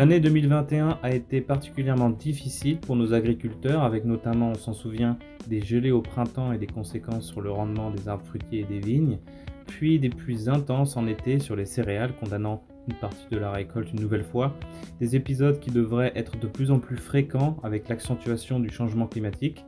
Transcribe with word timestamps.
L'année 0.00 0.18
2021 0.18 0.98
a 1.02 1.12
été 1.12 1.42
particulièrement 1.42 2.08
difficile 2.08 2.78
pour 2.78 2.96
nos 2.96 3.12
agriculteurs, 3.12 3.82
avec 3.82 4.06
notamment, 4.06 4.52
on 4.52 4.54
s'en 4.54 4.72
souvient, 4.72 5.18
des 5.46 5.60
gelées 5.60 5.90
au 5.90 6.00
printemps 6.00 6.54
et 6.54 6.56
des 6.56 6.66
conséquences 6.66 7.26
sur 7.26 7.42
le 7.42 7.50
rendement 7.50 7.90
des 7.90 8.08
arbres 8.08 8.24
fruitiers 8.24 8.60
et 8.60 8.64
des 8.64 8.78
vignes, 8.78 9.18
puis 9.66 9.98
des 9.98 10.08
pluies 10.08 10.48
intenses 10.48 10.96
en 10.96 11.06
été 11.06 11.38
sur 11.38 11.54
les 11.54 11.66
céréales, 11.66 12.14
condamnant 12.16 12.62
une 12.88 12.94
partie 12.94 13.26
de 13.30 13.36
la 13.36 13.50
récolte 13.50 13.92
une 13.92 14.00
nouvelle 14.00 14.24
fois, 14.24 14.56
des 15.00 15.16
épisodes 15.16 15.60
qui 15.60 15.70
devraient 15.70 16.12
être 16.14 16.40
de 16.40 16.46
plus 16.46 16.70
en 16.70 16.78
plus 16.78 16.96
fréquents 16.96 17.58
avec 17.62 17.86
l'accentuation 17.90 18.58
du 18.58 18.70
changement 18.70 19.06
climatique. 19.06 19.66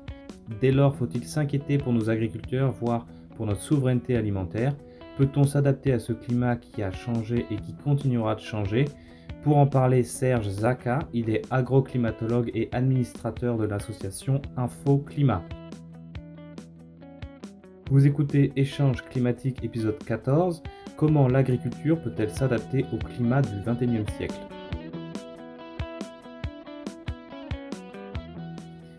Dès 0.62 0.72
lors, 0.72 0.96
faut-il 0.96 1.24
s'inquiéter 1.24 1.76
pour 1.76 1.92
nos 1.92 2.08
agriculteurs, 2.08 2.72
voire 2.72 3.06
pour 3.36 3.44
notre 3.44 3.60
souveraineté 3.60 4.16
alimentaire? 4.16 4.74
Peut-on 5.18 5.44
s'adapter 5.44 5.92
à 5.92 5.98
ce 5.98 6.14
climat 6.14 6.56
qui 6.56 6.82
a 6.82 6.90
changé 6.90 7.44
et 7.50 7.56
qui 7.56 7.74
continuera 7.84 8.34
de 8.34 8.40
changer? 8.40 8.86
Pour 9.42 9.56
en 9.56 9.66
parler, 9.66 10.04
Serge 10.04 10.48
Zaka, 10.48 11.00
il 11.12 11.28
est 11.28 11.42
agroclimatologue 11.50 12.50
et 12.54 12.68
administrateur 12.70 13.58
de 13.58 13.64
l'association 13.64 14.40
Info 14.56 14.98
Climat. 14.98 15.42
Vous 17.90 18.06
écoutez 18.06 18.52
Échange 18.54 19.02
climatique 19.02 19.64
épisode 19.64 19.98
14, 20.04 20.62
comment 20.96 21.26
l'agriculture 21.26 22.00
peut-elle 22.00 22.30
s'adapter 22.30 22.84
au 22.92 22.98
climat 22.98 23.42
du 23.42 23.56
21e 23.56 24.08
siècle? 24.16 24.40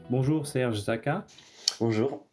Bonjour 0.10 0.46
Serge 0.46 0.82
Zaka. 0.82 1.26
Bonjour. 1.80 2.28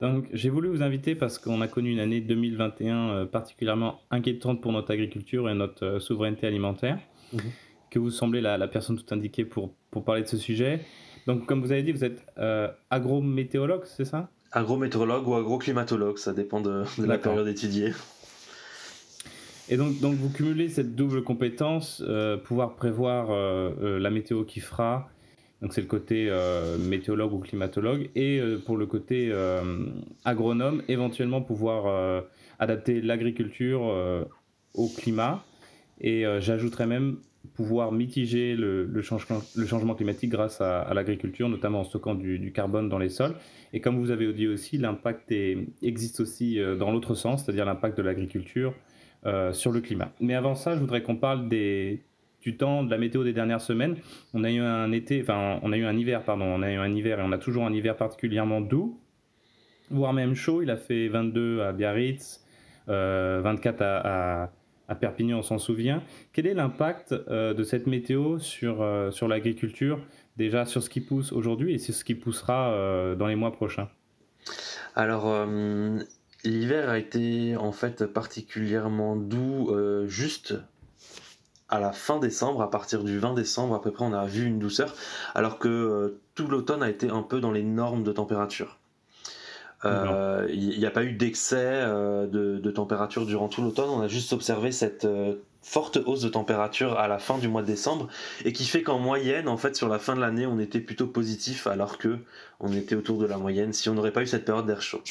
Donc 0.00 0.26
j'ai 0.32 0.50
voulu 0.50 0.68
vous 0.68 0.82
inviter 0.82 1.14
parce 1.14 1.38
qu'on 1.38 1.62
a 1.62 1.68
connu 1.68 1.92
une 1.92 2.00
année 2.00 2.20
2021 2.20 3.08
euh, 3.08 3.24
particulièrement 3.24 4.00
inquiétante 4.10 4.60
pour 4.60 4.72
notre 4.72 4.92
agriculture 4.92 5.48
et 5.48 5.54
notre 5.54 5.84
euh, 5.84 5.98
souveraineté 6.00 6.46
alimentaire. 6.46 6.98
Mhm. 7.34 7.50
Que 7.90 7.98
vous 7.98 8.10
semblez 8.10 8.40
la, 8.40 8.66
personne 8.66 8.96
tout 8.96 9.14
indiquée 9.14 9.44
pour, 9.44 9.72
pour 9.90 10.04
parler 10.04 10.22
de 10.22 10.28
ce 10.28 10.36
sujet. 10.36 10.80
Donc, 11.26 11.46
comme 11.46 11.60
vous 11.62 11.72
avez 11.72 11.82
dit, 11.82 11.92
vous 11.92 12.04
êtes 12.04 12.24
euh, 12.38 12.68
agrométéorologue, 12.90 13.84
c'est 13.84 14.04
ça? 14.04 14.28
Agrométéorologue 14.52 15.26
ou 15.26 15.34
agroclimatologue, 15.34 16.18
ça 16.18 16.32
dépend 16.32 16.60
de, 16.60 16.84
la 16.98 17.18
période 17.18 17.48
étudiée. 17.48 17.92
Et 19.68 19.76
donc, 19.76 20.00
donc, 20.00 20.14
vous 20.14 20.30
cumulez 20.30 20.68
cette 20.68 20.94
double 20.94 21.22
compétence, 21.24 22.02
euh, 22.06 22.36
pouvoir 22.36 22.76
prévoir 22.76 23.28
euh, 23.30 23.98
la 23.98 24.10
météo 24.10 24.44
qui 24.44 24.60
fera, 24.60 25.08
donc 25.62 25.72
c'est 25.72 25.80
le 25.80 25.86
côté 25.86 26.30
météorologue 26.78 27.32
ou 27.32 27.38
climatologue, 27.38 28.10
et 28.14 28.38
pour 28.66 28.76
le 28.76 28.84
côté 28.84 29.32
agronome, 30.26 30.82
éventuellement 30.88 31.40
pouvoir 31.40 32.22
adapter 32.58 33.00
l'agriculture 33.00 34.26
au 34.74 34.88
climat. 34.88 35.42
Et 36.04 36.26
euh, 36.26 36.38
j'ajouterais 36.38 36.86
même 36.86 37.16
pouvoir 37.54 37.90
mitiger 37.90 38.56
le, 38.56 39.00
changement, 39.00 39.94
climatique 39.94 40.28
grâce 40.28 40.60
à, 40.60 40.92
l'agriculture, 40.92 41.48
notamment 41.48 41.80
en 41.80 41.84
stockant 41.84 42.14
du, 42.14 42.52
carbone 42.52 42.90
dans 42.90 42.98
les 42.98 43.08
sols. 43.08 43.34
Et 43.72 43.80
comme 43.80 43.98
vous 43.98 44.10
avez 44.10 44.30
dit 44.34 44.46
aussi, 44.46 44.76
l'impact 44.76 45.32
existe 45.82 46.20
aussi 46.20 46.60
euh, 46.60 46.76
dans 46.76 46.92
l'autre 46.92 47.14
sens, 47.14 47.42
c'est-à-dire 47.42 47.64
l'impact 47.64 47.96
de 47.96 48.02
l'agriculture 48.02 48.74
euh, 49.24 49.54
sur 49.54 49.72
le 49.72 49.80
climat. 49.80 50.12
Mais 50.20 50.34
avant 50.34 50.54
ça, 50.54 50.74
je 50.74 50.80
voudrais 50.80 51.02
qu'on 51.02 51.16
parle 51.16 51.48
des, 51.48 52.02
du 52.42 52.58
temps, 52.58 52.84
de 52.84 52.90
la 52.90 52.98
météo 52.98 53.24
des 53.24 53.32
dernières 53.32 53.62
semaines. 53.62 53.96
On 54.34 54.44
a 54.44 54.50
eu 54.50 54.60
un 54.60 54.92
été, 54.92 55.22
enfin, 55.22 55.58
on 55.62 55.72
a 55.72 55.78
eu 55.78 55.86
un 55.86 55.96
hiver, 55.96 56.22
pardon, 56.22 56.44
on 56.44 56.60
a 56.60 56.70
eu 56.70 56.76
un 56.76 56.94
hiver 56.94 57.18
et 57.18 57.22
on 57.22 57.32
a 57.32 57.38
toujours 57.38 57.64
un 57.64 57.72
hiver 57.72 57.96
particulièrement 57.96 58.60
doux, 58.60 59.00
voire 59.90 60.12
même 60.12 60.34
chaud. 60.34 60.60
Il 60.60 60.68
a 60.68 60.76
fait 60.76 61.08
22 61.08 61.62
à 61.62 61.72
Biarritz, 61.72 62.44
24 62.88 63.80
à 63.80 64.42
à 64.42 64.50
Perpignan, 64.94 65.38
on 65.38 65.42
s'en 65.42 65.58
souvient. 65.58 66.02
Quel 66.32 66.46
est 66.46 66.54
l'impact 66.54 67.12
euh, 67.12 67.54
de 67.54 67.64
cette 67.64 67.86
météo 67.86 68.38
sur, 68.38 68.82
euh, 68.82 69.10
sur 69.10 69.28
l'agriculture, 69.28 69.98
déjà 70.36 70.66
sur 70.66 70.82
ce 70.82 70.90
qui 70.90 71.00
pousse 71.00 71.32
aujourd'hui 71.32 71.74
et 71.74 71.78
sur 71.78 71.94
ce 71.94 72.04
qui 72.04 72.14
poussera 72.14 72.70
euh, 72.72 73.14
dans 73.14 73.26
les 73.26 73.36
mois 73.36 73.52
prochains? 73.52 73.88
Alors, 74.94 75.34
l'hiver 76.44 76.88
a 76.88 76.98
été 76.98 77.56
en 77.56 77.72
fait 77.72 78.04
particulièrement 78.04 79.16
doux 79.16 79.74
juste 80.06 80.54
à 81.68 81.80
la 81.80 81.90
fin 81.90 82.20
décembre, 82.20 82.62
à 82.62 82.70
partir 82.70 83.02
du 83.02 83.18
20 83.18 83.34
décembre 83.34 83.74
à 83.74 83.82
peu 83.82 83.90
près, 83.90 84.04
on 84.04 84.12
a 84.12 84.26
vu 84.26 84.44
une 84.44 84.60
douceur, 84.60 84.94
alors 85.34 85.58
que 85.58 86.20
tout 86.34 86.46
l'automne 86.46 86.82
a 86.82 86.90
été 86.90 87.08
un 87.08 87.22
peu 87.22 87.40
dans 87.40 87.50
les 87.50 87.64
normes 87.64 88.04
de 88.04 88.12
température. 88.12 88.78
Euh, 89.84 90.46
il 90.50 90.78
n'y 90.78 90.86
a 90.86 90.90
pas 90.90 91.04
eu 91.04 91.12
d'excès 91.12 91.56
euh, 91.58 92.26
de, 92.26 92.70
température 92.70 93.26
durant 93.26 93.48
tout 93.48 93.62
l'automne. 93.62 93.90
On 93.90 94.00
a 94.00 94.08
juste 94.08 94.32
observé 94.32 94.72
cette 94.72 95.04
euh, 95.04 95.34
forte 95.62 95.98
hausse 96.06 96.22
de 96.22 96.28
température 96.28 96.98
à 96.98 97.08
la 97.08 97.18
fin 97.18 97.38
du 97.38 97.48
mois 97.48 97.62
de 97.62 97.66
décembre 97.66 98.08
et 98.44 98.52
qui 98.52 98.64
fait 98.64 98.82
qu'en 98.82 98.98
moyenne, 98.98 99.48
en 99.48 99.56
fait, 99.56 99.76
sur 99.76 99.88
la 99.88 99.98
fin 99.98 100.16
de 100.16 100.20
l'année, 100.20 100.46
on 100.46 100.58
était 100.58 100.80
plutôt 100.80 101.06
positif 101.06 101.66
alors 101.66 101.98
que 101.98 102.18
on 102.60 102.72
était 102.72 102.94
autour 102.94 103.18
de 103.18 103.26
la 103.26 103.36
moyenne 103.36 103.72
si 103.72 103.88
on 103.88 103.94
n'aurait 103.94 104.12
pas 104.12 104.22
eu 104.22 104.26
cette 104.26 104.44
période 104.44 104.66
d'air 104.66 104.82
chaud. 104.82 105.02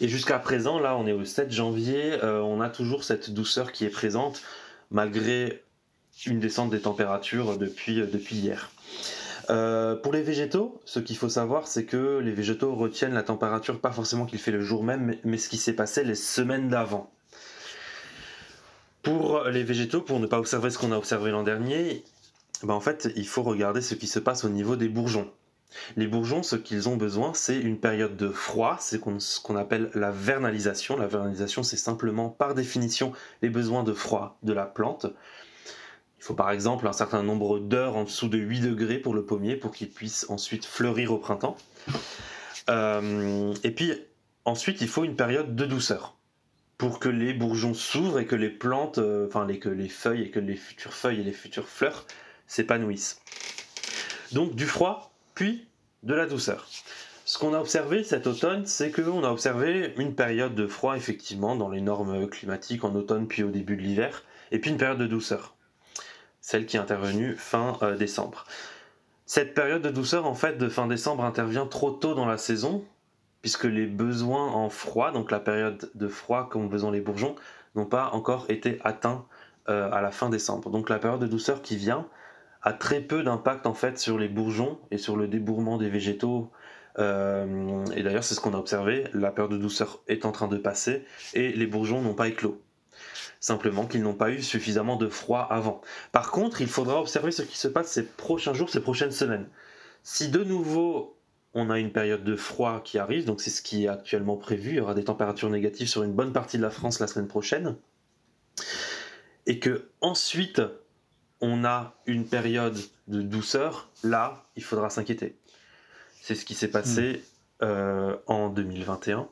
Et 0.00 0.08
jusqu'à 0.08 0.38
présent, 0.38 0.78
là, 0.78 0.96
on 0.96 1.06
est 1.06 1.12
au 1.12 1.24
7 1.24 1.50
janvier, 1.52 2.18
on 2.22 2.60
a 2.60 2.68
toujours 2.68 3.04
cette 3.04 3.32
douceur 3.32 3.72
qui 3.72 3.84
est 3.84 3.90
présente 3.90 4.42
malgré 4.90 5.62
une 6.26 6.38
descente 6.38 6.70
des 6.70 6.80
températures 6.80 7.58
depuis, 7.58 7.96
depuis 7.96 8.36
hier. 8.36 8.70
Euh, 9.50 9.96
pour 9.96 10.12
les 10.12 10.22
végétaux, 10.22 10.80
ce 10.84 11.00
qu'il 11.00 11.16
faut 11.16 11.28
savoir, 11.28 11.66
c'est 11.66 11.84
que 11.84 12.18
les 12.18 12.32
végétaux 12.32 12.74
retiennent 12.74 13.14
la 13.14 13.22
température, 13.22 13.80
pas 13.80 13.92
forcément 13.92 14.26
qu'il 14.26 14.38
fait 14.38 14.50
le 14.50 14.60
jour 14.60 14.84
même, 14.84 15.16
mais, 15.24 15.38
ce 15.38 15.48
qui 15.48 15.56
s'est 15.56 15.74
passé 15.74 16.04
les 16.04 16.14
semaines 16.14 16.68
d'avant. 16.68 17.10
Pour 19.02 19.44
les 19.44 19.64
végétaux, 19.64 20.00
pour 20.00 20.18
ne 20.18 20.26
pas 20.26 20.38
observer 20.38 20.70
ce 20.70 20.78
qu'on 20.78 20.92
a 20.92 20.96
observé 20.96 21.30
l'an 21.30 21.42
dernier, 21.42 22.04
ben 22.62 22.74
en 22.74 22.80
fait, 22.80 23.12
il 23.16 23.26
faut 23.26 23.42
regarder 23.42 23.82
ce 23.82 23.94
qui 23.94 24.06
se 24.06 24.18
passe 24.18 24.44
au 24.44 24.48
niveau 24.48 24.76
des 24.76 24.88
bourgeons. 24.88 25.30
Les 25.96 26.06
bourgeons, 26.06 26.42
ce 26.42 26.56
qu'ils 26.56 26.88
ont 26.88 26.96
besoin, 26.96 27.34
c'est 27.34 27.58
une 27.58 27.78
période 27.78 28.16
de 28.16 28.28
froid, 28.28 28.76
c'est 28.80 29.00
ce 29.18 29.40
qu'on 29.40 29.56
appelle 29.56 29.90
la 29.94 30.10
vernalisation. 30.10 30.96
La 30.96 31.06
vernalisation, 31.06 31.62
c'est 31.62 31.76
simplement, 31.76 32.28
par 32.30 32.54
définition, 32.54 33.12
les 33.42 33.50
besoins 33.50 33.82
de 33.82 33.92
froid 33.92 34.38
de 34.42 34.52
la 34.52 34.66
plante. 34.66 35.06
Il 36.24 36.28
faut 36.28 36.34
par 36.34 36.52
exemple 36.52 36.86
un 36.86 36.94
certain 36.94 37.22
nombre 37.22 37.58
d'heures 37.58 37.98
en 37.98 38.04
dessous 38.04 38.28
de 38.28 38.38
8 38.38 38.60
degrés 38.60 38.96
pour 38.96 39.12
le 39.12 39.26
pommier 39.26 39.56
pour 39.56 39.72
qu'il 39.72 39.90
puisse 39.90 40.24
ensuite 40.30 40.64
fleurir 40.64 41.12
au 41.12 41.18
printemps. 41.18 41.58
Euh, 42.70 43.52
et 43.62 43.70
puis 43.70 43.92
ensuite, 44.46 44.80
il 44.80 44.88
faut 44.88 45.04
une 45.04 45.16
période 45.16 45.54
de 45.54 45.66
douceur 45.66 46.16
pour 46.78 46.98
que 46.98 47.10
les 47.10 47.34
bourgeons 47.34 47.74
s'ouvrent 47.74 48.20
et 48.20 48.24
que 48.24 48.36
les 48.36 48.48
plantes, 48.48 48.96
euh, 48.96 49.26
enfin 49.26 49.46
que 49.46 49.68
les 49.68 49.90
feuilles 49.90 50.22
et 50.22 50.30
que 50.30 50.40
les 50.40 50.56
futures 50.56 50.94
feuilles 50.94 51.20
et 51.20 51.24
les 51.24 51.34
futures 51.34 51.68
fleurs 51.68 52.06
s'épanouissent. 52.46 53.20
Donc 54.32 54.54
du 54.54 54.64
froid, 54.64 55.12
puis 55.34 55.68
de 56.04 56.14
la 56.14 56.24
douceur. 56.24 56.66
Ce 57.26 57.36
qu'on 57.36 57.52
a 57.52 57.60
observé 57.60 58.02
cet 58.02 58.26
automne, 58.26 58.64
c'est 58.64 58.90
qu'on 58.90 59.24
a 59.24 59.30
observé 59.30 59.92
une 59.98 60.14
période 60.14 60.54
de 60.54 60.66
froid 60.66 60.96
effectivement 60.96 61.54
dans 61.54 61.68
les 61.68 61.82
normes 61.82 62.26
climatiques 62.30 62.84
en 62.84 62.94
automne 62.94 63.28
puis 63.28 63.42
au 63.42 63.50
début 63.50 63.76
de 63.76 63.82
l'hiver, 63.82 64.24
et 64.52 64.58
puis 64.58 64.70
une 64.70 64.78
période 64.78 64.96
de 64.96 65.06
douceur 65.06 65.54
celle 66.44 66.66
qui 66.66 66.76
est 66.76 66.80
intervenue 66.80 67.36
fin 67.36 67.78
euh, 67.80 67.96
décembre. 67.96 68.44
Cette 69.24 69.54
période 69.54 69.80
de 69.80 69.88
douceur, 69.88 70.26
en 70.26 70.34
fait, 70.34 70.58
de 70.58 70.68
fin 70.68 70.86
décembre 70.86 71.24
intervient 71.24 71.64
trop 71.64 71.90
tôt 71.90 72.14
dans 72.14 72.26
la 72.26 72.36
saison, 72.36 72.84
puisque 73.40 73.64
les 73.64 73.86
besoins 73.86 74.52
en 74.52 74.68
froid, 74.68 75.10
donc 75.10 75.30
la 75.30 75.40
période 75.40 75.90
de 75.94 76.06
froid 76.06 76.50
qu'ont 76.50 76.66
besoin 76.66 76.92
les 76.92 77.00
bourgeons, 77.00 77.34
n'ont 77.74 77.86
pas 77.86 78.10
encore 78.12 78.44
été 78.50 78.78
atteints 78.84 79.24
euh, 79.70 79.90
à 79.90 80.02
la 80.02 80.10
fin 80.10 80.28
décembre. 80.28 80.68
Donc 80.68 80.90
la 80.90 80.98
période 80.98 81.20
de 81.20 81.26
douceur 81.26 81.62
qui 81.62 81.78
vient 81.78 82.06
a 82.60 82.74
très 82.74 83.00
peu 83.00 83.22
d'impact 83.22 83.66
en 83.66 83.74
fait 83.74 83.98
sur 83.98 84.18
les 84.18 84.28
bourgeons 84.28 84.78
et 84.90 84.98
sur 84.98 85.16
le 85.16 85.28
débourrement 85.28 85.78
des 85.78 85.88
végétaux. 85.88 86.50
Euh, 86.98 87.86
et 87.96 88.02
d'ailleurs, 88.02 88.22
c'est 88.22 88.34
ce 88.34 88.40
qu'on 88.42 88.52
a 88.52 88.58
observé. 88.58 89.04
La 89.14 89.30
période 89.30 89.52
de 89.52 89.58
douceur 89.58 90.02
est 90.08 90.26
en 90.26 90.32
train 90.32 90.48
de 90.48 90.58
passer 90.58 91.06
et 91.32 91.52
les 91.52 91.66
bourgeons 91.66 92.02
n'ont 92.02 92.14
pas 92.14 92.28
éclos 92.28 92.60
simplement 93.40 93.86
qu'ils 93.86 94.02
n'ont 94.02 94.14
pas 94.14 94.30
eu 94.30 94.42
suffisamment 94.42 94.96
de 94.96 95.08
froid 95.08 95.46
avant. 95.50 95.80
Par 96.12 96.30
contre, 96.30 96.60
il 96.60 96.68
faudra 96.68 97.00
observer 97.00 97.30
ce 97.30 97.42
qui 97.42 97.58
se 97.58 97.68
passe 97.68 97.88
ces 97.88 98.04
prochains 98.04 98.54
jours, 98.54 98.70
ces 98.70 98.80
prochaines 98.80 99.12
semaines. 99.12 99.48
Si 100.02 100.28
de 100.28 100.44
nouveau 100.44 101.16
on 101.54 101.70
a 101.70 101.78
une 101.78 101.92
période 101.92 102.24
de 102.24 102.34
froid 102.34 102.82
qui 102.82 102.98
arrive, 102.98 103.24
donc 103.24 103.40
c'est 103.40 103.50
ce 103.50 103.62
qui 103.62 103.84
est 103.84 103.88
actuellement 103.88 104.36
prévu, 104.36 104.70
il 104.70 104.76
y 104.76 104.80
aura 104.80 104.94
des 104.94 105.04
températures 105.04 105.50
négatives 105.50 105.88
sur 105.88 106.02
une 106.02 106.12
bonne 106.12 106.32
partie 106.32 106.56
de 106.56 106.62
la 106.62 106.70
France 106.70 106.98
la 106.98 107.06
semaine 107.06 107.28
prochaine, 107.28 107.76
et 109.46 109.60
que 109.60 109.88
ensuite 110.00 110.60
on 111.40 111.64
a 111.64 111.94
une 112.06 112.26
période 112.26 112.78
de 113.06 113.22
douceur, 113.22 113.88
là 114.02 114.44
il 114.56 114.64
faudra 114.64 114.90
s'inquiéter. 114.90 115.36
C'est 116.20 116.34
ce 116.34 116.44
qui 116.44 116.54
s'est 116.54 116.70
passé 116.70 117.22
hmm. 117.60 117.64
euh, 117.64 118.16
en 118.26 118.48
2021. 118.48 119.28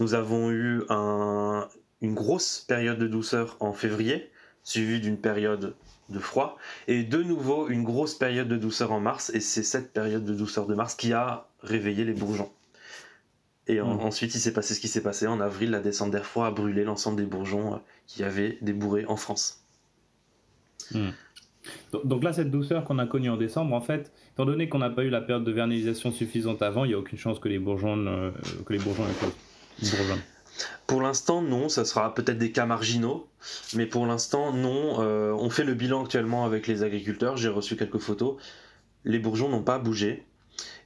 Nous 0.00 0.14
avons 0.14 0.50
eu 0.50 0.82
un, 0.88 1.68
une 2.02 2.14
grosse 2.14 2.60
période 2.60 2.98
de 2.98 3.06
douceur 3.06 3.56
en 3.60 3.72
février, 3.72 4.30
suivie 4.64 5.00
d'une 5.00 5.16
période 5.16 5.74
de 6.10 6.18
froid, 6.18 6.58
et 6.88 7.04
de 7.04 7.22
nouveau 7.22 7.68
une 7.68 7.84
grosse 7.84 8.14
période 8.14 8.48
de 8.48 8.56
douceur 8.56 8.92
en 8.92 9.00
mars, 9.00 9.30
et 9.34 9.40
c'est 9.40 9.62
cette 9.62 9.92
période 9.92 10.24
de 10.24 10.34
douceur 10.34 10.66
de 10.66 10.74
mars 10.74 10.94
qui 10.94 11.12
a 11.12 11.48
réveillé 11.62 12.04
les 12.04 12.12
bourgeons. 12.12 12.50
Et 13.68 13.80
hmm. 13.80 14.00
ensuite, 14.00 14.34
il 14.34 14.40
s'est 14.40 14.52
passé 14.52 14.74
ce 14.74 14.80
qui 14.80 14.88
s'est 14.88 15.02
passé. 15.02 15.26
En 15.28 15.40
avril, 15.40 15.70
la 15.70 15.80
descente 15.80 16.10
d'air 16.10 16.26
froid 16.26 16.46
a 16.46 16.50
brûlé 16.50 16.84
l'ensemble 16.84 17.16
des 17.16 17.26
bourgeons 17.26 17.74
euh, 17.74 17.78
qui 18.06 18.24
avaient 18.24 18.58
débourré 18.60 19.04
en 19.06 19.16
France. 19.16 19.64
Hmm. 20.90 21.10
Donc 22.04 22.24
là, 22.24 22.32
cette 22.32 22.50
douceur 22.50 22.84
qu'on 22.84 22.98
a 22.98 23.06
connue 23.06 23.30
en 23.30 23.36
décembre, 23.36 23.74
en 23.74 23.80
fait, 23.80 24.10
étant 24.32 24.44
donné 24.44 24.68
qu'on 24.68 24.78
n'a 24.78 24.90
pas 24.90 25.04
eu 25.04 25.10
la 25.10 25.20
période 25.20 25.44
de 25.44 25.52
vernilisation 25.52 26.10
suffisante 26.10 26.60
avant, 26.60 26.84
il 26.84 26.88
n'y 26.88 26.94
a 26.94 26.98
aucune 26.98 27.18
chance 27.18 27.38
que 27.38 27.48
les 27.48 27.60
bourgeons, 27.60 28.04
euh, 28.08 28.32
que 28.66 28.72
les 28.72 28.80
bourgeons 28.80 29.04
Pour 30.86 31.02
l'instant, 31.02 31.42
non. 31.42 31.68
Ça 31.68 31.84
sera 31.84 32.14
peut-être 32.14 32.38
des 32.38 32.52
cas 32.52 32.66
marginaux, 32.66 33.28
mais 33.74 33.86
pour 33.86 34.06
l'instant, 34.06 34.52
non. 34.52 35.00
Euh, 35.00 35.32
on 35.32 35.50
fait 35.50 35.64
le 35.64 35.74
bilan 35.74 36.04
actuellement 36.04 36.44
avec 36.44 36.66
les 36.66 36.82
agriculteurs. 36.82 37.36
J'ai 37.36 37.48
reçu 37.48 37.76
quelques 37.76 37.98
photos. 37.98 38.36
Les 39.04 39.18
bourgeons 39.18 39.48
n'ont 39.48 39.62
pas 39.62 39.78
bougé. 39.78 40.24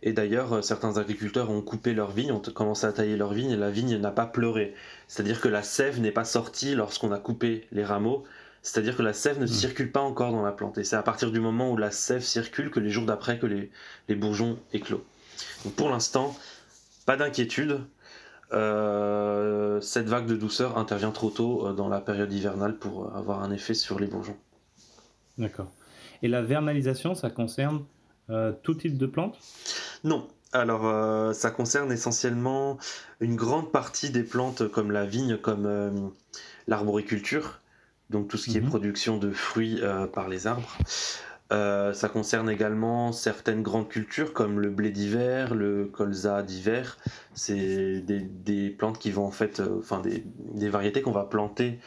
Et 0.03 0.13
d'ailleurs, 0.13 0.53
euh, 0.53 0.63
certains 0.63 0.99
agriculteurs 0.99 1.51
ont 1.51 1.63
coupé 1.63 1.93
leur 1.93 2.11
vigne, 2.13 2.33
ont 2.33 2.41
commencé 2.41 2.87
à 2.87 2.93
tailler 2.93 3.17
leur 3.17 3.33
vigne, 3.33 3.51
et 3.51 3.57
la 3.57 3.71
vigne 3.71 3.97
n'a 3.97 4.11
pas 4.11 4.27
pleuré. 4.27 4.75
C'est-à-dire 5.09 5.41
que 5.41 5.49
la 5.49 5.63
sève 5.63 6.01
n'est 6.01 6.13
pas 6.13 6.25
sortie 6.25 6.75
lorsqu'on 6.75 7.13
a 7.13 7.19
coupé 7.19 7.67
les 7.73 7.85
rameaux. 7.85 8.25
C'est-à-dire 8.67 8.97
que 8.97 9.03
la 9.03 9.13
sève 9.13 9.39
ne 9.39 9.45
hmm. 9.45 9.49
circule 9.49 9.93
pas 9.93 10.01
encore 10.01 10.33
dans 10.33 10.43
la 10.43 10.51
plante. 10.51 10.77
Et 10.79 10.83
c'est 10.83 10.97
à 10.97 11.03
partir 11.03 11.31
du 11.31 11.39
moment 11.39 11.71
où 11.71 11.77
la 11.77 11.93
sève 11.93 12.23
circule 12.23 12.71
que 12.71 12.81
les 12.81 12.91
jours 12.91 13.07
d'après 13.07 13.39
que 13.39 13.47
les, 13.47 13.71
bourgeons 14.17 14.59
éclosent. 14.73 15.05
Donc 15.65 15.75
pour 15.75 15.89
l'instant, 15.89 16.37
pas 17.05 17.17
d'inquiétude. 17.17 17.81
Euh, 18.53 19.81
cette 19.81 20.09
vague 20.09 20.27
de 20.27 20.37
douceur 20.37 20.79
intervient 20.79 21.11
trop 21.11 21.31
tôt 21.31 21.67
euh, 21.67 21.73
dans 21.73 21.89
la 21.89 22.01
période 22.01 22.33
hivernale 22.33 22.77
pour 22.77 23.15
avoir 23.17 23.43
un 23.43 23.51
effet 23.51 23.75
sur 23.75 23.99
les 23.99 24.07
bourgeons. 24.07 24.37
D'accord. 25.39 25.71
Et 26.23 26.29
la 26.29 26.43
vernalisation, 26.43 27.15
ça 27.15 27.31
concerne 27.31 27.85
euh, 28.31 28.53
tout 28.63 28.75
type 28.75 28.97
de 28.97 29.07
plantes? 29.07 29.39
Non. 30.05 30.29
Alors, 30.53 30.87
euh, 30.87 31.33
ça 31.33 31.51
concerne 31.51 31.93
essentiellement 31.93 32.79
une 33.21 33.37
grande 33.37 33.71
partie 33.71 34.11
des 34.11 34.23
plantes 34.23 34.69
comme 34.69 34.91
la 34.91 35.05
vigne, 35.05 35.37
comme 35.37 35.67
euh, 35.67 35.91
l'arboriculture, 36.67 37.61
donc 38.11 38.29
tout 38.29 38.37
ce 38.37 38.49
qui 38.49 38.57
est 38.57 38.63
mhm. 38.63 38.69
production 38.69 39.19
de 39.19 39.31
fruits 39.31 39.81
par 40.13 40.29
les 40.29 40.47
arbres. 40.47 40.77
Ça 41.51 42.09
concerne 42.13 42.51
également 42.51 43.13
certaines 43.13 43.63
grandes 43.63 43.89
cultures 43.89 44.33
comme 44.33 44.61
le 44.61 44.71
blé 44.71 44.91
d'hiver, 44.91 45.55
le 45.55 45.87
colza 45.87 46.43
d'hiver. 46.43 46.99
C'est 47.35 48.01
des, 48.01 48.71
plantes 48.71 48.99
qui 48.99 49.11
vont 49.11 49.27
en 49.27 49.31
fait, 49.31 49.63
enfin 49.79 50.03
des, 50.03 50.69
variétés 50.69 51.03
qu'on 51.03 51.13
va 51.13 51.25
planter 51.25 51.79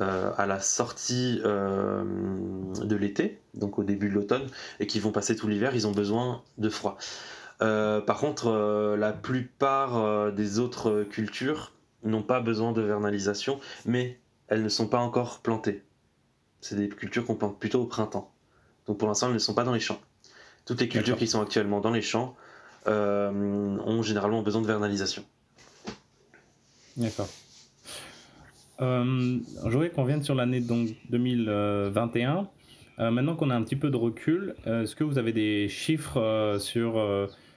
euh, 0.00 0.30
à 0.36 0.46
la 0.46 0.60
sortie 0.60 1.40
euh, 1.44 2.04
de 2.84 2.94
l'été, 2.94 3.40
donc 3.54 3.80
au 3.80 3.82
début 3.82 4.08
de 4.08 4.14
l'automne, 4.14 4.46
et 4.78 4.86
qui 4.86 5.00
vont 5.00 5.10
passer 5.10 5.34
tout 5.34 5.48
l'hiver, 5.48 5.74
ils 5.74 5.88
ont 5.88 5.92
besoin 5.92 6.42
de 6.56 6.68
froid. 6.68 6.98
Euh, 7.62 8.00
par 8.00 8.18
contre, 8.18 8.94
la 8.96 9.12
plupart 9.12 10.32
des 10.32 10.60
autres 10.60 11.02
cultures 11.02 11.72
n'ont 12.04 12.22
pas 12.22 12.38
besoin 12.38 12.70
de 12.70 12.80
vernalisation, 12.80 13.58
mais 13.86 14.20
elles 14.46 14.62
ne 14.62 14.68
sont 14.68 14.86
pas 14.86 15.00
encore 15.00 15.40
plantées. 15.40 15.82
C'est 16.60 16.76
des 16.76 16.88
cultures 16.88 17.26
qu'on 17.26 17.34
plante 17.34 17.58
plutôt 17.58 17.82
au 17.82 17.86
printemps. 17.86 18.32
Donc 18.88 18.98
pour 18.98 19.06
l'instant, 19.06 19.28
elles 19.28 19.34
ne 19.34 19.38
sont 19.38 19.54
pas 19.54 19.64
dans 19.64 19.74
les 19.74 19.80
champs. 19.80 20.00
Toutes 20.66 20.80
les 20.80 20.88
cultures 20.88 21.16
qui 21.16 21.28
sont 21.28 21.40
actuellement 21.40 21.80
dans 21.80 21.92
les 21.92 22.02
champs 22.02 22.34
ont 22.86 24.02
généralement 24.02 24.42
besoin 24.42 24.62
de 24.62 24.66
vernalisation. 24.66 25.24
D'accord. 26.96 27.28
Euh, 28.80 29.38
je 29.64 29.70
voudrais 29.70 29.90
qu'on 29.90 30.04
vienne 30.04 30.22
sur 30.22 30.34
l'année 30.34 30.60
2021. 30.60 32.48
Euh, 32.98 33.10
maintenant 33.10 33.36
qu'on 33.36 33.50
a 33.50 33.54
un 33.54 33.62
petit 33.62 33.76
peu 33.76 33.90
de 33.90 33.96
recul, 33.96 34.56
euh, 34.66 34.82
est-ce 34.82 34.96
que 34.96 35.04
vous 35.04 35.18
avez 35.18 35.32
des 35.32 35.68
chiffres 35.68 36.56
sur 36.58 36.94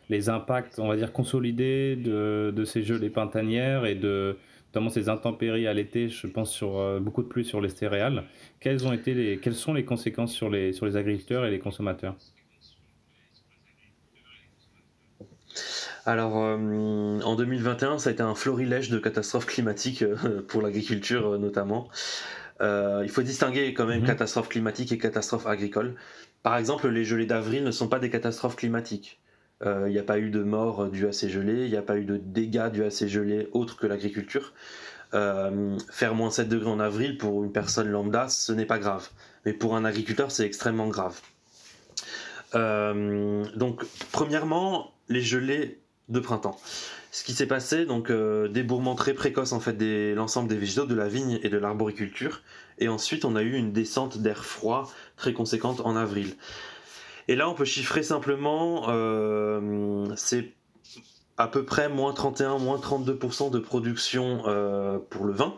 les 0.09 0.29
impacts, 0.29 0.79
on 0.79 0.87
va 0.87 0.97
dire, 0.97 1.13
consolidés 1.13 1.95
de, 1.95 2.53
de 2.55 2.65
ces 2.65 2.83
gelées 2.83 3.09
pintanières 3.09 3.85
et 3.85 3.95
de 3.95 4.37
notamment 4.73 4.89
ces 4.89 5.09
intempéries 5.09 5.67
à 5.67 5.73
l'été, 5.73 6.07
je 6.07 6.27
pense 6.27 6.49
sur 6.49 7.01
beaucoup 7.01 7.23
de 7.23 7.27
pluie 7.27 7.43
sur 7.43 7.59
les 7.59 7.67
céréales. 7.67 8.23
Quelles, 8.61 8.87
ont 8.87 8.93
été 8.93 9.13
les, 9.13 9.37
quelles 9.37 9.53
sont 9.53 9.73
les 9.73 9.83
conséquences 9.83 10.31
sur 10.31 10.49
les, 10.49 10.71
sur 10.71 10.85
les 10.85 10.95
agriculteurs 10.95 11.45
et 11.45 11.51
les 11.51 11.59
consommateurs? 11.59 12.15
Alors, 16.05 16.37
euh, 16.37 17.19
en 17.21 17.35
2021, 17.35 17.99
ça 17.99 18.09
a 18.09 18.13
été 18.13 18.23
un 18.23 18.33
florilège 18.33 18.89
de 18.89 18.97
catastrophes 18.97 19.45
climatiques 19.45 20.01
euh, 20.01 20.41
pour 20.47 20.61
l'agriculture 20.61 21.33
euh, 21.33 21.37
notamment. 21.37 21.89
il 22.59 23.09
faut 23.09 23.21
distinguer 23.21 23.73
quand 23.73 23.85
même 23.85 24.01
mhm. 24.01 24.07
catastrophes 24.07 24.49
climatiques 24.49 24.91
et 24.91 24.97
catastrophes 24.97 25.47
agricoles. 25.47 25.95
Par 26.43 26.57
exemple, 26.57 26.87
les 26.89 27.05
gelées 27.05 27.27
d'avril 27.27 27.63
ne 27.63 27.71
sont 27.71 27.87
pas 27.87 27.99
des 27.99 28.09
catastrophes 28.09 28.55
climatiques. 28.55 29.20
Il 29.63 29.91
n'y 29.91 29.99
a 29.99 30.03
pas 30.03 30.17
eu 30.17 30.29
de 30.31 30.41
morts 30.41 30.87
dues 30.87 31.07
à 31.07 31.13
ces 31.13 31.29
gelées, 31.29 31.65
il 31.65 31.69
n'y 31.69 31.77
a 31.77 31.83
pas 31.83 31.97
eu 31.97 32.03
de 32.03 32.17
dégâts 32.17 32.71
dus 32.71 32.83
à 32.83 32.89
ces 32.89 33.07
gelées 33.07 33.47
autres 33.51 33.77
que 33.77 33.85
l'agriculture. 33.85 34.53
faire 35.11 36.15
moins 36.15 36.31
7 36.31 36.49
degrés 36.49 36.69
en 36.69 36.79
avril 36.79 37.17
pour 37.17 37.43
une 37.43 37.51
personne 37.51 37.87
lambda, 37.89 38.27
ce 38.27 38.51
n'est 38.53 38.65
pas 38.65 38.79
grave. 38.79 39.09
Mais 39.45 39.53
pour 39.53 39.75
un 39.75 39.85
agriculteur, 39.85 40.31
c'est 40.31 40.45
extrêmement 40.45 40.87
grave. 40.87 41.19
donc, 42.53 43.83
premièrement, 44.11 44.93
les 45.09 45.21
gelées 45.21 45.79
de 46.09 46.19
printemps. 46.19 46.59
Ce 47.11 47.25
qui 47.25 47.33
s'est 47.33 47.47
passé, 47.47 47.85
donc 47.85 48.09
euh, 48.09 48.47
débourrement 48.47 48.95
très 48.95 49.13
précoce 49.13 49.51
en 49.51 49.59
fait 49.59 49.73
de 49.73 50.13
l'ensemble 50.15 50.47
des 50.47 50.55
végétaux, 50.55 50.85
de 50.85 50.95
la 50.95 51.09
vigne 51.09 51.39
et 51.43 51.49
de 51.49 51.57
l'arboriculture, 51.57 52.41
et 52.79 52.87
ensuite 52.87 53.25
on 53.25 53.35
a 53.35 53.41
eu 53.41 53.55
une 53.55 53.73
descente 53.73 54.19
d'air 54.19 54.45
froid 54.45 54.89
très 55.17 55.33
conséquente 55.33 55.81
en 55.81 55.97
avril. 55.97 56.35
Et 57.31 57.35
là 57.37 57.47
on 57.47 57.53
peut 57.53 57.63
chiffrer 57.63 58.03
simplement, 58.03 58.87
euh, 58.89 60.05
c'est 60.17 60.51
à 61.37 61.47
peu 61.47 61.63
près 61.63 61.87
moins 61.87 62.11
31, 62.11 62.57
moins 62.57 62.75
32% 62.75 63.51
de 63.51 63.59
production 63.59 64.43
euh, 64.47 64.99
pour 65.09 65.23
le 65.23 65.31
vin, 65.31 65.55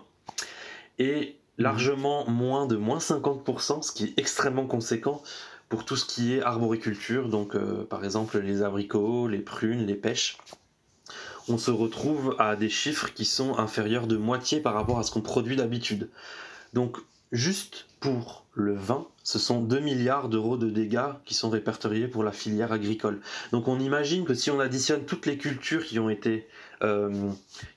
et 0.99 1.35
largement 1.57 2.29
moins 2.29 2.67
de 2.67 2.75
moins 2.75 2.99
50%, 2.99 3.81
ce 3.81 3.91
qui 3.91 4.03
est 4.03 4.13
extrêmement 4.17 4.67
conséquent 4.67 5.23
pour 5.67 5.83
tout 5.83 5.95
ce 5.95 6.05
qui 6.05 6.35
est 6.35 6.43
arboriculture, 6.43 7.27
donc 7.27 7.55
euh, 7.55 7.87
par 7.89 8.05
exemple 8.05 8.37
les 8.37 8.61
abricots, 8.61 9.27
les 9.27 9.39
prunes, 9.39 9.87
les 9.87 9.95
pêches, 9.95 10.37
on 11.47 11.57
se 11.57 11.71
retrouve 11.71 12.35
à 12.37 12.55
des 12.55 12.69
chiffres 12.69 13.11
qui 13.15 13.25
sont 13.25 13.57
inférieurs 13.57 14.05
de 14.05 14.17
moitié 14.17 14.59
par 14.59 14.75
rapport 14.75 14.99
à 14.99 15.03
ce 15.03 15.09
qu'on 15.09 15.21
produit 15.21 15.55
d'habitude. 15.55 16.11
Donc 16.73 16.99
juste 17.33 17.87
pour 17.99 18.45
le 18.53 18.75
vin, 18.75 19.07
ce 19.23 19.39
sont 19.39 19.61
2 19.61 19.79
milliards 19.79 20.29
d'euros 20.29 20.57
de 20.57 20.69
dégâts 20.69 21.13
qui 21.25 21.33
sont 21.33 21.49
répertoriés 21.49 22.07
pour 22.07 22.23
la 22.23 22.31
filière 22.31 22.71
agricole. 22.71 23.19
Donc 23.51 23.67
on 23.67 23.79
imagine 23.79 24.25
que 24.25 24.35
si 24.35 24.51
on 24.51 24.59
additionne 24.59 25.03
toutes 25.05 25.25
les 25.25 25.37
cultures 25.37 25.83
qui 25.83 25.97
ont 25.99 26.09
été, 26.09 26.47
euh, 26.83 27.09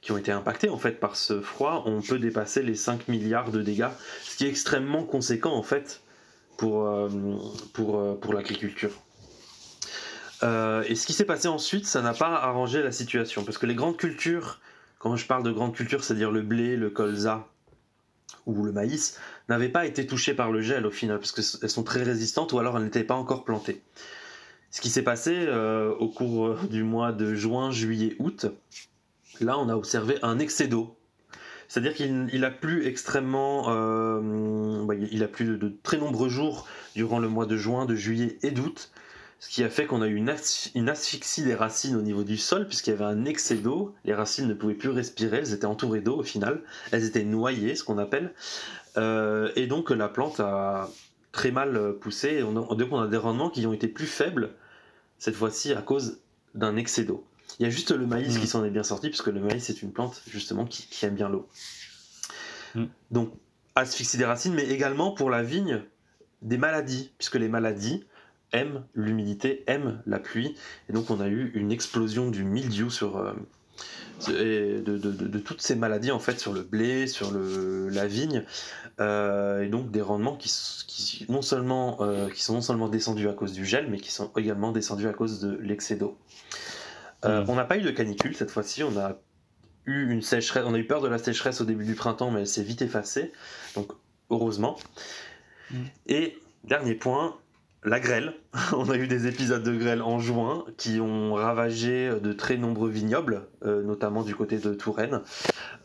qui 0.03 0.13
ont 0.13 0.19
été 0.19 0.31
impactées 0.31 0.69
en 0.69 0.77
fait 0.77 1.01
par 1.01 1.17
ce 1.17 1.41
froid, 1.41 1.85
on 1.87 2.03
peut 2.03 2.19
dépasser 2.19 2.63
les 2.63 2.75
5 2.75 3.09
milliards 3.09 3.51
de 3.51 3.63
dégâts, 3.63 3.89
ce 4.23 4.37
qui 4.37 4.45
est 4.45 4.51
extrêmement 4.51 5.05
conséquent 5.05 5.55
en 5.55 5.63
fait 5.63 6.03
pour, 6.59 6.87
euh, 6.87 7.09
pour, 7.73 7.99
euh, 7.99 8.15
pour 8.21 8.35
l'agriculture. 8.35 8.93
Et 10.43 10.95
ce 10.95 11.07
qui 11.07 11.15
s'est 11.15 11.25
passé 11.25 11.49
ensuite, 11.49 11.87
ça 11.87 12.03
n'a 12.03 12.13
pas 12.13 12.29
arrangé 12.29 12.83
la 12.83 12.93
situation. 12.93 13.43
Parce 13.43 13.59
que 13.59 13.67
les 13.67 13.75
grandes 13.75 13.97
cultures, 13.97 14.61
quand 14.99 15.17
je 15.17 15.27
parle 15.27 15.43
de 15.43 15.51
grandes 15.51 15.75
cultures, 15.75 16.05
c'est-à-dire 16.05 16.31
le 16.31 16.43
blé, 16.43 16.77
le 16.77 16.91
colza 16.91 17.49
ou 18.47 18.65
le 18.65 18.73
maïs, 18.73 19.19
n'avaient 19.49 19.69
pas 19.69 19.87
été 19.87 20.07
touchées 20.07 20.35
par 20.35 20.51
le 20.51 20.61
gel 20.61 20.87
au 20.87 20.91
final, 20.91 21.19
parce 21.19 21.33
qu'elles 21.33 21.71
sont 21.71 21.83
très 21.83 22.03
résistantes 22.03 22.53
ou 22.53 22.59
alors 22.59 22.77
elles 22.77 22.85
n'étaient 22.85 23.05
pas 23.05 23.15
encore 23.15 23.45
plantées. 23.45 23.83
Ce 24.71 24.81
qui 24.81 24.91
s'est 24.91 25.03
passé 25.03 25.49
au 25.99 26.09
cours 26.09 26.57
du 26.71 26.83
mois 26.83 27.13
de 27.13 27.35
juin, 27.35 27.71
juillet, 27.71 28.17
août, 28.19 28.47
là 29.41 29.59
on 29.59 29.69
a 29.69 29.77
observé 29.77 30.19
un 30.23 30.39
excès 30.39 30.69
d'eau 30.69 30.97
c'est-à-dire 31.69 31.95
qu'il 31.95 32.45
a 32.45 32.51
plu 32.51 32.87
extrêmement, 32.87 33.67
euh, 33.69 34.87
il 35.11 35.23
a 35.23 35.29
plu 35.29 35.59
de, 35.59 35.73
très 35.83 35.99
nombreux 35.99 36.29
jours 36.29 36.67
durant 36.95 37.19
le 37.19 37.29
mois 37.29 37.47
de 37.47 37.57
juin, 37.57 37.87
de 37.87 37.95
juillet 37.95 38.39
et 38.43 38.51
d'août, 38.51 38.91
ce 39.47 39.55
qui 39.55 39.63
a 39.63 39.71
fait 39.71 39.87
qu'on 39.87 40.03
a 40.03 40.09
eu 40.09 40.17
une, 40.17 40.29
asphyxie 40.89 41.45
des 41.45 41.55
racines 41.55 41.95
au 41.95 42.03
niveau 42.03 42.25
du 42.25 42.37
sol, 42.37 42.67
puisqu'il 42.67 42.91
y 42.91 42.93
avait 42.95 43.05
un 43.05 43.25
excès 43.27 43.55
d'eau, 43.55 43.95
les 44.05 44.13
racines 44.13 44.49
ne 44.49 44.55
pouvaient 44.55 44.75
plus 44.75 44.89
respirer, 44.89 45.37
elles 45.37 45.53
étaient 45.53 45.67
entourées 45.67 46.01
d'eau 46.01 46.17
au 46.17 46.23
final, 46.25 46.63
elles 46.91 47.05
étaient 47.05 47.23
noyées, 47.23 47.77
ce 47.77 47.85
qu'on 47.85 47.99
appelle, 47.99 48.35
euh, 48.97 49.53
et 49.55 49.69
donc 49.69 49.91
la 49.91 50.09
plante 50.09 50.41
a 50.41 50.91
très 51.31 51.53
mal 51.53 51.95
poussé, 52.01 52.39
et 52.39 52.43
on 52.43 52.57
a, 52.57 52.75
donc 52.75 52.89
on 52.91 52.99
a 52.99 53.07
des 53.07 53.17
rendements 53.17 53.49
qui 53.49 53.65
ont 53.67 53.73
été 53.73 53.87
plus 53.87 54.09
faibles, 54.09 54.51
cette 55.21 55.37
fois-ci 55.37 55.73
à 55.75 55.81
cause 55.81 56.19
d'un 56.57 56.75
excès 56.75 57.05
d'eau. 57.05 57.25
Il 57.61 57.63
y 57.63 57.67
a 57.67 57.71
juste 57.71 57.93
le 57.93 58.05
maïs 58.05 58.39
qui 58.39 58.47
mm. 58.47 58.49
s'en 58.49 58.65
est 58.65 58.71
bien 58.71 58.83
sorti, 58.83 59.11
puisque 59.11 59.29
le 59.29 59.39
maïs 59.39 59.63
c'est 59.63 59.81
une 59.81 59.93
plante 59.93 60.23
justement 60.27 60.65
qui, 60.65 61.07
aime 61.07 61.15
bien 61.15 61.29
l'eau. 61.29 61.49
Mm. 62.75 62.87
Donc 63.13 63.33
asphyxie 63.77 64.19
des 64.19 64.25
racines, 64.25 64.55
mais 64.55 64.69
également 64.71 65.13
pour 65.13 65.31
la 65.31 65.45
vigne 65.45 65.83
des 66.43 66.59
maladies, 66.59 67.13
puisque 67.17 67.37
les 67.37 67.49
maladies 67.49 68.05
aiment 68.53 68.85
l'humidité, 68.95 69.65
aiment 69.67 70.03
la 70.07 70.19
pluie, 70.19 70.55
et 70.89 70.93
donc 70.93 71.11
on 71.11 71.21
a 71.21 71.29
eu 71.29 71.51
une 71.55 71.73
explosion 71.73 72.31
du 72.31 72.45
mildiou 72.45 72.91
sur 72.91 73.17
euh, 73.19 73.33
de, 74.27 75.39
toutes 75.39 75.61
ces 75.61 75.77
maladies 75.77 76.11
en 76.11 76.19
fait 76.19 76.39
sur 76.39 76.53
le 76.53 76.63
blé, 76.63 77.07
sur 77.07 77.31
le, 77.31 77.89
la 77.89 78.07
vigne, 78.07 78.45
euh, 79.01 79.63
et 79.63 79.69
donc 79.69 79.91
des 79.91 80.01
rendements 80.01 80.37
qui, 80.37 81.27
non 81.29 81.43
seulement, 81.43 81.99
euh, 82.01 82.29
qui 82.31 82.43
sont 82.43 82.55
non 82.55 82.61
seulement 82.61 82.89
descendus 82.89 83.29
à 83.29 83.33
cause 83.33 83.53
du 83.53 83.65
gel, 83.65 83.89
mais 83.91 83.99
qui 83.99 84.11
sont 84.11 84.31
également 84.37 84.73
descendus 84.73 85.09
à 85.09 85.13
cause 85.13 85.41
de 85.41 85.57
l'excès 85.59 85.97
d'eau. 85.97 86.17
Euh, 87.25 87.45
mm. 87.45 87.51
On 87.51 87.55
n'a 87.55 87.65
pas 87.65 87.77
eu 87.77 87.83
de 87.83 87.91
canicule 87.91 88.35
cette 88.35 88.51
fois-ci, 88.51 88.83
on 88.83 88.97
a 88.97 89.19
eu 89.85 90.11
une 90.11 90.23
sécheresse, 90.23 90.65
on 90.67 90.75
a 90.75 90.79
eu 90.79 90.87
peur 90.87 91.01
de 91.01 91.09
la 91.09 91.19
sécheresse 91.19 91.61
au 91.61 91.65
début 91.65 91.85
du 91.85 91.95
printemps, 91.95 92.31
mais 92.31 92.41
elle 92.41 92.47
s'est 92.47 92.63
vite 92.63 92.83
effacée, 92.83 93.33
donc 93.75 93.93
heureusement. 94.31 94.79
Mm. 95.71 95.77
Et 96.07 96.39
dernier 96.65 96.95
point, 96.95 97.37
la 97.91 98.01
grêle. 98.01 98.35
On 98.73 98.91
a 98.91 98.97
eu 98.97 99.07
des 99.07 99.27
épisodes 99.27 99.63
de 99.63 99.73
grêle 99.73 100.03
en 100.03 100.19
juin 100.19 100.65
qui 100.77 101.01
ont 101.01 101.35
ravagé 101.35 102.11
de 102.21 102.33
très 102.33 102.57
nombreux 102.57 102.91
vignobles, 102.91 103.43
euh, 103.65 103.83
notamment 103.83 104.23
du 104.23 104.35
côté 104.35 104.59
de 104.59 104.75
Touraine, 104.75 105.21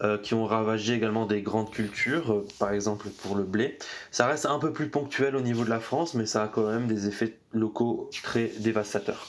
euh, 0.02 0.18
qui 0.18 0.34
ont 0.34 0.46
ravagé 0.46 0.94
également 0.94 1.26
des 1.26 1.42
grandes 1.42 1.70
cultures, 1.70 2.34
euh, 2.34 2.48
par 2.60 2.72
exemple 2.72 3.08
pour 3.22 3.36
le 3.36 3.44
blé. 3.44 3.78
Ça 4.10 4.26
reste 4.26 4.46
un 4.46 4.60
peu 4.60 4.74
plus 4.74 4.90
ponctuel 4.90 5.36
au 5.36 5.42
niveau 5.42 5.64
de 5.64 5.70
la 5.70 5.80
France, 5.80 6.14
mais 6.14 6.26
ça 6.26 6.44
a 6.44 6.48
quand 6.48 6.68
même 6.68 6.88
des 6.88 7.08
effets 7.08 7.38
locaux 7.54 8.10
très 8.24 8.52
dévastateurs. 8.60 9.28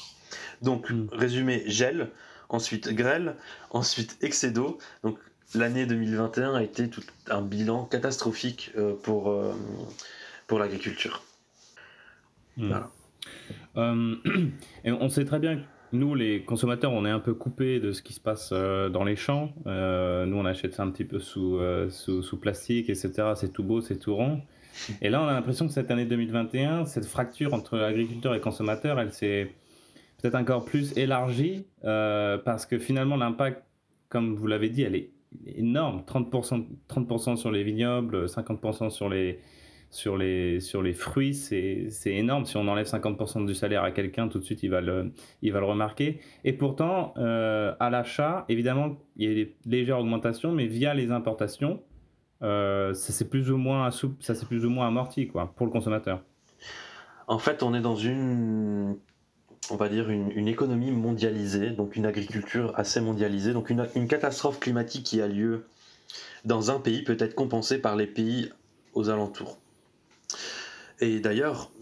Donc, 0.63 0.91
mm. 0.91 1.09
résumé, 1.13 1.65
gel, 1.67 2.11
ensuite 2.49 2.89
grêle, 2.95 3.37
ensuite 3.71 4.17
excès 4.23 4.51
d'eau. 4.51 4.79
Donc, 5.03 5.19
l'année 5.55 5.85
2021 5.85 6.55
a 6.55 6.63
été 6.63 6.89
tout 6.89 7.03
un 7.29 7.43
bilan 7.43 7.85
catastrophique 7.85 8.73
pour, 9.03 9.35
pour 10.47 10.59
l'agriculture. 10.59 11.23
Hmm. 12.57 12.73
Euh, 13.77 14.15
et 14.85 14.93
on 14.93 15.09
sait 15.09 15.25
très 15.25 15.39
bien 15.39 15.57
que 15.57 15.63
nous, 15.93 16.15
les 16.15 16.43
consommateurs, 16.43 16.93
on 16.93 17.05
est 17.05 17.11
un 17.11 17.21
peu 17.21 17.35
coupés 17.35 17.81
de 17.81 17.93
ce 17.93 18.03
qui 18.03 18.13
se 18.13 18.21
passe 18.21 18.51
euh, 18.53 18.89
dans 18.89 19.05
les 19.05 19.17
champs. 19.17 19.53
Euh, 19.67 20.27
nous, 20.27 20.37
on 20.37 20.45
achète 20.45 20.75
ça 20.75 20.83
un 20.83 20.91
petit 20.91 21.05
peu 21.05 21.19
sous, 21.19 21.59
sous, 21.91 22.37
plastique, 22.39 22.89
etc. 22.89 23.33
C'est 23.35 23.53
tout 23.53 23.63
beau, 23.63 23.81
c'est 23.81 23.99
tout 23.99 24.15
rond. 24.15 24.43
Et 25.03 25.11
là, 25.11 25.23
on 25.23 25.27
a 25.27 25.33
l'impression 25.33 25.67
que 25.67 25.73
cette 25.73 25.91
année 25.91 26.07
2021, 26.07 26.87
cette 26.87 27.05
fracture 27.05 27.53
entre 27.53 27.79
agriculteurs 27.79 28.35
et 28.35 28.41
consommateurs, 28.41 28.99
elle 28.99 29.13
s'est 29.13 29.53
peut-être 30.21 30.35
encore 30.35 30.65
plus 30.65 30.97
élargie 30.97 31.67
parce 31.83 32.65
que 32.65 32.79
finalement, 32.79 33.17
l'impact, 33.17 33.63
comme 34.09 34.35
vous 34.35 34.47
l'avez 34.47 34.71
dit, 34.71 34.83
elle 34.83 34.97
est 34.97 35.11
énorme. 35.47 36.03
30%, 36.07 36.67
30 36.89 37.37
sur 37.37 37.51
les 37.51 37.65
vignobles, 37.65 38.27
50% 38.27 38.89
sur 38.89 39.11
les, 39.11 39.41
sur 39.93 40.17
les, 40.17 40.59
sur 40.61 40.81
les 40.83 40.95
fruits, 40.95 41.35
c'est 41.35 41.91
énorme. 42.07 42.47
Si 42.47 42.57
on 42.57 42.67
enlève 42.67 42.87
50% 42.87 43.45
du 43.45 43.55
salaire 43.55 43.85
à 43.85 43.91
quelqu'un, 43.91 44.27
tout 44.29 44.39
de 44.39 44.45
suite, 44.45 44.63
il 44.63 44.71
va 44.71 44.81
le, 44.81 45.13
il 45.43 45.53
va 45.53 45.61
le 45.61 45.67
remarquer. 45.67 46.19
Et 46.45 46.55
pourtant, 46.55 47.13
euh, 47.19 47.75
à 47.79 47.91
l'achat, 47.91 48.47
évidemment, 48.49 48.97
il 49.17 49.29
y 49.29 49.31
a 49.31 49.35
des 49.35 49.55
légères 49.67 49.99
augmentations, 49.99 50.51
mais 50.51 50.67
via 50.67 50.95
les 50.95 51.13
importations, 51.13 51.83
euh, 52.43 52.95
ça 52.95 53.13
s'est 53.13 53.29
plus, 53.29 53.51
ou 53.51 53.59
moins 53.59 53.91
ça 53.91 54.35
plus 54.49 54.65
ou 54.65 54.71
moins 54.71 54.89
amorti 54.89 55.29
quoi, 55.29 55.53
pour 55.57 55.67
le 55.67 55.73
consommateur. 55.73 56.23
En 57.27 57.39
fait, 57.39 57.63
on 57.63 57.75
est 57.75 57.83
dans 57.83 57.95
une, 57.95 58.97
on 59.71 59.77
va 59.77 59.91
dire, 59.91 60.09
une, 60.09 60.31
une 60.31 60.49
économie 60.49 60.91
mondialisée, 60.91 61.69
donc 61.69 61.97
une 61.97 62.07
agriculture 62.07 62.73
assez 62.77 63.03
mondialisée. 63.03 63.53
Donc 63.53 63.69
une, 63.69 63.87
une 63.95 64.09
catastrophe 64.09 64.59
climatique 64.59 65.05
qui 65.05 65.21
a 65.21 65.29
lieu 65.29 65.67
dans 66.47 66.71
un 66.71 66.81
pays 66.81 67.03
peut 67.03 67.19
être 67.21 67.35
compensée 67.35 67.79
par 67.79 67.95
les 67.95 68.07
pays 68.07 68.51
aux 68.95 69.11
alentours. 69.11 69.62
Et 71.03 71.19
d'ailleurs, 71.19 71.73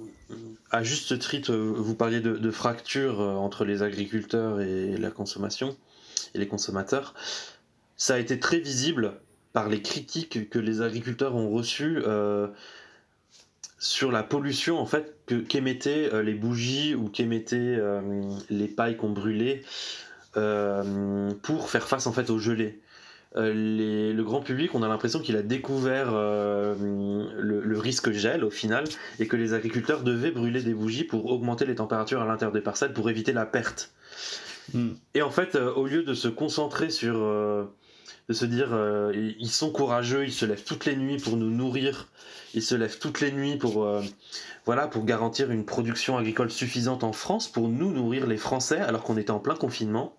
à 0.70 0.82
juste 0.82 1.18
titre, 1.18 1.54
vous 1.54 1.94
parliez 1.94 2.20
de, 2.20 2.50
fracture 2.50 3.20
euh, 3.20 3.34
entre 3.34 3.66
les 3.66 3.82
agriculteurs 3.82 4.62
et 4.62 4.96
la 4.96 5.10
consommation, 5.10 5.76
et 6.34 6.38
les 6.38 6.48
consommateurs. 6.48 7.14
Ça 7.98 8.14
a 8.14 8.18
été 8.18 8.40
très 8.40 8.58
visible 8.58 9.20
par 9.52 9.68
les 9.68 9.82
critiques 9.82 10.48
que 10.48 10.58
les 10.58 10.80
agriculteurs 10.80 11.36
ont 11.36 11.50
reçues 11.50 11.98
euh, 12.06 12.46
sur 13.78 14.10
la 14.10 14.22
pollution 14.22 14.78
en 14.78 14.86
fait 14.86 15.14
qu'émettaient 15.48 16.08
euh, 16.14 16.22
les 16.22 16.34
bougies 16.34 16.94
ou 16.94 17.10
qu'émettaient 17.10 17.78
les 18.48 18.68
pailles 18.68 18.96
qu'on 18.96 19.10
brûlait 19.10 19.62
pour 20.32 21.68
faire 21.68 21.88
face 21.88 22.06
en 22.06 22.12
fait 22.12 22.30
aux 22.30 22.38
gelées. 22.38 22.80
Euh, 23.36 24.12
le 24.12 24.22
grand 24.24 24.40
public, 24.40 24.74
on 24.74 24.82
a 24.82 24.88
l'impression 24.88 25.20
qu'il 25.20 25.36
a 25.36 25.42
découvert 25.42 26.08
euh, 26.12 26.74
le, 27.38 27.78
risque 27.78 28.10
gel 28.10 28.44
au 28.44 28.50
final 28.50 28.84
et 29.20 29.28
que 29.28 29.36
les 29.36 29.54
agriculteurs 29.54 30.02
devaient 30.02 30.32
brûler 30.32 30.62
des 30.62 30.74
bougies 30.74 31.04
pour 31.04 31.26
augmenter 31.26 31.64
les 31.64 31.76
températures 31.76 32.20
à 32.20 32.26
l'intérieur 32.26 32.52
des 32.52 32.60
parcelles 32.60 32.92
pour 32.92 33.08
éviter 33.08 33.32
la 33.32 33.46
perte. 33.46 33.92
Hmm. 34.74 34.90
Et 35.14 35.22
en 35.22 35.30
fait, 35.30 35.54
euh, 35.54 35.72
au 35.74 35.86
lieu 35.86 36.02
de 36.02 36.12
se 36.12 36.26
concentrer 36.26 36.90
sur, 36.90 37.14
de 37.14 38.32
se 38.32 38.44
dire, 38.44 38.76
ils 39.14 39.50
sont 39.50 39.70
courageux, 39.70 40.24
ils 40.24 40.32
se 40.32 40.44
lèvent 40.44 40.64
toutes 40.64 40.86
les 40.86 40.96
nuits 40.96 41.18
pour 41.18 41.36
nous 41.36 41.50
nourrir, 41.50 42.08
ils 42.54 42.62
se 42.62 42.74
lèvent 42.74 42.98
toutes 42.98 43.20
les 43.20 43.30
nuits 43.30 43.56
pour, 43.56 43.88
voilà, 44.66 44.88
pour 44.88 45.04
garantir 45.04 45.52
une 45.52 45.64
production 45.64 46.18
agricole 46.18 46.50
suffisante 46.50 47.04
en 47.04 47.12
France, 47.12 47.46
pour 47.46 47.68
nous 47.68 47.92
nourrir 47.92 48.26
les 48.26 48.36
Français 48.36 48.78
alors 48.78 49.02
qu'on 49.04 49.16
était 49.16 49.30
en 49.30 49.40
plein 49.40 49.54
confinement. 49.54 50.16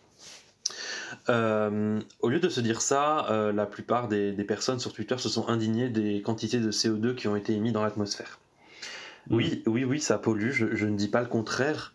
Euh, 1.30 2.00
au 2.20 2.30
lieu 2.30 2.40
de 2.40 2.50
se 2.50 2.62
dire 2.62 2.82
ça, 2.82 3.30
euh, 3.30 3.52
la 3.52 3.66
plupart 3.66 4.08
des, 4.08 4.34
personnes 4.44 4.80
sur 4.80 4.94
Twitter 4.94 5.18
se 5.18 5.30
sont 5.30 5.48
indignées 5.48 5.90
des 5.90 6.22
quantités 6.22 6.60
de 6.60 6.72
CO2 6.72 7.16
qui 7.16 7.28
ont 7.28 7.36
été 7.36 7.54
émises 7.54 7.74
dans 7.74 7.84
l'atmosphère. 7.84 8.40
Mm. 9.30 9.36
Oui, 9.36 9.64
oui, 9.66 9.84
oui, 9.84 10.00
ça 10.00 10.18
pollue, 10.18 10.52
je, 10.52 10.86
ne 10.86 10.96
dis 10.96 11.08
pas 11.08 11.22
le 11.22 11.28
contraire, 11.28 11.94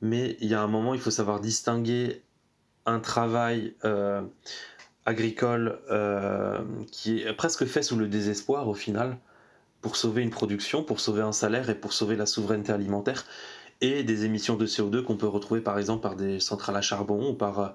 mais 0.00 0.36
il 0.40 0.48
y 0.48 0.54
a 0.54 0.62
un 0.62 0.68
moment, 0.68 0.94
il 0.94 1.00
faut 1.00 1.10
savoir 1.10 1.40
distinguer 1.40 2.22
un 2.86 3.00
travail 3.00 3.74
euh, 3.84 4.22
agricole 5.06 5.78
qui 6.90 7.20
est 7.20 7.32
presque 7.34 7.64
fait 7.64 7.82
sous 7.82 7.96
le 7.96 8.06
désespoir 8.06 8.68
au 8.68 8.74
final, 8.74 9.18
pour 9.80 9.96
sauver 9.96 10.22
une 10.22 10.30
production, 10.30 10.82
pour 10.82 11.00
sauver 11.00 11.22
un 11.22 11.32
salaire 11.32 11.70
et 11.70 11.74
pour 11.74 11.92
sauver 11.92 12.16
la 12.16 12.26
souveraineté 12.26 12.72
alimentaire, 12.72 13.24
et 13.80 14.02
des 14.02 14.24
émissions 14.24 14.56
de 14.56 14.66
CO2 14.66 15.02
qu'on 15.02 15.16
peut 15.16 15.26
retrouver 15.26 15.60
par 15.60 15.78
exemple 15.78 16.02
par 16.02 16.16
des 16.16 16.38
centrales 16.40 16.76
à 16.76 16.82
charbon 16.82 17.30
ou 17.30 17.34
par 17.34 17.58
euh, 17.60 17.68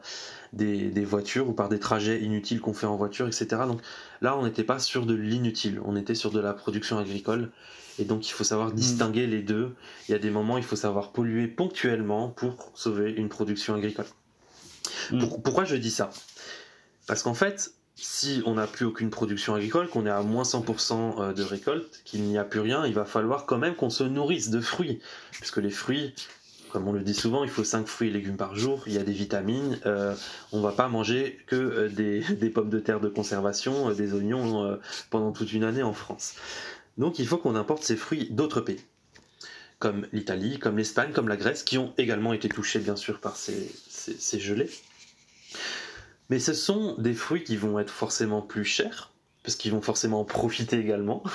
des, 0.53 1.05
voitures 1.05 1.49
ou 1.49 1.53
par 1.53 1.69
des 1.69 1.79
trajets 1.79 2.21
inutiles 2.21 2.61
qu'on 2.61 2.73
fait 2.73 2.85
en 2.85 2.95
voiture, 2.95 3.27
etc. 3.27 3.47
Donc 3.67 3.81
là, 4.21 4.37
on 4.37 4.43
n'était 4.43 4.63
pas 4.63 4.79
sur 4.79 5.05
de 5.05 5.13
l'inutile, 5.13 5.81
on 5.83 5.95
était 5.95 6.15
sur 6.15 6.31
de 6.31 6.39
la 6.39 6.53
production 6.53 6.97
agricole. 6.97 7.51
Et 7.97 8.03
donc 8.03 8.27
il 8.27 8.31
faut 8.31 8.43
savoir 8.43 8.69
hmm. 8.69 8.75
distinguer 8.75 9.27
les 9.27 9.41
deux. 9.41 9.73
Il 10.07 10.11
y 10.11 10.15
a 10.15 10.19
des 10.19 10.31
moments, 10.31 10.57
il 10.57 10.63
faut 10.63 10.75
savoir 10.75 11.11
polluer 11.11 11.47
ponctuellement 11.47 12.29
pour 12.29 12.71
sauver 12.75 13.11
une 13.11 13.29
production 13.29 13.73
agricole. 13.73 14.05
Hmm. 15.11 15.25
pourquoi 15.43 15.63
je 15.63 15.75
dis 15.75 15.91
ça? 15.91 16.09
Parce 17.07 17.23
qu'en 17.23 17.33
fait, 17.33 17.71
si 17.95 18.41
on 18.45 18.55
n'a 18.55 18.67
plus 18.67 18.85
aucune 18.85 19.09
production 19.09 19.55
agricole, 19.55 19.87
qu'on 19.87 20.05
est 20.05 20.11
à 20.11 20.21
moins 20.21 20.43
100% 20.43 21.21
euh, 21.21 21.33
de 21.33 21.43
récolte, 21.43 22.01
qu'il 22.03 22.23
n'y 22.23 22.37
a 22.37 22.43
plus 22.43 22.59
rien, 22.59 22.85
il 22.85 22.93
va 22.93 23.05
falloir 23.05 23.45
quand 23.45 23.57
même 23.57 23.75
qu'on 23.75 23.89
se 23.89 24.03
nourrisse 24.03 24.49
de 24.49 24.59
fruits. 24.59 24.99
Puisque 25.31 25.57
les 25.57 25.69
fruits, 25.69 26.13
comme 26.71 26.87
on 26.87 26.91
le 26.91 27.01
dit 27.01 27.13
souvent, 27.13 27.45
il 27.45 27.49
faut 27.49 27.63
5 27.63 27.87
fruits 27.87 28.09
et 28.09 28.11
légumes 28.11 28.35
par 28.35 28.55
jour, 28.55 28.83
il 28.85 28.93
y 28.93 28.97
a 28.97 29.03
des 29.03 29.13
vitamines, 29.13 29.79
euh, 29.85 30.13
on 30.51 30.59
va 30.59 30.73
pas 30.73 30.89
manger 30.89 31.39
que 31.47 31.55
euh, 31.55 31.89
des, 31.89 32.49
pommes 32.53 32.69
de 32.69 32.79
terre 32.79 32.99
de 32.99 33.07
conservation, 33.07 33.91
des 33.91 34.13
oignons 34.13 34.77
pendant 35.09 35.31
toute 35.31 35.53
une 35.53 35.63
année 35.63 35.83
en 35.83 35.93
France. 35.93 36.35
Donc 36.97 37.19
il 37.19 37.27
faut 37.27 37.37
qu'on 37.37 37.55
importe 37.55 37.83
ces 37.83 37.95
fruits 37.95 38.27
d'autres 38.29 38.61
pays, 38.61 38.81
comme 39.79 40.05
l'Italie, 40.11 40.59
comme 40.59 40.77
l'Espagne, 40.77 41.11
comme 41.13 41.29
la 41.29 41.37
Grèce, 41.37 41.63
qui 41.63 41.77
ont 41.77 41.93
également 41.97 42.33
été 42.33 42.49
touchés 42.49 42.79
bien 42.79 42.97
sûr 42.97 43.19
par 43.19 43.37
ces 43.37 44.39
gelées. 44.39 44.69
Mais 46.29 46.39
ce 46.39 46.53
sont 46.53 46.95
des 46.97 47.13
fruits 47.13 47.43
qui 47.43 47.55
vont 47.55 47.79
être 47.79 47.91
forcément 47.91 48.41
plus 48.41 48.65
chers, 48.65 49.11
parce 49.43 49.55
qu'ils 49.55 49.71
vont 49.71 49.81
forcément 49.81 50.21
en 50.21 50.25
profiter 50.25 50.79
également. 50.79 51.23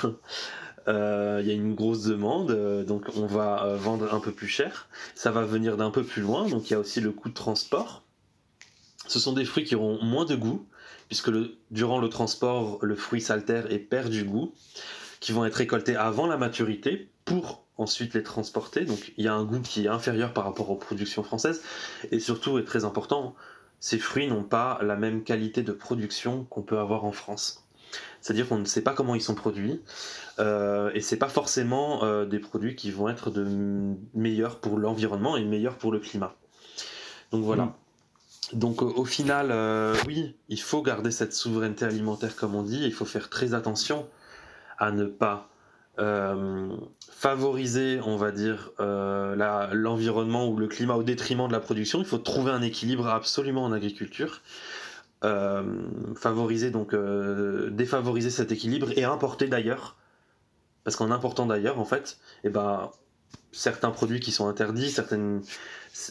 Euh, 0.87 1.39
il 1.43 1.47
y 1.47 1.51
a 1.51 1.53
une 1.53 1.75
grosse 1.75 2.03
demande, 2.03 2.51
euh, 2.51 2.83
donc 2.83 3.05
on 3.15 3.27
va 3.27 3.63
euh, 3.65 3.77
vendre 3.77 4.11
un 4.13 4.19
peu 4.19 4.31
plus 4.31 4.47
cher. 4.47 4.87
Ça 5.13 5.31
va 5.31 5.43
venir 5.43 5.77
d'un 5.77 5.91
peu 5.91 6.03
plus 6.03 6.21
loin, 6.21 6.47
donc 6.47 6.69
il 6.69 6.73
y 6.73 6.75
a 6.75 6.79
aussi 6.79 7.01
le 7.01 7.11
coût 7.11 7.29
de 7.29 7.33
transport. 7.33 8.03
Ce 9.07 9.19
sont 9.19 9.33
des 9.33 9.45
fruits 9.45 9.63
qui 9.63 9.75
auront 9.75 10.03
moins 10.03 10.25
de 10.25 10.35
goût, 10.35 10.67
puisque 11.07 11.29
durant 11.69 11.99
le 11.99 12.09
transport, 12.09 12.79
le 12.81 12.95
fruit 12.95 13.21
s'altère 13.21 13.71
et 13.71 13.77
perd 13.77 14.09
du 14.09 14.23
goût, 14.23 14.53
qui 15.19 15.33
vont 15.33 15.45
être 15.45 15.55
récoltés 15.55 15.95
avant 15.95 16.25
la 16.25 16.37
maturité 16.37 17.11
pour 17.25 17.63
ensuite 17.77 18.13
les 18.13 18.23
transporter. 18.23 18.85
Donc 18.85 19.13
il 19.17 19.25
y 19.25 19.27
a 19.27 19.33
un 19.33 19.43
goût 19.43 19.59
qui 19.59 19.85
est 19.85 19.89
inférieur 19.89 20.33
par 20.33 20.45
rapport 20.45 20.69
aux 20.71 20.77
productions 20.77 21.23
françaises, 21.23 21.61
et 22.11 22.19
surtout, 22.19 22.57
est 22.57 22.65
très 22.65 22.85
important, 22.85 23.35
ces 23.81 23.97
fruits 23.97 24.27
n'ont 24.27 24.43
pas 24.43 24.79
la 24.83 24.95
même 24.95 25.23
qualité 25.23 25.63
de 25.63 25.73
production 25.73 26.45
qu'on 26.45 26.61
peut 26.61 26.77
avoir 26.77 27.03
en 27.03 27.11
France. 27.11 27.65
C'est-à-dire 28.21 28.47
qu'on 28.47 28.59
ne 28.59 28.65
sait 28.65 28.83
pas 28.83 28.93
comment 28.93 29.15
ils 29.15 29.21
sont 29.21 29.35
produits 29.35 29.81
euh, 30.39 30.91
et 30.93 31.01
c'est 31.01 31.17
pas 31.17 31.27
forcément 31.27 32.03
euh, 32.03 32.25
des 32.25 32.39
produits 32.39 32.75
qui 32.75 32.91
vont 32.91 33.09
être 33.09 33.31
de 33.31 33.45
meilleurs 34.13 34.59
pour 34.59 34.77
l'environnement 34.77 35.35
et 35.35 35.43
meilleurs 35.43 35.77
pour 35.77 35.91
le 35.91 35.99
climat. 35.99 36.35
Donc 37.31 37.43
voilà. 37.43 37.65
Mm. 37.65 37.73
Donc 38.53 38.81
au 38.81 39.05
final, 39.05 39.47
euh, 39.51 39.95
oui, 40.07 40.35
il 40.47 40.61
faut 40.61 40.81
garder 40.83 41.09
cette 41.09 41.33
souveraineté 41.33 41.83
alimentaire 41.83 42.35
comme 42.35 42.53
on 42.53 42.63
dit. 42.63 42.83
Il 42.83 42.93
faut 42.93 43.05
faire 43.05 43.29
très 43.29 43.53
attention 43.53 44.07
à 44.77 44.91
ne 44.91 45.05
pas 45.05 45.50
euh, 45.99 46.69
favoriser, 47.09 47.99
on 48.03 48.15
va 48.15 48.31
dire, 48.31 48.71
euh, 48.79 49.35
l'environnement 49.73 50.47
ou 50.47 50.57
le 50.57 50.67
climat 50.67 50.95
au 50.95 51.03
détriment 51.03 51.47
de 51.47 51.53
la 51.53 51.59
production. 51.59 51.99
Il 51.99 52.05
faut 52.05 52.17
trouver 52.17 52.51
un 52.51 52.61
équilibre 52.61 53.07
absolument 53.07 53.63
en 53.65 53.71
agriculture. 53.71 54.41
Euh, 55.23 55.63
favoriser 56.15 56.71
donc 56.71 56.95
défavoriser 57.69 58.31
cet 58.31 58.51
équilibre 58.51 58.87
et 58.97 59.03
importer 59.03 59.47
d'ailleurs 59.47 59.95
parce 60.83 60.95
qu'en 60.95 61.11
important 61.11 61.45
d'ailleurs 61.45 61.79
en 61.79 61.85
fait 61.85 62.17
et 62.43 62.47
eh 62.47 62.49
ben 62.49 62.89
certains 63.51 63.91
produits 63.91 64.19
qui 64.19 64.31
sont 64.31 64.47
interdits 64.47 64.89
certaines 64.89 65.43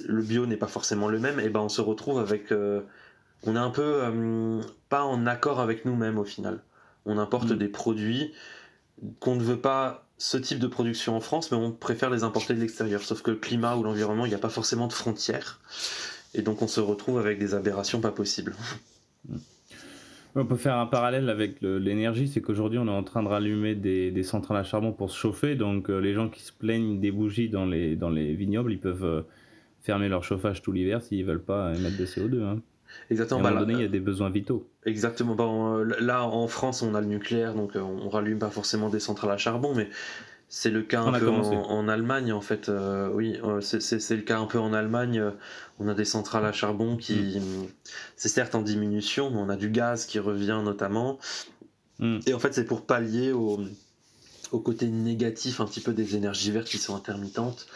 le 0.06 0.22
bio 0.22 0.46
n'est 0.46 0.56
pas 0.56 0.68
forcément 0.68 1.08
le 1.08 1.18
même 1.18 1.40
et 1.40 1.46
eh 1.46 1.48
ben 1.48 1.58
on 1.58 1.68
se 1.68 1.80
retrouve 1.80 2.20
avec 2.20 2.52
on 2.52 3.56
est 3.56 3.58
un 3.58 3.70
peu 3.70 4.00
pas 4.88 5.02
en 5.02 5.26
accord 5.26 5.58
avec 5.58 5.86
nous-mêmes 5.86 6.16
au 6.16 6.24
final 6.24 6.60
on 7.04 7.18
importe 7.18 7.50
mm. 7.50 7.58
des 7.58 7.68
produits 7.68 8.32
qu'on 9.18 9.36
ne 9.36 9.42
veut 9.42 9.60
pas 9.60 10.06
ce 10.18 10.36
type 10.36 10.58
de 10.58 10.66
production 10.66 11.16
en 11.16 11.20
France, 11.20 11.50
mais 11.50 11.56
on 11.56 11.72
préfère 11.72 12.10
les 12.10 12.24
importer 12.24 12.54
de 12.54 12.60
l'extérieur. 12.60 13.02
Sauf 13.02 13.22
que 13.22 13.30
le 13.30 13.38
climat 13.38 13.76
ou 13.76 13.82
l'environnement, 13.82 14.26
il 14.26 14.28
n'y 14.28 14.34
a 14.34 14.38
pas 14.38 14.50
forcément 14.50 14.86
de 14.86 14.92
frontières. 14.92 15.60
Et 16.34 16.42
donc 16.42 16.62
on 16.62 16.68
se 16.68 16.80
retrouve 16.80 17.18
avec 17.18 17.38
des 17.38 17.54
aberrations 17.54 18.00
pas 18.00 18.12
possibles. 18.12 18.54
On 20.36 20.46
peut 20.46 20.56
faire 20.56 20.76
un 20.76 20.86
parallèle 20.86 21.28
avec 21.28 21.60
l'énergie, 21.60 22.28
c'est 22.28 22.40
qu'aujourd'hui 22.40 22.78
on 22.78 22.86
est 22.86 22.90
en 22.90 23.02
train 23.02 23.24
de 23.24 23.28
rallumer 23.28 23.74
des, 23.74 24.22
centrales 24.22 24.58
à 24.58 24.62
charbon 24.62 24.92
pour 24.92 25.10
se 25.10 25.18
chauffer, 25.18 25.56
donc 25.56 25.90
euh, 25.90 25.98
les 25.98 26.14
gens 26.14 26.28
qui 26.28 26.42
se 26.42 26.52
plaignent 26.52 27.00
des 27.00 27.10
bougies 27.10 27.48
dans 27.48 27.66
les, 27.66 27.96
vignobles, 28.34 28.72
ils 28.72 28.78
peuvent 28.78 29.04
euh, 29.04 29.22
fermer 29.80 30.08
leur 30.08 30.22
chauffage 30.22 30.62
tout 30.62 30.70
l'hiver 30.70 31.02
s'ils 31.02 31.24
veulent 31.24 31.42
pas 31.42 31.74
émettre 31.74 31.98
de 31.98 32.06
CO2. 32.06 32.42
Hein. 32.44 32.60
Exactement. 33.10 33.40
à 33.40 33.42
un 33.42 33.50
moment 33.50 33.60
bah, 33.60 33.66
donné, 33.66 33.78
il 33.78 33.82
y 33.82 33.86
a 33.86 33.90
des 33.90 34.00
besoins 34.00 34.30
vitaux. 34.30 34.68
Exactement. 34.86 35.34
Bon, 35.34 35.78
euh, 35.78 35.84
là, 36.00 36.24
en 36.24 36.48
France, 36.48 36.82
on 36.82 36.94
a 36.94 37.00
le 37.00 37.06
nucléaire, 37.06 37.54
donc 37.54 37.72
on 37.76 38.08
rallume 38.08 38.38
pas 38.38 38.50
forcément 38.50 38.88
des 38.88 39.00
centrales 39.00 39.32
à 39.32 39.36
charbon, 39.36 39.74
mais 39.74 39.88
c'est 40.48 40.70
le 40.70 40.82
cas 40.82 41.02
un 41.02 41.12
peu 41.18 41.28
en, 41.28 41.88
Allemagne, 41.88 42.32
en 42.32 42.40
fait. 42.40 42.70
oui, 43.14 43.38
c'est 43.60 44.16
le 44.16 44.22
cas 44.22 44.38
un 44.38 44.46
peu 44.46 44.58
en 44.58 44.72
Allemagne 44.72 45.32
on 45.80 45.88
a 45.88 45.94
des 45.94 46.04
centrales 46.04 46.44
à 46.44 46.52
charbon 46.52 46.96
qui, 46.96 47.14
mm. 47.14 47.66
c'est 48.16 48.28
certes 48.28 48.54
en 48.54 48.62
diminution, 48.62 49.30
mais 49.30 49.38
on 49.38 49.48
a 49.48 49.56
du 49.56 49.70
gaz 49.70 50.04
qui 50.06 50.18
revient 50.18 50.60
notamment. 50.62 51.18
Mm. 51.98 52.18
Et 52.26 52.34
en 52.34 52.38
fait, 52.38 52.54
c'est 52.54 52.64
pour 52.64 52.84
pallier 52.84 53.32
au, 53.32 53.58
côté 54.62 54.86
négatif 54.88 55.60
un 55.60 55.66
petit 55.66 55.80
peu 55.80 55.92
des 55.92 56.16
énergies 56.16 56.50
vertes 56.50 56.68
qui 56.68 56.78
sont 56.78 56.94
intermittentes. 56.94 57.66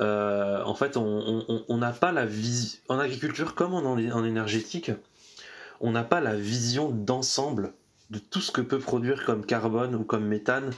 Euh, 0.00 0.62
en 0.64 0.74
fait, 0.74 0.96
on 0.96 1.76
n'a 1.78 1.92
pas 1.92 2.12
la 2.12 2.26
vision, 2.26 2.80
en 2.88 2.98
agriculture 2.98 3.54
comme 3.54 3.74
en, 3.74 4.24
énergétique, 4.24 4.90
on 5.80 5.92
n'a 5.92 6.04
pas 6.04 6.20
la 6.20 6.34
vision 6.34 6.90
d'ensemble 6.90 7.72
de 8.10 8.18
tout 8.18 8.40
ce 8.40 8.52
que 8.52 8.60
peut 8.60 8.78
produire 8.78 9.24
comme 9.24 9.44
carbone 9.44 9.94
ou 9.94 10.04
comme 10.04 10.26
méthane 10.26 10.70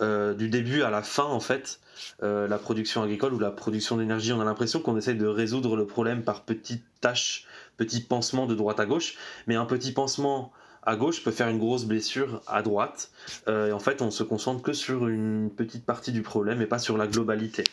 euh, 0.00 0.34
du 0.34 0.48
début 0.48 0.82
à 0.82 0.90
la 0.90 1.02
fin, 1.02 1.24
en 1.24 1.40
fait, 1.40 1.80
euh, 2.22 2.48
la 2.48 2.58
production 2.58 3.02
agricole 3.02 3.32
ou 3.32 3.38
la 3.38 3.50
production 3.50 3.96
d'énergie, 3.96 4.32
on 4.32 4.40
a 4.40 4.44
l'impression 4.44 4.80
qu'on 4.80 4.96
essaye 4.96 5.16
de 5.16 5.26
résoudre 5.26 5.76
le 5.76 5.86
problème 5.86 6.22
par 6.22 6.42
petites 6.44 6.84
tâches, 7.00 7.46
petits 7.76 8.02
pansements 8.02 8.46
de 8.46 8.54
droite 8.54 8.80
à 8.80 8.86
gauche, 8.86 9.16
mais 9.46 9.54
un 9.54 9.64
petit 9.64 9.92
pansement 9.92 10.52
à 10.82 10.96
gauche 10.96 11.24
peut 11.24 11.30
faire 11.30 11.48
une 11.48 11.58
grosse 11.58 11.84
blessure 11.84 12.42
à 12.46 12.62
droite. 12.62 13.10
Et 13.48 13.72
en 13.72 13.80
fait, 13.80 14.02
on 14.02 14.12
se 14.12 14.22
concentre 14.22 14.62
que 14.62 14.72
sur 14.72 15.08
une 15.08 15.50
petite 15.50 15.84
partie 15.84 16.12
du 16.12 16.22
problème 16.22 16.62
et 16.62 16.66
pas 16.66 16.78
sur 16.78 16.96
la 16.96 17.08
globalité. 17.08 17.64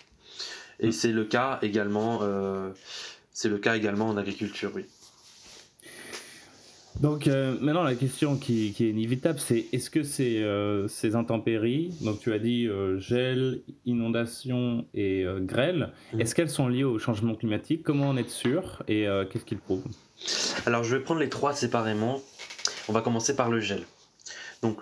Et 0.83 0.91
c'est 0.91 1.11
le 1.11 1.23
cas 1.23 1.59
également. 1.63 2.21
c'est 3.31 3.49
le 3.49 3.57
cas 3.57 3.75
également 3.75 4.09
en 4.09 4.17
agriculture, 4.17 4.71
oui. 4.75 4.85
Donc 6.99 7.27
euh, 7.27 7.57
maintenant 7.59 7.83
la 7.83 7.95
question 7.95 8.37
qui, 8.37 8.67
est 8.67 8.81
inévitable, 8.81 9.39
c'est 9.39 9.65
est-ce 9.71 9.89
que 9.89 10.03
ces, 10.03 10.43
euh, 10.43 10.87
ces, 10.87 11.15
intempéries, 11.15 11.93
donc 12.01 12.19
tu 12.19 12.31
as 12.31 12.39
dit 12.39 12.67
euh, 12.67 12.99
gel, 12.99 13.61
inondation 13.85 14.85
et 14.93 15.25
grêle, 15.39 15.91
mm. 16.13 16.21
est-ce 16.21 16.35
qu'elles 16.35 16.49
sont 16.49 16.67
liées 16.67 16.83
au 16.83 16.99
changement 16.99 17.35
climatique? 17.35 17.83
Comment 17.83 18.09
en 18.09 18.17
être 18.17 18.29
sûr? 18.29 18.83
Et 18.87 19.05
qu'est-ce 19.29 19.45
qu'ils 19.45 19.57
prouvent? 19.57 19.85
Alors 20.65 20.83
je 20.83 20.95
vais 20.95 21.03
prendre 21.03 21.19
les 21.19 21.29
trois 21.29 21.53
séparément. 21.53 22.21
On 22.87 22.93
va 22.93 23.01
commencer 23.01 23.35
par 23.35 23.49
le 23.49 23.59
gel. 23.59 23.83
Donc 24.61 24.79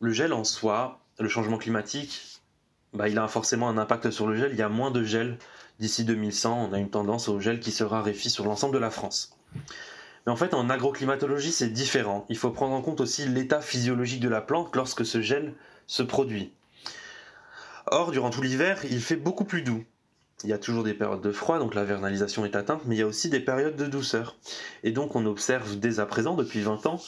le 0.00 0.12
gel 0.12 0.32
en 0.32 0.44
soi, 0.44 1.00
le 1.18 1.28
changement 1.28 1.58
climatique, 1.58 2.33
bah, 2.94 3.08
il 3.08 3.18
a 3.18 3.28
forcément 3.28 3.68
un 3.68 3.78
impact 3.78 4.10
sur 4.10 4.26
le 4.26 4.36
gel. 4.36 4.52
Il 4.52 4.58
y 4.58 4.62
a 4.62 4.68
moins 4.68 4.90
de 4.90 5.02
gel 5.02 5.38
d'ici 5.80 6.04
2100. 6.04 6.68
On 6.70 6.72
a 6.72 6.78
une 6.78 6.90
tendance 6.90 7.28
au 7.28 7.40
gel 7.40 7.60
qui 7.60 7.72
se 7.72 7.84
raréfie 7.84 8.30
sur 8.30 8.44
l'ensemble 8.44 8.74
de 8.74 8.78
la 8.78 8.90
France. 8.90 9.36
Mais 10.26 10.32
en 10.32 10.36
fait, 10.36 10.54
en 10.54 10.70
agroclimatologie, 10.70 11.52
c'est 11.52 11.68
différent. 11.68 12.24
Il 12.28 12.38
faut 12.38 12.50
prendre 12.50 12.74
en 12.74 12.82
compte 12.82 13.00
aussi 13.00 13.26
l'état 13.26 13.60
physiologique 13.60 14.20
de 14.20 14.28
la 14.28 14.40
plante 14.40 14.74
lorsque 14.74 15.04
ce 15.04 15.20
gel 15.20 15.54
se 15.86 16.02
produit. 16.02 16.52
Or, 17.86 18.12
durant 18.12 18.30
tout 18.30 18.40
l'hiver, 18.40 18.84
il 18.90 19.00
fait 19.00 19.16
beaucoup 19.16 19.44
plus 19.44 19.62
doux. 19.62 19.84
Il 20.42 20.50
y 20.50 20.52
a 20.52 20.58
toujours 20.58 20.84
des 20.84 20.94
périodes 20.94 21.20
de 21.20 21.32
froid, 21.32 21.58
donc 21.58 21.74
la 21.74 21.84
vernalisation 21.84 22.44
est 22.44 22.56
atteinte, 22.56 22.82
mais 22.86 22.96
il 22.96 22.98
y 22.98 23.02
a 23.02 23.06
aussi 23.06 23.28
des 23.28 23.40
périodes 23.40 23.76
de 23.76 23.86
douceur. 23.86 24.36
Et 24.82 24.90
donc 24.90 25.16
on 25.16 25.24
observe 25.26 25.78
dès 25.78 26.00
à 26.00 26.06
présent, 26.06 26.34
depuis 26.34 26.60
20 26.60 26.86
ans, 26.86 27.00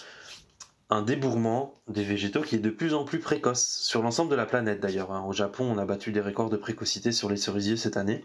un 0.88 1.02
débourrement 1.02 1.74
des 1.88 2.04
végétaux 2.04 2.42
qui 2.42 2.54
est 2.54 2.60
de 2.60 2.70
plus 2.70 2.94
en 2.94 3.04
plus 3.04 3.18
précoce, 3.18 3.80
sur 3.82 4.02
l'ensemble 4.02 4.30
de 4.30 4.36
la 4.36 4.46
planète 4.46 4.80
d'ailleurs. 4.80 5.12
Hein. 5.12 5.24
Au 5.26 5.32
Japon, 5.32 5.64
on 5.64 5.78
a 5.78 5.84
battu 5.84 6.12
des 6.12 6.20
records 6.20 6.50
de 6.50 6.56
précocité 6.56 7.10
sur 7.10 7.28
les 7.28 7.36
cerisiers 7.36 7.76
cette 7.76 7.96
année, 7.96 8.24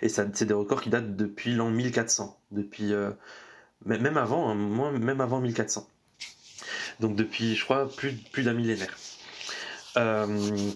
et 0.00 0.08
c'est 0.08 0.44
des 0.44 0.54
records 0.54 0.80
qui 0.80 0.90
datent 0.90 1.16
depuis 1.16 1.54
l'an 1.54 1.70
1400, 1.70 2.38
depuis 2.50 2.92
euh, 2.92 3.10
même 3.84 4.16
avant, 4.16 4.50
hein, 4.50 4.54
même 4.98 5.20
avant 5.20 5.40
1400. 5.40 5.88
Donc 7.00 7.14
depuis, 7.14 7.54
je 7.54 7.64
crois, 7.64 7.88
plus, 7.88 8.12
plus 8.12 8.42
d'un 8.42 8.54
millénaire. 8.54 8.96
Euh, 9.96 10.70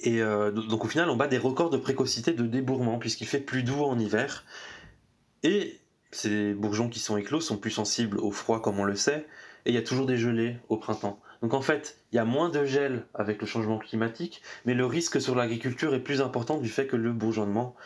et 0.00 0.22
euh, 0.22 0.50
donc 0.50 0.84
au 0.84 0.88
final, 0.88 1.10
on 1.10 1.16
bat 1.16 1.28
des 1.28 1.38
records 1.38 1.70
de 1.70 1.76
précocité 1.76 2.32
de 2.32 2.44
débourrement, 2.44 2.98
puisqu'il 2.98 3.26
fait 3.26 3.40
plus 3.40 3.62
doux 3.62 3.82
en 3.84 3.98
hiver. 3.98 4.44
Et 5.42 5.78
ces 6.10 6.54
bourgeons 6.54 6.88
qui 6.88 7.00
sont 7.00 7.16
éclos 7.16 7.40
sont 7.40 7.58
plus 7.58 7.70
sensibles 7.70 8.18
au 8.18 8.30
froid, 8.30 8.62
comme 8.62 8.78
on 8.80 8.84
le 8.84 8.96
sait, 8.96 9.26
et 9.68 9.72
il 9.72 9.74
y 9.74 9.78
a 9.78 9.82
toujours 9.82 10.06
des 10.06 10.16
gelées 10.16 10.56
au 10.70 10.78
printemps. 10.78 11.20
Donc 11.42 11.52
en 11.52 11.60
fait, 11.60 11.98
il 12.10 12.16
y 12.16 12.18
a 12.18 12.24
moins 12.24 12.48
de 12.48 12.64
gel 12.64 13.04
avec 13.14 13.40
le 13.42 13.46
changement 13.46 13.78
climatique, 13.78 14.42
mais 14.64 14.72
le 14.72 14.86
risque 14.86 15.20
sur 15.20 15.34
l'agriculture 15.34 15.94
est 15.94 16.00
plus 16.00 16.22
important 16.22 16.56
du 16.56 16.70
fait 16.70 16.86
que 16.86 16.96
le 16.96 17.12
bourgeonnement 17.12 17.76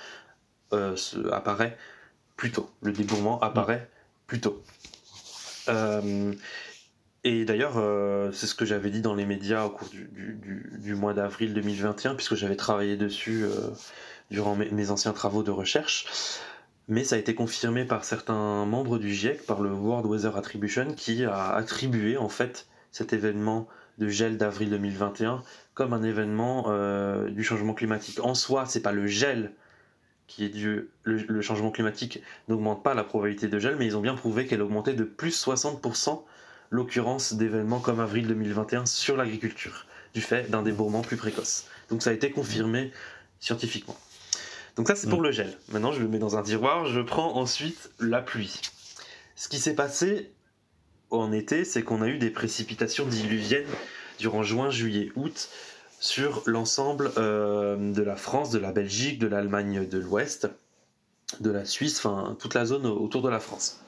euh, 0.73 0.97
apparaît 1.33 1.77
plus 2.37 2.53
tôt. 2.53 2.71
Le 2.83 2.93
débourrement 2.93 3.41
apparaît 3.41 3.91
plutôt. 4.29 4.63
Euh, 5.69 6.33
et 7.25 7.45
d'ailleurs, 7.45 7.75
euh, 7.77 8.31
c'est 8.31 8.47
ce 8.47 8.55
que 8.55 8.65
j'avais 8.65 8.91
dit 8.91 9.01
dans 9.01 9.17
les 9.17 9.27
médias 9.27 9.65
au 9.65 9.71
cours 9.71 9.91
du, 9.91 10.95
mois 10.95 11.15
d'avril 11.15 11.53
2021, 11.53 12.15
puisque 12.15 12.37
j'avais 12.37 12.57
travaillé 12.57 12.97
dessus 12.97 13.45
durant 14.31 14.55
mes, 14.55 14.91
anciens 14.91 15.13
travaux 15.13 15.43
de 15.43 15.51
recherche. 15.51 16.07
Mais 16.89 17.05
ça 17.05 17.17
a 17.17 17.19
été 17.19 17.35
confirmé 17.35 17.85
par 17.85 18.05
certains 18.05 18.67
membres 18.67 18.99
du 18.99 19.13
GIEC, 19.13 19.47
par 19.47 19.61
le 19.61 19.73
World 19.73 20.07
Weather 20.07 20.37
Attribution, 20.37 20.95
qui 20.95 21.25
a 21.25 21.55
attribué 21.55 22.17
en 22.17 22.29
fait 22.29 22.67
cet 22.91 23.13
événement 23.13 23.69
de 23.99 24.09
gel 24.09 24.37
d'avril 24.37 24.71
2021 24.71 25.43
comme 25.75 25.93
un 25.93 26.03
événement 26.03 26.69
du 27.29 27.45
changement 27.45 27.73
climatique. 27.73 28.19
En 28.21 28.35
soi, 28.35 28.67
c'est 28.67 28.83
pas 28.83 28.93
le 28.93 29.07
gel 29.07 29.53
qui 30.27 30.45
est 30.45 30.49
dû, 30.49 30.89
le, 31.05 31.43
changement 31.43 31.71
climatique 31.71 32.23
n'augmente 32.49 32.83
pas 32.83 32.95
la 32.95 33.05
probabilité 33.05 33.49
de 33.49 33.59
gel, 33.59 33.77
mais 33.77 33.85
ils 33.85 33.97
ont 33.97 34.01
bien 34.01 34.15
prouvé 34.15 34.47
qu'elle 34.47 34.63
augmentait 34.63 34.95
de 34.95 35.05
plus 35.05 35.45
60% 35.45 36.23
l'occurrence 36.71 37.35
d'événements 37.35 37.81
comme 37.81 38.01
avril 38.01 38.27
2021 38.27 38.87
sur 38.87 39.17
l'agriculture, 39.17 39.85
du 40.15 40.23
fait 40.23 40.51
d'un 40.51 40.63
débourrement 40.63 41.03
plus 41.03 41.19
précoce. 41.19 41.67
Donc 41.91 42.03
ça 42.03 42.11
a 42.11 42.13
été 42.15 42.31
confirmé 42.31 42.93
scientifiquement. 43.41 43.97
Donc 44.77 44.89
ça 44.89 44.95
c'est 44.95 45.09
pour 45.09 45.21
mm. 45.21 45.25
le 45.25 45.33
gel. 45.33 45.59
Maintenant 45.71 45.93
je 45.93 46.01
le 46.01 46.09
mets 46.09 46.19
dans 46.19 46.37
un 46.37 46.43
tiroir, 46.43 46.87
je 46.87 47.01
prends 47.01 47.37
ensuite 47.37 47.91
la 48.01 48.23
pluie. 48.23 48.61
Ce 49.37 49.49
qui 49.49 49.59
s'est 49.59 49.75
passé 49.75 50.31
en 51.11 51.33
été, 51.33 51.65
c'est 51.65 51.83
qu'on 51.83 52.03
a 52.03 52.09
eu 52.09 52.19
des 52.19 52.31
précipitations 52.31 53.07
diluviennes 53.07 53.67
durant 54.19 54.43
juin, 54.43 54.71
juillet, 54.71 55.11
août, 55.17 55.51
sur 56.01 56.43
l'ensemble 56.47 57.13
euh, 57.17 57.93
de 57.93 58.03
la 58.03 58.17
France, 58.17 58.51
de 58.51 58.59
la 58.59 58.73
Belgique, 58.73 59.19
de 59.19 59.27
l'Allemagne 59.27 59.87
de 59.87 59.99
l'Ouest, 59.99 60.49
de 61.41 61.51
la 61.51 61.65
Suisse, 61.65 61.99
enfin 61.99 62.37
toute 62.39 62.55
la 62.55 62.65
zone 62.65 62.87
autour 62.87 63.23
de 63.23 63.29
la 63.29 63.41
France. 63.41 63.81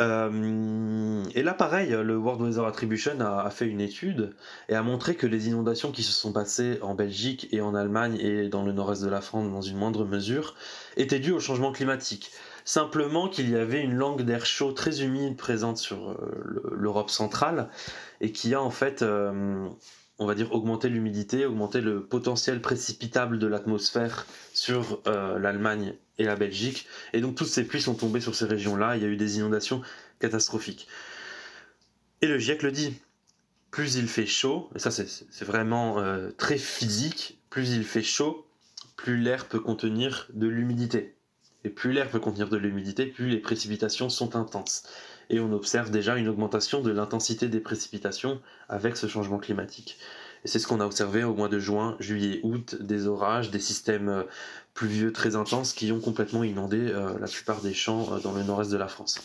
Euh, 0.00 1.24
et 1.34 1.42
là, 1.42 1.52
pareil, 1.52 1.90
le 1.90 2.16
World 2.16 2.40
Weather 2.40 2.64
Attribution 2.64 3.20
a, 3.20 3.50
fait 3.50 3.66
une 3.66 3.80
étude 3.80 4.34
et 4.68 4.74
a 4.74 4.82
montré 4.82 5.14
que 5.14 5.26
les 5.26 5.48
inondations 5.48 5.92
qui 5.92 6.02
se 6.02 6.12
sont 6.12 6.32
passées 6.32 6.78
en 6.82 6.94
Belgique 6.94 7.48
et 7.52 7.60
en 7.60 7.74
Allemagne 7.74 8.16
et 8.18 8.48
dans 8.48 8.64
le 8.64 8.72
nord-est 8.72 9.02
de 9.02 9.10
la 9.10 9.20
France 9.20 9.50
dans 9.50 9.60
une 9.60 9.76
moindre 9.76 10.04
mesure 10.04 10.54
étaient 10.96 11.18
dues 11.18 11.32
au 11.32 11.40
changement 11.40 11.72
climatique. 11.72 12.32
Simplement 12.64 13.28
qu'il 13.28 13.50
y 13.50 13.56
avait 13.56 13.82
une 13.82 13.94
langue 13.94 14.22
d'air 14.22 14.46
chaud 14.46 14.72
très 14.72 15.02
humide 15.02 15.36
présente 15.36 15.76
sur 15.76 16.10
euh, 16.10 16.70
l'Europe 16.72 17.10
centrale 17.10 17.68
et 18.20 18.32
qui 18.32 18.54
a 18.54 18.62
en 18.62 18.70
fait 18.70 19.04
on 20.20 20.26
va 20.26 20.34
dire, 20.34 20.52
augmenter 20.52 20.90
l'humidité, 20.90 21.46
augmenter 21.46 21.80
le 21.80 22.04
potentiel 22.04 22.60
précipitable 22.60 23.38
de 23.38 23.46
l'atmosphère 23.46 24.26
sur 24.52 25.00
euh, 25.06 25.38
l'Allemagne 25.38 25.94
et 26.18 26.24
la 26.24 26.36
Belgique. 26.36 26.86
Et 27.14 27.22
donc 27.22 27.36
toutes 27.36 27.48
ces 27.48 27.66
pluies 27.66 27.80
sont 27.80 27.94
tombées 27.94 28.20
sur 28.20 28.34
ces 28.34 28.44
régions-là, 28.44 28.96
il 28.96 29.02
y 29.02 29.06
a 29.06 29.08
eu 29.08 29.16
des 29.16 29.38
inondations 29.38 29.80
catastrophiques. 30.20 30.86
Et 32.20 32.26
le 32.26 32.38
GIEC 32.38 32.62
le 32.62 32.70
dit, 32.70 33.00
plus 33.70 33.94
il 33.96 34.08
fait 34.08 34.26
chaud, 34.26 34.68
et 34.74 34.78
ça 34.78 34.90
c'est 34.90 35.44
vraiment 35.44 36.00
euh, 36.00 36.30
très 36.36 36.58
physique, 36.58 37.40
plus 37.48 37.70
il 37.70 37.84
fait 37.84 38.02
chaud, 38.02 38.46
plus 38.96 39.16
l'air 39.16 39.48
peut 39.48 39.60
contenir 39.60 40.28
de 40.34 40.46
l'humidité. 40.46 41.16
Et 41.64 41.70
plus 41.70 41.92
l'air 41.92 42.10
peut 42.10 42.20
contenir 42.20 42.50
de 42.50 42.58
l'humidité, 42.58 43.06
plus 43.06 43.30
les 43.30 43.38
précipitations 43.38 44.10
sont 44.10 44.36
intenses 44.36 44.82
et 45.30 45.40
on 45.40 45.52
observe 45.52 45.90
déjà 45.90 46.16
une 46.16 46.28
augmentation 46.28 46.82
de 46.82 46.90
l'intensité 46.90 47.48
des 47.48 47.60
précipitations 47.60 48.40
avec 48.68 48.96
ce 48.96 49.06
changement 49.06 49.38
climatique. 49.38 49.96
Et 50.44 50.48
c'est 50.48 50.58
ce 50.58 50.66
qu'on 50.66 50.80
a 50.80 50.86
observé 50.86 51.22
au 51.22 51.34
mois 51.34 51.48
de 51.48 51.58
juin, 51.58 51.96
juillet, 52.00 52.40
août, 52.42 52.74
des 52.80 53.06
orages, 53.06 53.50
des 53.50 53.60
systèmes 53.60 54.08
euh, 54.08 54.22
pluvieux 54.74 55.12
très 55.12 55.36
intenses 55.36 55.72
qui 55.72 55.92
ont 55.92 56.00
complètement 56.00 56.44
inondé 56.44 56.78
euh, 56.78 57.18
la 57.18 57.28
plupart 57.28 57.60
des 57.60 57.74
champs 57.74 58.12
euh, 58.12 58.20
dans 58.20 58.32
le 58.32 58.42
nord-est 58.42 58.72
de 58.72 58.76
la 58.76 58.88
France. 58.88 59.20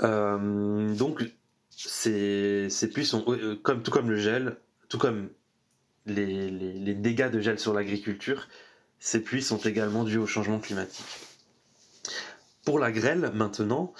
donc 0.00 1.24
ces, 1.70 2.68
puits 2.92 3.06
sont, 3.06 3.22
tout 3.22 3.90
comme 3.90 4.10
le 4.10 4.16
gel, 4.16 4.56
tout 4.88 4.98
comme 4.98 5.30
les, 6.06 6.50
les 6.50 6.94
dégâts 6.94 7.30
de 7.30 7.40
gel 7.40 7.58
sur 7.58 7.72
l'agriculture, 7.72 8.48
ces 8.98 9.20
pluies 9.22 9.42
sont 9.42 9.58
également 9.58 10.04
dues 10.04 10.18
au 10.18 10.26
changement 10.26 10.58
climatique. 10.58 11.04
Pour 12.64 12.78
la 12.78 12.90
grêle, 12.90 13.30
maintenant, 13.34 13.92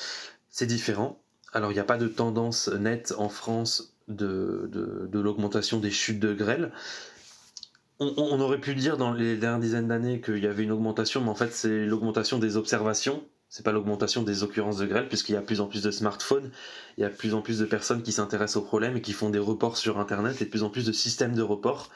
c'est 0.55 0.67
différent. 0.67 1.21
Alors, 1.53 1.73
il 1.73 1.75
n'y 1.75 1.81
a 1.81 1.85
pas 1.85 1.99
de 1.99 2.07
tendance 2.07 2.69
nette 2.69 3.13
en 3.19 3.29
France 3.29 3.97
de, 4.07 4.71
de, 4.71 5.19
l'augmentation 5.19 5.81
des 5.81 5.91
chutes 5.91 6.21
de 6.21 6.33
grêle. 6.33 6.71
On, 7.99 8.41
aurait 8.41 8.61
pu 8.61 8.77
dire 8.77 8.97
dans 8.97 9.13
les 9.13 9.37
dernières 9.37 9.59
dizaines 9.59 9.89
d'années 9.89 10.21
qu'il 10.21 10.39
y 10.39 10.47
avait 10.47 10.63
une 10.63 10.71
augmentation, 10.71 11.21
mais 11.23 11.29
en 11.29 11.35
fait, 11.35 11.53
c'est 11.53 11.87
l'augmentation 11.87 12.39
des 12.39 12.57
observations. 12.57 13.25
C'est 13.49 13.65
pas 13.65 13.73
l'augmentation 13.73 14.23
des 14.23 14.45
occurrences 14.45 14.79
de 14.79 14.87
grêle, 14.87 15.09
puisqu'il 15.09 15.33
y 15.33 15.37
a 15.37 15.43
plus 15.43 15.61
en 15.61 15.67
plus 15.67 15.83
de 15.83 15.91
smartphones, 15.91 16.53
il 16.99 17.01
y 17.01 17.05
a 17.05 17.11
plus 17.11 17.35
en 17.35 17.43
plus 17.43 17.59
de 17.59 17.65
personnes 17.65 18.03
qui 18.03 18.13
s'intéressent 18.13 18.63
au 18.63 18.65
problème 18.65 18.97
et 18.97 19.01
qui 19.01 19.13
font 19.13 19.31
des 19.31 19.41
reports 19.41 19.77
sur 19.77 19.99
Internet 19.99 20.41
et 20.41 20.45
de 20.45 20.51
plus 20.51 20.63
en 20.63 20.71
plus 20.71 20.87
de 20.87 20.93
systèmes 20.93 21.35
de 21.35 21.43
report. 21.43 21.91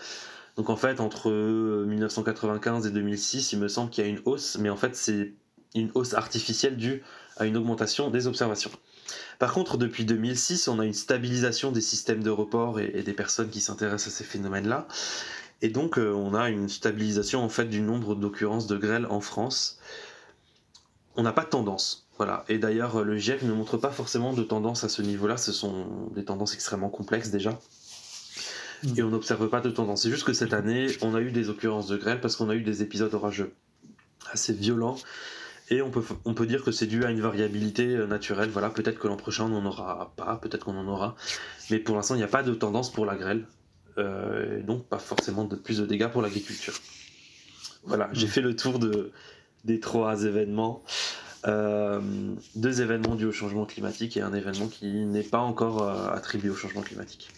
Donc 0.56 0.68
en 0.68 0.76
fait, 0.76 0.98
entre 0.98 1.30
1995 1.30 2.88
et 2.88 2.90
2006, 2.90 3.52
il 3.52 3.60
me 3.60 3.68
semble 3.68 3.90
qu'il 3.90 4.04
y 4.04 4.06
a 4.08 4.10
une 4.10 4.20
hausse, 4.24 4.58
mais 4.58 4.68
en 4.68 4.76
fait, 4.76 4.96
c'est 4.96 5.34
une 5.74 5.90
hausse 5.94 6.14
artificielle 6.14 6.76
due 6.76 7.02
à 7.38 7.46
une 7.46 7.56
augmentation 7.56 8.10
des 8.10 8.26
observations. 8.26 8.70
Par 9.38 9.52
contre, 9.52 9.76
depuis 9.76 10.04
2006, 10.04 10.68
on 10.68 10.80
a 10.80 10.84
une 10.84 10.94
stabilisation 10.94 11.72
des 11.72 11.80
systèmes 11.80 12.22
de 12.22 12.30
report 12.30 12.80
et, 12.80 13.02
des 13.02 13.12
personnes 13.12 13.50
qui 13.50 13.60
s'intéressent 13.60 14.12
à 14.12 14.16
ces 14.16 14.24
phénomènes-là. 14.24 14.88
Et 15.62 15.68
donc, 15.68 15.98
euh, 15.98 16.12
on 16.12 16.34
a 16.34 16.50
une 16.50 16.68
stabilisation 16.68 17.42
en 17.42 17.48
fait 17.48 17.66
du 17.66 17.80
nombre 17.80 18.14
d'occurrences 18.14 18.66
de 18.66 18.76
grêle 18.76 19.06
en 19.06 19.20
France. 19.20 19.78
On 21.16 21.22
n'a 21.22 21.32
pas 21.32 21.44
de 21.44 21.50
tendance. 21.50 22.08
Voilà. 22.16 22.44
Et 22.48 22.58
d'ailleurs, 22.58 23.04
le 23.04 23.16
GIEC 23.16 23.42
ne 23.42 23.52
montre 23.52 23.76
pas 23.76 23.90
forcément 23.90 24.32
de 24.32 24.42
tendance 24.42 24.84
à 24.84 24.88
ce 24.88 25.02
niveau-là. 25.02 25.36
Ce 25.36 25.52
sont 25.52 26.10
des 26.14 26.24
tendances 26.24 26.54
extrêmement 26.54 26.90
complexes 26.90 27.30
déjà. 27.30 27.58
Mm. 28.82 28.98
Et 28.98 29.02
on 29.02 29.10
n'observe 29.10 29.48
pas 29.48 29.60
de 29.60 29.70
tendance. 29.70 30.02
C'est 30.02 30.10
juste 30.10 30.24
que 30.24 30.32
cette 30.32 30.52
année, 30.52 30.88
on 31.00 31.14
a 31.14 31.20
eu 31.20 31.30
des 31.30 31.48
occurrences 31.48 31.86
de 31.86 31.96
grêle 31.96 32.20
parce 32.20 32.36
qu'on 32.36 32.50
a 32.50 32.54
eu 32.54 32.62
des 32.62 32.82
épisodes 32.82 33.12
orageux 33.14 33.52
assez 34.32 34.52
violents 34.52 34.96
et 35.70 35.82
on 35.82 35.90
peut, 35.90 36.02
on 36.24 36.34
peut 36.34 36.46
dire 36.46 36.64
que 36.64 36.72
c'est 36.72 36.86
dû 36.86 37.04
à 37.04 37.10
une 37.10 37.20
variabilité 37.20 37.94
euh, 37.94 38.06
naturelle. 38.06 38.48
Voilà, 38.50 38.70
peut-être 38.70 38.98
que 38.98 39.06
l'an 39.06 39.16
prochain 39.16 39.44
on 39.44 39.48
n'en 39.60 39.66
aura 39.66 40.12
pas, 40.16 40.36
peut-être 40.36 40.64
qu'on 40.64 40.76
en 40.76 40.86
aura. 40.88 41.14
Mais 41.70 41.78
pour 41.78 41.96
l'instant, 41.96 42.14
il 42.14 42.18
n'y 42.18 42.24
a 42.24 42.28
pas 42.28 42.42
de 42.42 42.54
tendance 42.54 42.90
pour 42.90 43.04
la 43.04 43.16
grêle. 43.16 43.46
Euh, 43.98 44.62
donc 44.62 44.86
pas 44.86 44.98
forcément 44.98 45.44
de 45.44 45.56
plus 45.56 45.78
de 45.78 45.86
dégâts 45.86 46.08
pour 46.08 46.22
l'agriculture. 46.22 46.74
Voilà, 47.84 48.08
j'ai 48.12 48.26
hmm. 48.26 48.30
fait 48.30 48.40
le 48.40 48.56
tour 48.56 48.78
de, 48.78 49.12
des 49.64 49.80
trois 49.80 50.24
événements. 50.24 50.82
Euh, 51.46 52.00
deux 52.56 52.80
événements 52.80 53.14
dus 53.14 53.26
au 53.26 53.32
changement 53.32 53.64
climatique 53.64 54.16
et 54.16 54.22
un 54.22 54.32
événement 54.32 54.66
qui 54.66 54.86
n'est 54.86 55.22
pas 55.22 55.38
encore 55.38 55.86
attribué 56.12 56.50
au 56.50 56.54
changement 56.54 56.82
climatique. 56.82 57.28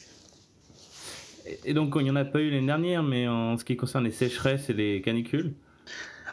Et 1.65 1.75
donc 1.75 1.95
il 1.97 2.05
n'y 2.05 2.11
en 2.11 2.17
a 2.17 2.25
pas 2.25 2.41
eu 2.41 2.51
l'année 2.51 2.67
dernière, 2.67 3.03
mais 3.03 3.29
en 3.29 3.59
ce 3.59 3.65
qui 3.65 3.77
concerne 3.77 4.05
les 4.05 4.13
sécheresses 4.13 4.71
et 4.71 4.73
les 4.73 5.03
canicules, 5.03 5.55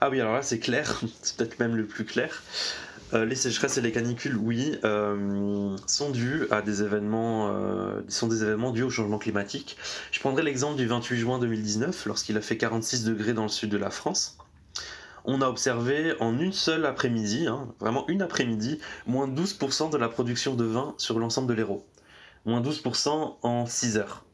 ah 0.01 0.09
oui, 0.09 0.21
alors 0.21 0.33
là 0.33 0.41
c'est 0.41 0.59
clair, 0.59 1.01
c'est 1.21 1.37
peut-être 1.37 1.59
même 1.59 1.75
le 1.75 1.85
plus 1.85 2.05
clair. 2.05 2.43
Euh, 3.13 3.23
les 3.23 3.35
sécheresses 3.35 3.77
et 3.77 3.81
les 3.81 3.93
canicules, 3.93 4.35
oui, 4.35 4.77
euh, 4.83 5.77
sont 5.87 6.09
dus 6.09 6.45
à 6.51 6.61
des 6.61 6.83
événements, 6.83 7.49
euh, 7.53 8.01
sont 8.09 8.27
des 8.27 8.43
événements 8.43 8.71
dus 8.71 8.83
au 8.83 8.89
changement 8.89 9.17
climatique. 9.17 9.77
Je 10.11 10.19
prendrai 10.19 10.43
l'exemple 10.43 10.75
du 10.75 10.87
28 10.87 11.17
juin 11.17 11.39
2019, 11.39 12.05
lorsqu'il 12.05 12.35
a 12.35 12.41
fait 12.41 12.57
46 12.57 13.05
degrés 13.05 13.33
dans 13.33 13.43
le 13.43 13.49
sud 13.49 13.69
de 13.69 13.77
la 13.77 13.91
France. 13.91 14.37
On 15.23 15.41
a 15.41 15.47
observé 15.47 16.15
en 16.19 16.37
une 16.37 16.53
seule 16.53 16.85
après-midi, 16.85 17.47
hein, 17.47 17.73
vraiment 17.79 18.07
une 18.07 18.21
après-midi, 18.21 18.79
moins 19.05 19.27
12% 19.27 19.89
de 19.89 19.97
la 19.97 20.09
production 20.09 20.55
de 20.55 20.65
vin 20.65 20.93
sur 20.97 21.17
l'ensemble 21.17 21.47
de 21.47 21.53
l'Hérault. 21.53 21.85
Moins 22.45 22.61
12% 22.61 23.37
en 23.41 23.65
6 23.65 23.97
heures. 23.97 24.25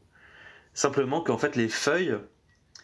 Simplement 0.72 1.20
qu'en 1.20 1.38
fait 1.38 1.54
les 1.54 1.68
feuilles 1.68 2.16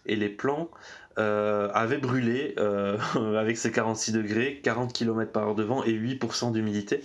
et 0.07 0.16
les 0.16 0.29
plants 0.29 0.71
euh, 1.18 1.68
avait 1.75 1.99
brûlé 1.99 2.55
euh, 2.59 2.96
avec 3.38 3.59
ses 3.59 3.73
46 3.73 4.12
degrés, 4.12 4.61
40 4.62 4.92
km 4.92 5.33
par 5.33 5.49
heure 5.49 5.55
de 5.57 5.64
vent 5.64 5.83
et 5.83 5.92
8% 5.92 6.53
d'humidité. 6.53 7.03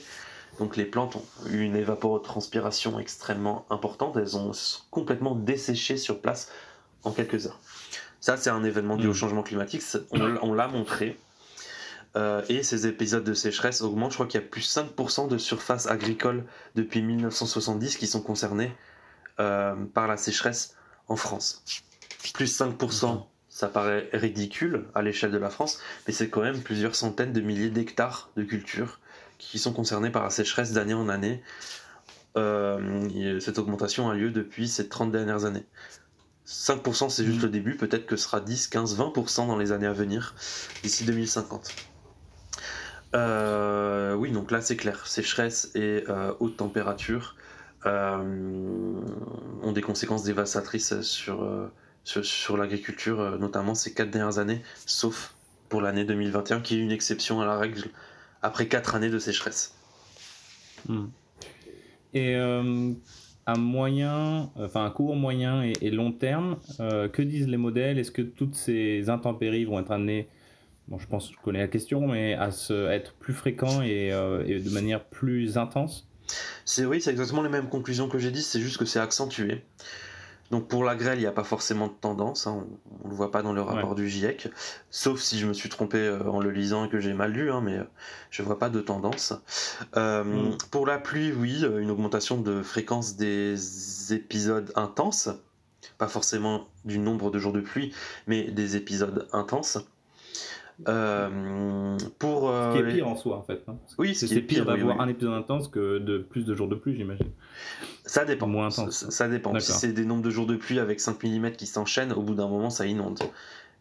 Donc 0.60 0.78
les 0.78 0.86
plantes 0.86 1.15
ont 1.15 1.26
eu 1.50 1.62
une 1.62 1.76
évapotranspiration 1.76 3.00
extrêmement 3.00 3.65
importante, 3.70 4.15
elles 4.15 4.38
ont 4.38 4.52
complètement 4.91 5.36
desséché 5.36 5.98
sur 5.98 6.22
place 6.22 6.52
en 7.04 7.12
quelques 7.12 7.48
heures. 7.48 7.60
Ça, 8.22 8.38
c'est 8.38 8.52
un 8.52 8.63
événement 8.63 8.96
dû 8.96 9.08
au 9.08 9.12
mm. 9.12 9.15
changement 9.15 9.44
climatique, 9.44 9.82
on, 10.12 10.54
l'a 10.54 10.68
montré. 10.68 11.18
Euh, 12.15 12.41
et 12.48 12.63
ces 12.63 12.88
épisodes 12.88 13.24
de 13.24 13.34
sécheresse 13.34 13.82
augmentent. 13.82 14.12
Je 14.12 14.15
crois 14.15 14.28
qu'il 14.28 14.39
y 14.39 14.44
a 14.44 14.48
plus 14.48 14.74
5% 14.74 15.28
de 15.28 15.38
surface 15.38 15.88
agricole 15.88 16.46
depuis 16.76 17.02
1970 17.02 17.98
qui 17.98 18.08
sont 18.08 18.22
concernées 18.22 18.72
par 19.38 20.08
la 20.08 20.15
sécheresse 20.15 20.76
en 21.10 21.18
France. 21.18 21.63
Plus 22.34 22.58
5% 22.58 23.26
ça 23.56 23.70
paraît 23.70 24.10
ridicule 24.12 24.84
à 24.96 25.02
l'échelle 25.02 25.32
de 25.32 25.38
la 25.38 25.50
France, 25.50 25.80
mais 26.06 26.13
c'est 26.13 26.28
quand 26.28 26.41
même 26.41 26.60
plusieurs 26.60 26.94
centaines 26.94 27.32
de 27.32 27.39
milliers 27.39 27.70
d'hectares 27.70 28.30
de 28.36 28.44
cultures 28.44 29.00
qui 29.38 29.60
sont 29.60 29.72
concernés 29.72 30.10
par 30.10 30.24
la 30.24 30.30
sécheresse 30.30 30.74
d'année 30.74 30.94
en 30.94 31.08
année. 31.08 31.41
Euh, 32.36 33.39
cette 33.39 33.58
augmentation 33.58 34.10
a 34.10 34.13
lieu 34.13 34.30
depuis 34.30 34.68
ces 34.68 34.89
30 34.89 35.10
dernières 35.10 35.46
années. 35.46 35.63
5% 36.46 37.10
c'est 37.10 37.24
juste 37.24 37.39
mm. 37.39 37.44
le 37.44 37.48
début, 37.48 37.78
peut-être 37.78 38.06
que 38.06 38.18
ce 38.18 38.26
sera 38.26 38.41
10, 38.41 38.68
15, 38.68 39.00
20% 39.00 39.48
dans 39.48 39.58
les 39.58 39.72
années 39.72 39.88
à 39.88 39.94
venir, 39.94 40.36
d'ici 40.84 41.06
2050. 41.06 41.74
Euh, 43.15 44.15
oui, 44.15 44.32
donc 44.32 44.52
là 44.52 44.60
c'est 44.60 44.76
clair, 44.76 45.08
sécheresse 45.08 45.72
et 45.76 46.04
euh, 46.10 46.34
haute 46.41 46.58
température 46.58 47.38
ont 47.86 49.72
des 49.72 49.82
conséquences 49.82 50.24
dévastatrices 50.24 51.00
sur 51.02 51.70
sur, 52.06 52.58
l'agriculture, 52.58 53.20
euh, 53.20 53.38
notamment 53.38 53.76
ces 53.76 53.94
quatre 53.94 54.12
dernières 54.12 54.39
années, 54.39 54.62
sauf 54.86 55.36
pour 55.70 55.82
l'année 55.82 56.06
2021, 56.06 56.62
qui 56.62 56.76
est 56.76 56.80
une 56.80 56.91
exception 56.91 57.41
à 57.41 57.46
la 57.46 57.58
règle 57.58 57.86
après 58.41 58.68
quatre 58.68 58.96
années 58.96 59.10
de 59.10 59.20
sécheresse. 59.20 59.76
Hmm. 60.88 61.08
Et 62.13 62.36
euh, 62.36 62.94
à 63.46 63.56
moyen, 63.56 64.52
enfin 64.56 64.86
à 64.86 64.89
court, 64.91 65.15
moyen 65.15 65.63
et, 65.63 65.89
long 65.89 66.12
terme, 66.12 66.58
euh, 66.80 67.10
que 67.10 67.22
disent 67.22 67.48
les 67.48 67.58
modèles? 67.58 67.98
Est-ce 67.98 68.12
que 68.12 68.22
toutes 68.22 68.56
ces 68.56 69.10
intempéries 69.10 69.65
vont 69.65 69.80
être 69.80 69.91
amenées, 69.91 70.30
bon, 70.88 71.00
je 71.00 71.08
pense 71.08 71.30
que 71.30 71.36
je 71.36 71.39
connais 71.41 71.60
la 71.60 71.68
question, 71.68 72.08
mais 72.08 72.36
à 72.36 72.52
se, 72.52 72.88
être 72.89 73.13
plus 73.15 73.34
fréquents 73.34 73.82
et, 73.82 74.10
et 74.46 74.60
de 74.60 74.70
manière 74.70 75.04
plus 75.04 75.58
intense? 75.58 76.08
C'est 76.63 76.86
oui, 76.86 77.02
c'est 77.02 77.12
exactement 77.12 77.41
les 77.41 77.50
mêmes 77.50 77.70
conclusions 77.70 78.08
que 78.08 78.18
j'ai 78.18 78.32
dit, 78.32 78.41
c'est 78.41 78.62
juste 78.62 78.78
que 78.78 78.86
c'est 78.86 79.00
accentué. 79.00 79.63
Donc 80.56 80.70
pour 80.70 80.86
la 80.86 80.96
grêle, 80.96 81.18
il 81.18 81.22
n'y 81.22 81.28
a 81.28 81.34
pas 81.34 81.44
forcément 81.44 81.88
de 81.88 81.94
tendance, 82.00 82.48
hein, 82.48 82.65
on 83.04 83.08
ne 83.08 83.12
le 83.12 83.15
voit 83.18 83.30
pas 83.30 83.41
dans 83.41 83.52
le 83.52 83.62
rapport 83.62 83.94
du 83.94 84.08
GIEC, 84.08 84.48
sauf 84.89 85.20
si 85.20 85.38
je 85.38 85.48
me 85.48 85.52
suis 85.52 85.68
trompé 85.68 85.98
euh, 85.98 86.24
en 86.30 86.39
le 86.39 86.50
lisant 86.50 86.86
et 86.86 86.89
que 86.89 87.02
j'ai 87.02 87.13
mal 87.13 87.34
lu, 87.34 87.52
hein, 87.52 87.60
mais 87.62 87.74
euh, 87.74 87.84
je 88.30 88.41
ne 88.41 88.48
vois 88.48 88.58
pas 88.58 88.70
de 88.70 88.80
tendance. 88.80 89.34
Euh, 89.98 90.24
mm. 90.24 90.58
Pour 90.72 90.88
la 90.88 90.98
pluie, 90.98 91.34
oui, 91.34 91.65
une 91.78 91.91
augmentation 91.91 92.39
de 92.39 92.62
fréquence 92.62 93.18
des 93.18 94.13
épisodes 94.13 94.72
intenses, 94.78 95.28
pas 95.98 96.08
forcément 96.08 96.70
du 96.86 97.00
nombre 97.00 97.32
de 97.32 97.38
jours 97.38 97.52
de 97.52 97.60
pluie, 97.60 97.94
mais 98.26 98.44
des 98.44 98.78
épisodes 98.78 99.28
intenses. 99.34 99.78
Euh, 100.88 101.98
pour, 102.20 102.50
ce 102.50 102.74
qui 102.74 102.80
est 102.80 102.94
pire 102.96 103.08
en 103.08 103.16
soi 103.16 103.38
en 103.38 103.44
fait. 103.44 103.64
Hein. 103.68 103.76
Oui, 103.98 104.14
c'est 104.14 104.42
pire, 104.42 104.66
d'avoir 104.66 105.00
un 105.00 105.08
épisode 105.08 105.34
intense 105.34 105.68
que 105.68 106.00
de 106.00 106.18
plus 106.18 106.46
de 106.46 106.54
jours 106.54 106.68
de 106.68 106.76
pluie, 106.76 106.96
j'imagine. 106.96 107.30
Ça 108.06 108.26
dépend. 108.26 108.48
Moins 108.48 108.68
intense. 108.68 109.10
Ça, 109.10 109.28
dépend. 109.28 109.58
Si 109.60 109.72
c'est 109.72 109.94
des 109.94 110.06
nombres 110.06 110.24
de 110.24 110.30
jours 110.30 110.48
de 110.48 110.56
pluie 110.56 110.80
avec 110.80 111.00
5 111.00 111.24
mm 111.24 111.52
qui 111.52 111.66
s'enchaînent, 111.66 112.14
au 112.14 112.22
bout 112.22 112.36
d'un 112.36 112.48
moment, 112.48 112.70
ça 112.70 112.86
inonde. 112.86 113.20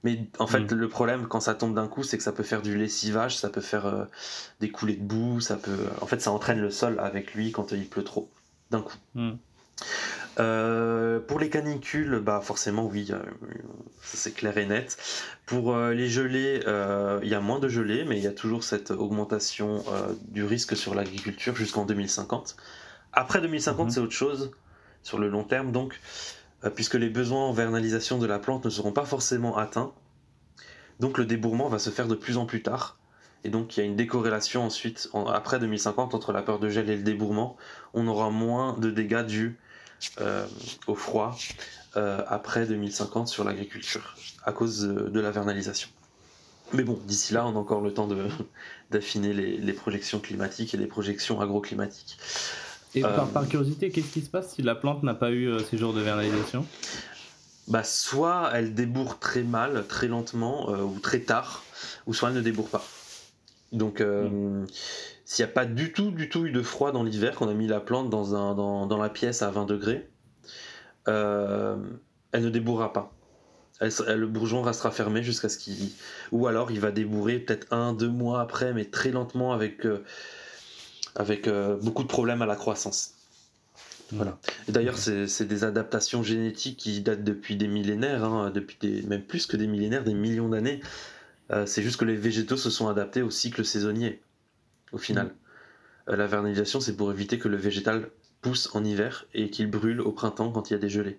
Mais 0.04 0.20
en 0.38 0.46
fait, 0.46 0.60
hmm. 0.60 0.74
le 0.74 0.88
problème 0.88 1.26
quand 1.26 1.40
ça 1.40 1.54
tombe 1.54 1.74
d'un 1.74 1.88
coup, 1.88 2.02
c'est 2.02 2.18
que 2.18 2.22
ça 2.22 2.32
peut 2.32 2.42
faire 2.42 2.60
du 2.60 2.76
lessivage, 2.76 3.38
ça 3.38 3.48
peut 3.48 3.62
faire 3.62 3.86
euh, 3.86 4.04
des 4.60 4.70
coulées 4.70 4.96
de 4.96 5.02
boue, 5.02 5.40
ça 5.40 5.56
peut. 5.56 5.78
En 6.00 6.06
fait, 6.06 6.20
ça 6.20 6.30
entraîne 6.30 6.60
le 6.60 6.70
sol 6.70 7.00
avec 7.00 7.34
lui 7.34 7.52
quand 7.52 7.72
il 7.72 7.88
pleut 7.88 8.04
trop, 8.04 8.30
d'un 8.70 8.82
coup. 8.82 8.96
Hmm. 9.14 9.32
Euh, 10.40 11.20
pour 11.20 11.38
les 11.38 11.48
canicules, 11.48 12.18
bah 12.18 12.40
forcément 12.42 12.86
oui, 12.86 13.06
ça 13.06 13.18
c'est 14.02 14.32
clair 14.32 14.58
et 14.58 14.66
net. 14.66 14.96
Pour 15.46 15.74
euh, 15.74 15.92
les 15.94 16.08
gelées, 16.08 16.60
il 17.22 17.28
y 17.28 17.34
a 17.34 17.40
moins 17.40 17.60
de 17.60 17.68
gelées, 17.68 18.04
mais 18.04 18.16
il 18.16 18.22
y 18.24 18.26
a 18.26 18.32
toujours 18.32 18.64
cette 18.64 18.90
augmentation 18.90 19.84
du 20.28 20.44
risque 20.44 20.76
sur 20.76 20.94
l'agriculture 20.94 21.54
jusqu'en 21.54 21.84
2050. 21.84 22.56
Après 23.14 23.40
2050, 23.40 23.86
mhm. 23.86 23.90
c'est 23.92 24.00
autre 24.00 24.12
chose, 24.12 24.50
sur 25.02 25.18
le 25.18 25.28
long 25.28 25.44
terme, 25.44 25.70
donc, 25.70 26.00
euh, 26.64 26.70
puisque 26.70 26.94
les 26.94 27.08
besoins 27.08 27.46
en 27.46 27.52
vernalisation 27.52 28.18
de 28.18 28.26
la 28.26 28.38
plante 28.38 28.64
ne 28.64 28.70
seront 28.70 28.92
pas 28.92 29.04
forcément 29.04 29.56
atteints. 29.56 29.92
Donc 31.00 31.18
le 31.18 31.26
débourrement 31.26 31.68
va 31.68 31.78
se 31.78 31.90
faire 31.90 32.08
de 32.08 32.14
plus 32.14 32.36
en 32.36 32.46
plus 32.46 32.62
tard. 32.62 32.98
Et 33.44 33.50
donc 33.50 33.76
il 33.76 33.80
y 33.80 33.82
a 33.82 33.86
une 33.86 33.96
décorrélation 33.96 34.64
ensuite, 34.64 35.10
après 35.32 35.58
2050, 35.58 36.14
entre 36.14 36.32
la 36.32 36.42
peur 36.42 36.58
de 36.58 36.68
gel 36.68 36.88
et 36.88 36.96
le 36.96 37.02
débourement. 37.02 37.56
On 37.92 38.06
aura 38.06 38.30
moins 38.30 38.76
de 38.78 38.90
dégâts 38.90 39.24
dus 39.24 39.48
euh, 39.48 39.63
au 40.86 40.94
froid 40.94 41.36
euh, 41.96 42.22
après 42.26 42.66
2050 42.66 43.28
sur 43.28 43.44
l'agriculture, 43.44 44.16
à 44.44 44.50
cause 44.50 44.80
de, 44.80 45.20
la 45.20 45.30
vernalisation. 45.30 45.88
Mais 46.72 46.82
bon, 46.82 46.98
d'ici 47.06 47.32
là, 47.32 47.46
on 47.46 47.50
a 47.50 47.58
encore 47.58 47.82
le 47.82 47.94
temps 47.94 48.08
d'affiner 48.90 49.32
les, 49.32 49.58
les, 49.58 49.72
projections 49.72 50.18
climatiques 50.18 50.74
et 50.74 50.76
les 50.76 50.88
projections 50.88 51.40
agroclimatiques. 51.40 52.18
Et 52.96 53.02
par, 53.02 53.28
euh, 53.36 53.46
curiosité, 53.46 53.90
qu'est-ce 53.90 54.12
qui 54.12 54.22
se 54.22 54.28
passe 54.28 54.54
si 54.54 54.62
la 54.62 54.74
plante 54.74 55.04
n'a 55.04 55.14
pas 55.14 55.30
eu 55.30 55.46
euh, 55.46 55.60
ces 55.60 55.78
jours 55.78 55.94
de 55.94 56.00
vernalisation? 56.00 56.66
Bah, 57.68 57.84
soit 57.84 58.50
elle 58.54 58.74
débourre 58.74 59.20
très 59.20 59.44
mal, 59.44 59.86
très 59.86 60.08
lentement, 60.08 60.70
ou 60.70 60.98
très 60.98 61.20
tard, 61.20 61.62
ou 62.06 62.14
soit 62.14 62.30
elle 62.30 62.34
ne 62.34 62.40
débourre 62.40 62.70
pas. 62.70 62.84
Donc, 63.70 64.00
mm. 64.00 64.66
S'il 65.24 65.44
n'y 65.44 65.50
a 65.50 65.54
pas 65.54 65.66
du 65.66 65.92
tout, 65.92 66.10
du 66.10 66.28
tout 66.28 66.46
eu 66.46 66.52
de 66.52 66.62
froid 66.62 66.92
dans 66.92 67.02
l'hiver, 67.02 67.34
qu'on 67.34 67.48
a 67.48 67.54
mis 67.54 67.66
la 67.66 67.80
plante 67.80 68.10
dans, 68.10 68.34
un, 68.34 68.54
dans, 68.54 68.86
dans, 68.86 68.98
la 68.98 69.08
pièce 69.08 69.42
à 69.42 69.50
20 69.50 69.64
degrés, 69.66 70.08
elle 71.06 72.42
ne 72.42 72.50
débourra 72.50 72.92
pas 72.92 73.14
le 73.80 74.26
bourgeon 74.26 74.62
restera 74.62 74.90
fermé 74.90 75.22
jusqu'à 75.22 75.48
ce 75.48 75.58
qu'il. 75.58 75.90
Ou 76.32 76.46
alors 76.46 76.70
il 76.70 76.80
va 76.80 76.90
débourrer 76.90 77.38
peut-être 77.38 77.72
un, 77.72 77.92
deux 77.92 78.08
mois 78.08 78.40
après, 78.40 78.72
mais 78.72 78.84
très 78.84 79.10
lentement 79.10 79.52
avec, 79.52 79.84
euh, 79.86 80.04
avec 81.14 81.48
euh, 81.48 81.76
beaucoup 81.76 82.02
de 82.02 82.08
problèmes 82.08 82.42
à 82.42 82.46
la 82.46 82.56
croissance. 82.56 83.14
Voilà. 84.12 84.38
D'ailleurs, 84.68 84.98
c'est 84.98 85.44
des 85.44 85.64
adaptations 85.64 86.22
génétiques 86.22 86.76
qui 86.76 87.00
datent 87.00 87.24
depuis 87.24 87.56
des 87.56 87.66
millénaires, 87.66 88.22
hein, 88.22 88.50
depuis 88.50 88.76
des, 88.80 89.02
même 89.02 89.22
plus 89.22 89.46
que 89.46 89.56
des 89.56 89.66
millénaires, 89.66 90.04
des 90.04 90.14
millions 90.14 90.48
d'années. 90.48 90.80
Euh, 91.50 91.66
c'est 91.66 91.82
juste 91.82 91.96
que 91.96 92.04
les 92.04 92.16
végétaux 92.16 92.56
se 92.56 92.70
sont 92.70 92.88
adaptés 92.88 93.22
au 93.22 93.30
cycle 93.30 93.64
saisonnier, 93.64 94.20
au 94.94 94.98
final. 94.98 95.34
Mm. 96.06 96.14
la 96.14 96.26
vernalisation, 96.26 96.80
c'est 96.80 96.96
pour 96.96 97.10
éviter 97.10 97.38
que 97.38 97.48
le 97.48 97.56
végétal 97.56 98.08
pousse 98.40 98.74
en 98.74 98.84
hiver 98.84 99.26
et 99.34 99.50
qu'il 99.50 99.70
brûle 99.70 100.00
au 100.00 100.12
printemps 100.12 100.50
quand 100.50 100.70
il 100.70 100.74
y 100.74 100.76
a 100.76 100.78
des 100.78 100.88
gelées 100.88 101.18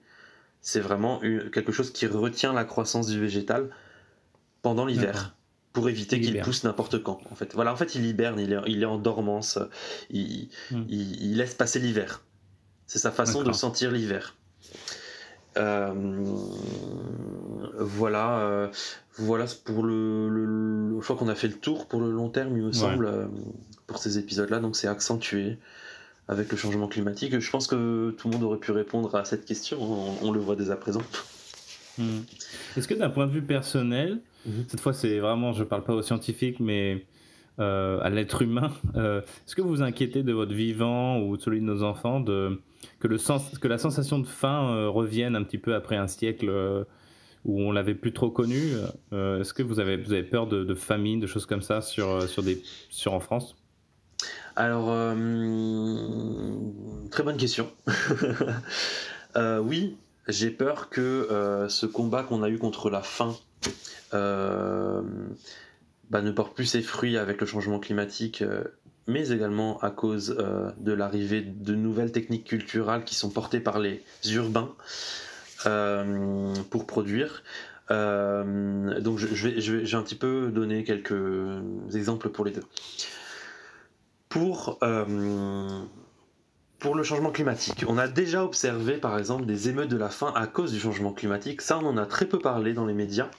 c'est 0.65 0.79
vraiment 0.79 1.19
quelque 1.19 1.71
chose 1.71 1.93
qui 1.93 2.07
retient 2.07 2.51
la 2.51 2.65
croissance 2.65 3.05
du 3.05 3.19
végétal 3.19 3.69
pendant 4.63 4.87
l'hiver 4.87 5.35
pour 5.73 5.89
éviter 5.89 6.19
qu'il 6.19 6.41
pousse 6.41 6.63
n'importe 6.63 7.03
quand. 7.03 7.19
En 7.29 7.35
fait, 7.35 7.53
voilà, 7.53 7.71
en 7.71 7.75
fait, 7.75 7.93
il 7.93 8.03
hiberne, 8.03 8.39
il 8.39 8.51
est, 8.51 8.57
il 8.65 8.81
est 8.81 8.87
en 8.87 8.97
dormance, 8.97 9.59
il, 10.09 10.49
hmm. 10.71 10.85
il, 10.89 11.37
laisse 11.37 11.53
passer 11.53 11.77
l'hiver. 11.77 12.23
C'est 12.87 12.97
sa 12.97 13.11
façon 13.11 13.43
de 13.43 13.51
sentir 13.51 13.91
l'hiver. 13.91 14.35
Euh, 15.57 15.93
voilà, 17.77 18.39
euh, 18.39 18.67
voilà 19.17 19.45
pour 19.63 19.83
le, 19.83 20.29
le, 20.29 20.99
Je 20.99 21.03
crois 21.03 21.15
qu'on 21.15 21.27
a 21.27 21.35
fait 21.35 21.47
le 21.47 21.55
tour 21.55 21.87
pour 21.87 22.01
le 22.01 22.11
long 22.11 22.29
terme, 22.29 22.57
il 22.57 22.63
me 22.63 22.71
semble, 22.71 23.05
euh, 23.05 23.25
pour 23.87 23.97
ces 23.97 24.17
épisodes-là. 24.17 24.59
Donc 24.59 24.75
c'est 24.75 24.87
accentué 24.87 25.57
avec 26.27 26.51
le 26.51 26.57
changement 26.57 26.87
climatique. 26.87 27.39
Je 27.39 27.51
pense 27.51 27.67
que 27.67 28.11
tout 28.17 28.27
le 28.27 28.33
monde 28.33 28.43
aurait 28.43 28.59
pu 28.59 28.71
répondre 28.71 29.15
à 29.15 29.25
cette 29.25 29.45
question, 29.45 29.77
on, 30.21 30.31
le 30.31 30.39
voit 30.39 30.55
dès 30.55 30.71
à 30.71 30.75
présent. 30.75 31.01
Hmm. 31.97 32.21
Est-ce 32.75 32.87
que 32.87 32.93
d'un 32.93 33.09
point 33.09 33.27
de 33.27 33.31
vue 33.31 33.43
personnel, 33.43 34.19
mhm. 34.45 34.65
cette 34.67 34.81
fois 34.81 34.93
c'est 34.93 35.19
vraiment, 35.19 35.53
je 35.53 35.59
ne 35.59 35.65
parle 35.65 35.83
pas 35.83 35.93
aux 35.93 36.01
scientifiques, 36.01 36.59
mais 36.59 37.05
euh, 37.59 37.99
à 38.01 38.09
l'être 38.09 38.41
humain, 38.41 38.73
euh, 38.95 39.21
est-ce 39.21 39.55
que 39.55 39.61
vous 39.61 39.69
vous 39.69 39.81
inquiétez 39.81 40.23
de 40.23 40.33
votre 40.33 40.53
vivant 40.53 41.19
ou 41.19 41.37
de 41.37 41.41
celui 41.41 41.61
de 41.61 41.65
nos 41.65 41.83
enfants, 41.83 42.19
de, 42.19 42.59
que, 43.07 43.67
la 43.67 43.77
sensation 43.77 44.19
de 44.19 44.27
faim 44.27 44.69
euh, 44.69 44.89
revienne 44.89 45.35
un 45.35 45.43
petit 45.43 45.57
peu 45.57 45.75
après 45.75 45.95
un 45.95 46.07
siècle 46.07 46.49
où 47.45 47.61
on 47.61 47.71
l'avait 47.71 47.95
plus 47.95 48.13
trop 48.13 48.31
connu 48.31 48.71
Est-ce 49.11 49.53
que 49.53 49.63
vous 49.63 49.79
avez, 49.79 50.23
peur 50.23 50.47
de, 50.47 50.63
de, 50.63 50.73
famine, 50.75 51.19
de 51.19 51.27
choses 51.27 51.45
comme 51.45 51.61
ça 51.61 51.81
sur, 51.81 52.23
sur 52.89 53.13
en 53.13 53.19
France? 53.19 53.55
Alors, 54.55 54.87
euh, 54.89 55.15
très 57.11 57.23
bonne 57.23 57.37
question. 57.37 57.71
Euh, 59.37 59.59
oui, 59.59 59.97
j'ai 60.29 60.49
peur 60.49 60.87
que 60.87 61.01
euh, 61.01 61.67
ce 61.67 61.85
combat 61.85 62.23
qu'on 62.23 62.41
a 62.41 62.47
eu 62.47 62.57
contre 62.57 62.89
la 62.89 63.01
faim 63.01 63.35
bah, 64.13 65.01
ne 66.21 66.31
porte 66.31 66.55
plus 66.55 66.63
ses 66.63 66.81
fruits 66.81 67.17
avec 67.17 67.41
le 67.41 67.45
changement 67.45 67.81
climatique, 67.81 68.41
mais 69.07 69.29
également 69.29 69.79
à 69.79 69.91
cause 69.91 70.35
de 70.77 70.91
l'arrivée 70.91 71.41
de 71.41 71.75
nouvelles 71.75 72.11
techniques 72.11 72.45
culturelles 72.45 73.03
qui 73.03 73.15
sont 73.15 73.29
portées 73.29 73.59
par 73.59 73.79
les 73.79 74.03
urbains 74.31 74.73
pour 76.69 76.87
produire. 76.87 77.43
donc 77.89 79.17
je, 79.17 79.47
vais, 79.47 79.61
je 79.61 79.73
vais 79.75 79.95
un 79.95 80.03
petit 80.03 80.15
peu 80.15 80.51
donner 80.51 80.83
quelques 80.83 81.13
exemples 81.93 82.29
pour 82.29 82.45
les 82.45 82.51
deux 82.51 82.63
pour, 84.35 84.79
euh, 84.83 85.85
pour 86.77 86.93
le 86.93 87.03
changement 87.03 87.31
climatique. 87.31 87.85
On 87.87 87.97
a 87.97 88.09
déjà 88.09 88.43
observé 88.43 88.97
par 88.97 89.17
exemple 89.17 89.45
des 89.45 89.69
émeutes 89.69 89.87
de 89.87 89.95
la 89.95 90.09
faim 90.09 90.33
à 90.35 90.45
cause 90.45 90.73
du 90.73 90.79
changement 90.81 91.13
climatique. 91.13 91.61
Ça, 91.61 91.79
on 91.79 91.85
en 91.85 91.95
a 91.95 92.05
très 92.05 92.25
peu 92.25 92.37
parlé 92.37 92.73
dans 92.73 92.85
les 92.85 92.93
médias. 92.93 93.31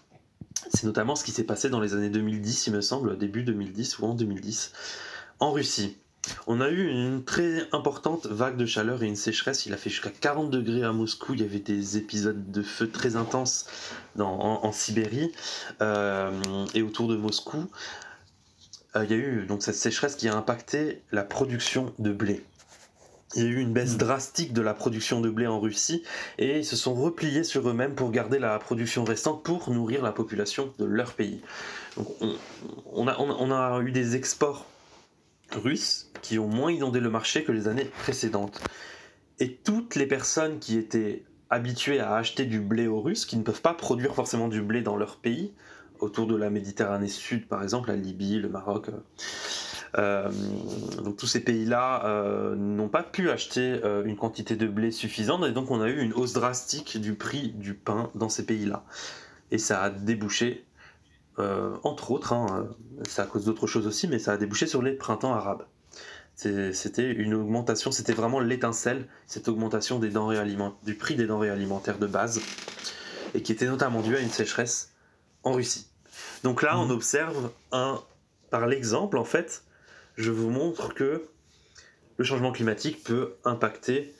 C'est 0.72 0.84
notamment 0.84 1.14
ce 1.14 1.22
qui 1.22 1.32
s'est 1.32 1.44
passé 1.44 1.68
dans 1.68 1.80
les 1.80 1.92
années 1.92 2.08
2010, 2.08 2.68
il 2.68 2.72
me 2.72 2.80
semble, 2.80 3.18
début 3.18 3.42
2010 3.42 3.98
ou 3.98 4.06
en 4.06 4.14
2010, 4.14 4.72
en 5.40 5.52
Russie. 5.52 5.96
On 6.46 6.60
a 6.60 6.68
eu 6.70 6.88
une 6.88 7.24
très 7.24 7.68
importante 7.72 8.26
vague 8.26 8.56
de 8.56 8.66
chaleur 8.66 9.02
et 9.02 9.06
une 9.06 9.16
sécheresse. 9.16 9.66
Il 9.66 9.74
a 9.74 9.76
fait 9.76 9.90
jusqu'à 9.90 10.10
40 10.10 10.50
degrés 10.50 10.82
à 10.82 10.92
Moscou. 10.92 11.34
Il 11.34 11.40
y 11.40 11.44
avait 11.44 11.60
des 11.60 11.96
épisodes 11.96 12.50
de 12.50 12.62
feu 12.62 12.90
très 12.90 13.16
intenses 13.16 13.66
en, 14.18 14.72
Sibérie 14.72 15.32
euh, 15.82 16.30
et 16.74 16.82
autour 16.82 17.08
de 17.08 17.16
Moscou. 17.16 17.68
Euh, 18.96 19.04
il 19.04 19.10
y 19.10 19.14
a 19.14 19.16
eu 19.16 19.46
donc 19.46 19.62
cette 19.62 19.76
sécheresse 19.76 20.16
qui 20.16 20.28
a 20.28 20.34
impacté 20.34 21.02
la 21.12 21.22
production 21.22 21.92
de 21.98 22.12
blé. 22.12 22.44
Il 23.34 23.42
y 23.42 23.46
a 23.46 23.48
eu 23.48 23.60
une 23.60 23.72
baisse 23.72 23.94
hmm. 23.94 23.98
drastique 23.98 24.52
de 24.52 24.62
la 24.62 24.72
production 24.72 25.20
de 25.20 25.28
blé 25.28 25.46
en 25.46 25.60
Russie 25.60 26.02
et 26.38 26.58
ils 26.58 26.64
se 26.64 26.76
sont 26.76 26.94
repliés 26.94 27.44
sur 27.44 27.68
eux-mêmes 27.68 27.94
pour 27.94 28.10
garder 28.10 28.38
la 28.38 28.58
production 28.58 29.04
restante 29.04 29.42
pour 29.42 29.70
nourrir 29.70 30.02
la 30.02 30.12
population 30.12 30.72
de 30.78 30.84
leur 30.84 31.12
pays. 31.12 31.42
Donc 31.96 32.08
on, 32.92 33.08
a, 33.08 33.18
on 33.18 33.50
a 33.50 33.80
eu 33.80 33.90
des 33.90 34.16
exports 34.16 34.64
russes 35.56 36.10
qui 36.22 36.38
ont 36.38 36.48
moins 36.48 36.70
inondé 36.70 37.00
le 37.00 37.10
marché 37.10 37.44
que 37.44 37.52
les 37.52 37.68
années 37.68 37.90
précédentes. 38.02 38.60
Et 39.38 39.54
toutes 39.54 39.94
les 39.94 40.06
personnes 40.06 40.58
qui 40.58 40.78
étaient 40.78 41.24
habituées 41.50 42.00
à 42.00 42.14
acheter 42.16 42.44
du 42.44 42.60
blé 42.60 42.86
aux 42.86 43.00
Russes, 43.00 43.26
qui 43.26 43.36
ne 43.36 43.42
peuvent 43.42 43.62
pas 43.62 43.74
produire 43.74 44.14
forcément 44.14 44.48
du 44.48 44.62
blé 44.62 44.82
dans 44.82 44.96
leur 44.96 45.16
pays, 45.16 45.52
autour 46.00 46.26
de 46.26 46.36
la 46.36 46.50
Méditerranée 46.50 47.08
Sud, 47.08 47.46
par 47.46 47.62
exemple, 47.62 47.88
la 47.88 47.96
Libye, 47.96 48.38
le 48.38 48.48
Maroc. 48.48 48.90
Euh, 49.98 50.30
donc 51.02 51.16
tous 51.16 51.26
ces 51.26 51.40
pays-là 51.40 52.04
euh, 52.04 52.54
n'ont 52.54 52.88
pas 52.88 53.02
pu 53.02 53.30
acheter 53.30 53.80
euh, 53.82 54.04
une 54.04 54.16
quantité 54.16 54.56
de 54.56 54.66
blé 54.66 54.90
suffisante 54.90 55.46
et 55.46 55.52
donc 55.52 55.70
on 55.70 55.80
a 55.80 55.88
eu 55.88 56.02
une 56.02 56.12
hausse 56.12 56.34
drastique 56.34 57.00
du 57.00 57.14
prix 57.14 57.52
du 57.52 57.72
pain 57.72 58.10
dans 58.14 58.28
ces 58.28 58.44
pays-là. 58.44 58.84
Et 59.50 59.58
ça 59.58 59.82
a 59.82 59.90
débouché, 59.90 60.64
entre 61.38 62.10
autres, 62.12 62.32
hein, 62.32 62.68
c'est 63.06 63.22
à 63.22 63.26
cause 63.26 63.44
d'autres 63.44 63.66
choses 63.66 63.86
aussi, 63.86 64.08
mais 64.08 64.18
ça 64.18 64.32
a 64.32 64.36
débouché 64.36 64.66
sur 64.66 64.82
les 64.82 64.92
printemps 64.92 65.34
arabes. 65.34 65.64
C'était 66.36 67.10
une 67.10 67.34
augmentation, 67.34 67.90
c'était 67.90 68.12
vraiment 68.12 68.40
l'étincelle, 68.40 69.06
cette 69.26 69.48
augmentation 69.48 69.98
des 69.98 70.10
denrées 70.10 70.38
du 70.84 70.94
prix 70.94 71.16
des 71.16 71.26
denrées 71.26 71.48
alimentaires 71.48 71.98
de 71.98 72.06
base, 72.06 72.40
et 73.34 73.42
qui 73.42 73.52
était 73.52 73.66
notamment 73.66 74.02
due 74.02 74.16
à 74.16 74.20
une 74.20 74.30
sécheresse 74.30 74.92
en 75.42 75.52
Russie. 75.52 75.86
Donc 76.42 76.62
là, 76.62 76.78
on 76.78 76.86
mhm. 76.86 76.90
observe 76.90 77.50
un, 77.72 78.02
par 78.50 78.66
l'exemple, 78.66 79.16
en 79.16 79.24
fait, 79.24 79.62
je 80.16 80.30
vous 80.30 80.50
montre 80.50 80.92
que 80.94 81.26
le 82.18 82.24
changement 82.24 82.52
climatique 82.52 83.02
peut 83.02 83.34
impacter, 83.44 84.14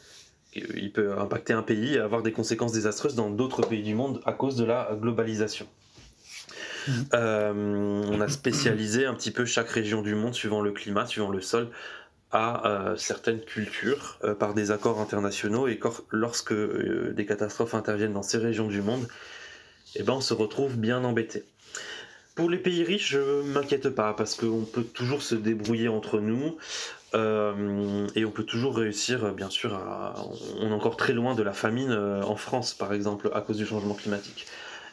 il 0.55 0.93
peut 0.93 1.19
impacter 1.19 1.53
un 1.53 1.63
pays 1.63 1.95
et 1.95 1.99
avoir 1.99 2.23
des 2.23 2.33
conséquences 2.33 2.73
désastreuses 2.73 3.15
dans 3.15 3.31
d'autres 3.31 3.63
pays 3.63 3.83
du 3.83 3.95
monde 3.95 4.23
à 4.25 4.33
cause 4.33 4.57
de 4.57 4.65
la 4.65 4.97
globalisation. 4.99 5.67
Euh, 7.15 8.03
on 8.09 8.21
a 8.21 8.29
spécialisé 8.29 9.07
un 9.07 9.15
petit 9.15 9.31
peu 9.31 9.45
chaque 9.45 9.69
région 9.69 10.03
du 10.03 10.15
monde 10.15 10.35
suivant 10.35 10.61
le 10.61 10.73
climat, 10.73 11.07
suivant 11.07 11.31
le 11.31 11.41
sol, 11.41 11.69
à 12.33 12.67
euh, 12.67 12.97
certaines 12.97 13.41
cultures 13.41 14.19
euh, 14.25 14.35
par 14.35 14.55
des 14.55 14.71
accords 14.71 15.01
internationaux 15.01 15.69
et 15.69 15.79
lorsque 16.11 16.55
des 16.55 17.27
catastrophes 17.27 17.75
interviennent 17.75 18.13
dans 18.13 18.23
ces 18.23 18.39
régions 18.39 18.67
du 18.67 18.83
monde, 18.83 19.07
eh 19.95 20.03
ben 20.03 20.15
on 20.15 20.21
se 20.21 20.35
retrouve 20.35 20.77
bien 20.77 21.05
embêté. 21.05 21.45
Pour 22.35 22.51
les 22.51 22.59
pays 22.59 22.85
riches, 22.85 23.13
je 23.13 23.43
m'inquiète 23.43 23.89
pas 23.89 24.13
parce 24.13 24.35
qu'on 24.35 24.65
peut 24.65 24.85
toujours 24.85 25.23
se 25.23 25.35
débrouiller 25.35 25.89
entre 25.89 26.21
nous 26.21 26.57
et 27.15 28.27
on 28.27 28.31
peut 28.31 28.45
toujours 28.45 28.77
réussir, 28.77 29.33
bien 29.33 29.49
sûr. 29.49 29.81
On 30.61 30.69
est 30.69 30.75
encore 30.75 30.99
très 30.99 31.15
loin 31.15 31.35
de 31.35 31.43
la 31.43 31.55
famine 31.55 31.91
en 31.95 32.37
France, 32.37 32.75
par 32.75 32.93
exemple, 32.93 33.31
à 33.33 33.41
cause 33.41 33.57
du 33.57 33.65
changement 33.65 33.95
climatique. 33.95 34.47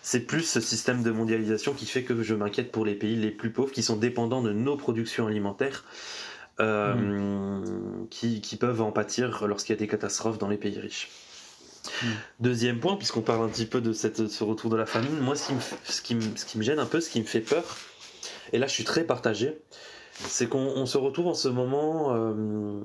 C'est 0.03 0.19
plus 0.19 0.43
ce 0.43 0.59
système 0.59 1.01
de 1.01 1.09
mondialisation 1.09 1.73
qui 1.73 1.87
fait 1.87 2.03
que 2.03 2.21
je 2.21 2.35
m'inquiète 2.35 2.71
pour 2.71 2.85
les 2.85 2.93
pays 2.93 3.15
les 3.15 3.31
plus 3.31 3.51
pauvres 3.51 3.71
qui 3.71 3.81
sont 3.81 3.95
dépendants 3.95 4.43
de 4.43 4.51
nos 4.51 4.77
productions 4.77 5.25
alimentaires. 5.25 5.85
Euh, 6.59 6.93
mmh. 6.93 8.09
qui, 8.11 8.39
qui, 8.39 8.57
peuvent 8.57 8.83
en 8.83 8.91
pâtir 8.91 9.47
lorsqu'il 9.47 9.73
y 9.73 9.77
a 9.77 9.79
des 9.79 9.87
catastrophes 9.87 10.37
dans 10.37 10.49
les 10.49 10.57
pays 10.57 10.79
riches. 10.79 11.09
Mm. 12.03 12.07
Deuxième 12.39 12.79
point, 12.79 12.95
puisqu'on 12.95 13.21
parle 13.21 13.43
un 13.43 13.49
petit 13.49 13.65
peu 13.65 13.81
de 13.81 13.91
cette, 13.91 14.27
ce 14.27 14.43
retour 14.43 14.69
de 14.69 14.77
la 14.77 14.85
famine, 14.85 15.19
moi 15.19 15.35
ce 15.35 15.47
qui, 15.47 15.53
me, 15.53 15.59
ce, 15.83 16.01
qui 16.01 16.15
me, 16.15 16.21
ce 16.35 16.45
qui 16.45 16.57
me 16.59 16.63
gêne 16.63 16.77
un 16.77 16.85
peu, 16.85 17.01
ce 17.01 17.09
qui 17.09 17.19
me 17.19 17.25
fait 17.25 17.41
peur, 17.41 17.63
et 18.51 18.59
là 18.59 18.67
je 18.67 18.73
suis 18.73 18.83
très 18.83 19.03
partagé, 19.03 19.57
c'est 20.27 20.47
qu'on 20.47 20.85
se 20.85 20.97
retrouve 20.97 21.27
en 21.27 21.33
ce 21.33 21.47
moment 21.47 22.15
euh, 22.15 22.79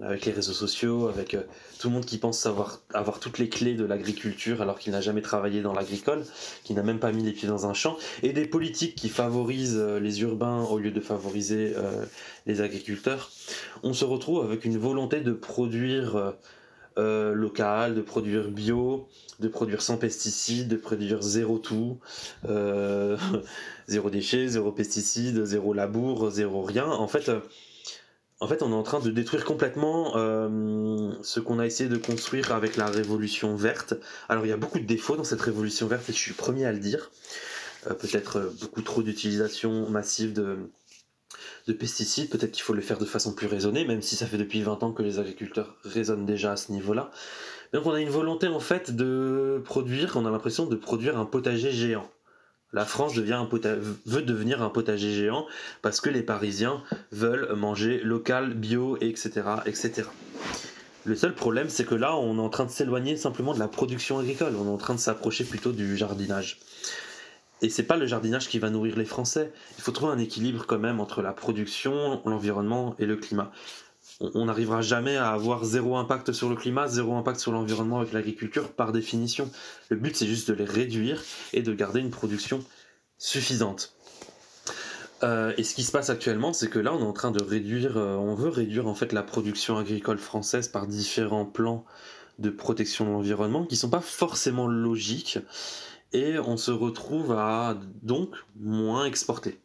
avec 0.00 0.26
les 0.26 0.32
réseaux 0.32 0.52
sociaux, 0.52 1.08
avec 1.08 1.34
euh, 1.34 1.42
tout 1.78 1.88
le 1.88 1.94
monde 1.94 2.04
qui 2.04 2.18
pense 2.18 2.38
savoir 2.38 2.80
avoir 2.92 3.20
toutes 3.20 3.38
les 3.38 3.48
clés 3.48 3.74
de 3.74 3.84
l'agriculture 3.84 4.62
alors 4.62 4.78
qu'il 4.78 4.92
n'a 4.92 5.00
jamais 5.00 5.22
travaillé 5.22 5.62
dans 5.62 5.72
l'agricole, 5.72 6.24
qui 6.62 6.74
n'a 6.74 6.82
même 6.82 6.98
pas 6.98 7.12
mis 7.12 7.22
les 7.22 7.32
pieds 7.32 7.48
dans 7.48 7.66
un 7.66 7.74
champ, 7.74 7.96
et 8.22 8.32
des 8.32 8.46
politiques 8.46 8.94
qui 8.94 9.08
favorisent 9.08 9.78
euh, 9.78 9.98
les 9.98 10.22
urbains 10.22 10.62
au 10.64 10.78
lieu 10.78 10.90
de 10.90 11.00
favoriser 11.00 11.74
les 12.46 12.60
agriculteurs. 12.60 13.30
On 13.82 13.92
se 13.92 14.04
retrouve 14.04 14.44
avec 14.44 14.64
une 14.64 14.78
volonté 14.78 15.20
de 15.20 15.32
produire 15.32 16.34
local, 16.96 17.94
de 17.94 18.00
produire 18.00 18.50
bio, 18.50 19.08
de 19.40 19.48
produire 19.48 19.82
sans 19.82 19.96
pesticides, 19.96 20.68
de 20.68 20.76
produire 20.76 21.22
zéro 21.22 21.58
tout, 21.58 21.98
zéro 23.88 24.10
déchet, 24.10 24.48
zéro 24.48 24.72
pesticides, 24.72 25.44
zéro 25.44 25.72
labour, 25.72 26.30
zéro 26.30 26.62
rien. 26.62 26.86
En 26.86 27.08
fait, 27.08 27.30
en 28.40 28.48
fait, 28.48 28.62
on 28.62 28.70
est 28.70 28.74
en 28.74 28.82
train 28.82 29.00
de 29.00 29.10
détruire 29.10 29.44
complètement 29.44 30.14
ce 30.14 31.40
qu'on 31.40 31.58
a 31.58 31.66
essayé 31.66 31.88
de 31.88 31.96
construire 31.96 32.52
avec 32.52 32.76
la 32.76 32.86
révolution 32.86 33.56
verte. 33.56 33.94
Alors, 34.28 34.44
il 34.46 34.50
y 34.50 34.52
a 34.52 34.56
beaucoup 34.56 34.78
de 34.78 34.86
défauts 34.86 35.16
dans 35.16 35.24
cette 35.24 35.40
révolution 35.40 35.86
verte 35.86 36.08
et 36.08 36.12
je 36.12 36.18
suis 36.18 36.34
premier 36.34 36.66
à 36.66 36.72
le 36.72 36.78
dire. 36.78 37.10
Peut-être 37.84 38.52
beaucoup 38.60 38.82
trop 38.82 39.02
d'utilisation 39.02 39.88
massive 39.90 40.32
de, 40.32 40.70
de 41.66 41.72
pesticides, 41.72 42.28
peut-être 42.28 42.52
qu'il 42.52 42.62
faut 42.62 42.74
le 42.74 42.82
faire 42.82 42.98
de 42.98 43.04
façon 43.04 43.32
plus 43.32 43.46
raisonnée, 43.46 43.84
même 43.86 44.02
si 44.02 44.16
ça 44.16 44.26
fait 44.26 44.36
depuis 44.36 44.62
20 44.62 44.82
ans 44.82 44.92
que 44.92 45.02
les 45.02 45.18
agriculteurs 45.18 45.76
raisonnent 45.84 46.26
déjà 46.26 46.52
à 46.52 46.56
ce 46.56 46.72
niveau-là. 46.72 47.10
Donc 47.74 47.86
on 47.86 47.92
a 47.92 48.00
une 48.00 48.08
volonté 48.08 48.46
en 48.46 48.60
fait 48.60 48.94
de 48.94 49.60
produire, 49.64 50.12
on 50.14 50.24
a 50.26 50.30
l'impression 50.30 50.66
de 50.66 50.76
produire 50.76 51.18
un 51.18 51.24
potager 51.24 51.72
géant. 51.72 52.08
La 52.72 52.84
France 52.84 53.16
veut 53.16 54.22
devenir 54.22 54.62
un 54.62 54.68
potager 54.70 55.12
géant 55.12 55.44
parce 55.82 56.00
que 56.00 56.08
les 56.08 56.22
Parisiens 56.22 56.84
veulent 57.10 57.52
manger 57.56 57.98
local, 57.98 58.54
bio, 58.54 58.96
etc., 59.00 59.42
etc. 59.66 60.04
Le 61.04 61.16
seul 61.16 61.34
problème, 61.34 61.68
c'est 61.68 61.84
que 61.84 61.96
là, 61.96 62.16
on 62.16 62.38
est 62.38 62.40
en 62.40 62.48
train 62.48 62.64
de 62.64 62.70
s'éloigner 62.70 63.16
simplement 63.16 63.54
de 63.54 63.58
la 63.58 63.68
production 63.68 64.20
agricole. 64.20 64.54
On 64.56 64.66
est 64.66 64.72
en 64.72 64.76
train 64.76 64.94
de 64.94 65.00
s'approcher 65.00 65.42
plutôt 65.42 65.72
du 65.72 65.96
jardinage. 65.96 66.60
Et 67.60 67.70
c'est 67.70 67.82
pas 67.82 67.96
le 67.96 68.06
jardinage 68.06 68.48
qui 68.48 68.60
va 68.60 68.70
nourrir 68.70 68.96
les 68.96 69.04
Français. 69.04 69.52
Il 69.78 69.82
faut 69.82 69.92
trouver 69.92 70.12
un 70.12 70.18
équilibre 70.18 70.64
quand 70.66 70.78
même 70.78 71.00
entre 71.00 71.22
la 71.22 71.32
production, 71.32 72.22
l'environnement 72.24 72.94
et 73.00 73.06
le 73.06 73.16
climat. 73.16 73.50
On 74.20 74.44
n'arrivera 74.44 74.80
jamais 74.80 75.16
à 75.16 75.30
avoir 75.30 75.64
zéro 75.64 75.96
impact 75.96 76.32
sur 76.32 76.48
le 76.48 76.56
climat, 76.56 76.86
zéro 76.86 77.16
impact 77.16 77.40
sur 77.40 77.52
l'environnement 77.52 77.98
avec 77.98 78.12
l'agriculture 78.12 78.72
par 78.72 78.92
définition. 78.92 79.50
Le 79.88 79.96
but 79.96 80.16
c'est 80.16 80.26
juste 80.26 80.48
de 80.48 80.54
les 80.54 80.64
réduire 80.64 81.22
et 81.52 81.62
de 81.62 81.74
garder 81.74 82.00
une 82.00 82.10
production 82.10 82.64
suffisante. 83.18 83.94
Euh, 85.22 85.54
et 85.56 85.64
ce 85.64 85.74
qui 85.74 85.84
se 85.84 85.92
passe 85.92 86.10
actuellement, 86.10 86.52
c'est 86.52 86.68
que 86.68 86.78
là, 86.78 86.92
on 86.92 87.00
est 87.00 87.06
en 87.06 87.12
train 87.12 87.30
de 87.30 87.42
réduire, 87.42 87.96
euh, 87.96 88.16
on 88.16 88.34
veut 88.34 88.50
réduire 88.50 88.86
en 88.86 88.94
fait 88.94 89.12
la 89.12 89.22
production 89.22 89.78
agricole 89.78 90.18
française 90.18 90.68
par 90.68 90.86
différents 90.86 91.46
plans 91.46 91.84
de 92.38 92.50
protection 92.50 93.04
de 93.06 93.10
l'environnement 93.10 93.64
qui 93.64 93.76
sont 93.76 93.90
pas 93.90 94.00
forcément 94.00 94.66
logiques 94.66 95.38
et 96.12 96.38
on 96.38 96.56
se 96.56 96.70
retrouve 96.70 97.32
à 97.32 97.78
donc 98.02 98.34
moins 98.56 99.04
exporter. 99.06 99.60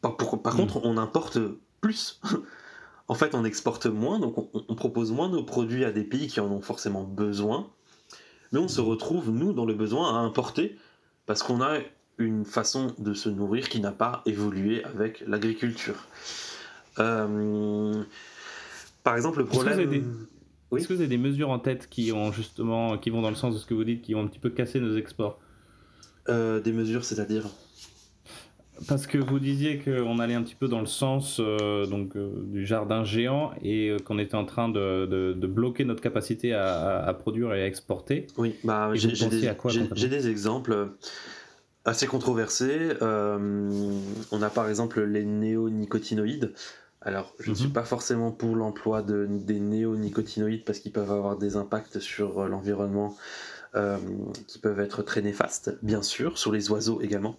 Par, 0.00 0.12
hmm. 0.12 0.42
contre, 0.42 0.80
on 0.84 0.96
importe 0.98 1.38
plus. 1.80 2.20
en 3.08 3.14
fait, 3.14 3.34
on 3.34 3.44
exporte 3.44 3.86
moins, 3.86 4.18
donc 4.18 4.48
on, 4.52 4.74
propose 4.74 5.12
moins 5.12 5.28
nos 5.28 5.44
produits 5.44 5.84
à 5.84 5.92
des 5.92 6.04
pays 6.04 6.26
qui 6.26 6.40
en 6.40 6.50
ont 6.50 6.60
forcément 6.60 7.04
besoin, 7.04 7.70
mais 8.52 8.58
on 8.58 8.68
se 8.68 8.80
retrouve, 8.80 9.30
nous, 9.30 9.52
dans 9.52 9.64
le 9.64 9.74
besoin 9.74 10.16
à 10.16 10.18
importer 10.18 10.76
parce 11.26 11.42
qu'on 11.42 11.60
a 11.60 11.78
une 12.18 12.44
façon 12.44 12.94
de 12.98 13.14
se 13.14 13.28
nourrir 13.28 13.68
qui 13.68 13.80
n'a 13.80 13.92
pas 13.92 14.22
évolué 14.26 14.82
avec 14.84 15.22
l'agriculture. 15.26 16.06
Euh, 16.98 18.02
par 19.02 19.16
exemple, 19.16 19.38
le 19.38 19.46
problème... 19.46 19.80
Est-ce 20.76 20.88
que 20.88 20.94
vous 20.94 21.00
avez 21.00 21.08
des 21.08 21.18
mesures 21.18 21.50
en 21.50 21.60
tête 21.60 21.88
qui 21.88 22.10
ont 22.10 22.32
justement, 22.32 22.98
qui 22.98 23.10
vont 23.10 23.22
dans 23.22 23.30
le 23.30 23.36
sens 23.36 23.54
de 23.54 23.58
ce 23.60 23.66
que 23.66 23.74
vous 23.74 23.84
dites, 23.84 24.02
qui 24.02 24.14
ont 24.16 24.22
un 24.22 24.26
petit 24.26 24.40
peu 24.40 24.50
cassé 24.50 24.80
nos 24.80 24.96
exports? 24.96 25.38
Euh, 26.28 26.60
Des 26.60 26.72
mesures, 26.72 27.04
c'est-à-dire? 27.04 27.46
Parce 28.88 29.06
que 29.06 29.18
vous 29.18 29.38
disiez 29.38 29.78
qu'on 29.78 30.18
allait 30.18 30.34
un 30.34 30.42
petit 30.42 30.54
peu 30.54 30.68
dans 30.68 30.80
le 30.80 30.86
sens 30.86 31.40
euh, 31.40 31.86
donc 31.86 32.16
euh, 32.16 32.30
du 32.46 32.66
jardin 32.66 33.04
géant 33.04 33.52
et 33.62 33.96
qu'on 34.04 34.18
était 34.18 34.34
en 34.34 34.44
train 34.44 34.68
de, 34.68 35.34
bloquer 35.46 35.84
notre 35.84 36.02
capacité 36.02 36.52
à, 36.52 37.16
produire 37.18 37.54
et 37.54 37.62
à 37.62 37.66
exporter. 37.66 38.26
Oui, 38.36 38.54
bah, 38.64 38.90
j'ai 38.94 39.08
des, 39.28 40.08
des, 40.08 40.28
exemples 40.28 40.90
assez 41.84 42.06
controversés. 42.06 42.90
on 43.00 44.42
a 44.42 44.50
par 44.50 44.68
exemple 44.68 45.02
les 45.02 45.24
néonicotinoïdes. 45.24 46.52
Alors, 47.06 47.32
je 47.38 47.50
ne 47.50 47.54
suis 47.54 47.68
mhm. 47.68 47.72
pas 47.72 47.84
forcément 47.84 48.32
pour 48.32 48.56
l'emploi 48.56 49.00
de, 49.00 49.28
des 49.30 49.60
néonicotinoïdes 49.60 50.64
parce 50.64 50.80
qu'ils 50.80 50.90
peuvent 50.90 51.12
avoir 51.12 51.36
des 51.36 51.54
impacts 51.54 52.00
sur 52.00 52.40
euh, 52.40 52.48
l'environnement 52.48 53.16
euh, 53.76 53.96
qui 54.48 54.58
peuvent 54.58 54.80
être 54.80 55.04
très 55.04 55.22
néfastes, 55.22 55.78
bien 55.82 56.02
sûr, 56.02 56.36
sur 56.36 56.50
les 56.50 56.68
oiseaux 56.72 57.00
également. 57.00 57.38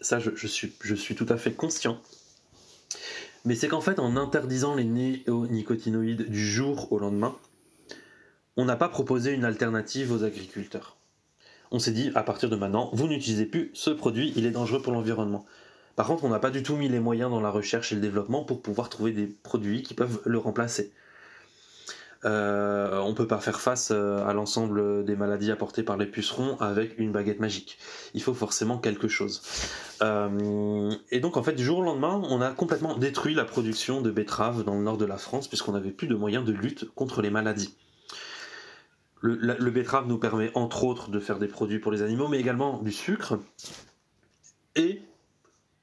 Ça, 0.00 0.18
je, 0.18 0.46
suis, 0.46 0.72
je 0.80 0.94
suis 0.94 1.14
tout 1.14 1.26
à 1.28 1.36
fait 1.36 1.52
conscient. 1.52 2.00
Mais 3.44 3.54
c'est 3.54 3.68
qu'en 3.68 3.80
fait, 3.80 3.98
en 3.98 4.16
interdisant 4.16 4.74
les 4.74 4.84
néonicotinoïdes 4.84 6.28
du 6.28 6.44
jour 6.44 6.92
au 6.92 6.98
lendemain, 6.98 7.36
on 8.56 8.64
n'a 8.64 8.76
pas 8.76 8.88
proposé 8.88 9.32
une 9.32 9.44
alternative 9.44 10.12
aux 10.12 10.24
agriculteurs. 10.24 10.96
On 11.70 11.78
s'est 11.78 11.92
dit, 11.92 12.10
à 12.14 12.22
partir 12.22 12.48
de 12.48 12.56
maintenant, 12.56 12.90
vous 12.92 13.08
n'utilisez 13.08 13.46
plus 13.46 13.70
ce 13.74 13.90
produit, 13.90 14.32
il 14.36 14.46
est 14.46 14.50
dangereux 14.50 14.82
pour 14.82 14.92
l'environnement. 14.92 15.46
Par 15.94 16.06
contre, 16.06 16.24
on 16.24 16.28
n'a 16.28 16.38
pas 16.38 16.50
du 16.50 16.62
tout 16.62 16.76
mis 16.76 16.88
les 16.88 17.00
moyens 17.00 17.30
dans 17.30 17.40
la 17.40 17.50
recherche 17.50 17.92
et 17.92 17.94
le 17.94 18.00
développement 18.00 18.44
pour 18.44 18.60
pouvoir 18.62 18.88
trouver 18.88 19.12
des 19.12 19.26
produits 19.26 19.82
qui 19.82 19.94
peuvent 19.94 20.20
le 20.24 20.38
remplacer. 20.38 20.92
Euh, 22.26 22.98
on 23.00 23.10
ne 23.10 23.14
peut 23.14 23.26
pas 23.26 23.38
faire 23.38 23.60
face 23.60 23.92
euh, 23.94 24.26
à 24.26 24.32
l'ensemble 24.32 25.04
des 25.04 25.14
maladies 25.14 25.52
apportées 25.52 25.84
par 25.84 25.96
les 25.96 26.06
pucerons 26.06 26.56
avec 26.60 26.98
une 26.98 27.12
baguette 27.12 27.38
magique. 27.38 27.78
Il 28.14 28.22
faut 28.22 28.34
forcément 28.34 28.78
quelque 28.78 29.06
chose. 29.06 29.42
Euh, 30.02 30.90
et 31.10 31.20
donc 31.20 31.36
en 31.36 31.42
fait, 31.42 31.52
du 31.52 31.64
jour 31.64 31.78
au 31.78 31.82
lendemain, 31.82 32.20
on 32.28 32.40
a 32.40 32.50
complètement 32.50 32.96
détruit 32.96 33.34
la 33.34 33.44
production 33.44 34.00
de 34.00 34.10
betteraves 34.10 34.64
dans 34.64 34.74
le 34.74 34.82
nord 34.82 34.98
de 34.98 35.04
la 35.04 35.18
France 35.18 35.46
puisqu'on 35.46 35.72
n'avait 35.72 35.90
plus 35.90 36.08
de 36.08 36.16
moyens 36.16 36.44
de 36.44 36.52
lutte 36.52 36.92
contre 36.94 37.22
les 37.22 37.30
maladies. 37.30 37.74
Le, 39.20 39.56
le 39.58 39.70
betterave 39.70 40.06
nous 40.08 40.18
permet 40.18 40.50
entre 40.54 40.84
autres 40.84 41.10
de 41.10 41.20
faire 41.20 41.38
des 41.38 41.48
produits 41.48 41.78
pour 41.78 41.92
les 41.92 42.02
animaux, 42.02 42.28
mais 42.28 42.38
également 42.38 42.82
du 42.82 42.92
sucre. 42.92 43.38
Et 44.74 45.00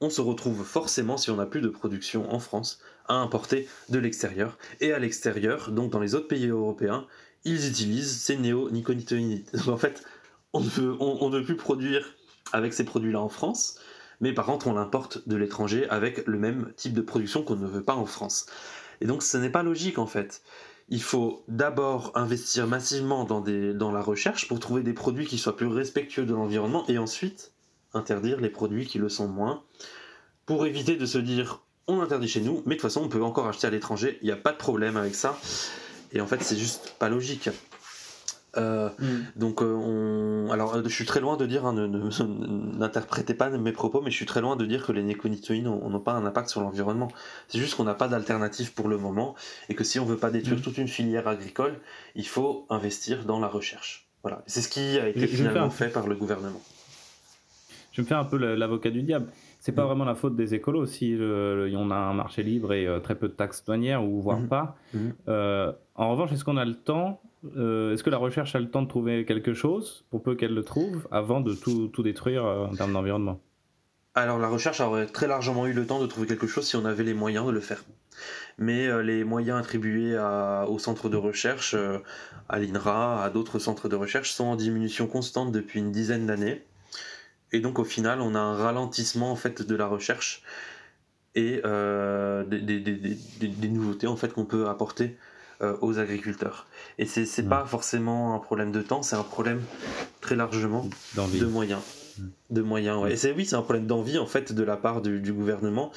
on 0.04 0.10
se 0.10 0.20
retrouve 0.20 0.64
forcément, 0.64 1.16
si 1.16 1.30
on 1.30 1.36
n'a 1.36 1.46
plus 1.46 1.62
de 1.62 1.68
production 1.68 2.30
en 2.32 2.38
France, 2.38 2.78
à 3.08 3.14
importer 3.14 3.66
de 3.88 3.98
l'extérieur. 3.98 4.58
Et 4.80 4.92
à 4.92 4.98
l'extérieur, 4.98 5.70
donc 5.70 5.90
dans 5.90 6.00
les 6.00 6.14
autres 6.14 6.28
pays 6.28 6.46
européens, 6.46 7.06
ils 7.44 7.68
utilisent 7.68 8.20
ces 8.20 8.36
néonicotinoïdes. 8.36 9.48
En 9.66 9.78
fait, 9.78 10.02
on 10.52 10.60
ne, 10.60 11.38
ne 11.38 11.40
plus 11.42 11.56
produire 11.56 12.04
avec 12.52 12.74
ces 12.74 12.84
produits-là 12.84 13.20
en 13.20 13.30
France, 13.30 13.78
mais 14.20 14.34
par 14.34 14.44
contre, 14.44 14.66
on 14.66 14.74
l'importe 14.74 15.26
de 15.26 15.36
l'étranger 15.36 15.88
avec 15.88 16.26
le 16.26 16.38
même 16.38 16.72
type 16.76 16.92
de 16.92 17.00
production 17.00 17.42
qu'on 17.42 17.56
ne 17.56 17.66
veut 17.66 17.82
pas 17.82 17.94
en 17.94 18.06
France. 18.06 18.46
Et 19.00 19.06
donc, 19.06 19.22
ce 19.22 19.38
n'est 19.38 19.50
pas 19.50 19.62
logique 19.62 19.98
en 19.98 20.06
fait. 20.06 20.42
Il 20.90 21.02
faut 21.02 21.44
d'abord 21.48 22.12
investir 22.14 22.66
massivement 22.66 23.24
dans 23.24 23.92
la 23.92 24.02
recherche 24.02 24.48
pour 24.48 24.60
trouver 24.60 24.82
des 24.82 24.92
produits 24.92 25.24
qui 25.24 25.38
soient 25.38 25.56
plus 25.56 25.66
respectueux 25.66 26.26
de 26.26 26.34
l'environnement 26.34 26.84
et 26.88 26.98
ensuite 26.98 27.53
interdire 27.94 28.40
les 28.40 28.50
produits 28.50 28.86
qui 28.86 28.98
le 28.98 29.08
sont 29.08 29.28
moins, 29.28 29.62
pour 30.46 30.66
éviter 30.66 30.96
de 30.96 31.06
se 31.06 31.18
dire 31.18 31.60
on 31.86 32.00
interdit 32.00 32.28
chez 32.28 32.40
nous, 32.40 32.62
mais 32.66 32.76
de 32.76 32.80
toute 32.80 32.82
façon 32.82 33.02
on 33.02 33.08
peut 33.08 33.22
encore 33.22 33.46
acheter 33.46 33.66
à 33.66 33.70
l'étranger, 33.70 34.18
il 34.22 34.26
n'y 34.26 34.32
a 34.32 34.36
pas 34.36 34.52
de 34.52 34.56
problème 34.56 34.96
avec 34.96 35.14
ça. 35.14 35.38
Et 36.12 36.20
en 36.20 36.26
fait 36.26 36.42
c'est 36.42 36.56
juste 36.56 36.94
pas 36.98 37.08
logique. 37.08 37.50
Euh, 38.56 38.88
mm. 39.00 39.24
Donc 39.36 39.62
euh, 39.62 39.74
on... 39.74 40.50
alors 40.52 40.80
je 40.82 40.88
suis 40.88 41.04
très 41.04 41.20
loin 41.20 41.36
de 41.36 41.44
dire, 41.44 41.66
hein, 41.66 41.74
n'interprétez 42.78 43.34
pas 43.34 43.50
mes 43.50 43.72
propos, 43.72 44.00
mais 44.00 44.10
je 44.10 44.16
suis 44.16 44.26
très 44.26 44.40
loin 44.40 44.56
de 44.56 44.64
dire 44.64 44.86
que 44.86 44.92
les 44.92 45.02
néconitoïdes 45.02 45.64
n'ont 45.64 46.00
pas 46.00 46.12
un 46.12 46.24
impact 46.24 46.48
sur 46.48 46.60
l'environnement. 46.60 47.08
C'est 47.48 47.58
juste 47.58 47.74
qu'on 47.76 47.84
n'a 47.84 47.94
pas 47.94 48.08
d'alternative 48.08 48.72
pour 48.72 48.88
le 48.88 48.96
moment 48.96 49.34
et 49.68 49.74
que 49.74 49.84
si 49.84 49.98
on 49.98 50.04
veut 50.04 50.16
pas 50.16 50.30
détruire 50.30 50.58
mm. 50.58 50.62
toute 50.62 50.78
une 50.78 50.88
filière 50.88 51.28
agricole, 51.28 51.80
il 52.14 52.26
faut 52.26 52.66
investir 52.70 53.24
dans 53.24 53.40
la 53.40 53.48
recherche. 53.48 54.08
Voilà, 54.22 54.42
c'est 54.46 54.62
ce 54.62 54.68
qui 54.68 54.98
a 54.98 55.08
été 55.08 55.26
finalement 55.26 55.68
fait 55.68 55.88
par 55.88 56.06
le 56.06 56.14
gouvernement 56.14 56.62
je 57.94 58.02
me 58.02 58.06
fais 58.06 58.14
un 58.14 58.24
peu 58.24 58.36
l'avocat 58.36 58.90
du 58.90 59.02
diable. 59.02 59.28
C'est 59.60 59.72
pas 59.72 59.84
mm. 59.84 59.86
vraiment 59.86 60.04
la 60.04 60.16
faute 60.16 60.34
des 60.34 60.54
écolos 60.54 60.86
si 60.86 61.16
on 61.20 61.90
a 61.90 61.96
un 61.96 62.12
marché 62.12 62.42
libre 62.42 62.72
et 62.72 62.86
euh, 62.86 62.98
très 62.98 63.14
peu 63.14 63.28
de 63.28 63.32
taxes 63.32 63.64
douanières 63.64 64.04
ou 64.04 64.20
voire 64.20 64.40
mm. 64.40 64.48
pas. 64.48 64.76
Mm. 64.92 64.98
Euh, 65.28 65.72
en 65.94 66.10
revanche, 66.10 66.32
est-ce 66.32 66.44
qu'on 66.44 66.56
a 66.56 66.64
le 66.64 66.74
temps 66.74 67.22
euh, 67.56 67.94
Est-ce 67.94 68.02
que 68.02 68.10
la 68.10 68.18
recherche 68.18 68.56
a 68.56 68.58
le 68.58 68.68
temps 68.68 68.82
de 68.82 68.88
trouver 68.88 69.24
quelque 69.24 69.54
chose 69.54 70.04
pour 70.10 70.24
peu 70.24 70.34
qu'elle 70.34 70.54
le 70.54 70.64
trouve 70.64 71.06
avant 71.12 71.40
de 71.40 71.54
tout, 71.54 71.86
tout 71.86 72.02
détruire 72.02 72.44
en 72.44 72.74
termes 72.74 72.92
d'environnement? 72.92 73.40
Alors 74.16 74.38
la 74.38 74.48
recherche 74.48 74.80
aurait 74.80 75.06
très 75.06 75.28
largement 75.28 75.66
eu 75.66 75.72
le 75.72 75.86
temps 75.86 76.00
de 76.00 76.06
trouver 76.06 76.26
quelque 76.26 76.46
chose 76.48 76.66
si 76.66 76.76
on 76.76 76.84
avait 76.84 77.04
les 77.04 77.14
moyens 77.14 77.46
de 77.46 77.52
le 77.52 77.60
faire. 77.60 77.84
Mais 78.58 79.02
les 79.02 79.24
moyens 79.24 79.58
attribués 79.58 80.16
au 80.68 80.78
centre 80.78 81.08
de 81.08 81.16
recherche, 81.16 81.76
à 82.48 82.58
l'INRA, 82.58 83.24
à 83.24 83.30
d'autres 83.30 83.58
centres 83.58 83.88
de 83.88 83.96
recherche, 83.96 84.32
sont 84.32 84.44
en 84.44 84.56
diminution 84.56 85.06
constante 85.06 85.52
depuis 85.52 85.80
une 85.80 85.90
dizaine 85.90 86.26
d'années. 86.26 86.62
Et 87.54 87.60
donc 87.60 87.78
au 87.78 87.84
final, 87.84 88.20
on 88.20 88.34
a 88.34 88.40
un 88.40 88.56
ralentissement 88.56 89.30
en 89.30 89.36
fait 89.36 89.62
de 89.62 89.76
la 89.76 89.86
recherche 89.86 90.42
et 91.36 91.60
euh, 91.64 92.42
des, 92.44 93.68
nouveautés 93.68 94.08
en 94.08 94.16
fait 94.16 94.32
qu'on 94.32 94.44
peut 94.44 94.68
apporter 94.68 95.16
euh, 95.62 95.76
aux 95.80 96.00
agriculteurs. 96.00 96.66
Et 96.98 97.06
c'est 97.06 97.20
n'est 97.20 97.44
mm. 97.44 97.48
pas 97.48 97.64
forcément 97.64 98.34
un 98.34 98.40
problème 98.40 98.72
de 98.72 98.82
temps, 98.82 99.02
c'est 99.02 99.14
un 99.14 99.22
problème 99.22 99.62
très 100.20 100.34
largement 100.34 100.88
de 101.16 101.46
moyens. 101.46 101.80
Mm. 102.18 102.22
De 102.50 102.62
moyens, 102.62 103.06
Et 103.08 103.16
c'est 103.16 103.30
oui, 103.30 103.46
c'est 103.46 103.54
un 103.54 103.62
problème 103.62 103.86
d'envie 103.86 104.18
en 104.18 104.26
fait 104.26 104.52
de 104.52 104.62
la 104.64 104.76
part 104.76 105.00
du, 105.00 105.32
gouvernement. 105.32 105.92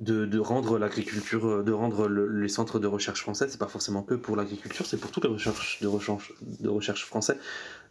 De, 0.00 0.38
rendre 0.38 0.78
l'agriculture, 0.78 1.46
euh, 1.46 1.62
de 1.62 1.72
rendre 1.72 2.08
les 2.08 2.48
centres 2.48 2.78
de 2.78 2.86
recherche 2.86 3.20
français, 3.20 3.48
c'est 3.48 3.58
pas 3.58 3.66
forcément 3.66 4.02
que 4.02 4.14
pour 4.14 4.36
l'agriculture, 4.36 4.86
c'est 4.86 4.96
pour 4.96 5.10
toutes 5.10 5.24
les 5.24 5.30
recherches 5.30 5.80
de 5.80 5.88
recherche, 5.88 6.32
de 6.60 6.68
recherche 6.68 7.04
français, 7.04 7.38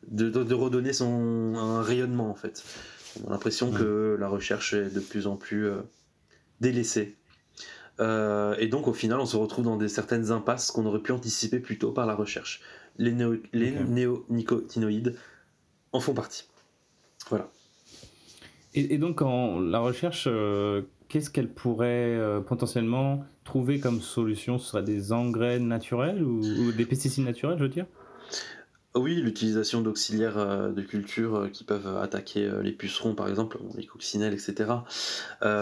de, 0.08 0.54
redonner 0.54 0.94
son 0.94 1.56
un 1.56 1.82
rayonnement 1.82 2.30
en 2.30 2.36
fait. 2.36 2.64
On 3.24 3.30
a 3.30 3.32
l'impression 3.32 3.72
que 3.72 4.16
la 4.20 4.28
recherche 4.28 4.74
est 4.74 4.94
de 4.94 5.00
plus 5.00 5.28
en 5.28 5.36
plus 5.36 5.68
euh, 5.68 5.82
délaissée. 6.62 7.18
Euh, 8.00 8.56
et 8.60 8.68
donc 8.68 8.88
au 8.88 8.94
final, 8.94 9.20
on 9.20 9.26
se 9.26 9.36
retrouve 9.36 9.66
dans 9.66 9.78
des 9.78 9.90
certaines 9.90 10.32
impasses 10.32 10.72
qu'on 10.72 10.86
aurait 10.86 11.02
pu 11.02 11.12
anticiper 11.12 11.60
plus 11.60 11.78
tôt 11.78 11.92
par 11.92 12.06
la 12.06 12.14
recherche. 12.14 12.62
Les, 12.98 13.16
les 13.54 13.72
néonicotinoïdes 13.72 15.16
en 15.92 16.00
font 16.00 16.14
partie. 16.14 16.48
Voilà. 17.30 17.50
Et, 18.74 19.00
donc, 19.00 19.24
en 19.24 19.60
la 19.60 19.80
recherche, 19.80 20.28
qu'est-ce 21.10 21.30
qu'elle 21.30 21.50
pourrait 21.50 22.16
euh, 22.16 22.40
potentiellement 22.40 23.26
trouver 23.44 23.80
comme 23.80 24.02
solution? 24.02 24.58
Ce 24.58 24.70
serait 24.70 24.84
des 24.84 25.12
engrais 25.12 25.60
naturels 25.60 26.24
ou, 26.24 26.72
des 26.72 26.86
pesticides 26.86 27.26
naturels, 27.26 27.58
je 27.58 27.64
veux 27.64 27.70
dire? 27.70 27.86
Oui, 28.96 29.16
l'utilisation 29.16 29.82
d'auxiliaires 29.82 30.40
euh, 30.40 30.72
de 30.72 30.82
culture 30.82 31.36
euh, 31.36 31.48
qui 31.50 31.64
peuvent 31.64 31.98
attaquer 31.98 32.50
les 32.64 32.72
pucerons, 32.72 33.14
par 33.14 33.28
exemple, 33.30 33.60
les 33.76 33.86
coccinelles, 33.86 34.34
etc. 34.34 34.72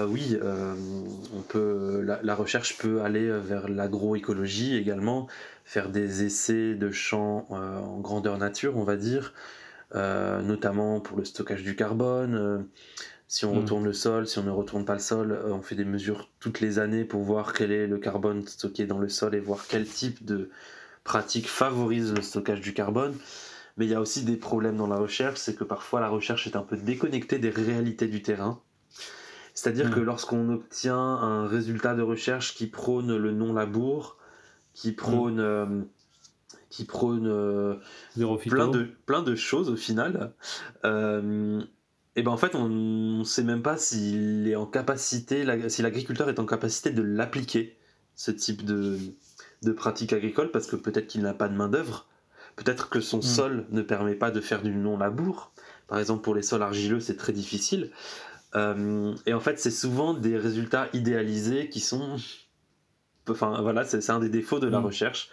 oui, 0.08 0.38
on 1.36 1.42
peut, 1.42 2.02
la, 2.02 2.20
la, 2.24 2.36
recherche 2.36 2.78
peut 2.78 3.02
aller 3.02 3.30
vers 3.40 3.68
l'agroécologie 3.68 4.76
également, 4.76 5.28
faire 5.66 5.90
des 5.90 6.24
essais 6.24 6.76
de 6.76 6.92
champs 6.92 7.48
en 7.50 8.00
grandeur 8.00 8.38
nature, 8.38 8.78
on 8.78 8.84
va 8.84 8.96
dire, 8.96 9.34
notamment 9.94 11.02
pour 11.02 11.18
le 11.18 11.26
stockage 11.26 11.64
du 11.64 11.76
carbone 11.76 12.68
si 13.28 13.46
on 13.46 13.54
hmm. 13.54 13.60
retourne 13.60 13.84
le 13.84 13.94
sol, 13.94 14.28
si 14.28 14.38
on 14.40 14.44
ne 14.44 14.52
retourne 14.52 14.86
pas 14.86 14.94
le 14.94 15.00
sol, 15.00 15.32
euh, 15.32 15.52
on 15.52 15.62
fait 15.62 15.76
des 15.76 15.86
mesures 15.86 16.30
toutes 16.40 16.60
les 16.60 16.80
années 16.80 17.04
pour 17.04 17.24
voir 17.24 17.54
quel 17.54 17.72
est 17.72 17.88
le 17.88 17.98
carbone 17.98 18.46
stocké 18.48 18.86
dans 18.86 19.00
le 19.00 19.10
sol 19.10 19.36
et 19.36 19.40
voir 19.40 19.66
quel 19.68 19.88
type 19.88 20.24
de 20.26 20.50
pratique 21.04 21.48
favorise 21.48 22.14
le 22.14 22.22
stockage 22.22 22.62
du 22.62 22.74
carbone. 22.74 23.16
Mais 23.78 23.86
il 23.86 23.92
y 23.92 23.96
a 23.96 24.02
aussi 24.02 24.24
des 24.24 24.38
problèmes 24.38 24.78
dans 24.78 24.88
la 24.88 24.98
recherche, 24.98 25.40
c'est 25.40 25.56
que 25.56 25.64
parfois 25.64 26.00
la 26.00 26.08
recherche 26.08 26.48
est 26.48 26.56
un 26.56 26.62
peu 26.62 26.78
déconnectée 26.78 27.40
des 27.40 27.50
réalités 27.50 28.08
du 28.08 28.22
terrain. 28.22 28.62
C'est-à-dire 29.54 29.90
que 29.90 30.00
hmm. 30.00 30.06
lorsqu'on 30.06 30.50
obtient 30.50 30.98
un 30.98 31.48
résultat 31.48 31.96
de 31.96 32.02
recherche 32.02 32.56
qui 32.56 32.68
prône 32.68 33.16
le 33.16 33.32
non-labour, 33.32 34.18
qui 34.74 34.92
prône, 34.92 35.38
hmm. 35.38 35.40
euh, 35.40 35.82
qui 36.70 36.86
prône 36.86 37.28
euh, 37.28 37.76
plein, 38.46 38.68
de, 38.68 38.84
plein 39.06 39.24
de 39.24 39.36
choses 39.36 39.70
au 39.70 39.76
final, 39.76 40.34
et 42.16 42.24
ben 42.24 42.32
en 42.32 42.38
fait, 42.38 42.56
on 42.56 42.70
ne 42.70 43.24
sait 43.24 43.44
même 43.44 43.62
pas 43.62 43.78
s'il 43.78 44.48
est 44.48 44.56
en 44.56 44.66
capacité, 44.66 45.46
si 45.70 45.82
l'agriculteur 45.82 46.30
est 46.30 46.40
en 46.40 46.46
capacité 46.46 46.92
de 46.92 47.02
l'appliquer, 47.02 47.78
ce 48.16 48.32
type 48.32 48.64
de, 48.64 48.98
de 49.64 49.72
pratique 49.74 50.14
agricole, 50.14 50.52
parce 50.52 50.68
que 50.68 50.78
peut-être 50.78 51.08
qu'il 51.08 51.22
n'a 51.22 51.34
pas 51.34 51.50
de 51.50 51.56
main-d'œuvre, 51.56 52.08
peut-être 52.56 52.90
que 52.90 53.02
son 53.02 53.18
hmm. 53.18 53.24
sol 53.24 53.66
ne 53.72 53.82
permet 53.82 54.16
pas 54.16 54.32
de 54.32 54.40
faire 54.40 54.62
du 54.62 54.74
non-labour. 54.74 55.52
Par 55.88 56.00
exemple, 56.00 56.24
pour 56.24 56.36
les 56.36 56.42
sols 56.42 56.64
argileux, 56.64 57.02
c'est 57.02 57.18
très 57.18 57.34
difficile. 57.34 57.92
Euh, 58.56 59.14
et 59.26 59.34
en 59.34 59.42
fait, 59.42 59.60
c'est 59.60 59.72
souvent 59.72 60.14
des 60.14 60.38
résultats 60.38 60.88
idéalisés 60.94 61.68
qui 61.68 61.82
sont. 61.82 62.16
Enfin, 63.28 63.62
voilà, 63.62 63.84
c'est 63.84 64.10
un 64.10 64.20
des 64.20 64.30
défauts 64.30 64.60
de 64.60 64.68
la 64.68 64.80
hmm. 64.80 64.86
recherche 64.86 65.30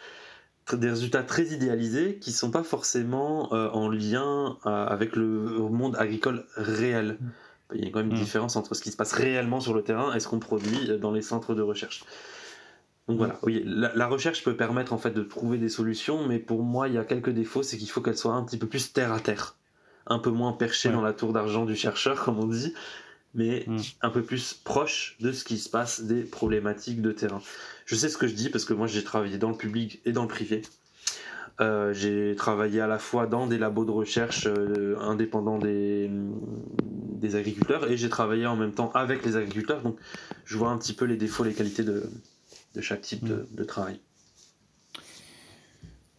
des 0.72 0.90
résultats 0.90 1.22
très 1.22 1.46
idéalisés 1.46 2.18
qui 2.20 2.32
sont 2.32 2.50
pas 2.50 2.62
forcément 2.62 3.52
euh, 3.52 3.68
en 3.70 3.88
lien 3.88 4.56
euh, 4.66 4.86
avec 4.86 5.16
le 5.16 5.26
monde 5.68 5.96
agricole 5.96 6.44
réel. 6.56 7.18
Mm. 7.20 7.30
Il 7.74 7.84
y 7.84 7.88
a 7.88 7.90
quand 7.90 8.00
même 8.00 8.10
une 8.10 8.16
mm. 8.16 8.20
différence 8.20 8.56
entre 8.56 8.74
ce 8.74 8.82
qui 8.82 8.90
se 8.90 8.96
passe 8.96 9.12
réellement 9.12 9.60
sur 9.60 9.74
le 9.74 9.82
terrain 9.82 10.14
et 10.14 10.20
ce 10.20 10.28
qu'on 10.28 10.38
produit 10.38 10.98
dans 10.98 11.10
les 11.10 11.22
centres 11.22 11.54
de 11.54 11.62
recherche. 11.62 12.04
Donc 13.08 13.18
voilà, 13.18 13.38
oui, 13.42 13.62
la, 13.66 14.06
recherche 14.06 14.44
peut 14.44 14.56
permettre 14.56 14.92
en 14.92 14.98
fait 14.98 15.10
de 15.10 15.22
trouver 15.22 15.58
des 15.58 15.68
solutions, 15.68 16.26
mais 16.26 16.38
pour 16.38 16.62
moi 16.62 16.86
il 16.86 16.94
y 16.94 16.98
a 16.98 17.04
quelques 17.04 17.30
défauts, 17.30 17.64
c'est 17.64 17.76
qu'il 17.76 17.90
faut 17.90 18.00
qu'elle 18.00 18.16
soit 18.16 18.32
un 18.32 18.44
petit 18.44 18.58
peu 18.58 18.68
plus 18.68 18.92
terre 18.92 19.12
à 19.12 19.18
terre, 19.18 19.56
un 20.06 20.20
peu 20.20 20.30
moins 20.30 20.52
perchée 20.52 20.88
dans 20.88 21.02
la 21.02 21.12
tour 21.12 21.32
d'argent 21.32 21.64
du 21.64 21.74
chercheur, 21.74 22.22
comme 22.24 22.38
on 22.38 22.46
dit, 22.46 22.74
mais 23.34 23.64
mm. 23.66 23.78
un 24.02 24.10
peu 24.10 24.22
plus 24.22 24.54
proche 24.54 25.16
de 25.20 25.32
ce 25.32 25.44
qui 25.44 25.58
se 25.58 25.68
passe 25.68 26.02
des 26.02 26.22
problématiques 26.22 27.02
de 27.02 27.12
terrain. 27.12 27.42
Je 27.86 27.94
sais 27.94 28.08
ce 28.08 28.18
que 28.18 28.26
je 28.26 28.34
dis 28.34 28.50
parce 28.50 28.64
que 28.64 28.74
moi 28.74 28.86
j'ai 28.86 29.04
travaillé 29.04 29.38
dans 29.38 29.50
le 29.50 29.56
public 29.56 30.00
et 30.04 30.12
dans 30.12 30.22
le 30.22 30.28
privé. 30.28 30.62
Euh, 31.60 31.92
j'ai 31.92 32.34
travaillé 32.34 32.80
à 32.80 32.86
la 32.86 32.98
fois 32.98 33.26
dans 33.26 33.46
des 33.46 33.58
labos 33.58 33.84
de 33.84 33.90
recherche 33.90 34.46
euh, 34.46 34.96
indépendants 35.00 35.58
des, 35.58 36.10
des 37.22 37.36
agriculteurs 37.36 37.90
et 37.90 37.96
j'ai 37.96 38.08
travaillé 38.08 38.46
en 38.46 38.56
même 38.56 38.72
temps 38.72 38.90
avec 38.94 39.24
les 39.24 39.36
agriculteurs. 39.36 39.82
Donc 39.82 39.98
je 40.44 40.56
vois 40.56 40.70
un 40.70 40.78
petit 40.78 40.94
peu 40.94 41.04
les 41.04 41.16
défauts, 41.16 41.44
les 41.44 41.52
qualités 41.52 41.84
de, 41.84 42.04
de 42.74 42.80
chaque 42.80 43.02
type 43.02 43.24
de, 43.24 43.46
de, 43.50 43.64
travail. 43.64 44.00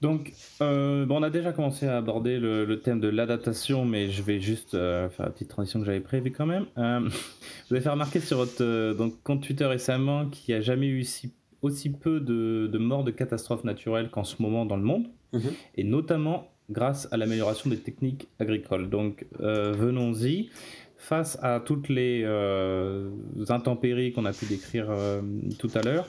Donc, 0.03 0.33
euh, 0.61 1.05
bon, 1.05 1.19
on 1.19 1.23
a 1.23 1.31
déjà 1.31 1.51
commencé 1.51 1.87
à 1.87 1.97
aborder 1.97 2.37
le, 2.37 2.65
le 2.65 2.79
thème 2.79 2.99
de 2.99 3.07
l'adaptation, 3.07 3.85
mais 3.85 4.11
je 4.11 4.21
vais 4.21 4.39
juste 4.39 4.71
faire 4.71 5.09
la 5.17 5.29
petite 5.31 5.49
transition 5.49 5.79
que 5.79 5.85
j'avais 5.85 5.99
prévue 5.99 6.31
quand 6.31 6.45
même. 6.45 6.65
vous 6.75 7.73
avez 7.73 7.81
fait 7.81 7.89
remarquer 7.89 8.19
sur 8.19 8.37
votre 8.37 8.93
donc, 8.93 9.23
compte 9.23 9.41
Twitter 9.41 9.65
récemment 9.65 10.27
qu'il 10.27 10.53
n'y 10.53 10.59
a 10.59 10.61
jamais 10.61 10.87
eu 10.87 11.03
si 11.03 11.31
aussi 11.63 11.89
peu 11.89 12.19
de, 12.19 12.77
morts 12.77 13.03
de 13.03 13.11
catastrophes 13.11 13.63
naturelles 13.63 14.09
qu'en 14.11 14.23
ce 14.23 14.41
moment 14.41 14.65
dans 14.65 14.75
le 14.75 14.83
monde, 14.83 15.07
mhm. 15.31 15.51
et 15.75 15.83
notamment 15.83 16.51
grâce 16.69 17.07
à 17.11 17.17
l'amélioration 17.17 17.69
des 17.69 17.79
techniques 17.79 18.27
agricoles. 18.39 18.89
Donc 18.89 19.25
euh, 19.39 19.71
venons-y. 19.71 20.49
Face 20.95 21.37
à 21.41 21.59
toutes 21.59 21.89
les 21.89 22.21
euh, 22.23 23.09
intempéries 23.49 24.13
qu'on 24.13 24.23
a 24.23 24.31
pu 24.31 24.45
décrire 24.45 24.87
euh, 24.89 25.21
tout 25.59 25.69
à 25.75 25.81
l'heure, 25.81 26.07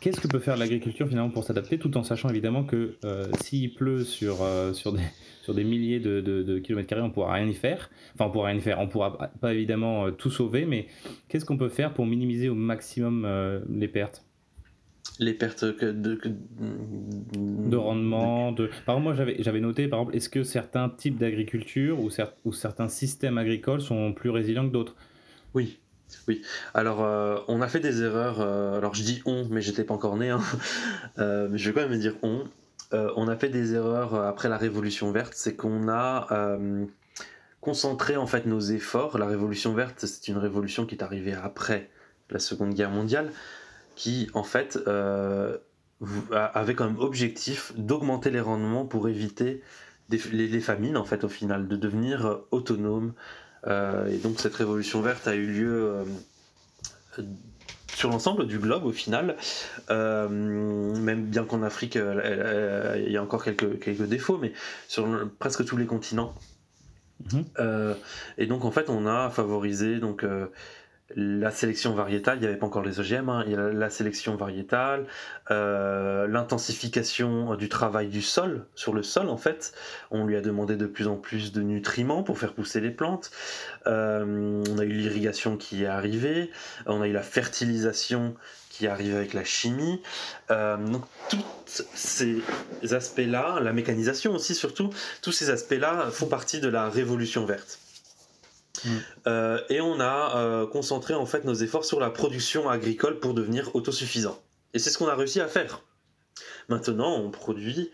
qu'est-ce 0.00 0.20
que 0.20 0.28
peut 0.28 0.38
faire 0.38 0.56
l'agriculture 0.56 1.08
finalement 1.08 1.30
pour 1.30 1.44
s'adapter, 1.44 1.78
tout 1.78 1.96
en 1.96 2.02
sachant 2.02 2.28
évidemment 2.28 2.64
que 2.64 2.96
euh, 3.04 3.26
s'il 3.40 3.74
pleut 3.74 4.04
sur, 4.04 4.42
euh, 4.42 4.72
sur, 4.72 4.92
des, 4.92 5.02
sur 5.42 5.54
des 5.54 5.64
milliers 5.64 6.00
de, 6.00 6.20
de, 6.20 6.58
kilomètres 6.58 6.88
carrés, 6.88 7.02
on 7.02 7.08
ne 7.08 7.12
pourra 7.12 7.34
rien 7.34 7.46
y 7.46 7.54
faire. 7.54 7.90
Enfin, 8.14 8.26
on 8.26 8.30
pourra 8.30 8.48
rien 8.48 8.58
y 8.58 8.62
faire. 8.62 8.78
On 8.80 8.86
ne 8.86 8.90
pourra 8.90 9.30
pas 9.40 9.52
évidemment 9.54 10.06
euh, 10.06 10.10
tout 10.10 10.30
sauver, 10.30 10.64
mais 10.64 10.86
qu'est-ce 11.28 11.44
qu'on 11.44 11.58
peut 11.58 11.68
faire 11.68 11.92
pour 11.92 12.06
minimiser 12.06 12.48
au 12.48 12.54
maximum 12.54 13.28
les 13.68 13.88
pertes? 13.88 14.24
Les 15.20 15.34
pertes 15.34 15.64
de, 15.64 16.18
de, 17.36 17.76
rendement. 17.76 18.52
De... 18.52 18.68
Par 18.86 18.96
exemple, 18.96 19.16
moi 19.16 19.34
j'avais 19.38 19.60
noté, 19.60 19.86
par 19.86 20.00
exemple, 20.00 20.16
est-ce 20.16 20.28
que 20.28 20.42
certains 20.42 20.88
types 20.88 21.18
d'agriculture 21.18 22.00
ou, 22.00 22.08
ou 22.44 22.52
certains 22.52 22.88
systèmes 22.88 23.38
agricoles 23.38 23.80
sont 23.80 24.12
plus 24.12 24.30
résilients 24.30 24.66
que 24.66 24.72
d'autres? 24.72 24.96
Oui, 25.52 25.78
oui, 26.28 26.42
alors 26.72 27.04
euh, 27.04 27.38
on 27.48 27.60
a 27.60 27.68
fait 27.68 27.80
des 27.80 28.02
erreurs, 28.02 28.40
euh, 28.40 28.78
alors 28.78 28.94
je 28.94 29.02
dis 29.02 29.22
on, 29.26 29.46
mais 29.50 29.60
j'étais 29.60 29.84
pas 29.84 29.94
encore 29.94 30.16
né, 30.16 30.30
hein. 30.30 30.40
euh, 31.18 31.48
mais 31.50 31.58
je 31.58 31.70
vais 31.70 31.80
quand 31.80 31.88
même 31.88 31.98
dire 31.98 32.16
on. 32.22 32.44
on 32.92 33.28
a 33.28 33.36
fait 33.36 33.48
des 33.48 33.74
erreurs 33.74 34.14
après 34.14 34.48
la 34.48 34.56
Révolution 34.56 35.10
verte, 35.10 35.34
c'est 35.34 35.56
qu'on 35.56 35.88
a 35.88 36.28
concentré 37.60 38.16
en 38.16 38.26
fait 38.26 38.46
nos 38.46 38.60
efforts. 38.60 39.18
La 39.18 39.26
Révolution 39.26 39.74
verte, 39.74 40.06
c'est 40.06 40.28
une 40.28 40.38
révolution 40.38 40.86
qui 40.86 40.94
est 40.94 41.02
arrivée 41.02 41.34
après 41.34 41.90
la 42.30 42.38
Seconde 42.38 42.74
Guerre 42.74 42.90
mondiale, 42.90 43.30
qui 43.96 44.30
en 44.34 44.44
fait 44.44 44.78
avait 46.30 46.74
comme 46.74 46.98
objectif 47.00 47.72
d'augmenter 47.76 48.30
les 48.30 48.40
rendements 48.40 48.84
pour 48.84 49.08
éviter 49.08 49.62
les, 50.10 50.18
les, 50.46 50.60
famines 50.60 50.96
en 50.96 51.04
fait 51.04 51.24
au 51.24 51.28
final, 51.28 51.66
de 51.66 51.76
devenir 51.76 52.42
autonome, 52.52 53.14
et 53.66 54.18
donc 54.18 54.40
cette 54.40 54.54
révolution 54.54 55.00
verte 55.00 55.26
a 55.26 55.34
eu 55.34 55.46
lieu 55.46 55.94
euh, 57.18 57.22
sur 57.94 58.10
l'ensemble 58.10 58.46
du 58.46 58.58
globe 58.58 58.84
au 58.84 58.92
final, 58.92 59.36
euh, 59.90 60.28
même 60.28 61.24
bien 61.24 61.44
qu'en 61.44 61.62
Afrique 61.62 61.94
il 61.96 63.12
y 63.12 63.16
a 63.16 63.22
encore 63.22 63.44
quelques, 63.44 63.78
quelques 63.80 64.06
défauts, 64.06 64.38
mais 64.38 64.52
sur 64.88 65.06
presque 65.38 65.64
tous 65.64 65.76
les 65.76 65.86
continents. 65.86 66.34
Mhm. 67.32 67.44
et 68.38 68.46
donc 68.46 68.64
en 68.64 68.72
fait 68.72 68.90
on 68.90 69.06
a 69.06 69.30
favorisé 69.30 70.00
donc 70.00 70.26
la 71.14 71.50
sélection 71.50 71.94
variétale, 71.94 72.38
il 72.38 72.40
n'y 72.40 72.46
avait 72.46 72.56
pas 72.56 72.66
encore 72.66 72.82
les 72.82 72.98
OGM, 72.98 73.28
hein, 73.28 73.44
il 73.46 73.52
y 73.52 73.54
a 73.54 73.70
la 73.70 73.90
sélection 73.90 74.36
variétale, 74.36 75.06
euh, 75.50 76.26
l'intensification 76.26 77.54
du 77.56 77.68
travail 77.68 78.08
du 78.08 78.22
sol, 78.22 78.66
sur 78.74 78.94
le 78.94 79.02
sol 79.02 79.28
en 79.28 79.36
fait, 79.36 79.74
on 80.10 80.24
lui 80.24 80.34
a 80.34 80.40
demandé 80.40 80.76
de 80.76 80.86
plus 80.86 81.06
en 81.06 81.16
plus 81.16 81.52
de 81.52 81.60
nutriments 81.60 82.22
pour 82.22 82.38
faire 82.38 82.54
pousser 82.54 82.80
les 82.80 82.90
plantes, 82.90 83.30
euh, 83.86 84.64
on 84.70 84.78
a 84.78 84.84
eu 84.84 84.92
l'irrigation 84.92 85.58
qui 85.58 85.84
est 85.84 85.88
arrivée, 85.88 86.50
on 86.86 87.02
a 87.02 87.06
eu 87.06 87.12
la 87.12 87.22
fertilisation 87.22 88.34
qui 88.70 88.86
arrive 88.86 89.14
avec 89.14 89.34
la 89.34 89.44
chimie, 89.44 90.00
euh, 90.50 90.78
donc 90.78 91.04
tous 91.28 91.44
ces 91.94 92.42
aspects-là, 92.90 93.60
la 93.60 93.72
mécanisation 93.74 94.32
aussi 94.32 94.54
surtout, 94.54 94.88
tous 95.20 95.32
ces 95.32 95.50
aspects-là 95.50 96.08
font 96.10 96.26
partie 96.26 96.60
de 96.60 96.68
la 96.68 96.88
révolution 96.88 97.44
verte. 97.44 97.78
Mm. 98.84 98.88
Euh, 99.26 99.60
et 99.68 99.80
on 99.80 100.00
a 100.00 100.36
euh, 100.36 100.66
concentré 100.66 101.14
en 101.14 101.26
fait 101.26 101.44
nos 101.44 101.54
efforts 101.54 101.84
sur 101.84 102.00
la 102.00 102.10
production 102.10 102.68
agricole 102.68 103.20
pour 103.20 103.34
devenir 103.34 103.74
autosuffisant. 103.74 104.42
Et 104.72 104.78
c'est 104.78 104.90
ce 104.90 104.98
qu'on 104.98 105.08
a 105.08 105.14
réussi 105.14 105.40
à 105.40 105.48
faire. 105.48 105.82
Maintenant, 106.68 107.16
on 107.16 107.30
produit 107.30 107.90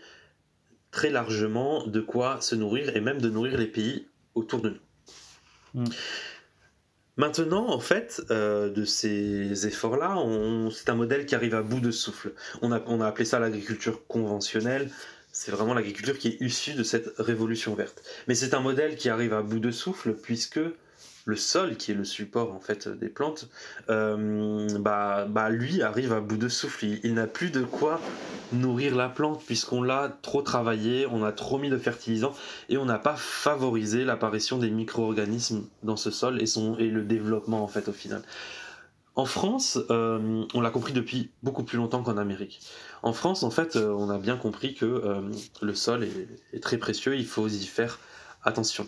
très 0.91 1.09
largement 1.09 1.85
de 1.85 2.01
quoi 2.01 2.41
se 2.41 2.55
nourrir 2.55 2.95
et 2.95 3.01
même 3.01 3.21
de 3.21 3.29
nourrir 3.29 3.57
les 3.57 3.67
pays 3.67 4.07
autour 4.35 4.61
de 4.61 4.69
nous. 4.69 5.81
Mm. 5.81 5.89
Maintenant, 7.17 7.69
en 7.69 7.79
fait, 7.79 8.21
euh, 8.31 8.69
de 8.69 8.83
ces 8.83 9.67
efforts-là, 9.67 10.15
c'est 10.71 10.89
un 10.89 10.95
modèle 10.95 11.25
qui 11.25 11.35
arrive 11.35 11.53
à 11.53 11.61
bout 11.61 11.79
de 11.79 11.91
souffle. 11.91 12.33
On 12.61 12.71
a, 12.71 12.81
on 12.87 13.01
a 13.01 13.07
appelé 13.07 13.25
ça 13.25 13.37
l'agriculture 13.37 14.07
conventionnelle. 14.07 14.89
C'est 15.31 15.51
vraiment 15.51 15.73
l'agriculture 15.73 16.17
qui 16.17 16.27
est 16.27 16.41
issue 16.41 16.73
de 16.73 16.83
cette 16.83 17.13
révolution 17.17 17.73
verte. 17.73 18.03
Mais 18.27 18.35
c'est 18.35 18.53
un 18.53 18.59
modèle 18.59 18.95
qui 18.95 19.09
arrive 19.09 19.33
à 19.33 19.41
bout 19.41 19.59
de 19.59 19.71
souffle 19.71 20.13
puisque 20.13 20.59
le 21.25 21.35
sol, 21.35 21.77
qui 21.77 21.91
est 21.91 21.95
le 21.95 22.03
support 22.03 22.53
en 22.53 22.59
fait 22.59 22.87
des 22.87 23.07
plantes, 23.07 23.47
euh, 23.89 24.67
bah, 24.79 25.25
bah, 25.29 25.49
lui 25.49 25.81
arrive 25.81 26.13
à 26.13 26.19
bout 26.19 26.37
de 26.37 26.49
souffle. 26.49 26.85
Il, 27.03 27.13
n'a 27.13 27.27
plus 27.27 27.51
de 27.51 27.61
quoi 27.61 28.01
nourrir 28.51 28.95
la 28.95 29.07
plante 29.07 29.43
puisqu'on 29.45 29.83
l'a 29.83 30.17
trop 30.21 30.41
travaillé, 30.41 31.05
on 31.05 31.23
a 31.23 31.31
trop 31.31 31.57
mis 31.57 31.69
de 31.69 31.77
fertilisants 31.77 32.33
et 32.69 32.77
on 32.77 32.85
n'a 32.85 32.99
pas 32.99 33.15
favorisé 33.15 34.03
l'apparition 34.03 34.57
des 34.57 34.69
micro-organismes 34.69 35.65
dans 35.83 35.95
ce 35.95 36.11
sol 36.11 36.41
et, 36.41 36.45
son, 36.45 36.77
et 36.77 36.87
le 36.87 37.03
développement 37.03 37.63
en 37.63 37.67
fait 37.67 37.87
au 37.87 37.93
final. 37.93 38.21
En 39.15 39.25
France, 39.25 39.77
euh, 39.89 40.45
on 40.53 40.61
l'a 40.61 40.69
compris 40.69 40.93
depuis 40.93 41.31
beaucoup 41.43 41.63
plus 41.63 41.77
longtemps 41.77 42.01
qu'en 42.01 42.17
Amérique. 42.17 42.61
En 43.03 43.13
France, 43.13 43.43
en 43.43 43.51
fait, 43.51 43.75
euh, 43.75 43.89
on 43.89 44.09
a 44.09 44.17
bien 44.17 44.37
compris 44.37 44.73
que 44.73 45.21
le 45.61 45.75
sol 45.75 46.05
est, 46.53 46.59
très 46.59 46.77
précieux, 46.77 47.15
il 47.17 47.25
faut 47.25 47.47
y 47.47 47.65
faire 47.65 47.99
attention 48.43 48.87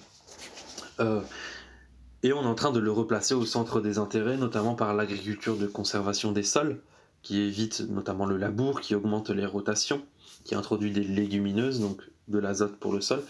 et 2.23 2.31
on 2.31 2.41
est 2.41 2.47
en 2.47 2.55
train 2.55 2.71
de 2.71 2.79
le 2.79 2.91
replacer 2.91 3.33
au 3.33 3.45
centre 3.45 3.81
des 3.81 3.97
intérêts, 3.97 4.37
notamment 4.37 4.75
par 4.75 4.93
l'agriculture 4.93 5.57
de 5.57 5.67
conservation 5.67 6.31
des 6.31 6.43
sols, 6.43 6.79
qui 7.21 7.41
évite 7.41 7.81
notamment 7.81 8.25
le 8.25 8.37
labour, 8.37 8.81
qui 8.81 8.95
augmente 8.95 9.29
les 9.29 9.45
rotations, 9.45 10.01
qui 10.45 10.55
introduit 10.55 10.91
des 10.91 11.03
légumineuses, 11.03 11.81
donc 11.81 12.01
de 12.29 12.39
l'azote 12.39 12.77
pour 12.77 12.93
le 12.93 13.01
sol, 13.01 13.21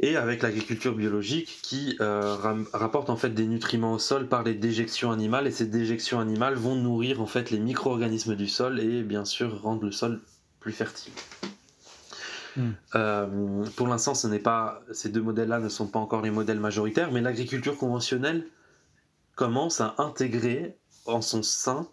et 0.00 0.16
avec 0.16 0.42
l'agriculture 0.42 0.94
biologique 0.94 1.60
qui 1.62 1.96
euh, 2.00 2.36
rapporte 2.72 3.10
en 3.10 3.16
fait 3.16 3.30
des 3.30 3.46
nutriments 3.46 3.92
au 3.92 3.98
sol 3.98 4.28
par 4.28 4.42
les 4.42 4.54
déjections 4.54 5.10
animales, 5.10 5.46
et 5.46 5.50
ces 5.50 5.66
déjections 5.66 6.20
animales 6.20 6.54
vont 6.54 6.74
nourrir 6.74 7.20
en 7.20 7.26
fait 7.26 7.50
les 7.50 7.58
micro-organismes 7.58 8.34
du 8.34 8.48
sol 8.48 8.80
et 8.80 9.02
bien 9.02 9.24
sûr 9.24 9.62
rendre 9.62 9.84
le 9.84 9.92
sol 9.92 10.20
plus 10.60 10.72
fertile. 10.72 11.12
Hmm. 12.56 12.70
Euh, 12.94 13.64
pour 13.76 13.86
l'instant, 13.86 14.14
ce 14.14 14.26
n'est 14.26 14.38
pas 14.38 14.82
ces 14.92 15.08
deux 15.08 15.22
modèles-là 15.22 15.58
ne 15.58 15.68
sont 15.68 15.86
pas 15.86 15.98
encore 15.98 16.22
les 16.22 16.30
modèles 16.30 16.60
majoritaires, 16.60 17.10
mais 17.12 17.20
l'agriculture 17.20 17.76
conventionnelle 17.76 18.46
commence 19.34 19.80
à 19.80 19.94
intégrer 19.98 20.76
en 21.06 21.22
son 21.22 21.42
sein 21.42 21.88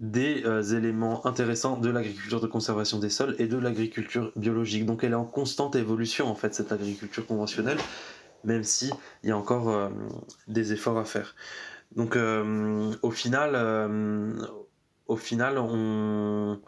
des 0.00 0.44
euh, 0.44 0.62
éléments 0.62 1.26
intéressants 1.26 1.76
de 1.76 1.88
l'agriculture 1.88 2.40
de 2.40 2.46
conservation 2.46 2.98
des 2.98 3.10
sols 3.10 3.36
et 3.38 3.46
de 3.46 3.56
l'agriculture 3.56 4.32
biologique. 4.36 4.86
Donc 4.86 5.04
elle 5.04 5.12
est 5.12 5.16
en 5.16 5.24
constante 5.24 5.76
évolution 5.76 6.26
en 6.26 6.34
fait 6.34 6.54
cette 6.54 6.72
agriculture 6.72 7.26
conventionnelle, 7.26 7.78
même 8.44 8.64
si 8.64 8.90
il 9.22 9.28
y 9.28 9.32
a 9.32 9.36
encore 9.36 9.68
euh, 9.70 9.88
des 10.48 10.72
efforts 10.72 10.98
à 10.98 11.04
faire. 11.04 11.34
Donc 11.96 12.16
au 12.16 13.10
final, 13.12 13.54
au 15.06 15.16
final, 15.16 15.58
on 15.58 16.58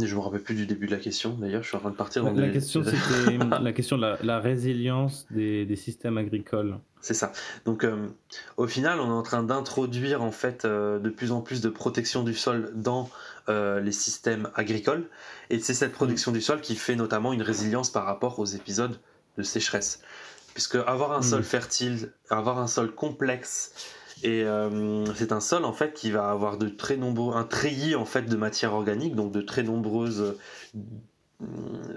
je 0.00 0.14
me 0.14 0.20
rappelle 0.20 0.42
plus 0.42 0.54
du 0.54 0.66
début 0.66 0.86
de 0.86 0.92
la 0.92 0.98
question. 0.98 1.34
D'ailleurs, 1.34 1.62
je 1.62 1.68
suis 1.68 1.76
en 1.76 1.80
train 1.80 1.90
de 1.90 1.96
partir 1.96 2.24
dans 2.24 2.32
la, 2.32 2.48
question, 2.48 2.82
c'était 2.84 3.36
la 3.38 3.72
question 3.72 3.98
de 3.98 4.16
la, 4.22 4.38
résilience 4.38 5.26
des, 5.30 5.66
des, 5.66 5.76
systèmes 5.76 6.18
agricoles. 6.18 6.78
C'est 7.00 7.14
ça. 7.14 7.32
Donc, 7.64 7.84
euh, 7.84 8.08
au 8.56 8.66
final, 8.66 9.00
on 9.00 9.08
est 9.08 9.12
en 9.12 9.22
train 9.22 9.42
d'introduire 9.42 10.22
en 10.22 10.30
fait 10.30 10.64
euh, 10.64 10.98
de 10.98 11.10
plus 11.10 11.32
en 11.32 11.40
plus 11.40 11.60
de 11.60 11.68
protection 11.68 12.22
du 12.22 12.34
sol 12.34 12.70
dans 12.74 13.10
euh, 13.48 13.80
les 13.80 13.92
systèmes 13.92 14.50
agricoles, 14.54 15.08
et 15.50 15.58
c'est 15.58 15.74
cette 15.74 15.92
protection 15.92 16.32
du 16.32 16.40
sol 16.40 16.60
qui 16.60 16.76
fait 16.76 16.96
notamment 16.96 17.32
une 17.32 17.42
résilience 17.42 17.90
par 17.90 18.04
rapport 18.04 18.38
aux 18.38 18.46
épisodes 18.46 18.98
de 19.36 19.42
sécheresse, 19.42 20.00
puisque 20.54 20.76
avoir 20.76 21.12
un 21.12 21.20
mm. 21.20 21.24
sol 21.24 21.42
fertile, 21.42 22.12
avoir 22.30 22.58
un 22.58 22.66
sol 22.68 22.94
complexe 22.94 23.72
et 24.22 24.44
euh, 24.44 25.04
c'est 25.14 25.32
un 25.32 25.40
sol 25.40 25.64
en 25.64 25.72
fait 25.72 25.94
qui 25.94 26.10
va 26.10 26.30
avoir 26.30 26.56
de 26.56 26.68
très 26.68 26.96
nombreux, 26.96 27.34
un 27.34 27.44
treillis 27.44 27.96
en 27.96 28.04
fait 28.04 28.22
de 28.22 28.36
matière 28.36 28.72
organique, 28.72 29.16
donc 29.16 29.32
de 29.32 29.42
très 29.42 29.64
nombreuses 29.64 30.36
euh, 30.74 31.46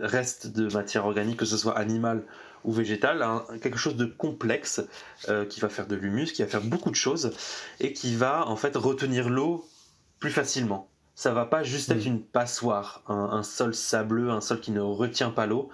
restes 0.01 0.47
de 0.47 0.71
matière 0.73 1.05
organique, 1.05 1.37
que 1.37 1.45
ce 1.45 1.57
soit 1.57 1.77
animale 1.77 2.23
ou 2.63 2.71
végétale, 2.71 3.23
quelque 3.61 3.77
chose 3.77 3.95
de 3.95 4.05
complexe 4.05 4.81
euh, 5.29 5.45
qui 5.45 5.59
va 5.59 5.69
faire 5.69 5.85
de 5.85 5.95
l'humus, 5.95 6.31
qui 6.31 6.41
va 6.41 6.47
faire 6.47 6.63
beaucoup 6.63 6.89
de 6.89 6.95
choses 6.95 7.31
et 7.79 7.93
qui 7.93 8.15
va 8.15 8.47
en 8.47 8.55
fait 8.55 8.75
retenir 8.75 9.29
l'eau 9.29 9.63
plus 10.17 10.31
facilement. 10.31 10.89
Ça 11.13 11.31
va 11.31 11.45
pas 11.45 11.61
juste 11.61 11.91
être 11.91 12.05
une 12.05 12.23
passoire, 12.23 13.03
un, 13.07 13.43
sol 13.43 13.75
sableux, 13.75 14.31
un 14.31 14.41
sol 14.41 14.59
qui 14.59 14.71
ne 14.71 14.81
retient 14.81 15.29
pas 15.29 15.45
l'eau. 15.45 15.69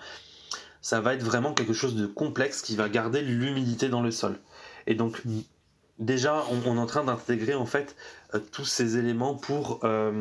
Ça 0.82 0.99
va 0.99 1.14
être 1.14 1.24
vraiment 1.24 1.54
quelque 1.54 1.74
chose 1.74 1.95
de 1.95 2.06
complexe 2.06 2.62
qui 2.62 2.76
va 2.76 2.89
garder 2.89 3.22
l'humidité 3.22 3.88
dans 3.88 4.02
le 4.02 4.12
sol. 4.12 4.38
Et 4.86 4.93
donc, 4.93 5.24
mm 5.24 5.41
déjà, 6.00 6.44
on, 6.52 6.76
est 6.76 6.80
en 6.80 6.86
train 6.86 7.04
d'intégrer 7.04 7.54
en 7.54 7.66
fait 7.66 7.96
euh, 8.34 8.39
tous 8.52 8.66
ces 8.66 8.98
éléments 8.98 9.36
pour. 9.36 9.80
Euh, 9.84 10.12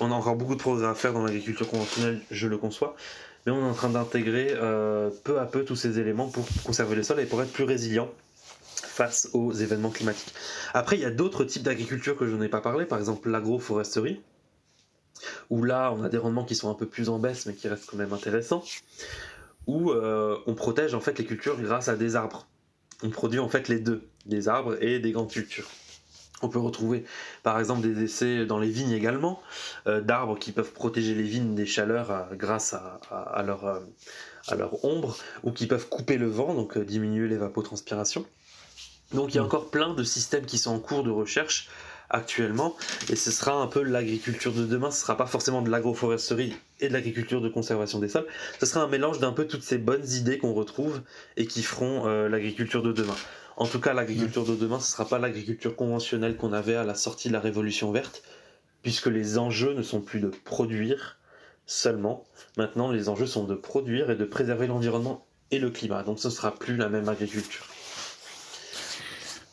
on 0.00 0.10
a 0.12 0.14
encore 0.14 0.36
beaucoup 0.36 0.54
de 0.54 0.60
progrès 0.60 0.86
à 0.86 0.94
faire 0.94 1.12
dans 1.12 1.24
l'agriculture 1.24 1.68
conventionnelle, 1.68 2.20
je 2.30 2.46
le 2.46 2.56
conçois, 2.56 2.94
mais 3.44 3.52
on 3.52 3.58
est 3.58 3.70
en 3.70 3.74
train 3.74 3.88
d'intégrer 3.88 4.52
euh, 4.54 5.10
peu 5.24 5.40
à 5.40 5.46
peu 5.46 5.64
tous 5.64 5.76
ces 5.76 5.98
éléments 5.98 6.28
pour 6.28 6.46
conserver 6.64 6.94
le 6.94 7.02
sol 7.02 7.18
et 7.20 7.26
pour 7.26 7.42
être 7.42 7.52
plus 7.52 7.64
résilient 7.64 8.08
face 8.64 9.28
aux 9.32 9.52
événements 9.52 9.90
climatiques. 9.90 10.32
Après, 10.72 10.96
il 10.96 11.02
y 11.02 11.04
a 11.04 11.10
d'autres 11.10 11.44
types 11.44 11.62
d'agriculture 11.62 12.16
que 12.16 12.26
je 12.26 12.36
n'ai 12.36 12.48
pas 12.48 12.60
parlé, 12.60 12.84
par 12.84 12.98
exemple 12.98 13.28
l'agroforesterie, 13.28 14.20
où 15.50 15.64
là, 15.64 15.92
on 15.92 16.02
a 16.04 16.08
des 16.08 16.18
rendements 16.18 16.44
qui 16.44 16.54
sont 16.54 16.70
un 16.70 16.74
peu 16.74 16.86
plus 16.86 17.08
en 17.08 17.18
baisse, 17.18 17.46
mais 17.46 17.54
qui 17.54 17.66
restent 17.66 17.86
quand 17.90 17.96
même 17.96 18.12
intéressants, 18.12 18.62
où 19.66 19.92
on 19.92 20.54
protège 20.54 20.94
en 20.94 21.00
fait 21.00 21.18
les 21.18 21.24
cultures 21.24 21.60
grâce 21.60 21.88
à 21.88 21.96
des 21.96 22.16
arbres 22.16 22.46
on 23.02 23.10
produit 23.10 23.38
en 23.38 23.48
fait 23.48 23.68
les 23.68 23.78
deux, 23.78 24.08
des 24.26 24.48
arbres 24.48 24.82
et 24.82 24.98
des 24.98 25.12
grandes 25.12 25.30
cultures. 25.30 25.68
On 26.40 26.48
peut 26.48 26.58
retrouver 26.58 27.04
par 27.42 27.58
exemple 27.58 27.82
des 27.82 28.02
essais 28.04 28.46
dans 28.46 28.58
les 28.58 28.70
vignes 28.70 28.92
également, 28.92 29.42
euh, 29.86 30.00
d'arbres 30.00 30.38
qui 30.38 30.52
peuvent 30.52 30.72
protéger 30.72 31.14
les 31.14 31.24
vignes 31.24 31.54
des 31.54 31.66
chaleurs 31.66 32.10
euh, 32.10 32.22
grâce 32.34 32.74
à, 32.74 33.42
leur, 33.44 33.64
euh, 33.64 33.80
à, 34.46 34.54
leur, 34.54 34.84
ombre, 34.84 35.16
ou 35.42 35.50
qui 35.50 35.66
peuvent 35.66 35.88
couper 35.88 36.16
le 36.16 36.28
vent, 36.28 36.54
donc 36.54 36.78
diminuer 36.78 37.28
l'évapotranspiration. 37.28 38.24
Donc 39.12 39.32
il 39.32 39.36
y 39.36 39.38
a 39.38 39.42
mmh. 39.42 39.46
encore 39.46 39.70
plein 39.70 39.94
de 39.94 40.04
systèmes 40.04 40.46
qui 40.46 40.58
sont 40.58 40.70
en 40.70 40.78
cours 40.78 41.02
de 41.02 41.10
recherche 41.10 41.68
actuellement. 42.10 42.76
Et 43.10 43.16
ce 43.16 43.30
sera 43.30 43.52
un 43.52 43.66
peu 43.66 43.82
l'agriculture 43.82 44.52
de 44.52 44.64
demain. 44.64 44.90
Ce 44.90 45.00
sera 45.00 45.16
pas 45.16 45.26
forcément 45.26 45.62
de 45.62 45.70
l'agroforesterie 45.70 46.54
et 46.80 46.88
de 46.88 46.92
l'agriculture 46.92 47.40
de 47.40 47.48
conservation 47.48 47.98
des 47.98 48.08
sols. 48.08 48.26
Ce 48.60 48.66
sera 48.66 48.82
un 48.82 48.88
mélange 48.88 49.18
d'un 49.18 49.32
peu 49.32 49.46
toutes 49.46 49.62
ces 49.62 49.78
bonnes 49.78 50.08
idées 50.08 50.38
qu'on 50.38 50.54
retrouve 50.54 51.02
et 51.36 51.46
qui 51.46 51.62
feront 51.62 52.06
euh, 52.06 52.28
l'agriculture 52.28 52.82
de 52.82 52.92
demain. 52.92 53.16
En 53.56 53.66
tout 53.66 53.80
cas, 53.80 53.92
l'agriculture 53.92 54.44
de 54.44 54.54
demain, 54.54 54.78
ce 54.78 54.92
sera 54.92 55.08
pas 55.08 55.18
l'agriculture 55.18 55.74
conventionnelle 55.74 56.36
qu'on 56.36 56.52
avait 56.52 56.76
à 56.76 56.84
la 56.84 56.94
sortie 56.94 57.26
de 57.26 57.32
la 57.32 57.40
Révolution 57.40 57.90
verte, 57.90 58.22
puisque 58.82 59.06
les 59.06 59.36
enjeux 59.36 59.74
ne 59.74 59.82
sont 59.82 60.00
plus 60.00 60.20
de 60.20 60.28
produire 60.44 61.18
seulement. 61.66 62.24
Maintenant, 62.56 62.92
les 62.92 63.08
enjeux 63.08 63.26
sont 63.26 63.44
de 63.44 63.56
produire 63.56 64.10
et 64.10 64.16
de 64.16 64.24
préserver 64.24 64.68
l'environnement 64.68 65.26
et 65.50 65.58
le 65.58 65.70
climat. 65.70 66.04
Donc, 66.04 66.20
ce 66.20 66.30
sera 66.30 66.54
plus 66.54 66.76
la 66.76 66.88
même 66.88 67.08
agriculture. 67.08 67.66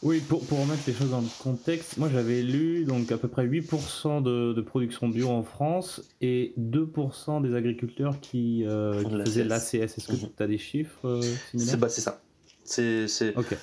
Oui, 0.05 0.19
pour, 0.19 0.45
pour 0.45 0.59
remettre 0.59 0.83
les 0.85 0.93
choses 0.93 1.09
dans 1.09 1.21
le 1.21 1.27
contexte, 1.41 1.97
moi 1.97 2.09
j'avais 2.13 2.43
lu 2.43 2.85
donc 2.85 3.11
à 3.11 3.17
peu 3.17 3.27
près 3.27 3.47
8% 3.47 4.21
de, 4.21 4.53
de, 4.53 4.61
production 4.61 5.07
bio 5.09 5.29
en 5.29 5.41
France 5.41 6.03
et 6.21 6.53
2% 6.59 7.41
des 7.41 7.55
agriculteurs 7.55 8.19
qui, 8.21 8.63
euh, 8.67 9.01
faisaient 9.25 9.43
l'ACS. 9.43 9.73
Est-ce 9.73 10.07
que 10.07 10.13
mhm. 10.13 10.29
tu 10.37 10.43
as 10.43 10.45
des 10.45 10.59
chiffres 10.59 11.07
euh, 11.07 11.21
similaires? 11.49 11.77
Bah, 11.79 11.89
C'est 11.89 12.01
ça. 12.01 12.21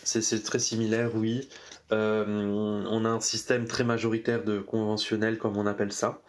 C'est 0.02 0.42
très 0.42 0.58
similaire, 0.58 1.12
oui. 1.14 1.48
Euh, 1.92 2.84
on 2.90 3.04
a 3.04 3.08
un 3.08 3.20
système 3.20 3.66
très 3.66 3.84
majoritaire 3.84 4.42
de 4.42 4.58
conventionnel, 4.58 5.38
comme 5.38 5.56
on 5.56 5.66
appelle 5.66 5.92
ça. 5.92 6.22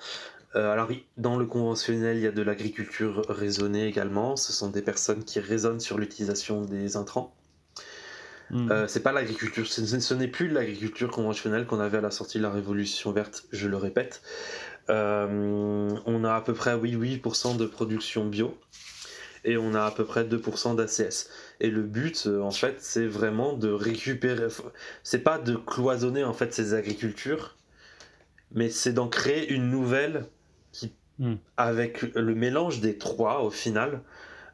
alors, 0.54 0.92
dans 1.18 1.38
le 1.38 1.48
conventionnel, 1.48 2.18
il 2.18 2.24
y 2.24 2.28
a 2.28 2.32
de 2.32 2.44
l'agriculture 2.44 3.26
raisonnée 3.30 3.88
également. 3.88 4.36
Ce 4.36 4.54
sont 4.54 4.70
des 4.70 4.84
personnes 4.84 5.24
qui 5.24 5.40
raisonnent 5.40 5.80
sur 5.80 5.98
l'utilisation 5.98 6.62
des 6.62 6.98
intrants. 6.98 7.34
Hmm. 8.54 8.72
Euh, 8.72 8.88
c'est 8.88 9.02
pas 9.02 9.12
l'agriculture, 9.12 9.66
ce, 9.66 10.14
n'est 10.14 10.28
plus 10.28 10.48
l'agriculture 10.48 11.10
conventionnelle 11.10 11.66
qu'on 11.66 11.80
avait 11.80 11.98
à 11.98 12.02
la 12.02 12.12
sortie 12.12 12.38
de 12.38 12.44
la 12.44 12.52
Révolution 12.52 13.12
verte, 13.12 13.46
je 13.52 13.68
le 13.68 13.78
répète. 13.78 14.22
Euh, 14.92 15.90
on 16.06 16.24
a 16.24 16.36
à 16.36 16.42
peu 16.42 16.54
près 16.54 16.76
oui, 16.76 16.96
8% 16.96 17.58
de 17.58 17.66
production 17.66 18.26
bio 18.26 18.56
et 19.44 19.58
on 19.58 19.74
a 19.74 19.84
à 19.84 19.92
peu 19.92 20.06
près 20.06 20.24
2% 20.24 20.76
d'ACS. 20.76 21.30
Et 21.62 21.72
le 21.72 21.82
but, 21.82 22.28
euh, 22.28 22.42
en 22.42 22.52
fait, 22.52 22.76
c'est 22.80 23.08
vraiment 23.08 23.54
de 23.54 23.72
récupérer. 23.72 24.48
C'est 25.02 25.24
pas 25.24 25.40
de 25.40 25.56
cloisonner 25.56 26.24
en 26.24 26.34
fait 26.34 26.54
ces 26.54 26.76
agricultures, 26.76 27.58
mais 28.52 28.70
c'est 28.70 28.94
d'en 28.94 29.08
créer 29.08 29.52
une 29.52 29.72
nouvelle 29.72 30.28
qui, 30.72 30.94
hmm. 31.18 31.36
avec 31.58 32.04
le 32.14 32.36
mélange 32.36 32.82
des 32.82 33.00
trois 33.00 33.42
au 33.42 33.50
final, 33.50 34.04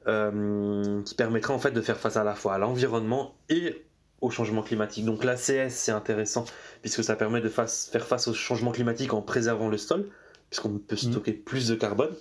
qui 0.07 1.15
permettra 1.15 1.53
en 1.53 1.59
fait 1.59 1.69
de 1.69 1.81
faire 1.81 1.99
face 1.99 2.17
à 2.17 2.23
la 2.23 2.33
fois 2.33 2.55
à 2.55 2.57
l'environnement 2.57 3.35
et 3.49 3.85
au 4.21 4.29
changement 4.29 4.61
climatique. 4.61 5.05
Donc 5.05 5.23
l'ACS, 5.23 5.69
c'est 5.69 5.91
intéressant 5.91 6.45
puisque 6.81 7.03
ça 7.03 7.15
permet 7.15 7.41
de 7.41 7.49
faire 7.49 8.07
face 8.07 8.27
au 8.27 8.33
changement 8.33 8.71
climatique 8.71 9.13
en 9.13 9.21
préservant 9.21 9.69
le 9.69 9.77
sol, 9.77 10.07
puisqu'on 10.49 10.77
peut 10.77 10.95
mm. 10.95 11.11
stocker 11.11 11.33
plus 11.33 11.67
de 11.67 11.75
carbone. 11.75 12.11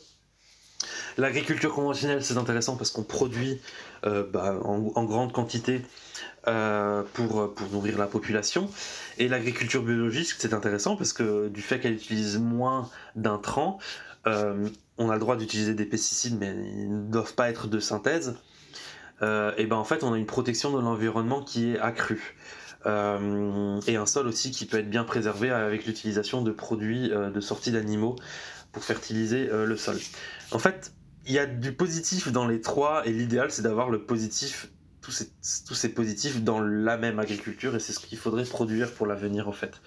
L'agriculture 1.16 1.74
conventionnelle, 1.74 2.22
c'est 2.22 2.36
intéressant 2.36 2.76
parce 2.76 2.92
qu'on 2.92 3.02
produit 3.02 3.60
euh, 4.06 4.24
bah, 4.24 4.60
en, 4.62 5.04
grande 5.04 5.32
quantité 5.32 5.82
euh, 6.46 7.02
pour, 7.14 7.52
pour 7.52 7.68
nourrir 7.70 7.98
la 7.98 8.06
population. 8.06 8.70
Et 9.18 9.26
l'agriculture 9.26 9.82
biologique, 9.82 10.28
c'est 10.38 10.54
intéressant 10.54 10.94
parce 10.94 11.12
que 11.12 11.48
du 11.48 11.60
fait 11.60 11.80
qu'elle 11.80 11.94
utilise 11.94 12.38
moins 12.38 12.88
d'intrants, 13.16 13.80
euh, 14.28 14.68
on 14.98 15.10
a 15.10 15.14
le 15.14 15.20
droit 15.20 15.36
d'utiliser 15.36 15.74
des 15.74 15.84
pesticides, 15.84 16.38
mais 16.38 16.48
ils 16.48 17.06
ne 17.06 17.10
doivent 17.10 17.34
pas 17.34 17.50
être 17.50 17.66
de 17.66 17.80
synthèse. 17.80 18.36
Et 19.22 19.66
ben 19.66 19.76
en 19.76 19.84
fait, 19.84 20.04
on 20.04 20.12
a 20.12 20.18
une 20.18 20.26
protection 20.26 20.70
de 20.76 20.80
l'environnement 20.80 21.42
qui 21.42 21.72
est 21.72 21.78
accrue. 21.78 22.36
et 22.86 23.96
un 23.96 24.06
sol 24.06 24.26
aussi 24.28 24.50
qui 24.50 24.66
peut 24.66 24.78
être 24.78 24.90
bien 24.90 25.04
préservé 25.04 25.50
avec 25.50 25.86
l'utilisation 25.86 26.42
de 26.42 26.50
produits 26.52 27.08
de 27.08 27.40
sortie 27.40 27.72
d'animaux 27.72 28.16
pour 28.72 28.84
fertiliser 28.84 29.48
le 29.50 29.76
sol. 29.76 29.96
En 30.52 30.58
fait, 30.58 30.92
il 31.28 31.34
y 31.34 31.38
a 31.38 31.46
du 31.46 31.72
positif 31.72 32.32
dans 32.32 32.46
les 32.46 32.60
trois 32.60 33.06
et 33.06 33.12
l'idéal 33.12 33.50
c'est 33.50 33.62
d'avoir 33.62 33.90
le 33.90 34.00
positif, 34.00 34.70
tous 35.02 35.12
ces, 35.12 35.28
tous 35.66 35.74
ces 35.74 35.90
positifs 35.90 36.42
dans 36.42 36.60
la 36.60 36.96
même 36.96 37.18
agriculture 37.18 37.76
et 37.76 37.80
c'est 37.80 37.92
ce 37.92 38.00
qu'il 38.00 38.18
faudrait 38.18 38.44
produire 38.44 38.92
pour 38.92 39.06
l'avenir 39.06 39.46
en 39.46 39.52
fait. 39.52 39.80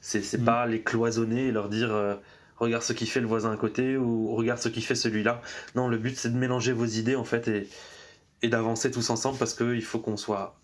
C'est 0.00 0.38
mm. 0.38 0.44
pas 0.44 0.66
les 0.66 0.82
cloisonner 0.82 1.48
et 1.48 1.52
leur 1.52 1.70
dire 1.70 1.92
euh, 1.94 2.14
regarde 2.58 2.82
ce 2.82 2.92
qui 2.92 3.06
fait 3.06 3.20
le 3.20 3.26
voisin 3.26 3.52
à 3.52 3.56
côté 3.56 3.96
ou 3.96 4.34
regarde 4.34 4.60
ce 4.60 4.68
qui 4.68 4.82
fait 4.82 4.94
celui-là. 4.94 5.40
Non, 5.74 5.88
le 5.88 5.96
but 5.96 6.16
c'est 6.16 6.30
de 6.30 6.36
mélanger 6.36 6.72
vos 6.72 6.86
idées 6.86 7.16
en 7.16 7.24
fait 7.24 7.48
et, 7.48 7.68
et 8.42 8.48
d'avancer 8.48 8.90
tous 8.90 9.10
ensemble 9.10 9.38
parce 9.38 9.54
qu'il 9.54 9.82
faut 9.82 9.98
qu'on 9.98 10.16
soit 10.16 10.58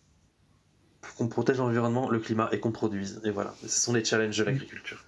qu'on 1.16 1.28
protège 1.28 1.58
l'environnement, 1.58 2.10
le 2.10 2.18
climat 2.18 2.48
et 2.52 2.60
qu'on 2.60 2.72
produise. 2.72 3.20
Et 3.24 3.30
voilà, 3.30 3.54
ce 3.62 3.68
sont 3.68 3.92
les 3.92 4.04
challenges 4.04 4.36
de 4.36 4.44
l'agriculture. 4.44 5.04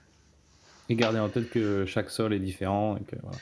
Et 0.89 0.97
garder 0.97 1.19
en 1.19 1.29
tête 1.29 1.51
que 1.51 1.85
chaque 1.87 2.11
sol 2.11 2.33
est 2.33 2.39
différent 2.39 2.97
et 2.97 3.05
que 3.05 3.17
voilà, 3.23 3.39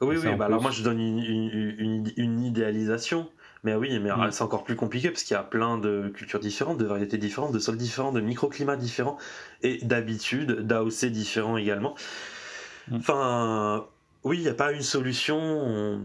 oui, 0.00 0.16
oui, 0.22 0.34
bah 0.36 0.46
alors 0.46 0.60
moi 0.60 0.70
je 0.70 0.82
donne 0.82 1.00
une, 1.00 2.12
une, 2.16 2.42
idéalisation. 2.42 3.28
Mais 3.62 3.74
oui, 3.74 3.98
mais 3.98 4.10
mm. 4.10 4.30
c'est 4.30 4.42
encore 4.42 4.64
plus 4.64 4.76
compliqué 4.76 5.10
parce 5.10 5.22
qu'il 5.22 5.34
y 5.34 5.38
a 5.38 5.42
plein 5.42 5.78
de 5.78 6.12
cultures 6.14 6.40
différentes, 6.40 6.78
de 6.78 6.84
variétés 6.84 7.16
différentes, 7.16 7.52
de 7.52 7.58
sols 7.58 7.78
différents, 7.78 8.12
de 8.12 8.20
microclimats 8.20 8.76
différents 8.76 9.16
et 9.62 9.78
d'habitudes, 9.82 10.60
d'AOC 10.66 11.06
différents 11.06 11.56
également. 11.56 11.94
Mm. 12.88 12.96
Enfin, 12.96 13.86
oui, 14.24 14.38
il 14.38 14.42
n'y 14.42 14.48
a 14.48 14.54
pas 14.54 14.72
une 14.72 14.82
solution. 14.82 16.00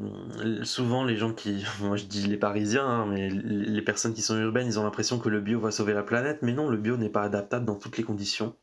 Souvent, 0.63 1.05
les 1.05 1.15
gens 1.15 1.33
qui, 1.33 1.63
moi 1.81 1.95
je 1.95 2.03
dis 2.03 2.27
les 2.27 2.37
Parisiens, 2.37 2.85
hein, 2.85 3.05
mais 3.05 3.29
les 3.29 3.81
personnes 3.81 4.13
qui 4.13 4.21
sont 4.21 4.37
urbaines, 4.37 4.67
ils 4.67 4.77
ont 4.77 4.83
l'impression 4.83 5.19
que 5.19 5.29
le 5.29 5.39
bio 5.39 5.59
va 5.59 5.71
sauver 5.71 5.93
la 5.93 6.03
planète. 6.03 6.39
Mais 6.41 6.51
non, 6.51 6.69
le 6.69 6.77
bio 6.77 6.97
n'est 6.97 7.09
pas 7.09 7.23
adaptable 7.23 7.65
dans 7.65 7.75
toutes 7.75 7.97
les 7.97 8.03
conditions 8.03 8.55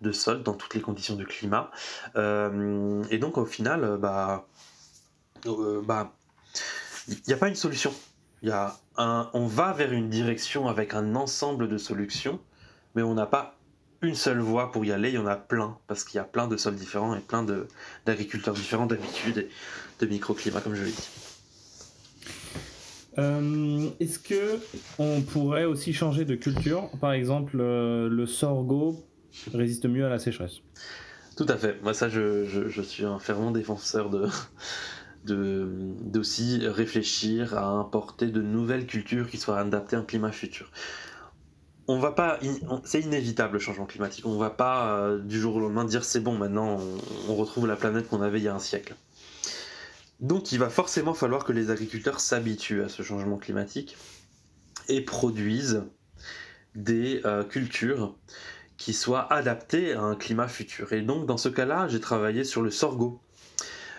de 0.00 0.10
sol, 0.10 0.42
dans 0.42 0.54
toutes 0.54 0.74
les 0.74 0.80
conditions 0.80 1.14
de 1.14 1.24
climat. 1.24 1.70
Euh, 2.16 3.02
et 3.10 3.18
donc, 3.18 3.38
au 3.38 3.44
final, 3.44 3.96
bah, 3.98 4.48
euh, 5.46 5.80
bah, 5.82 6.12
il 7.06 7.20
n'y 7.28 7.34
a 7.34 7.36
pas 7.36 7.48
une 7.48 7.54
solution. 7.54 7.92
Y 8.42 8.50
a 8.50 8.76
un, 8.96 9.30
on 9.34 9.46
va 9.46 9.72
vers 9.72 9.92
une 9.92 10.08
direction 10.08 10.66
avec 10.66 10.94
un 10.94 11.14
ensemble 11.14 11.68
de 11.68 11.78
solutions, 11.78 12.40
mais 12.94 13.02
on 13.02 13.14
n'a 13.14 13.26
pas 13.26 13.59
une 14.02 14.14
seule 14.14 14.38
voie 14.38 14.72
pour 14.72 14.84
y 14.84 14.92
aller, 14.92 15.10
il 15.10 15.14
y 15.14 15.18
en 15.18 15.26
a 15.26 15.36
plein, 15.36 15.76
parce 15.86 16.04
qu'il 16.04 16.16
y 16.16 16.20
a 16.20 16.24
plein 16.24 16.48
de 16.48 16.56
sols 16.56 16.76
différents 16.76 17.14
et 17.14 17.20
plein 17.20 17.44
d'agriculteurs 18.06 18.54
différents 18.54 18.86
d'habitude 18.86 19.38
et 19.38 19.48
de 20.00 20.06
microclimats, 20.06 20.60
comme 20.60 20.74
je 20.74 20.84
l'ai 20.84 20.90
dit. 20.90 21.08
Euh, 23.18 23.88
est-ce 23.98 24.18
que 24.18 24.58
on 24.98 25.20
pourrait 25.20 25.64
aussi 25.64 25.92
changer 25.92 26.24
de 26.24 26.36
culture? 26.36 26.88
Par 27.00 27.12
exemple, 27.12 27.58
euh, 27.60 28.08
le 28.08 28.26
sorgho 28.26 29.04
résiste 29.52 29.86
mieux 29.86 30.06
à 30.06 30.08
la 30.08 30.18
sécheresse. 30.18 30.60
Tout 31.36 31.46
à 31.48 31.56
fait. 31.56 31.82
Moi, 31.82 31.92
ça, 31.92 32.08
je, 32.08 32.44
je 32.46 32.82
suis 32.82 33.04
un 33.04 33.18
fervent 33.18 33.50
défenseur 33.50 34.10
de, 34.10 34.28
d'aussi 35.24 36.66
réfléchir 36.66 37.56
à 37.56 37.66
importer 37.66 38.28
de 38.28 38.40
nouvelles 38.40 38.86
cultures 38.86 39.28
qui 39.28 39.38
soient 39.38 39.58
adaptées 39.58 39.96
à 39.96 40.00
un 40.00 40.04
climat 40.04 40.32
futur. 40.32 40.70
On 41.90 41.98
va 41.98 42.12
pas, 42.12 42.38
c'est 42.84 43.00
inévitable 43.00 43.54
le 43.54 43.58
changement 43.58 43.84
climatique. 43.84 44.24
On 44.24 44.38
va 44.38 44.50
pas 44.50 44.96
euh, 44.96 45.18
du 45.18 45.40
jour 45.40 45.56
au 45.56 45.58
lendemain 45.58 45.84
dire 45.84 46.04
c'est 46.04 46.20
bon, 46.20 46.38
maintenant 46.38 46.78
on, 47.28 47.34
retrouve 47.34 47.66
la 47.66 47.74
planète 47.74 48.08
qu'on 48.08 48.22
avait 48.22 48.38
il 48.38 48.44
y 48.44 48.48
a 48.48 48.54
un 48.54 48.60
siècle. 48.60 48.94
Donc 50.20 50.52
il 50.52 50.60
va 50.60 50.70
forcément 50.70 51.14
falloir 51.14 51.42
que 51.42 51.52
les 51.52 51.68
agriculteurs 51.72 52.20
s'habituent 52.20 52.84
à 52.84 52.88
ce 52.88 53.02
changement 53.02 53.38
climatique 53.38 53.96
et 54.86 55.00
produisent 55.00 55.82
des 56.76 57.22
euh, 57.24 57.42
cultures 57.42 58.14
qui 58.76 58.92
soient 58.92 59.26
adaptées 59.32 59.94
à 59.94 60.02
un 60.02 60.14
climat 60.14 60.46
futur. 60.46 60.92
Et 60.92 61.02
donc 61.02 61.26
dans 61.26 61.38
ce 61.38 61.48
cas-là, 61.48 61.88
j'ai 61.88 61.98
travaillé 61.98 62.44
sur 62.44 62.62
le 62.62 62.70
sorgho. 62.70 63.20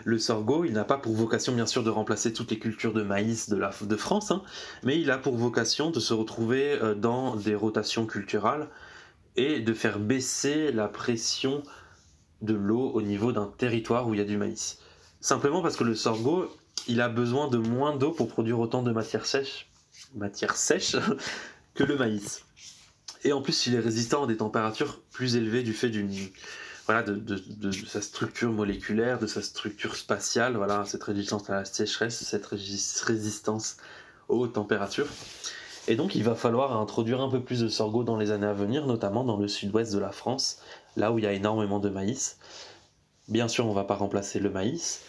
Le 0.04 0.18
sorgho, 0.18 0.66
il 0.66 0.74
n'a 0.74 0.84
pas 0.84 0.98
pour 0.98 1.14
vocation 1.14 1.54
bien 1.54 1.66
sûr 1.66 1.84
de 1.84 1.90
remplacer 1.90 2.34
toutes 2.34 2.52
les 2.52 2.60
cultures 2.60 2.94
de 2.94 3.04
maïs 3.04 3.50
de, 3.50 3.96
France, 3.96 4.32
hein, 4.32 4.42
mais 4.84 5.00
il 5.00 5.12
a 5.12 5.18
pour 5.18 5.36
vocation 5.36 5.92
de 5.92 6.00
se 6.00 6.14
retrouver 6.14 6.74
euh, 6.82 6.96
dans 6.96 7.36
des 7.36 7.56
rotations 7.56 8.06
culturales 8.06 8.70
et 9.36 9.60
de 9.60 9.74
faire 9.74 10.00
baisser 10.00 10.72
la 10.72 10.88
pression 10.88 11.64
de 12.42 12.54
l'eau 12.54 12.92
au 12.92 13.02
niveau 13.02 13.32
d'un 13.32 13.52
territoire 13.58 14.08
où 14.08 14.14
il 14.14 14.18
y 14.18 14.24
a 14.24 14.26
du 14.26 14.38
maïs. 14.38 14.80
Simplement 15.20 15.62
parce 15.62 15.78
que 15.78 15.84
le 15.84 15.96
sorgho, 15.96 16.48
il 16.88 17.02
a 17.02 17.10
besoin 17.10 17.48
de 17.48 17.58
moins 17.58 17.96
d'eau 17.96 18.12
pour 18.12 18.28
produire 18.28 18.60
autant 18.60 18.82
de 18.82 18.92
matière 18.92 19.26
sèche, 19.26 19.70
matière 20.16 20.56
sèche 20.56 20.96
que 21.76 21.84
le 21.84 21.98
maïs. 21.98 22.44
Et 23.24 23.34
en 23.34 23.42
plus, 23.42 23.68
il 23.68 23.76
est 23.76 23.80
résistant 23.80 24.24
à 24.24 24.28
des 24.28 24.38
températures 24.38 25.00
plus 25.12 25.36
élevées 25.36 25.64
du 25.64 25.74
fait 25.74 25.90
d'une 25.90 26.10
voilà, 26.86 27.04
de, 27.04 27.72
sa 27.88 28.02
structure 28.02 28.52
moléculaire, 28.52 29.20
de 29.20 29.28
sa 29.28 29.42
structure 29.42 29.96
spatiale, 29.96 30.56
voilà, 30.58 30.84
cette 30.86 31.04
résistance 31.04 31.50
à 31.50 31.56
la 31.56 31.66
sécheresse, 31.66 32.24
cette 32.24 32.46
résistance 32.46 33.78
aux 34.28 34.48
températures. 34.48 35.08
Et 35.88 35.96
donc 35.96 36.16
il 36.16 36.24
va 36.24 36.36
falloir 36.36 36.80
introduire 36.80 37.22
un 37.22 37.30
peu 37.30 37.42
plus 37.42 37.62
de 37.62 37.68
sorgho 37.68 38.04
dans 38.04 38.18
les 38.18 38.32
années 38.32 38.48
à 38.48 38.54
venir, 38.54 38.86
notamment 38.86 39.24
dans 39.24 39.38
le 39.38 39.48
sud-ouest 39.48 39.94
de 39.94 40.00
la 40.00 40.12
France, 40.12 40.60
là 40.96 41.12
où 41.12 41.20
il 41.20 41.24
y 41.24 41.28
a 41.28 41.34
énormément 41.34 41.80
de 41.80 41.90
maïs. 41.90 42.38
Bien 43.28 43.48
sûr, 43.48 43.66
on 43.66 43.70
ne 43.70 43.76
va 43.76 43.84
pas 43.84 43.96
remplacer 43.96 44.40
le 44.40 44.50
maïs, 44.50 45.02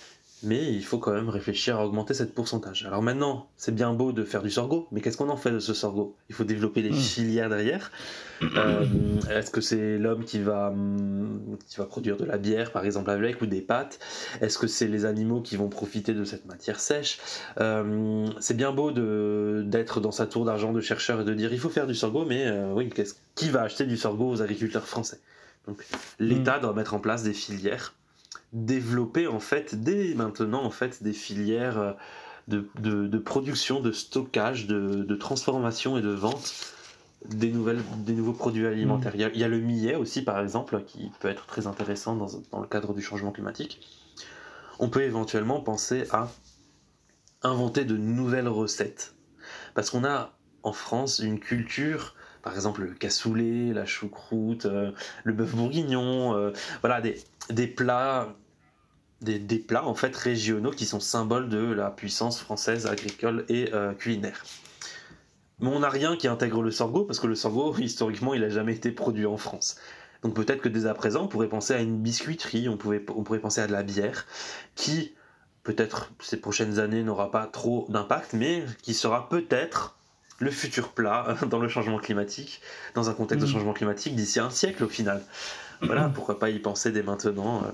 mais 0.43 0.73
il 0.73 0.85
faut 0.85 0.99
quand 0.99 1.13
même 1.13 1.29
réfléchir 1.29 1.79
à 1.79 1.87
augmenter 1.87 2.15
cette 2.15 2.35
pourcentage. 2.35 2.85
Alors 2.85 3.03
maintenant, 3.03 3.49
c'est 3.57 3.75
bien 3.75 3.93
beau 3.93 4.13
de 4.13 4.25
faire 4.25 4.43
du 4.43 4.51
sorgho, 4.51 4.89
mais 4.91 5.01
qu'est-ce 5.01 5.17
qu'on 5.17 5.29
en 5.29 5.37
fait 5.37 5.53
de 5.53 5.59
ce 5.59 5.75
sorgho? 5.75 6.17
Il 6.29 6.35
faut 6.35 6.45
développer 6.45 6.83
des 6.83 6.91
hmm. 6.91 6.95
filières 6.95 7.49
derrière. 7.49 7.91
Euh, 8.43 8.85
est-ce 9.31 9.51
que 9.51 9.61
c'est 9.61 9.99
l'homme 9.99 10.25
qui 10.25 10.41
va, 10.41 10.69
hum, 10.69 11.57
qui 11.69 11.77
va 11.77 11.85
produire 11.85 12.17
de 12.17 12.25
la 12.25 12.39
bière, 12.39 12.73
par 12.73 12.85
exemple, 12.85 13.11
avec, 13.11 13.41
ou 13.41 13.47
des 13.47 13.61
pâtes? 13.61 14.01
Est-ce 14.41 14.59
que 14.59 14.67
c'est 14.67 14.89
les 14.89 15.05
animaux 15.05 15.41
qui 15.41 15.57
vont 15.57 15.69
profiter 15.69 16.13
de 16.13 16.25
cette 16.25 16.47
matière 16.47 16.81
sèche? 16.81 17.21
Euh, 17.61 18.27
C'est 18.41 18.57
bien 18.57 18.73
beau 18.73 18.91
d'être 18.91 20.01
dans 20.01 20.13
sa 20.13 20.27
tour 20.27 20.45
d'argent 20.45 20.73
de 20.73 20.81
chercheur 20.81 21.21
et 21.21 21.25
de 21.25 21.35
dire 21.35 21.53
il 21.53 21.61
faut 21.61 21.71
faire 21.71 21.87
du 21.87 21.95
sorgho, 21.95 22.25
mais 22.25 22.47
euh, 22.47 22.73
oui, 22.73 22.91
qui 23.35 23.49
va 23.49 23.63
acheter 23.63 23.87
du 23.87 23.97
sorgho 23.97 24.31
aux 24.31 24.43
agriculteurs 24.43 24.87
français? 24.87 25.21
Donc 25.69 25.85
l'État 26.19 26.59
hmm. 26.59 26.63
doit 26.63 26.73
mettre 26.73 26.95
en 26.95 26.99
place 26.99 27.23
des 27.23 27.33
filières 27.33 27.95
développer 28.53 29.27
en 29.27 29.41
fait 29.41 29.75
dès 29.75 30.15
maintenant 30.15 30.63
en 30.63 30.71
fait 30.71 31.03
des 31.03 31.13
filières 31.13 31.79
euh, 31.79 31.93
de, 32.49 33.19
production, 33.19 33.81
de 33.81 33.93
stockage, 33.93 34.67
de, 34.67 35.15
transformation 35.15 35.97
et 35.97 36.03
de 36.03 36.11
vente 36.11 36.53
des, 37.25 37.51
nouvelles, 37.51 37.83
des 37.99 38.15
nouveaux 38.15 38.33
produits 38.33 38.67
alimentaires. 38.67 39.13
Il, 39.15 39.21
y 39.21 39.45
a, 39.45 39.49
le 39.49 39.61
millet 39.61 39.95
aussi 39.95 40.23
par 40.23 40.41
exemple 40.41 40.83
qui 40.87 41.11
peut 41.21 41.29
être 41.29 41.47
très 41.47 41.67
intéressant 41.67 42.17
dans, 42.17 42.29
dans 42.51 42.61
le 42.61 42.67
cadre 42.67 42.95
du 42.95 43.01
changement 43.01 43.31
climatique. 43.31 43.81
On 44.79 44.89
peut 44.89 45.03
éventuellement 45.03 45.61
penser 45.61 46.05
à 46.11 46.29
inventer 47.43 47.85
de 47.85 47.97
nouvelles 47.97 48.49
recettes 48.49 49.15
parce 49.75 49.89
qu'on 49.89 50.05
a 50.05 50.33
en 50.63 50.73
France 50.73 51.21
une 51.21 51.41
culture 51.41 52.15
par 52.43 52.55
exemple 52.55 52.83
le 52.83 52.93
cassoulet, 52.93 53.73
la 53.73 53.87
choucroute, 53.87 54.67
euh, 54.67 54.91
le 55.25 55.33
bœuf 55.33 55.55
bourguignon, 55.55 56.37
euh, 56.37 56.53
voilà 56.81 57.01
des, 57.01 57.23
des 57.51 57.69
plats 57.69 58.35
des, 59.23 59.59
plats 59.59 59.87
en 59.87 59.95
fait 59.95 60.15
régionaux 60.17 60.71
qui 60.71 60.87
sont 60.87 61.01
symboles 61.01 61.49
de 61.49 61.59
la 61.59 61.91
puissance 61.91 62.41
française 62.41 62.87
agricole 62.87 63.45
et 63.49 63.73
euh, 63.73 63.93
culinaire. 63.93 64.45
Mais 65.61 65.69
on 65.69 65.81
n'a 65.81 65.89
rien 65.89 66.17
qui 66.17 66.29
intègre 66.29 66.63
le 66.63 66.71
sorgho 66.71 67.05
parce 67.05 67.21
que 67.21 67.27
le 67.27 67.35
sorgho 67.35 67.77
historiquement 67.79 68.35
il 68.35 68.41
n'a 68.41 68.49
jamais 68.49 68.75
été 68.75 68.91
produit 68.91 69.27
en 69.27 69.37
France. 69.37 69.77
Donc 70.23 70.35
peut-être 70.35 70.61
que 70.61 70.69
dès 70.69 70.87
à 70.87 70.95
présent 70.95 71.25
on 71.25 71.29
pourrait 71.29 71.49
penser 71.49 71.75
à 71.75 71.81
une 71.81 71.99
biscuiterie, 71.99 72.69
on, 72.69 72.77
pouvait, 72.77 73.05
on 73.15 73.23
pourrait 73.23 73.41
penser 73.41 73.61
à 73.61 73.67
de 73.67 73.73
la 73.73 73.83
bière 73.83 74.27
qui 74.75 75.15
peut-être 75.63 76.13
ces 76.21 76.41
prochaines 76.41 76.79
années 76.79 77.03
n'aura 77.03 77.31
pas 77.31 77.47
trop 77.47 77.87
d'impact 77.89 78.33
mais 78.33 78.65
qui 78.83 78.95
sera 78.95 79.29
peut-être 79.29 79.97
le 80.39 80.51
futur 80.51 80.89
plat 80.91 81.37
dans 81.49 81.61
le 81.61 81.69
changement 81.69 81.99
climatique, 81.99 82.61
dans 82.95 83.09
un 83.09 83.15
contexte 83.15 83.47
de 83.47 83.51
mmh. 83.51 83.55
changement 83.55 83.73
climatique 83.73 84.17
d'ici 84.17 84.41
un 84.41 84.51
siècle 84.51 84.85
au 84.85 84.89
final. 84.89 85.23
Voilà, 85.81 86.09
pourquoi 86.15 86.39
pas 86.39 86.51
y 86.51 86.59
penser 86.59 86.91
dès 86.91 87.03
maintenant. 87.03 87.63
Euh, 87.65 87.71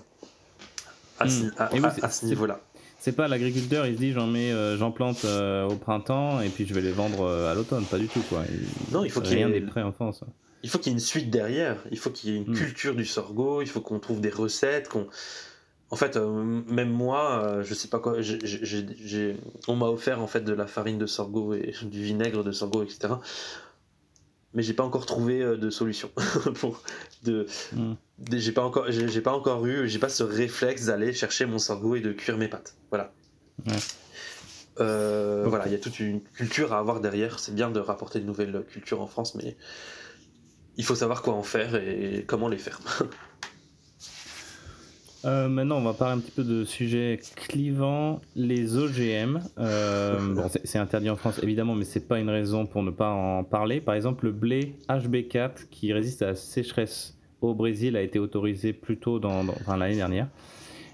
à, 1.19 1.29
ce, 1.29 2.27
niveau-là. 2.27 2.61
C'est 2.99 3.13
pas 3.13 3.29
l'agriculteur, 3.29 3.87
il 3.87 3.95
se 3.95 3.99
dit 3.99 4.13
j'en 4.13 4.27
mets, 4.27 4.53
euh, 4.53 4.77
j'en 4.77 4.91
plante 4.91 5.25
euh, 5.25 5.69
au 5.69 5.77
printemps 5.77 6.41
et 6.41 6.49
puis 6.49 6.67
je 6.67 6.75
vais 6.75 6.81
les 6.81 6.93
vendre 6.93 7.23
euh, 7.23 7.51
à 7.51 7.55
l'automne, 7.55 7.85
pas 7.85 7.99
du 7.99 8.09
tout 8.09 8.23
quoi. 8.29 8.43
non, 8.93 9.05
il 9.05 9.11
faut 9.11 9.21
qu'il 9.21 9.39
y 9.39 9.41
ait 9.41 9.45
rien 9.45 9.67
prêt 9.67 9.83
en 9.83 9.93
France. 9.93 10.25
Il 10.65 10.71
faut 10.71 10.79
qu'il 10.79 10.91
y 10.91 10.95
ait 10.95 10.99
une 10.99 11.05
suite 11.05 11.31
derrière. 11.31 11.77
Il 11.93 11.99
faut 11.99 12.11
qu'il 12.11 12.31
y 12.31 12.35
ait 12.35 12.37
une 12.37 12.51
hmm. 12.51 12.57
culture 12.57 12.97
du 12.97 13.05
sorgho. 13.05 13.63
Il 13.63 13.69
faut 13.69 13.81
qu'on 13.81 14.01
trouve 14.01 14.21
des 14.21 14.31
recettes, 14.31 14.89
qu'on 14.89 15.07
en 15.91 15.97
fait, 15.97 16.17
euh, 16.17 16.63
même 16.67 16.91
moi, 16.91 17.63
je 17.63 17.73
sais 17.73 17.89
pas 17.89 17.99
quoi, 17.99 18.17
on 19.69 19.77
m'a 19.77 19.87
offert 19.87 20.21
en 20.21 20.27
fait 20.27 20.41
de 20.41 20.53
la 20.53 20.67
farine 20.67 20.99
de 20.99 21.07
sorgho 21.07 21.55
et 21.55 21.73
du 21.83 22.03
vinaigre 22.03 22.45
de 22.45 22.53
sorgho, 22.53 22.83
etc. 22.83 23.15
Mais 24.55 24.63
j'ai 24.63 24.73
pas 24.73 24.85
encore 24.85 25.07
trouvé 25.07 25.43
euh, 25.43 25.57
de 25.57 25.71
solution 25.71 26.11
pour 26.55 26.83
de, 27.23 27.47
hmm. 27.75 27.95
j'ai 28.33 28.53
pas 28.53 28.65
encore, 28.65 28.91
j'ai 28.91 29.21
pas 29.21 29.33
encore 29.33 29.67
eu, 29.67 29.89
j'ai 29.89 29.99
pas 29.99 30.09
ce 30.09 30.23
réflexe 30.23 30.87
d'aller 30.87 31.13
chercher 31.13 31.47
mon 31.47 31.59
sorgho 31.59 31.97
et 31.97 32.01
de 32.01 32.13
cuire 32.13 32.39
mes 32.39 32.49
pâtes. 32.49 32.75
Voilà. 32.91 33.13
Voilà, 34.77 35.67
il 35.67 35.73
y 35.73 35.75
a 35.75 35.79
toute 35.79 35.99
une 36.01 36.23
culture 36.23 36.73
à 36.73 36.79
avoir 36.79 37.01
derrière. 37.01 37.41
C'est 37.41 37.55
bien 37.55 37.71
de 37.71 37.81
rapporter 37.81 38.21
de 38.21 38.25
nouvelles 38.25 38.65
cultures 38.71 39.01
en 39.01 39.07
France, 39.07 39.35
mais 39.35 39.57
il 40.77 40.85
faut 40.85 40.95
savoir 40.95 41.23
quoi 41.23 41.35
en 41.35 41.43
faire 41.43 41.75
et 41.75 42.25
comment 42.27 42.49
les 42.49 42.59
faire. 42.59 42.81
Euh, 45.25 45.49
maintenant, 45.49 45.79
on 45.79 45.83
va 45.83 45.95
parler 45.95 46.15
un 46.15 46.21
petit 46.21 46.31
peu 46.31 46.45
de 46.45 46.65
sujets 46.65 47.21
clivants, 47.35 48.21
les 48.37 48.77
OGM. 48.77 49.41
Euh, 49.59 50.35
bon, 50.35 50.49
c'est 50.65 50.79
interdit 50.79 51.11
en 51.11 51.17
France 51.17 51.41
évidemment, 51.43 51.75
mais 51.75 51.85
c'est 51.85 52.07
pas 52.07 52.21
une 52.21 52.31
raison 52.31 52.67
pour 52.67 52.83
ne 52.83 52.91
pas 52.91 53.11
en 53.11 53.43
parler. 53.43 53.81
Par 53.81 53.95
exemple, 53.95 54.27
le 54.27 54.33
blé 54.33 54.77
HB4 54.89 55.69
qui 55.71 55.93
résiste 55.93 56.23
à 56.23 56.27
la 56.27 56.35
sécheresse 56.37 57.17
au 57.41 57.55
Brésil 57.55 57.97
a 57.97 58.03
été 58.03 58.19
autorisé 58.19 58.73
plus 58.73 58.99
tôt 58.99 59.19
dans, 59.19 59.45
l'année 59.77 59.97
dernière 59.97 60.29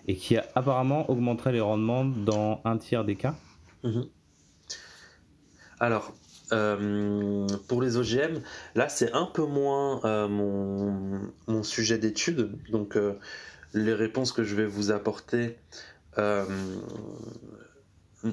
et 0.09 0.17
qui 0.17 0.37
a 0.37 0.45
apparemment 0.55 1.11
augmenté 1.11 1.53
les 1.53 1.61
rendements 1.61 2.05
dans 2.05 2.61
un 2.65 2.79
tiers 2.79 3.05
des 3.05 3.17
cas. 3.17 3.35
Mhm. 3.83 4.07
Alors, 5.81 6.15
euh, 6.53 7.47
pour 7.69 7.83
les 7.83 7.97
OGM, 7.97 8.41
là 8.75 8.89
c'est 8.89 9.13
un 9.13 9.27
peu 9.27 9.45
moins 9.45 10.01
mon, 10.29 11.21
mon, 11.47 11.63
sujet 11.63 11.99
d'étude, 11.99 12.53
donc 12.71 12.97
les 13.75 13.93
réponses 13.93 14.33
que 14.33 14.45
je 14.45 14.55
vais 14.55 14.67
vous 14.67 14.91
apporter 14.91 15.57
euh, 16.19 16.45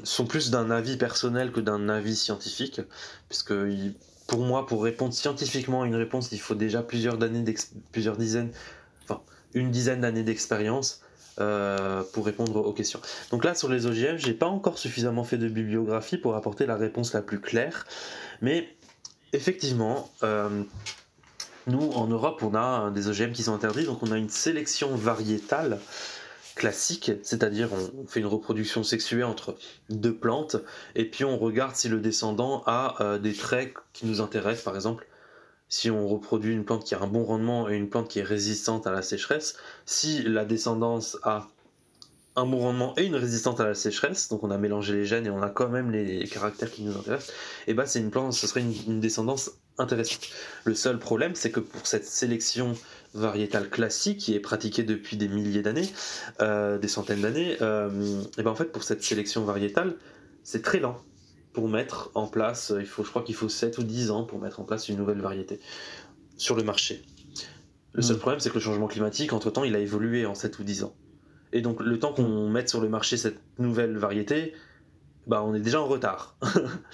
sont 0.03 0.25
plus 0.25 0.51
d'un 0.51 0.71
avis 0.71 0.97
personnel 0.97 1.51
que 1.51 1.59
d'un 1.59 1.89
avis 1.89 2.15
scientifique, 2.15 2.81
puisque 3.27 3.53
pour 4.27 4.41
moi, 4.41 4.65
pour 4.65 4.83
répondre 4.83 5.13
scientifiquement 5.13 5.81
à 5.81 5.87
une 5.87 5.95
réponse, 5.95 6.31
il 6.31 6.39
faut 6.39 6.55
déjà 6.55 6.83
plusieurs 6.83 7.21
années, 7.21 7.43
plusieurs 7.91 8.17
dizaines, 8.17 8.51
enfin 9.03 9.21
une 9.53 9.71
dizaine 9.71 10.01
d'années 10.01 10.23
d'expérience 10.23 11.01
euh, 11.39 12.03
pour 12.13 12.25
répondre 12.25 12.55
aux 12.55 12.73
questions. 12.73 13.01
Donc 13.31 13.43
là, 13.43 13.55
sur 13.55 13.67
les 13.67 13.87
OGM, 13.87 14.17
j'ai 14.17 14.33
pas 14.33 14.47
encore 14.47 14.77
suffisamment 14.77 15.23
fait 15.23 15.37
de 15.37 15.49
bibliographie 15.49 16.17
pour 16.17 16.35
apporter 16.35 16.65
la 16.65 16.77
réponse 16.77 17.13
la 17.13 17.21
plus 17.21 17.41
claire, 17.41 17.85
mais 18.41 18.69
effectivement. 19.33 20.09
Euh, 20.23 20.63
nous, 21.67 21.91
en 21.91 22.07
Europe, 22.07 22.41
on 22.43 22.55
a 22.55 22.89
des 22.91 23.07
OGM 23.07 23.31
qui 23.31 23.43
sont 23.43 23.53
interdits, 23.53 23.85
donc 23.85 24.01
on 24.03 24.11
a 24.11 24.17
une 24.17 24.29
sélection 24.29 24.95
variétale 24.95 25.79
classique, 26.55 27.11
c'est-à-dire 27.23 27.69
on 27.73 28.05
fait 28.07 28.19
une 28.19 28.27
reproduction 28.27 28.83
sexuée 28.83 29.23
entre 29.23 29.55
deux 29.89 30.13
plantes, 30.13 30.57
et 30.95 31.05
puis 31.05 31.23
on 31.23 31.37
regarde 31.37 31.75
si 31.75 31.87
le 31.87 31.99
descendant 31.99 32.63
a 32.65 32.97
euh, 33.01 33.17
des 33.17 33.33
traits 33.33 33.73
qui 33.93 34.05
nous 34.05 34.21
intéressent, 34.21 34.63
par 34.63 34.75
exemple 34.75 35.07
si 35.71 35.89
on 35.89 36.05
reproduit 36.05 36.53
une 36.53 36.65
plante 36.65 36.83
qui 36.83 36.95
a 36.95 36.99
un 36.99 37.07
bon 37.07 37.23
rendement 37.23 37.69
et 37.69 37.77
une 37.77 37.89
plante 37.89 38.09
qui 38.09 38.19
est 38.19 38.23
résistante 38.23 38.87
à 38.87 38.91
la 38.91 39.01
sécheresse, 39.01 39.55
si 39.85 40.21
la 40.21 40.43
descendance 40.43 41.17
a 41.23 41.47
un 42.35 42.45
bon 42.45 42.59
rendement 42.59 42.93
et 42.97 43.05
une 43.05 43.15
résistance 43.15 43.57
à 43.61 43.65
la 43.65 43.73
sécheresse, 43.73 44.27
donc 44.27 44.43
on 44.43 44.51
a 44.51 44.57
mélangé 44.57 44.93
les 44.93 45.05
gènes 45.05 45.25
et 45.25 45.29
on 45.29 45.41
a 45.41 45.49
quand 45.49 45.69
même 45.69 45.89
les 45.89 46.27
caractères 46.27 46.69
qui 46.69 46.83
nous 46.83 46.97
intéressent, 46.97 47.33
et 47.67 47.73
bah 47.73 47.85
c'est 47.85 47.99
une 47.99 48.11
plante, 48.11 48.33
ce 48.33 48.47
serait 48.47 48.61
une, 48.61 48.99
descendance 48.99 49.51
Le 50.65 50.75
seul 50.75 50.99
problème, 50.99 51.35
c'est 51.35 51.51
que 51.51 51.59
pour 51.59 51.85
cette 51.87 52.05
sélection 52.05 52.73
variétale 53.13 53.69
classique 53.69 54.19
qui 54.19 54.35
est 54.35 54.39
pratiquée 54.39 54.83
depuis 54.83 55.17
des 55.17 55.27
milliers 55.27 55.61
d'années, 55.61 55.89
euh, 56.41 56.77
des 56.77 56.87
centaines 56.87 57.21
d'années, 57.21 57.57
euh, 57.61 58.21
et 58.37 58.43
ben 58.43 58.51
en 58.51 58.55
fait 58.55 58.71
pour 58.71 58.83
cette 58.83 59.03
sélection 59.03 59.43
variétale, 59.43 59.95
c'est 60.43 60.61
très 60.61 60.79
lent 60.79 60.97
pour 61.53 61.67
mettre 61.67 62.11
en 62.15 62.27
place, 62.27 62.73
il 62.79 62.85
faut, 62.85 63.03
je 63.03 63.09
crois 63.09 63.23
qu'il 63.23 63.35
faut 63.35 63.49
7 63.49 63.77
ou 63.77 63.83
10 63.83 64.11
ans 64.11 64.23
pour 64.23 64.39
mettre 64.39 64.59
en 64.59 64.63
place 64.63 64.87
une 64.87 64.97
nouvelle 64.97 65.19
variété 65.19 65.59
sur 66.37 66.55
le 66.55 66.63
marché. 66.63 67.03
Le 67.93 68.01
seul 68.01 68.15
hmm. 68.15 68.19
problème, 68.19 68.39
c'est 68.39 68.49
que 68.49 68.55
le 68.55 68.61
changement 68.61 68.87
climatique, 68.87 69.33
entre-temps, 69.33 69.65
il 69.65 69.75
a 69.75 69.79
évolué 69.79 70.25
en 70.25 70.33
7 70.33 70.59
ou 70.59 70.63
10 70.63 70.85
ans. 70.85 70.95
Et 71.53 71.61
donc 71.61 71.81
le 71.81 71.99
temps 71.99 72.13
qu'on 72.13 72.49
mette 72.49 72.69
sur 72.69 72.79
le 72.79 72.87
marché 72.87 73.17
cette 73.17 73.37
nouvelle 73.59 73.97
variété, 73.97 74.53
bah 75.31 75.43
on 75.45 75.55
est 75.55 75.61
déjà 75.61 75.79
en 75.81 75.87
retard. 75.87 76.35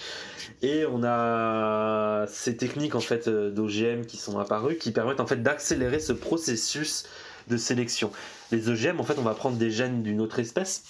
et 0.62 0.86
on 0.86 1.04
a 1.04 2.28
ces 2.28 2.56
techniques 2.56 2.94
en 2.94 3.00
fait 3.00 3.28
euh, 3.28 3.50
d'OGM 3.50 4.06
qui 4.06 4.18
sont 4.18 4.38
apparues 4.38 4.78
qui 4.78 4.92
permettent 4.92 5.20
en 5.20 5.26
fait 5.26 5.42
d'accélérer 5.42 6.00
ce 6.00 6.14
processus 6.14 7.08
de 7.48 7.58
sélection. 7.58 8.12
Les 8.52 8.70
OGM 8.70 9.00
en 9.00 9.04
fait 9.04 9.18
on 9.18 9.24
va 9.24 9.34
prendre 9.34 9.58
des 9.58 9.72
gènes 9.72 10.04
d'une 10.04 10.22
autre 10.22 10.38
espèce 10.38 10.84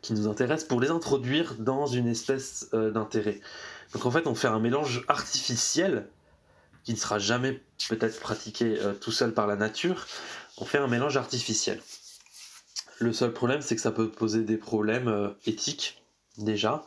qui 0.00 0.14
nous 0.14 0.28
intéresse 0.28 0.64
pour 0.64 0.80
les 0.80 0.88
introduire 0.88 1.56
dans 1.58 1.84
une 1.84 2.06
espèce 2.06 2.70
euh, 2.72 2.90
d'intérêt. 2.90 3.42
Donc 3.92 4.06
en 4.06 4.10
fait 4.10 4.26
on 4.26 4.34
fait 4.34 4.48
un 4.48 4.58
mélange 4.58 5.04
artificiel 5.08 6.08
qui 6.84 6.92
ne 6.92 6.98
sera 6.98 7.18
jamais 7.18 7.60
peut-être 7.90 8.18
pratiqué 8.18 8.78
euh, 8.80 8.94
tout 8.94 9.12
seul 9.12 9.34
par 9.34 9.46
la 9.46 9.56
nature. 9.56 10.06
On 10.56 10.64
fait 10.64 10.78
un 10.78 10.88
mélange 10.88 11.18
artificiel. 11.18 11.82
Le 12.98 13.12
seul 13.12 13.32
problème, 13.32 13.60
c'est 13.60 13.74
que 13.74 13.82
ça 13.82 13.90
peut 13.90 14.10
poser 14.10 14.42
des 14.42 14.56
problèmes 14.56 15.34
éthiques, 15.44 16.01
déjà. 16.38 16.84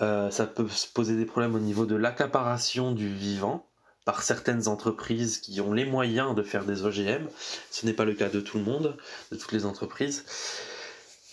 Euh, 0.00 0.30
ça 0.30 0.46
peut 0.46 0.66
poser 0.94 1.16
des 1.16 1.26
problèmes 1.26 1.54
au 1.54 1.60
niveau 1.60 1.86
de 1.86 1.94
l'accaparation 1.94 2.92
du 2.92 3.08
vivant 3.08 3.66
par 4.04 4.22
certaines 4.22 4.66
entreprises 4.66 5.38
qui 5.38 5.60
ont 5.60 5.72
les 5.72 5.84
moyens 5.84 6.34
de 6.34 6.42
faire 6.42 6.64
des 6.64 6.84
OGM. 6.84 7.28
Ce 7.70 7.86
n'est 7.86 7.92
pas 7.92 8.04
le 8.04 8.14
cas 8.14 8.28
de 8.28 8.40
tout 8.40 8.58
le 8.58 8.64
monde, 8.64 8.96
de 9.30 9.36
toutes 9.36 9.52
les 9.52 9.64
entreprises. 9.64 10.24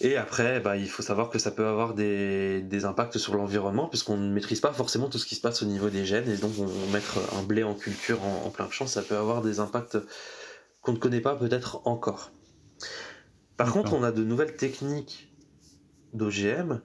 Et 0.01 0.15
après, 0.15 0.59
bah, 0.59 0.77
il 0.77 0.89
faut 0.89 1.01
savoir 1.01 1.29
que 1.29 1.39
ça 1.39 1.51
peut 1.51 1.65
avoir 1.65 1.93
des, 1.93 2.85
impacts 2.85 3.17
sur 3.17 3.35
l'environnement, 3.35 3.87
puisqu'on 3.87 4.17
ne 4.17 4.31
maîtrise 4.31 4.61
pas 4.61 4.71
forcément 4.71 5.09
tout 5.09 5.17
ce 5.17 5.25
qui 5.25 5.35
se 5.35 5.41
passe 5.41 5.61
au 5.61 5.65
niveau 5.65 5.89
des 5.89 6.05
gènes, 6.05 6.29
et 6.29 6.37
donc 6.37 6.53
on, 6.57 6.91
mettre 6.91 7.19
un 7.35 7.43
blé 7.43 7.63
en 7.63 7.73
culture 7.73 8.23
en, 8.23 8.45
en 8.45 8.49
plein 8.49 8.69
champ, 8.69 8.87
ça 8.87 9.01
peut 9.01 9.17
avoir 9.17 9.41
des 9.41 9.59
impacts 9.59 9.97
qu'on 10.81 10.93
ne 10.93 10.97
connaît 10.97 11.19
pas 11.19 11.35
peut-être 11.35 11.85
encore. 11.85 12.31
Par 13.57 13.73
contre, 13.73 13.93
on 13.93 14.03
a 14.03 14.13
de 14.13 14.23
nouvelles 14.23 14.55
techniques 14.55 15.33
d'OGM. 16.13 16.81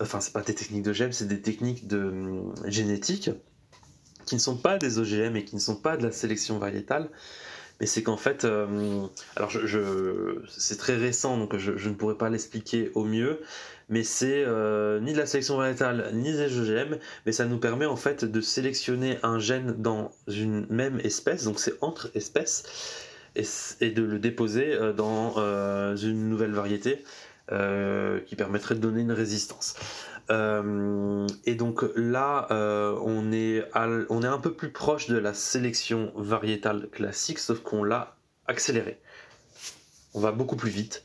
Enfin, 0.00 0.20
c'est 0.20 0.32
pas 0.32 0.42
des 0.42 0.54
techniques 0.54 0.82
d'OGM, 0.82 1.12
c'est 1.12 1.28
des 1.28 1.40
techniques 1.40 1.86
de 1.86 1.98
hum, 1.98 2.54
génétique 2.66 3.30
qui 4.26 4.34
ne 4.34 4.40
sont 4.40 4.56
pas 4.56 4.76
des 4.76 4.98
OGM 4.98 5.36
et 5.36 5.44
qui 5.44 5.54
ne 5.54 5.60
sont 5.60 5.76
pas 5.76 5.96
de 5.96 6.02
la 6.02 6.12
sélection 6.12 6.58
variétale. 6.58 7.08
Mais 7.80 7.86
c'est 7.86 8.02
qu'en 8.02 8.16
fait, 8.16 8.44
hum, 8.44 9.08
alors 9.36 9.50
je, 9.50 10.40
c'est 10.48 10.78
très 10.78 10.96
récent, 10.96 11.38
donc 11.38 11.56
je, 11.56 11.88
ne 11.88 11.94
pourrais 11.94 12.16
pas 12.16 12.30
l'expliquer 12.30 12.90
au 12.94 13.04
mieux, 13.04 13.40
mais 13.88 14.02
c'est 14.02 14.44
euh, 14.46 14.98
ni 15.00 15.12
de 15.12 15.18
la 15.18 15.26
sélection 15.26 15.56
variétale 15.56 16.10
ni 16.14 16.32
des 16.32 16.58
OGM, 16.58 16.98
mais 17.24 17.32
ça 17.32 17.44
nous 17.44 17.58
permet 17.58 17.86
en 17.86 17.96
fait 17.96 18.24
de 18.24 18.40
sélectionner 18.40 19.18
un 19.22 19.38
gène 19.38 19.74
dans 19.78 20.10
une 20.26 20.66
même 20.70 21.00
espèce, 21.04 21.44
donc 21.44 21.60
c'est 21.60 21.74
entre 21.82 22.10
espèces, 22.14 22.64
et, 23.80 23.90
de 23.90 24.02
le 24.02 24.18
déposer 24.18 24.72
euh, 24.72 24.92
dans 24.92 25.34
euh, 25.36 25.96
une 25.96 26.28
nouvelle 26.30 26.52
variété 26.52 27.04
euh, 27.52 28.20
qui 28.20 28.36
permettrait 28.36 28.74
de 28.74 28.80
donner 28.80 29.02
une 29.02 29.12
résistance. 29.12 29.74
et 30.28 31.54
donc 31.54 31.84
là, 31.94 32.46
on, 32.50 33.32
est 33.32 33.64
on 33.74 34.22
est 34.22 34.26
un 34.26 34.38
peu 34.38 34.52
plus 34.52 34.72
proche 34.72 35.06
de 35.08 35.16
la 35.16 35.34
sélection 35.34 36.12
variétale 36.16 36.88
classique, 36.90 37.38
sauf 37.38 37.60
qu'on 37.60 37.84
l'a 37.84 38.16
accéléré. 38.46 39.00
On 40.14 40.20
va 40.20 40.32
beaucoup 40.32 40.56
plus 40.56 40.70
vite. 40.70 41.04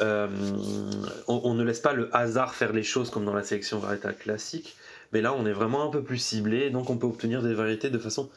on, 0.00 1.54
ne 1.54 1.64
laisse 1.64 1.80
pas 1.80 1.94
le 1.94 2.14
hasard 2.14 2.54
faire 2.54 2.72
les 2.72 2.84
choses 2.84 3.10
comme 3.10 3.24
dans 3.24 3.34
la 3.34 3.42
sélection 3.42 3.78
variétale 3.80 4.16
classique, 4.16 4.76
mais 5.12 5.20
là, 5.20 5.34
on 5.34 5.46
est 5.46 5.52
vraiment 5.52 5.86
un 5.86 5.90
peu 5.90 6.02
plus 6.02 6.18
ciblé, 6.18 6.70
donc 6.70 6.90
on 6.90 6.96
peut 6.96 7.06
obtenir 7.06 7.42
des 7.42 7.54
variétés 7.54 7.90
de 7.90 7.98
façon 7.98 8.30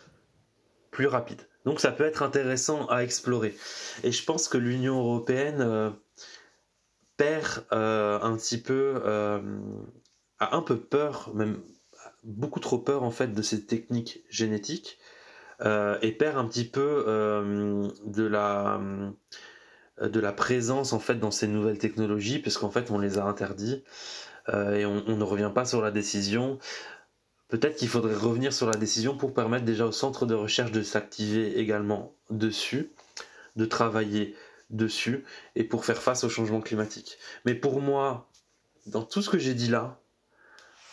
plus 0.91 1.07
rapide. 1.07 1.41
Donc 1.65 1.79
ça 1.79 1.91
peut 1.91 2.05
être 2.05 2.23
intéressant 2.23 2.85
à 2.87 3.03
explorer. 3.03 3.55
Et 4.03 4.11
je 4.11 4.23
pense 4.23 4.47
que 4.47 4.57
l'Union 4.57 4.99
européenne 4.99 5.61
euh, 5.61 5.89
perd 7.23 7.65
euh, 7.71 8.19
un 8.21 8.35
petit 8.35 8.57
peu, 8.57 9.01
euh, 9.05 9.39
a 10.39 10.55
un 10.55 10.61
peu 10.61 10.77
peur, 10.77 11.31
même 11.33 11.61
beaucoup 12.23 12.59
trop 12.59 12.77
peur 12.77 13.03
en 13.03 13.11
fait 13.11 13.33
de 13.33 13.41
ces 13.41 13.65
techniques 13.65 14.23
génétiques, 14.29 14.99
et 16.01 16.11
perd 16.11 16.37
un 16.37 16.45
petit 16.45 16.65
peu 16.65 17.05
de 18.05 18.25
la 18.25 18.81
de 20.01 20.19
la 20.19 20.33
présence 20.33 20.91
en 20.91 20.99
fait 20.99 21.15
dans 21.15 21.31
ces 21.31 21.47
nouvelles 21.47 21.77
technologies, 21.77 22.39
puisqu'en 22.39 22.69
fait 22.69 22.91
on 22.91 22.97
les 22.99 23.17
a 23.17 23.23
interdits 23.23 23.83
et 24.49 24.85
on, 24.85 25.03
on, 25.07 25.15
ne 25.15 25.23
revient 25.23 25.51
pas 25.55 25.63
sur 25.63 25.81
la 25.81 25.91
décision. 25.91 26.59
Peut-être 27.47 27.77
qu'il 27.77 27.87
faudrait 27.87 28.15
revenir 28.15 28.51
sur 28.51 28.67
la 28.67 28.75
décision 28.75 29.15
pour 29.15 29.33
permettre 29.33 29.63
déjà 29.63 29.85
au 29.85 29.93
centre 29.93 30.25
de 30.25 30.33
recherche 30.33 30.73
de 30.73 30.81
s'activer 30.81 31.57
également 31.59 32.13
dessus, 32.29 32.91
de 33.55 33.63
travailler 33.63 34.35
dessus 34.69 35.23
et 35.55 35.63
pour 35.63 35.85
faire 35.85 36.01
face 36.01 36.23
au 36.23 36.29
changement 36.29 36.61
climatique. 36.61 37.17
Mais 37.45 37.55
pour 37.55 37.81
moi, 37.81 38.29
dans 38.85 39.03
tout 39.03 39.21
ce 39.21 39.29
que 39.29 39.37
j'ai 39.37 39.53
dit 39.53 39.69
là, 39.69 39.99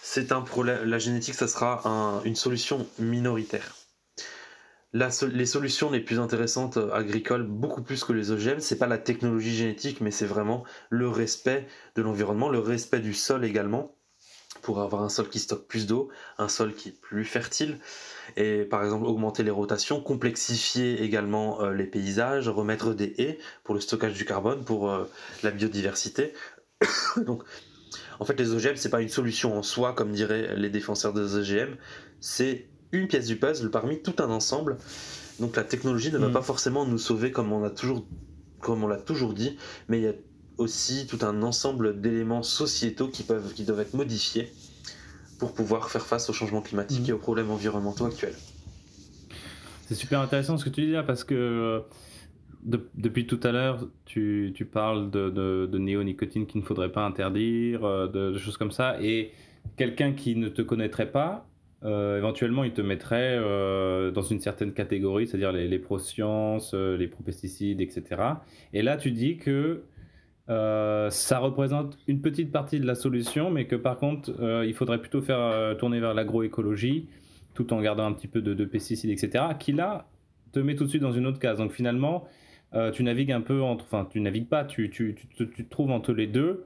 c'est 0.03 0.33
un 0.33 0.41
problème. 0.41 0.85
La 0.85 0.99
génétique, 0.99 1.35
ça 1.35 1.49
sera 1.49 2.23
une 2.25 2.37
solution 2.37 2.87
minoritaire. 2.99 3.77
les 4.93 5.47
solutions 5.47 5.91
les 5.91 6.01
plus 6.01 6.19
intéressantes 6.19 6.79
euh, 6.79 6.93
agricoles, 6.93 7.47
beaucoup 7.47 7.83
plus 7.83 8.03
que 8.03 8.13
les 8.13 8.31
OGM, 8.31 8.61
c'est 8.61 8.79
pas 8.79 8.87
la 8.87 8.99
technologie 8.99 9.55
génétique, 9.55 10.01
mais 10.01 10.11
c'est 10.11 10.27
vraiment 10.27 10.65
le 10.89 11.09
respect 11.09 11.69
de 11.95 12.03
l'environnement, 12.03 12.49
le 12.49 12.59
respect 12.59 13.01
du 13.01 13.15
sol 13.15 13.45
également, 13.45 13.95
pour 14.63 14.81
avoir 14.81 15.03
un 15.03 15.09
sol 15.09 15.29
qui 15.29 15.39
stocke 15.39 15.67
plus 15.67 15.87
d'eau, 15.87 16.11
un 16.39 16.49
sol 16.49 16.75
qui 16.75 16.91
est 16.91 17.01
plus 17.01 17.25
fertile, 17.25 17.79
et 18.37 18.63
par 18.63 18.85
exemple 18.85 19.07
augmenter 19.07 19.43
les 19.43 19.51
rotations, 19.51 20.01
complexifier 20.01 21.03
également 21.03 21.63
euh, 21.63 21.73
les 21.73 21.87
paysages, 21.87 22.49
remettre 22.49 22.95
des 22.95 23.15
haies 23.19 23.39
pour 23.65 23.75
le 23.75 23.81
stockage 23.81 24.15
du 24.15 24.25
carbone, 24.25 24.65
pour 24.65 24.91
euh, 24.91 25.05
la 25.43 25.51
biodiversité. 25.51 26.33
Donc, 27.27 27.43
en 28.19 28.25
fait, 28.25 28.39
les 28.39 28.53
OGM, 28.53 28.77
c'est 28.77 28.91
pas 28.91 29.01
une 29.01 29.09
solution 29.09 29.57
en 29.57 29.63
soi, 29.63 29.95
comme 29.95 30.13
diraient 30.13 30.55
les 30.57 30.71
défenseurs 30.71 31.13
des 31.13 31.37
OGM, 31.37 31.77
c'est 32.21 32.69
une 32.93 33.09
pièce 33.09 33.27
du 33.27 33.37
puzzle 33.37 33.71
parmi 33.71 34.03
tout 34.03 34.15
un 34.19 34.31
ensemble. 34.31 34.77
Donc 35.39 35.57
la 35.57 35.65
technologie 35.65 36.13
ne 36.13 36.19
va 36.19 36.29
mm. 36.29 36.33
pas 36.33 36.43
forcément 36.43 36.85
nous 36.85 36.99
sauver 36.99 37.33
comme 37.33 37.53
on 37.53 37.65
a 37.65 37.71
toujours, 37.71 38.07
comme 38.61 38.85
on 38.85 38.89
l'a 38.89 38.99
toujours 38.99 39.33
dit, 39.33 39.57
mais 39.89 39.99
il 39.99 40.05
y 40.05 40.09
a 40.09 40.13
aussi 40.61 41.07
tout 41.07 41.19
un 41.23 41.43
ensemble 41.43 42.01
d'éléments 42.01 42.43
sociétaux 42.43 43.09
qui 43.09 43.23
peuvent, 43.23 43.53
qui 43.55 43.65
doivent 43.65 43.81
être 43.81 43.95
modifiés 43.95 44.53
pour 45.39 45.55
pouvoir 45.55 45.91
faire 45.91 46.07
face 46.07 46.29
au 46.29 46.33
changement 46.33 46.61
climatique 46.61 47.07
mm. 47.07 47.11
et 47.11 47.13
aux 47.13 47.19
problèmes 47.19 47.51
environnementaux 47.51 48.05
actuels. 48.05 48.37
C'est 49.87 49.95
super 49.95 50.21
intéressant 50.21 50.57
ce 50.59 50.65
que 50.65 50.71
tu 50.71 50.83
dis 50.83 50.93
là 50.93 51.03
parce 51.03 51.25
que 51.25 51.35
euh, 51.35 51.81
depuis 52.95 53.27
tout 53.27 53.41
à 53.43 53.53
l'heure, 53.53 53.89
tu, 54.05 54.53
tu, 54.55 54.65
parles 54.65 55.11
de, 55.11 55.31
de, 55.31 55.67
de 55.67 55.79
néonicotine 55.79 56.47
qu'il 56.47 56.61
ne 56.61 56.67
faudrait 56.67 56.93
pas 56.93 57.05
interdire, 57.05 57.85
euh, 57.85 58.07
de, 58.07 58.33
de, 58.33 58.39
choses 58.39 58.57
comme 58.57 58.71
ça, 58.71 59.01
et 59.03 59.33
quelqu'un 59.77 60.13
qui 60.13 60.37
ne 60.37 60.49
te 60.49 60.63
connaîtrait 60.63 61.11
pas 61.11 61.47
euh, 61.83 62.19
éventuellement, 62.19 62.65
il 62.65 62.73
te 62.73 62.83
mettrait 62.83 63.39
euh, 63.39 64.11
dans 64.11 64.21
une 64.21 64.41
certaine 64.41 64.75
catégorie, 64.75 65.27
c'est-à-dire 65.27 65.53
les, 65.53 65.67
les 65.67 65.79
pro-sciences, 65.79 66.75
les 66.75 67.07
pro-pesticides, 67.07 67.81
etc. 67.81 68.05
Et 68.75 68.83
là, 68.83 68.99
tu 68.99 69.13
dis 69.13 69.39
que 69.39 69.85
ça 70.49 71.39
représente 71.39 71.97
une 72.09 72.21
petite 72.21 72.51
partie 72.51 72.81
de 72.81 72.87
la 72.87 72.95
solution, 72.95 73.51
mais 73.51 73.67
que 73.67 73.77
par 73.77 73.99
contre, 73.99 74.33
il 74.67 74.75
faudrait 74.75 75.01
plutôt 75.01 75.23
faire 75.23 75.77
tourner 75.79 76.01
vers 76.01 76.13
l'agroécologie, 76.13 77.09
tout 77.55 77.73
en 77.73 77.81
gardant 77.81 78.07
un 78.07 78.13
petit 78.13 78.27
peu 78.27 78.41
de, 78.41 78.65
pesticides, 78.65 79.11
etc. 79.11 79.45
Qui 79.59 79.73
là 79.73 80.09
te 80.53 80.59
met 80.59 80.75
tout 80.75 80.85
de 80.85 80.89
suite 80.89 81.03
dans 81.03 81.13
une 81.13 81.27
autre 81.27 81.39
case. 81.39 81.59
Donc 81.59 81.71
finalement, 81.71 82.27
tu 82.93 83.05
navigues 83.05 83.31
un 83.31 83.43
peu 83.43 83.63
entre, 83.63 83.85
enfin, 83.85 84.09
tu 84.11 84.21
navigues 84.21 84.49
pas, 84.49 84.65
tu, 84.65 84.91
tu, 84.91 85.15
tu, 85.37 85.49
tu, 85.49 85.65
te 85.65 85.71
trouves 85.71 85.93
entre 85.93 86.13
les 86.13 86.27
deux. 86.27 86.65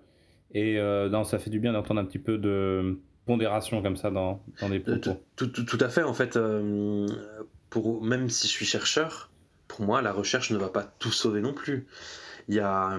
Et 0.54 0.78
non, 1.10 1.24
ça 1.24 1.38
fait 1.38 1.50
du 1.50 1.60
bien 1.60 1.74
d'entendre 1.74 2.00
un 2.00 2.06
petit 2.06 2.18
peu 2.18 2.38
de 2.38 2.98
pondération 3.26 3.82
comme 3.82 3.96
ça 3.96 4.10
dans, 4.10 4.42
dans 4.60 4.68
les 4.68 4.80
propos. 4.80 5.22
Tout, 5.36 5.46
tout, 5.46 5.64
tout, 5.64 5.78
à 5.80 5.88
fait, 5.88 6.02
en 6.02 6.14
fait, 6.14 6.36
euh, 6.36 7.06
pour, 7.70 8.02
même 8.02 8.28
si 8.28 8.46
je 8.46 8.52
suis 8.52 8.66
chercheur, 8.66 9.30
pour 9.68 9.82
moi, 9.84 10.02
la 10.02 10.12
recherche 10.12 10.50
ne 10.50 10.58
va 10.58 10.68
pas 10.68 10.82
tout 10.98 11.12
sauver 11.12 11.40
non 11.40 11.52
plus. 11.52 11.86
Il 12.48 12.54
y, 12.54 12.60
a, 12.60 12.98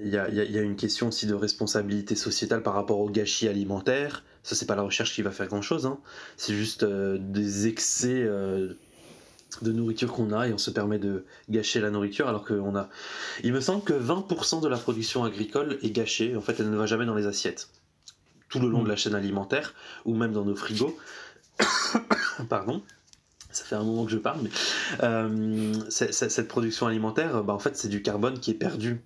il, 0.00 0.08
y 0.08 0.16
a, 0.16 0.28
il 0.28 0.52
y 0.52 0.58
a 0.58 0.62
une 0.62 0.76
question 0.76 1.08
aussi 1.08 1.26
de 1.26 1.34
responsabilité 1.34 2.14
sociétale 2.14 2.62
par 2.62 2.74
rapport 2.74 3.00
au 3.00 3.10
gâchis 3.10 3.48
alimentaire. 3.48 4.22
Ça, 4.44 4.54
c'est 4.54 4.66
pas 4.66 4.76
la 4.76 4.82
recherche 4.82 5.14
qui 5.14 5.22
va 5.22 5.30
faire 5.30 5.48
grand 5.48 5.62
chose. 5.62 5.86
Hein. 5.86 5.98
C'est 6.36 6.54
juste 6.54 6.84
euh, 6.84 7.18
des 7.20 7.66
excès 7.66 8.22
euh, 8.22 8.74
de 9.62 9.72
nourriture 9.72 10.12
qu'on 10.12 10.32
a 10.32 10.48
et 10.48 10.52
on 10.52 10.58
se 10.58 10.70
permet 10.70 10.98
de 10.98 11.24
gâcher 11.50 11.80
la 11.80 11.90
nourriture 11.90 12.28
alors 12.28 12.44
qu'on 12.44 12.76
a. 12.76 12.88
Il 13.42 13.52
me 13.52 13.60
semble 13.60 13.82
que 13.82 13.92
20% 13.92 14.62
de 14.62 14.68
la 14.68 14.78
production 14.78 15.24
agricole 15.24 15.78
est 15.82 15.90
gâchée. 15.90 16.36
En 16.36 16.40
fait, 16.40 16.58
elle 16.60 16.70
ne 16.70 16.76
va 16.76 16.86
jamais 16.86 17.06
dans 17.06 17.14
les 17.14 17.26
assiettes 17.26 17.68
tout 18.48 18.60
le 18.60 18.68
long 18.68 18.82
de 18.82 18.88
la 18.88 18.96
chaîne 18.96 19.14
alimentaire 19.14 19.74
ou 20.04 20.14
même 20.14 20.32
dans 20.32 20.44
nos 20.44 20.54
frigos. 20.54 20.96
Pardon. 22.48 22.82
Ça 23.52 23.64
fait 23.64 23.74
un 23.74 23.84
moment 23.84 24.06
que 24.06 24.10
je 24.10 24.16
parle, 24.18 24.40
mais 24.42 24.50
euh, 25.02 25.72
cette 25.90 26.48
production 26.48 26.86
alimentaire, 26.86 27.44
bah, 27.44 27.52
en 27.52 27.58
fait, 27.58 27.76
c'est 27.76 27.88
du 27.88 28.02
carbone 28.02 28.40
qui 28.40 28.50
est 28.50 28.54
perdu. 28.54 29.02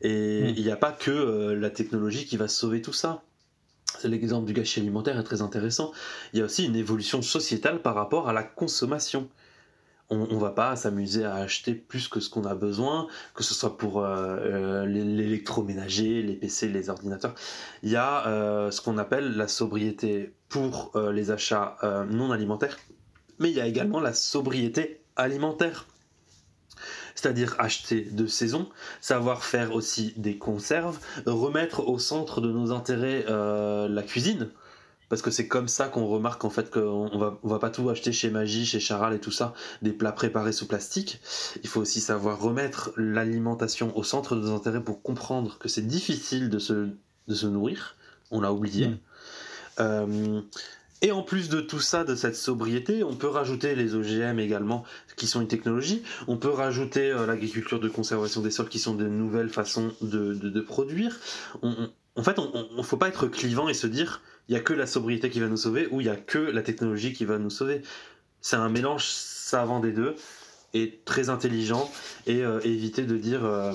Et 0.00 0.42
mm. 0.42 0.54
il 0.56 0.62
n'y 0.64 0.70
a 0.70 0.76
pas 0.76 0.92
que 0.92 1.10
euh, 1.10 1.54
la 1.54 1.70
technologie 1.70 2.26
qui 2.26 2.36
va 2.36 2.48
sauver 2.48 2.82
tout 2.82 2.92
ça. 2.92 3.22
L'exemple 4.02 4.46
du 4.46 4.52
gâchis 4.52 4.80
alimentaire 4.80 5.18
est 5.18 5.22
très 5.22 5.40
intéressant. 5.40 5.92
Il 6.32 6.40
y 6.40 6.42
a 6.42 6.44
aussi 6.44 6.66
une 6.66 6.76
évolution 6.76 7.22
sociétale 7.22 7.80
par 7.80 7.94
rapport 7.94 8.28
à 8.28 8.32
la 8.32 8.42
consommation 8.42 9.28
on, 10.08 10.18
ne 10.18 10.36
va 10.36 10.50
pas 10.50 10.76
s'amuser 10.76 11.24
à 11.24 11.34
acheter 11.34 11.74
plus 11.74 12.06
que 12.06 12.20
ce 12.20 12.30
qu'on 12.30 12.44
a 12.44 12.54
besoin, 12.54 13.08
que 13.34 13.42
ce 13.42 13.54
soit 13.54 13.76
pour 13.76 14.04
euh, 14.04 14.86
l'électroménager, 14.86 16.22
les 16.22 16.34
PC, 16.34 16.68
les 16.68 16.90
ordinateurs. 16.90 17.34
Il 17.82 17.90
y 17.90 17.96
a 17.96 18.70
ce 18.70 18.80
qu'on 18.80 18.98
appelle 18.98 19.36
la 19.36 19.48
sobriété 19.48 20.32
pour 20.48 20.92
les 21.12 21.32
achats 21.32 21.76
non 22.08 22.30
alimentaires, 22.30 22.76
mais 23.38 23.50
il 23.50 23.56
y 23.56 23.60
a 23.60 23.66
également 23.66 24.00
la 24.00 24.12
sobriété 24.12 25.00
alimentaire. 25.16 25.86
C'est-à-dire 27.14 27.56
acheter 27.58 28.02
de 28.02 28.26
saison, 28.26 28.68
savoir 29.00 29.42
faire 29.42 29.74
aussi 29.74 30.12
des 30.16 30.36
conserves, 30.36 30.98
remettre 31.24 31.88
au 31.88 31.98
centre 31.98 32.42
de 32.42 32.52
nos 32.52 32.72
intérêts 32.72 33.24
la 33.26 34.02
cuisine, 34.02 34.50
parce 35.08 35.22
que 35.22 35.30
c'est 35.30 35.46
comme 35.46 35.68
ça 35.68 35.88
qu'on 35.88 36.06
remarque 36.06 36.44
en 36.44 36.50
fait 36.50 36.70
qu'on 36.70 37.16
va, 37.16 37.38
on 37.42 37.48
va 37.48 37.58
pas 37.58 37.70
tout 37.70 37.88
acheter 37.88 38.12
chez 38.12 38.30
Magie, 38.30 38.66
chez 38.66 38.80
Charal 38.80 39.14
et 39.14 39.20
tout 39.20 39.30
ça, 39.30 39.54
des 39.82 39.92
plats 39.92 40.12
préparés 40.12 40.52
sous 40.52 40.66
plastique. 40.66 41.20
Il 41.62 41.68
faut 41.68 41.80
aussi 41.80 42.00
savoir 42.00 42.40
remettre 42.40 42.92
l'alimentation 42.96 43.96
au 43.96 44.02
centre 44.02 44.34
de 44.34 44.40
nos 44.40 44.54
intérêts 44.54 44.82
pour 44.82 45.02
comprendre 45.02 45.58
que 45.58 45.68
c'est 45.68 45.86
difficile 45.86 46.50
de 46.50 46.58
se, 46.58 46.90
de 47.28 47.34
se 47.34 47.46
nourrir. 47.46 47.96
On 48.30 48.40
l'a 48.40 48.52
oublié. 48.52 48.88
Mm. 48.88 48.98
Euh, 49.78 50.40
et 51.02 51.12
en 51.12 51.22
plus 51.22 51.48
de 51.48 51.60
tout 51.60 51.80
ça, 51.80 52.04
de 52.04 52.14
cette 52.14 52.36
sobriété, 52.36 53.04
on 53.04 53.14
peut 53.14 53.28
rajouter 53.28 53.74
les 53.74 53.94
OGM 53.94 54.38
également, 54.38 54.84
qui 55.16 55.26
sont 55.26 55.40
une 55.40 55.48
technologie. 55.48 56.02
On 56.26 56.36
peut 56.36 56.50
rajouter 56.50 57.10
euh, 57.10 57.26
l'agriculture 57.26 57.80
de 57.80 57.88
conservation 57.88 58.40
des 58.40 58.50
sols, 58.50 58.68
qui 58.68 58.78
sont 58.78 58.94
de 58.94 59.06
nouvelles 59.06 59.50
façons 59.50 59.92
de, 60.00 60.60
produire. 60.60 61.18
en 61.62 62.22
fait, 62.22 62.38
on 62.38 62.68
ne 62.76 62.82
faut 62.82 62.96
pas 62.96 63.08
être 63.08 63.26
clivant 63.26 63.68
et 63.68 63.74
se 63.74 63.86
dire 63.86 64.22
il 64.48 64.54
y 64.54 64.56
a 64.56 64.60
que 64.60 64.72
la 64.72 64.86
sobriété 64.86 65.28
qui 65.28 65.40
va 65.40 65.48
nous 65.48 65.56
sauver 65.56 65.88
ou 65.90 66.00
il 66.00 66.06
y 66.06 66.10
a 66.10 66.16
que 66.16 66.38
la 66.38 66.62
technologie 66.62 67.12
qui 67.12 67.24
va 67.24 67.38
nous 67.38 67.50
sauver. 67.50 67.82
C'est 68.40 68.56
un 68.56 68.68
mélange 68.68 69.06
savant 69.06 69.80
des 69.80 69.92
deux 69.92 70.14
et 70.72 71.00
très 71.04 71.28
intelligent 71.30 71.90
et 72.26 72.42
euh, 72.42 72.60
éviter 72.62 73.04
de 73.04 73.16
dire 73.16 73.44
euh, 73.44 73.72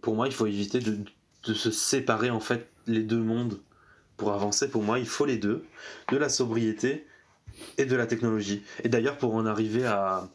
pour 0.00 0.14
moi 0.14 0.26
il 0.26 0.34
faut 0.34 0.46
éviter 0.46 0.80
de, 0.80 0.98
de, 1.46 1.54
se 1.54 1.70
séparer 1.70 2.30
en 2.30 2.40
fait 2.40 2.68
les 2.86 3.02
deux 3.02 3.18
mondes 3.18 3.58
pour 4.16 4.32
avancer 4.32 4.68
pour 4.70 4.82
moi 4.82 4.98
il 4.98 5.06
faut 5.06 5.26
les 5.26 5.38
deux 5.38 5.64
de 6.10 6.16
la 6.16 6.28
sobriété 6.28 7.06
et 7.78 7.84
de 7.84 7.96
la 7.96 8.06
technologie 8.06 8.62
et 8.82 8.88
d'ailleurs 8.88 9.18
pour 9.18 9.34
en 9.34 9.46
arriver 9.46 9.86
à, 9.86 10.28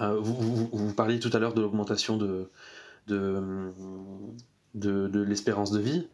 vous, 0.00 0.92
parliez 0.94 1.18
tout 1.18 1.30
à 1.32 1.38
l'heure 1.38 1.54
de 1.54 1.62
l'augmentation 1.62 2.16
de, 2.16 2.50
de, 3.06 3.72
de, 4.74 5.08
de 5.08 5.20
l'espérance 5.22 5.70
de 5.70 5.80
vie 5.80 6.06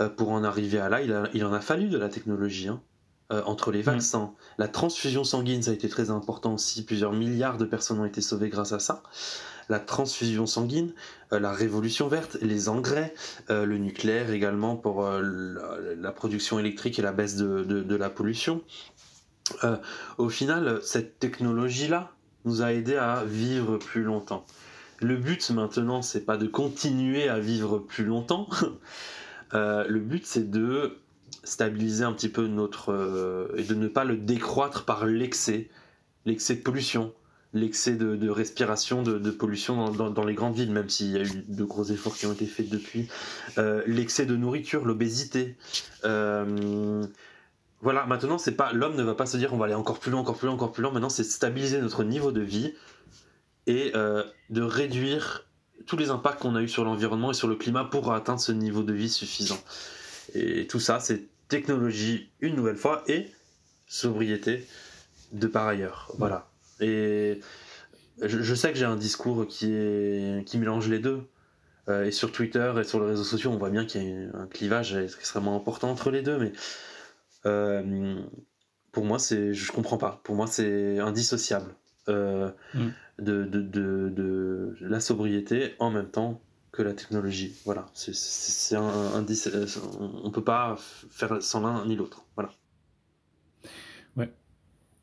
euh, 0.00 0.08
pour 0.08 0.30
en 0.30 0.44
arriver 0.44 0.78
à 0.78 0.88
là, 0.88 1.00
il, 1.32 1.44
en 1.44 1.52
a 1.52 1.60
fallu 1.60 1.88
de 1.88 1.98
la 1.98 2.08
technologie. 2.08 2.68
Hein. 2.68 2.80
Euh, 3.32 3.42
entre 3.46 3.70
les 3.72 3.80
mm. 3.80 3.84
vaccins, 3.86 4.34
la 4.58 4.68
transfusion 4.68 5.24
sanguine, 5.24 5.62
ça 5.62 5.70
a 5.70 5.74
été 5.74 5.88
très 5.88 6.10
important 6.10 6.54
aussi. 6.54 6.84
Plusieurs 6.84 7.12
milliards 7.12 7.56
de 7.56 7.64
personnes 7.64 8.00
ont 8.00 8.04
été 8.04 8.20
sauvées 8.20 8.50
grâce 8.50 8.72
à 8.72 8.78
ça. 8.78 9.02
La 9.70 9.80
transfusion 9.80 10.44
sanguine, 10.46 10.92
euh, 11.32 11.40
la 11.40 11.52
révolution 11.52 12.06
verte, 12.08 12.36
les 12.42 12.68
engrais, 12.68 13.14
le 13.48 13.78
nucléaire 13.78 14.30
également 14.30 14.76
pour 14.76 15.08
la, 15.08 16.12
production 16.12 16.58
électrique 16.58 16.98
et 16.98 17.02
la 17.02 17.12
baisse 17.12 17.36
de, 17.36 17.96
la 17.96 18.10
pollution. 18.10 18.62
au 20.18 20.28
final, 20.28 20.80
cette 20.82 21.18
technologie-là 21.18 22.12
nous 22.44 22.60
a 22.60 22.72
aidé 22.74 22.96
à 22.96 23.24
vivre 23.24 23.78
plus 23.78 24.02
longtemps. 24.02 24.44
Le 25.00 25.16
but 25.16 25.50
maintenant, 25.50 26.02
c'est 26.02 26.24
pas 26.26 26.36
de 26.36 26.46
continuer 26.46 27.28
à 27.28 27.38
vivre 27.38 27.78
plus 27.78 28.04
longtemps, 28.04 28.48
Euh, 29.54 29.84
le 29.88 30.00
but, 30.00 30.26
c'est 30.26 30.50
de 30.50 30.98
stabiliser 31.44 32.04
un 32.04 32.12
petit 32.12 32.28
peu 32.28 32.46
notre. 32.46 32.92
Euh, 32.92 33.48
et 33.56 33.64
de 33.64 33.74
ne 33.74 33.88
pas 33.88 34.04
le 34.04 34.16
décroître 34.16 34.84
par 34.84 35.06
l'excès, 35.06 35.68
l'excès 36.26 36.56
de 36.56 36.60
pollution, 36.60 37.12
l'excès 37.52 37.94
de, 37.94 38.28
respiration, 38.28 39.02
de, 39.02 39.30
pollution 39.30 39.90
dans, 39.90 40.24
les 40.24 40.34
grandes 40.34 40.54
villes, 40.54 40.70
même 40.70 40.88
s'il 40.88 41.10
y 41.10 41.16
a 41.16 41.22
eu 41.22 41.44
de 41.48 41.64
gros 41.64 41.84
efforts 41.84 42.16
qui 42.16 42.26
ont 42.26 42.32
été 42.32 42.46
faits 42.46 42.68
depuis. 42.68 43.08
Euh, 43.58 43.82
l'excès 43.86 44.26
de 44.26 44.36
nourriture, 44.36 44.84
l'obésité. 44.84 45.56
voilà, 46.02 48.06
maintenant, 48.06 48.38
c'est 48.38 48.56
pas 48.56 48.72
l'homme 48.72 48.96
ne 48.96 49.02
va 49.02 49.14
pas 49.14 49.26
se 49.26 49.36
dire 49.36 49.52
on 49.52 49.58
va 49.58 49.66
aller 49.66 49.74
encore 49.74 49.98
plus 49.98 50.10
loin, 50.10 50.20
encore 50.20 50.36
plus 50.36 50.46
loin, 50.46 50.54
encore 50.54 50.72
plus 50.72 50.82
loin. 50.82 50.92
Maintenant, 50.92 51.10
c'est 51.10 51.24
stabiliser 51.24 51.80
notre 51.80 52.04
niveau 52.04 52.32
de 52.32 52.40
vie 52.40 52.74
et 53.66 53.92
de 53.92 54.62
réduire 54.62 55.44
tous 55.86 55.96
les 55.96 56.10
impacts 56.10 56.40
qu'on 56.40 56.56
a 56.56 56.62
eu 56.62 56.68
sur 56.68 56.84
l'environnement 56.84 57.30
et 57.30 57.34
sur 57.34 57.48
le 57.48 57.56
climat 57.56 57.84
pour 57.84 58.12
atteindre 58.12 58.40
ce 58.40 58.52
niveau 58.52 58.82
de 58.82 58.92
vie 58.92 59.08
suffisant. 59.08 59.58
Et 60.34 60.66
tout 60.66 60.80
ça, 60.80 61.00
c'est 61.00 61.28
technologie 61.48 62.30
une 62.40 62.56
nouvelle 62.56 62.76
fois 62.76 63.04
et 63.06 63.30
sobriété 63.86 64.66
de 65.32 65.46
par 65.46 65.66
ailleurs. 65.66 66.12
Voilà. 66.18 66.48
Et 66.80 67.40
je, 68.22 68.54
sais 68.54 68.72
que 68.72 68.78
j'ai 68.78 68.84
un 68.84 68.96
discours 68.96 69.46
qui, 69.46 69.72
est, 69.72 70.44
qui 70.46 70.58
mélange 70.58 70.88
les 70.88 70.98
deux. 70.98 71.22
Euh, 71.88 72.04
et 72.04 72.12
sur 72.12 72.32
Twitter 72.32 72.72
et 72.80 72.84
sur 72.84 73.00
les 73.00 73.06
réseaux 73.06 73.24
sociaux, 73.24 73.50
on 73.50 73.58
voit 73.58 73.70
bien 73.70 73.84
qu'il 73.84 74.02
y 74.02 74.14
a 74.14 74.38
un 74.38 74.46
clivage 74.46 74.94
extrêmement 74.94 75.56
important 75.56 75.90
entre 75.90 76.10
les 76.10 76.22
deux. 76.22 76.38
Mais 76.38 76.52
euh, 77.46 78.16
pour 78.92 79.04
moi, 79.04 79.18
c'est, 79.18 79.52
je 79.52 79.72
comprends 79.72 79.98
pas. 79.98 80.20
Pour 80.24 80.34
moi, 80.34 80.46
c'est 80.46 80.98
indissociable 80.98 81.74
euh, 82.08 82.50
mm. 82.74 82.88
de, 83.18 83.44
de, 83.44 83.60
de, 83.60 84.08
de, 84.08 84.76
la 84.80 85.00
sobriété 85.00 85.74
en 85.78 85.90
même 85.90 86.08
temps 86.08 86.40
que 86.74 86.82
la 86.82 86.92
technologie. 86.92 87.54
Voilà, 87.64 87.86
c'est 87.94 88.74
un, 88.74 88.82
un, 88.82 89.24
on 90.24 90.30
peut 90.30 90.44
pas 90.44 90.76
faire 91.10 91.40
sans 91.40 91.60
l'un 91.60 91.86
ni 91.86 91.94
l'autre. 91.94 92.24
Voilà. 92.34 92.50
Ouais. 94.16 94.30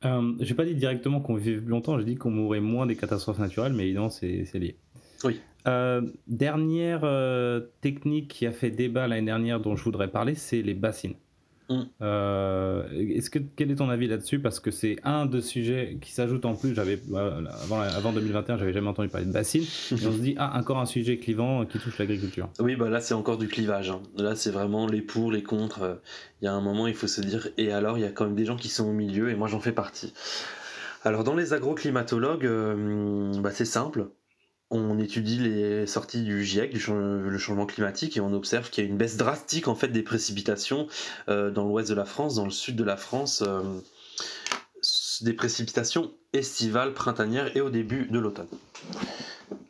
Euh, 0.03 0.34
j'ai 0.39 0.53
pas 0.53 0.65
dit 0.65 0.76
directement 0.76 1.22
qu'on 1.22 1.36
vivait 1.36 1.61
longtemps, 1.61 1.97
j'ai 1.97 2.05
dit 2.05 2.15
qu'on 2.15 2.32
mourrait 2.32 2.59
moins 2.59 2.86
des 2.86 2.97
catastrophes 2.97 3.39
naturelles, 3.39 3.74
mais 3.74 3.86
évidemment, 3.86 4.09
c'est 4.09 4.53
lié. 4.55 4.78
Oui. 5.24 5.39
Euh, 5.67 6.01
dernière 6.28 7.01
euh, 7.03 7.61
technique 7.82 8.28
qui 8.28 8.45
a 8.47 8.51
fait 8.51 8.72
débat 8.72 9.07
l'année 9.07 9.28
dernière 9.28 9.61
dont 9.61 9.76
je 9.76 9.84
voudrais 9.84 10.09
parler, 10.09 10.36
c'est 10.36 10.61
les 10.61 10.74
bassines. 10.74 11.15
Mm. 11.72 11.89
Euh, 12.01 12.84
est-ce 12.91 13.30
que 13.30 13.39
quel 13.39 13.72
est 13.72 13.76
ton 13.76 13.89
avis 13.89 14.07
là-dessus? 14.07 14.39
Parce 14.39 14.59
que 14.59 14.72
c'est 14.72 14.97
un 15.03 15.26
de 15.26 15.39
sujets 15.39 15.97
qui 16.01 16.11
s'ajoute 16.11 16.45
en 16.45 16.55
plus. 16.55 16.76
J'avais 16.76 16.99
avant, 17.15 17.82
avant 17.82 18.11
2021, 18.11 18.57
j'avais 18.57 18.74
jamais 18.74 18.89
entendu 18.89 19.09
parler 19.09 19.28
de 19.28 19.32
bassines. 19.32 19.63
et 19.63 19.93
on 20.07 20.11
se 20.11 20.19
dit 20.19 20.36
ah 20.38 20.57
encore 20.59 20.80
un 20.80 20.86
sujet 20.86 21.17
clivant 21.17 21.65
qui 21.65 21.80
touche 21.80 21.97
l'agriculture. 21.97 22.49
Oui, 22.59 22.76
bah 22.76 22.89
là 22.89 22.99
c'est 22.99 23.13
encore 23.13 23.38
du 23.38 23.47
clivage. 23.47 23.89
Hein. 23.89 24.01
Là 24.17 24.36
c'est 24.36 24.51
vraiment 24.51 24.88
les 24.88 25.01
pour, 25.01 25.32
les 25.32 25.43
contre. 25.43 26.01
Il 26.41 26.45
y 26.45 26.47
a 26.47 26.53
un 26.53 26.61
moment 26.61 26.88
il 26.88 26.95
faut 26.95 27.07
se 27.07 27.22
dire 27.22 27.47
et 27.57 27.72
alors 27.72 27.97
il 27.97 28.01
y 28.01 28.05
a 28.05 28.11
quand 28.11 28.26
même 28.26 28.36
des 28.36 28.45
gens 28.45 28.57
qui 28.57 28.69
sont 28.69 28.88
au 28.88 28.93
milieu 28.93 29.30
et 29.30 29.36
moi 29.36 29.47
j'en 29.47 29.59
fais 29.59 29.72
partie. 29.72 30.13
Alors 31.03 31.24
dans 31.24 31.36
les 31.36 31.53
agroclimatologues, 31.53 32.47
bah, 33.41 33.51
c'est 33.51 33.65
simple 33.65 34.07
on 34.72 34.97
étudie 34.99 35.38
les 35.38 35.86
sorties 35.86 36.24
du 36.24 36.43
GIEC, 36.43 36.74
le 36.88 37.38
changement 37.38 37.65
climatique, 37.65 38.15
et 38.15 38.22
on 38.22 38.34
observe 38.34 38.69
qu'il 38.69 38.84
y 38.84 38.88
a 38.88 38.89
une 38.89 38.97
baisse 38.97 39.17
drastique 39.17 39.67
en 39.67 39.76
fait 39.76 39.89
des 39.89 40.01
précipitations 40.01 40.88
euh, 41.28 41.51
dans 41.51 41.65
l'ouest 41.65 41.89
de 41.89 41.93
la 41.93 42.05
France, 42.05 42.36
dans 42.36 42.45
le 42.45 42.51
sud 42.51 42.78
de 42.78 42.84
la 42.84 42.95
France, 42.95 43.43
euh, 43.45 43.61
des 45.22 45.34
précipitations 45.34 46.13
estivales, 46.32 46.93
printanières 46.93 47.55
et 47.55 47.61
au 47.61 47.69
début 47.69 48.05
de 48.05 48.17
l'automne. 48.17 48.47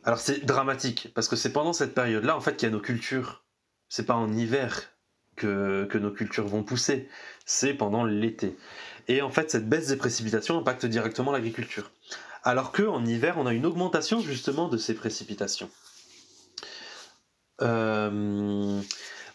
Alors 0.04 0.20
c'est 0.20 0.44
dramatique 0.46 1.08
parce 1.14 1.28
que 1.28 1.36
c'est 1.36 1.52
pendant 1.52 1.72
cette 1.72 1.94
période-là 1.94 2.36
en 2.36 2.40
fait 2.40 2.56
qu'il 2.56 2.68
y 2.68 2.72
a 2.72 2.74
nos 2.74 2.80
cultures. 2.80 3.42
C'est 3.88 4.06
pas 4.06 4.14
en 4.14 4.32
hiver 4.32 4.82
que, 5.36 5.84
que 5.90 5.98
nos 5.98 6.12
cultures 6.12 6.46
vont 6.46 6.62
pousser, 6.62 7.08
c'est 7.44 7.74
pendant 7.74 8.04
l'été. 8.04 8.56
Et 9.08 9.20
en 9.20 9.30
fait 9.30 9.50
cette 9.50 9.68
baisse 9.68 9.88
des 9.88 9.96
précipitations 9.96 10.58
impacte 10.58 10.86
directement 10.86 11.32
l'agriculture 11.32 11.90
alors 12.44 12.72
qu'en 12.72 13.04
hiver, 13.04 13.36
on 13.38 13.46
a 13.46 13.52
une 13.52 13.66
augmentation 13.66 14.20
justement 14.20 14.68
de 14.68 14.76
ces 14.76 14.94
précipitations. 14.94 15.70
Euh, 17.60 18.80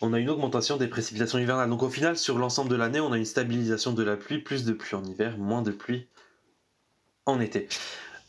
on 0.01 0.14
a 0.14 0.20
une 0.20 0.30
augmentation 0.30 0.78
des 0.78 0.88
précipitations 0.88 1.39
hivernales. 1.39 1.70
Donc 1.70 1.84
au 1.84 1.89
final, 1.89 2.18
sur 2.18 2.38
l'ensemble 2.38 2.70
de 2.70 2.76
l'année, 2.76 2.99
on 2.99 3.12
a 3.12 3.18
une 3.18 3.26
stabilisation 3.26 3.93
de 3.93 4.03
la 4.03 4.18
pluie, 4.18 4.39
plus 4.39 4.66
de 4.66 4.74
pluie 4.74 4.95
en 4.95 5.03
hiver, 5.03 5.38
moins 5.38 5.62
de 5.62 5.72
pluie 5.72 6.08
en 7.26 7.39
été. 7.39 7.68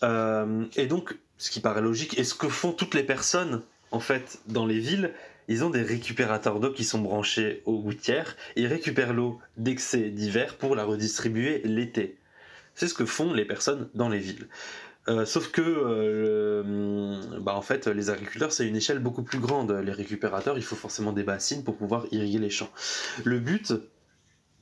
Euh, 0.03 0.65
et 0.77 0.87
donc, 0.87 1.17
ce 1.37 1.51
qui 1.51 1.61
paraît 1.61 1.83
logique, 1.83 2.19
et 2.19 2.25
ce 2.25 2.35
que 2.35 2.49
font 2.49 2.73
toutes 2.73 2.95
les 2.95 3.03
personnes, 3.03 3.63
en 3.91 4.01
fait, 4.01 4.41
dans 4.47 4.67
les 4.67 4.79
villes, 4.79 5.13
ils 5.49 5.65
ont 5.65 5.71
des 5.71 5.83
récupérateurs 5.83 6.61
d'eau 6.61 6.73
qui 6.73 6.85
sont 6.85 7.01
branchés 7.01 7.63
aux 7.65 7.79
gouttières, 7.79 8.37
et 8.57 8.63
ils 8.63 8.67
récupèrent 8.67 9.15
l'eau 9.15 9.41
d'excès 9.57 10.11
d'hiver 10.11 10.57
pour 10.57 10.77
la 10.77 10.85
redistribuer 10.85 11.63
l'été. 11.65 12.19
C'est 12.79 12.87
ce 12.87 12.95
que 12.95 13.05
font 13.05 13.33
les 13.33 13.45
personnes 13.45 13.89
dans 13.95 14.09
les 14.09 14.21
villes. 14.21 14.47
Euh, 15.09 15.25
sauf 15.25 15.51
que, 15.51 15.61
euh, 15.61 17.21
bah 17.41 17.57
en 17.57 17.61
fait, 17.61 17.89
les 17.89 18.09
agriculteurs, 18.09 18.53
c'est 18.53 18.69
une 18.69 18.77
échelle 18.77 19.01
beaucoup 19.01 19.25
plus 19.25 19.41
grande. 19.41 19.73
Les 19.73 19.91
récupérateurs, 19.91 20.57
il 20.57 20.63
faut 20.63 20.77
forcément 20.77 21.13
des 21.13 21.25
bassines 21.25 21.65
pour 21.65 21.77
pouvoir 21.77 22.07
irriguer 22.13 22.39
les 22.39 22.51
champs. 22.51 22.71
Le 23.25 23.41
but, 23.41 23.73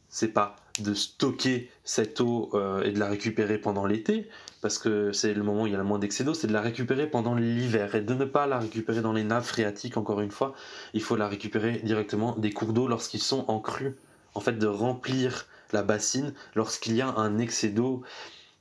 c'est 0.08 0.28
pas 0.28 0.56
de 0.78 0.94
stocker 0.94 1.70
cette 1.84 2.22
eau 2.22 2.48
euh, 2.54 2.82
et 2.84 2.92
de 2.92 2.98
la 2.98 3.06
récupérer 3.06 3.58
pendant 3.58 3.84
l'été, 3.84 4.30
parce 4.62 4.78
que 4.78 5.12
c'est 5.12 5.34
le 5.34 5.42
moment 5.42 5.64
où 5.64 5.66
il 5.66 5.72
y 5.72 5.76
a 5.76 5.78
le 5.78 5.84
moins 5.84 5.98
d'excès 5.98 6.24
d'eau, 6.24 6.32
c'est 6.32 6.46
de 6.46 6.54
la 6.54 6.62
récupérer 6.62 7.06
pendant 7.10 7.34
l'hiver 7.34 7.94
et 7.96 8.00
de 8.00 8.14
ne 8.14 8.24
pas 8.24 8.46
la 8.46 8.58
récupérer 8.58 9.02
dans 9.02 9.12
les 9.12 9.24
nappes 9.24 9.44
phréatiques, 9.44 9.98
encore 9.98 10.22
une 10.22 10.30
fois. 10.30 10.54
Il 10.94 11.02
faut 11.02 11.16
la 11.16 11.28
récupérer 11.28 11.82
directement 11.84 12.34
des 12.38 12.50
cours 12.50 12.72
d'eau 12.72 12.88
lorsqu'ils 12.88 13.20
sont 13.20 13.44
en 13.48 13.60
crue. 13.60 13.94
En 14.32 14.40
fait, 14.40 14.58
de 14.58 14.66
remplir 14.66 15.46
la 15.72 15.82
bassine 15.82 16.32
lorsqu'il 16.54 16.94
y 16.94 17.02
a 17.02 17.08
un 17.08 17.38
excès 17.38 17.68
d'eau 17.68 18.02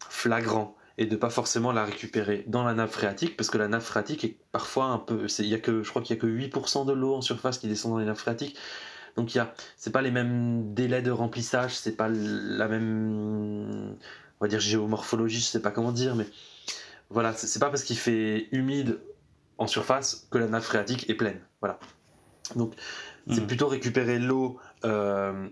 flagrant 0.09 0.75
et 0.97 1.05
de 1.05 1.15
pas 1.15 1.29
forcément 1.29 1.71
la 1.71 1.83
récupérer 1.83 2.45
dans 2.47 2.63
la 2.63 2.73
nappe 2.73 2.91
phréatique 2.91 3.35
parce 3.35 3.49
que 3.49 3.57
la 3.57 3.67
nappe 3.67 3.81
phréatique 3.81 4.23
est 4.23 4.37
parfois 4.51 4.85
un 4.85 4.97
peu 4.97 5.27
il 5.39 5.47
y 5.47 5.53
a 5.53 5.59
que 5.59 5.83
je 5.83 5.89
crois 5.89 6.01
qu'il 6.01 6.15
y 6.15 6.19
a 6.19 6.21
que 6.21 6.27
8% 6.27 6.85
de 6.85 6.93
l'eau 6.93 7.15
en 7.15 7.21
surface 7.21 7.57
qui 7.57 7.67
descend 7.67 7.91
dans 7.91 7.99
les 7.99 8.05
nappes 8.05 8.17
phréatiques. 8.17 8.55
Donc 9.17 9.33
il 9.33 9.37
y 9.37 9.41
a 9.41 9.53
c'est 9.77 9.91
pas 9.91 10.01
les 10.01 10.11
mêmes 10.11 10.73
délais 10.73 11.01
de 11.01 11.11
remplissage 11.11 11.75
c'est 11.75 11.95
pas 11.95 12.09
la 12.09 12.67
même 12.67 13.95
on 14.39 14.45
va 14.45 14.47
dire 14.47 14.59
géomorphologie 14.59 15.39
je 15.39 15.45
sais 15.45 15.61
pas 15.61 15.71
comment 15.71 15.91
dire 15.91 16.15
mais 16.15 16.27
voilà 17.09 17.33
c'est 17.33 17.59
pas 17.59 17.69
parce 17.69 17.83
qu'il 17.83 17.97
fait 17.97 18.47
humide 18.51 18.99
en 19.57 19.67
surface 19.67 20.27
que 20.31 20.37
la 20.37 20.47
nappe 20.47 20.63
phréatique 20.63 21.09
est 21.09 21.15
pleine. 21.15 21.39
Voilà. 21.61 21.79
Donc 22.55 22.73
c'est 23.29 23.41
hmm. 23.41 23.47
plutôt 23.47 23.67
récupérer 23.67 24.19
l'eau 24.19 24.59
euh, 24.83 25.49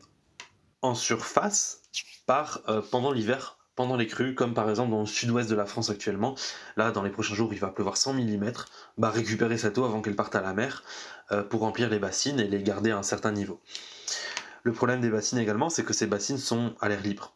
en 0.84 0.93
surface 0.93 1.81
par 2.27 2.61
euh, 2.67 2.81
pendant 2.91 3.11
l'hiver, 3.11 3.57
pendant 3.75 3.95
les 3.95 4.05
crues, 4.05 4.36
comme 4.36 4.53
par 4.53 4.69
exemple 4.69 4.91
dans 4.91 4.99
le 4.99 5.07
sud-ouest 5.07 5.49
de 5.49 5.55
la 5.55 5.65
France 5.65 5.89
actuellement. 5.89 6.36
Là, 6.77 6.91
dans 6.91 7.01
les 7.01 7.09
prochains 7.09 7.34
jours, 7.34 7.51
il 7.53 7.59
va 7.59 7.69
pleuvoir 7.69 7.97
100 7.97 8.13
mm. 8.13 8.51
Bah, 8.97 9.09
récupérer 9.09 9.57
cette 9.57 9.77
eau 9.79 9.86
avant 9.86 10.01
qu'elle 10.01 10.15
parte 10.15 10.36
à 10.36 10.41
la 10.41 10.53
mer 10.53 10.84
euh, 11.31 11.41
pour 11.41 11.61
remplir 11.61 11.89
les 11.89 11.99
bassines 11.99 12.39
et 12.39 12.47
les 12.47 12.61
garder 12.61 12.91
à 12.91 12.97
un 12.97 13.03
certain 13.03 13.31
niveau. 13.31 13.59
Le 14.63 14.71
problème 14.71 15.01
des 15.01 15.09
bassines 15.09 15.39
également, 15.39 15.69
c'est 15.69 15.84
que 15.84 15.93
ces 15.93 16.05
bassines 16.05 16.38
sont 16.38 16.75
à 16.79 16.89
l'air 16.89 17.01
libre. 17.01 17.36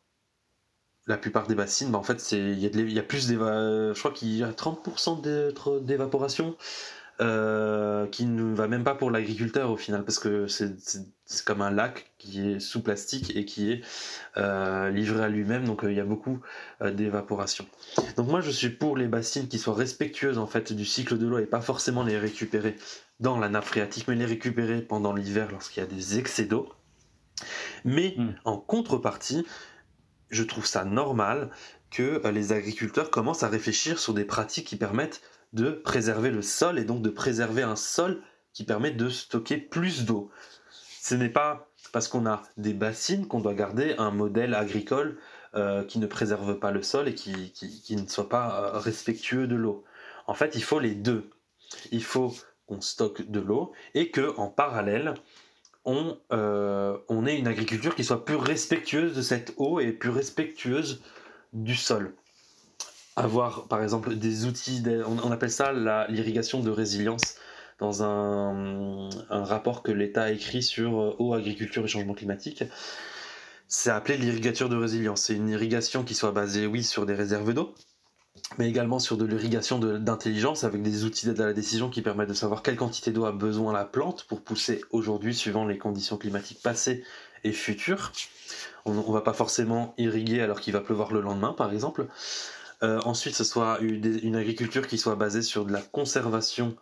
La 1.08 1.18
plupart 1.18 1.48
des 1.48 1.56
bassines, 1.56 1.90
bah, 1.90 1.98
en 1.98 2.04
fait, 2.04 2.32
il 2.34 2.60
y, 2.60 2.94
y, 2.94 3.00
a 3.00 3.04
plus 3.04 3.28
d'évaporation. 3.28 3.94
Je 3.94 4.00
crois 4.00 4.12
qu'il 4.12 4.36
y 4.36 4.44
a 4.44 4.52
30% 4.52 5.84
d'évaporation 5.84 6.58
euh, 7.20 8.06
qui 8.06 8.26
ne 8.26 8.54
va 8.54 8.68
même 8.68 8.84
pas 8.84 8.94
pour 8.94 9.10
l'agriculteur 9.10 9.72
au 9.72 9.78
final, 9.78 10.04
parce 10.06 10.20
que 10.20 10.46
c'est 10.48 10.76
comme 11.46 11.62
un 11.62 11.72
lac 11.72 12.12
qui 12.20 12.48
est 12.48 12.60
sous 12.60 12.84
plastique 12.84 13.36
et 13.36 13.44
qui 13.44 13.72
est 13.72 13.82
euh, 14.38 14.92
livré 14.92 15.24
à 15.24 15.28
lui-même, 15.28 15.66
donc 15.66 15.84
euh, 15.84 15.92
il 15.92 15.98
y 15.98 16.00
a 16.00 16.06
beaucoup 16.06 16.40
d'évaporation. 16.84 17.66
Donc 18.18 18.28
moi 18.28 18.42
je 18.42 18.52
suis 18.52 18.70
pour 18.70 18.96
les 18.96 19.08
bassines 19.08 19.48
qui 19.48 19.58
soient 19.58 19.74
respectueuses 19.74 20.38
en 20.38 20.46
fait 20.46 20.74
du 20.74 20.86
cycle 20.86 21.18
de 21.18 21.26
l'eau 21.26 21.40
et 21.40 21.48
pas 21.48 21.62
forcément 21.62 22.04
les 22.04 22.20
récupérer 22.20 22.76
dans 23.20 23.40
la 23.40 23.50
nappe 23.50 23.66
phréatique, 23.66 24.08
mais 24.08 24.16
les 24.16 24.26
récupérer 24.26 24.82
pendant 24.82 25.14
l'hiver 25.14 25.50
lorsqu'il 25.52 25.82
y 25.82 25.86
a 25.86 25.90
des 25.90 26.20
excès 26.20 26.46
d'eau. 26.46 26.70
Mais 27.84 28.14
hmm. 28.16 28.36
en 28.46 28.58
contrepartie, 28.58 29.44
je 30.30 30.44
trouve 30.44 30.68
ça 30.68 30.86
normal 30.86 31.50
que 31.90 32.22
les 32.30 32.52
agriculteurs 32.52 33.10
commencent 33.10 33.42
à 33.42 33.50
réfléchir 33.50 33.98
sur 33.98 34.14
des 34.14 34.26
pratiques 34.26 34.68
qui 34.68 34.76
permettent 34.76 35.22
de 35.54 35.72
préserver 35.72 36.30
le 36.30 36.42
sol 36.42 36.80
et 36.80 36.84
donc 36.84 37.02
de 37.02 37.10
préserver 37.10 37.64
un 37.64 37.76
sol 37.76 38.22
qui 38.54 38.64
permet 38.64 38.92
de 38.92 39.10
stocker 39.10 39.58
plus 39.58 40.06
d'eau. 40.06 40.32
Ce 41.02 41.16
n'est 41.16 41.30
pas 41.30 41.70
parce 41.92 42.08
qu'on 42.08 42.26
a 42.26 42.44
des 42.58 42.74
bassines 42.74 43.28
qu'on 43.28 43.40
doit 43.40 43.54
garder 43.54 43.96
un 43.98 44.12
modèle 44.12 44.54
agricole 44.54 45.18
euh, 45.56 45.84
qui 45.84 46.00
ne 46.00 46.08
préserve 46.08 46.60
pas 46.60 46.72
le 46.72 46.82
sol 46.82 47.08
et 47.08 47.16
qui, 47.16 47.96
ne 47.96 48.08
soit 48.08 48.30
pas 48.30 48.74
euh, 48.76 48.80
respectueux 48.80 49.48
de 49.48 49.56
l'eau. 49.56 49.86
En 50.26 50.34
fait, 50.34 50.56
il 50.56 50.64
faut 50.64 50.80
les 50.80 50.96
deux. 50.96 51.30
Il 51.92 52.04
faut 52.04 52.34
qu'on 52.66 52.82
stocke 52.82 53.30
de 53.30 53.40
l'eau 53.40 53.72
et 53.94 54.12
que 54.12 54.36
en 54.38 54.48
parallèle, 54.48 55.14
on, 55.86 56.18
euh, 56.34 56.98
on 57.08 57.26
ait 57.26 57.38
une 57.38 57.48
agriculture 57.48 57.96
qui 57.96 58.04
soit 58.04 58.26
plus 58.26 58.36
respectueuse 58.36 59.16
de 59.16 59.22
cette 59.22 59.54
eau 59.58 59.80
et 59.80 59.94
plus 59.94 60.10
respectueuse 60.10 61.02
du 61.54 61.76
sol 61.76 62.14
avoir 63.18 63.68
par 63.68 63.84
exemple 63.84 64.16
des 64.16 64.46
outils, 64.46 64.84
on, 65.06 65.32
appelle 65.32 65.52
ça 65.52 65.74
l'irrigation 66.08 66.62
de 66.62 66.70
résilience 66.70 67.36
dans 67.80 68.04
un, 68.04 69.10
rapport 69.30 69.84
que 69.84 69.92
l'État 69.92 70.24
a 70.24 70.32
écrit 70.32 70.64
sur 70.64 71.00
euh, 71.00 71.16
eau, 71.20 71.34
agriculture 71.34 71.84
et 71.84 71.88
changement 71.88 72.14
climatique. 72.14 72.64
C'est 73.68 73.90
appelé 73.90 74.18
l'irrigature 74.18 74.70
de 74.70 74.78
résilience. 74.78 75.24
C'est 75.24 75.36
une 75.36 75.50
irrigation 75.50 76.04
qui 76.04 76.16
soit 76.16 76.32
basée, 76.32 76.66
oui, 76.66 76.84
sur 76.84 77.06
des 77.06 77.14
réserves 77.14 77.54
d'eau, 77.54 77.76
mais 78.58 78.70
également 78.70 78.98
sur 78.98 79.18
de 79.18 79.26
l'irrigation 79.26 79.78
d'intelligence 79.78 80.64
avec 80.64 80.82
des 80.82 81.04
outils 81.04 81.26
d'aide 81.26 81.42
à 81.42 81.46
la 81.46 81.54
décision 81.54 81.90
qui 81.90 82.02
permettent 82.02 82.30
de 82.30 82.34
savoir 82.34 82.64
quelle 82.64 82.78
quantité 82.78 83.12
d'eau 83.12 83.26
a 83.26 83.32
besoin 83.32 83.74
la 83.74 83.86
plante 83.86 84.24
pour 84.24 84.42
pousser 84.42 84.82
aujourd'hui 84.92 85.36
suivant 85.36 85.66
les 85.66 85.78
conditions 85.78 86.18
climatiques 86.18 86.62
passées 86.64 87.04
et 87.44 87.52
futures. 87.52 88.12
On 88.86 88.94
ne 88.94 89.14
va 89.14 89.22
pas 89.22 89.34
forcément 89.34 89.94
irriguer 89.98 90.42
alors 90.42 90.62
qu'il 90.62 90.74
va 90.74 90.82
pleuvoir 90.82 91.12
le 91.12 91.22
lendemain, 91.22 91.54
par 91.54 91.74
exemple. 91.74 92.08
Euh, 92.84 93.00
ensuite, 93.06 93.36
ce 93.36 93.44
soit 93.44 93.80
une, 93.82 94.36
agriculture 94.36 94.88
qui 94.88 94.98
soit 94.98 95.16
basée 95.16 95.42
sur 95.42 95.66
de 95.66 95.74
la 95.74 95.82
conservation 95.82 96.76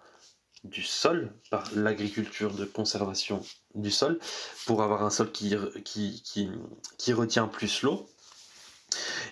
du 0.63 0.81
sol, 0.81 1.31
par 1.51 1.69
l'agriculture 1.75 2.53
de 2.53 2.65
conservation 2.65 3.41
du 3.75 3.91
sol, 3.91 4.19
pour 4.65 4.81
avoir 4.81 5.03
un 5.03 5.09
sol 5.09 5.31
qui, 5.31 5.55
qui, 6.97 7.13
retient 7.13 7.47
plus 7.47 7.83
l'eau. 7.83 8.07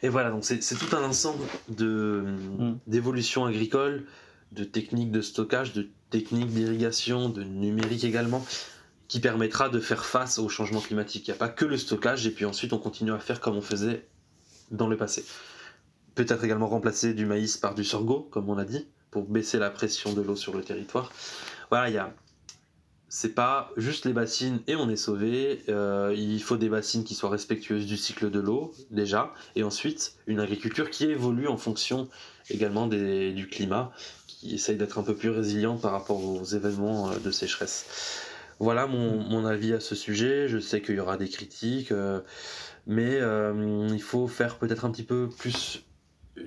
Et 0.03 0.09
voilà, 0.09 0.30
donc 0.30 0.43
c'est 0.45 0.76
tout 0.76 0.95
un 0.95 1.03
ensemble 1.03 1.43
mm. 1.70 2.76
d'évolutions 2.88 3.45
agricoles, 3.45 4.05
de 4.51 4.64
techniques 4.64 5.11
de 5.11 5.22
stockage, 5.22 5.74
de 5.74 5.89
techniques 6.11 6.51
d'irrigation, 6.51 7.30
de 7.30 7.43
numérique 7.43 8.03
également, 8.03 8.45
qui 9.07 9.20
permettra 9.20 9.70
de 9.70 9.80
faire 9.80 10.05
face 10.05 10.38
au 10.39 10.47
changement 10.47 10.80
climatique. 10.80 11.28
Il 11.28 11.32
n'y 11.32 11.36
a 11.36 11.39
pas 11.39 11.49
que 11.49 11.66
le 11.66 11.78
stockage, 11.78 12.26
et 12.28 12.32
puis 12.32 12.45
ensuite 12.45 12.72
on 12.72 12.80
continue 12.80 13.11
à 13.11 13.20
faire 13.20 13.41
comme 13.41 13.57
on 13.57 13.61
faisait 13.61 14.07
dans 14.72 14.88
le 14.88 14.95
passé. 14.95 15.26
Peut-être 16.16 16.43
également 16.43 16.68
remplacer 16.68 17.14
du 17.14 17.26
maïs 17.26 17.57
par 17.57 17.76
du 17.76 17.84
sorgho, 17.84 18.28
comme 18.32 18.49
on 18.49 18.57
a 18.57 18.66
dit, 18.66 18.88
pour 19.11 19.24
baisser 19.24 19.57
la 19.57 19.70
pression 19.70 20.14
de 20.14 20.22
l'eau 20.22 20.36
sur 20.36 20.55
le 20.55 20.64
territoire. 20.64 21.11
Voilà, 21.70 21.89
il 21.89 21.95
y 21.95 21.97
a 21.97 22.14
c'est 23.16 23.36
pas 23.36 23.70
juste 23.78 24.05
les 24.05 24.11
bassines 24.11 24.61
et 24.66 24.76
on 24.76 24.89
est 24.89 24.95
sauvé. 24.95 25.61
Euh, 25.70 26.16
il 26.18 26.41
faut 26.41 26.57
des 26.57 26.68
bassines 26.68 27.03
qui 27.03 27.14
soient 27.14 27.30
respectueuses 27.30 27.86
du 27.86 27.95
cycle 27.95 28.32
de 28.32 28.39
l'eau 28.39 28.74
déjà, 28.89 29.36
et 29.55 29.61
ensuite 29.61 30.16
une 30.26 30.39
agriculture 30.39 30.89
qui 30.89 31.03
évolue 31.05 31.47
en 31.47 31.57
fonction 31.57 32.09
également 32.49 32.88
du 32.88 33.47
climat, 33.51 33.91
qui 34.26 34.55
essaye 34.55 34.78
d'être 34.78 34.97
un 34.97 35.03
peu 35.03 35.16
plus 35.16 35.30
résiliente 35.30 35.80
par 35.80 35.91
rapport 35.91 36.26
aux 36.26 36.43
événements 36.43 37.11
euh, 37.11 37.20
de 37.20 37.30
sécheresse. 37.30 37.86
Voilà 38.57 38.88
mon, 38.88 39.45
avis 39.45 39.74
à 39.74 39.80
ce 39.80 39.93
sujet. 39.93 40.47
Je 40.47 40.57
sais 40.57 40.82
qu'il 40.82 40.95
y 40.95 40.99
aura 40.99 41.18
des 41.18 41.30
critiques, 41.30 41.91
euh, 41.91 42.20
mais 42.88 43.20
il 43.93 44.01
faut 44.01 44.28
faire 44.28 44.57
peut-être 44.57 44.86
un 44.86 44.91
petit 44.91 45.03
peu 45.03 45.30
plus 45.38 45.84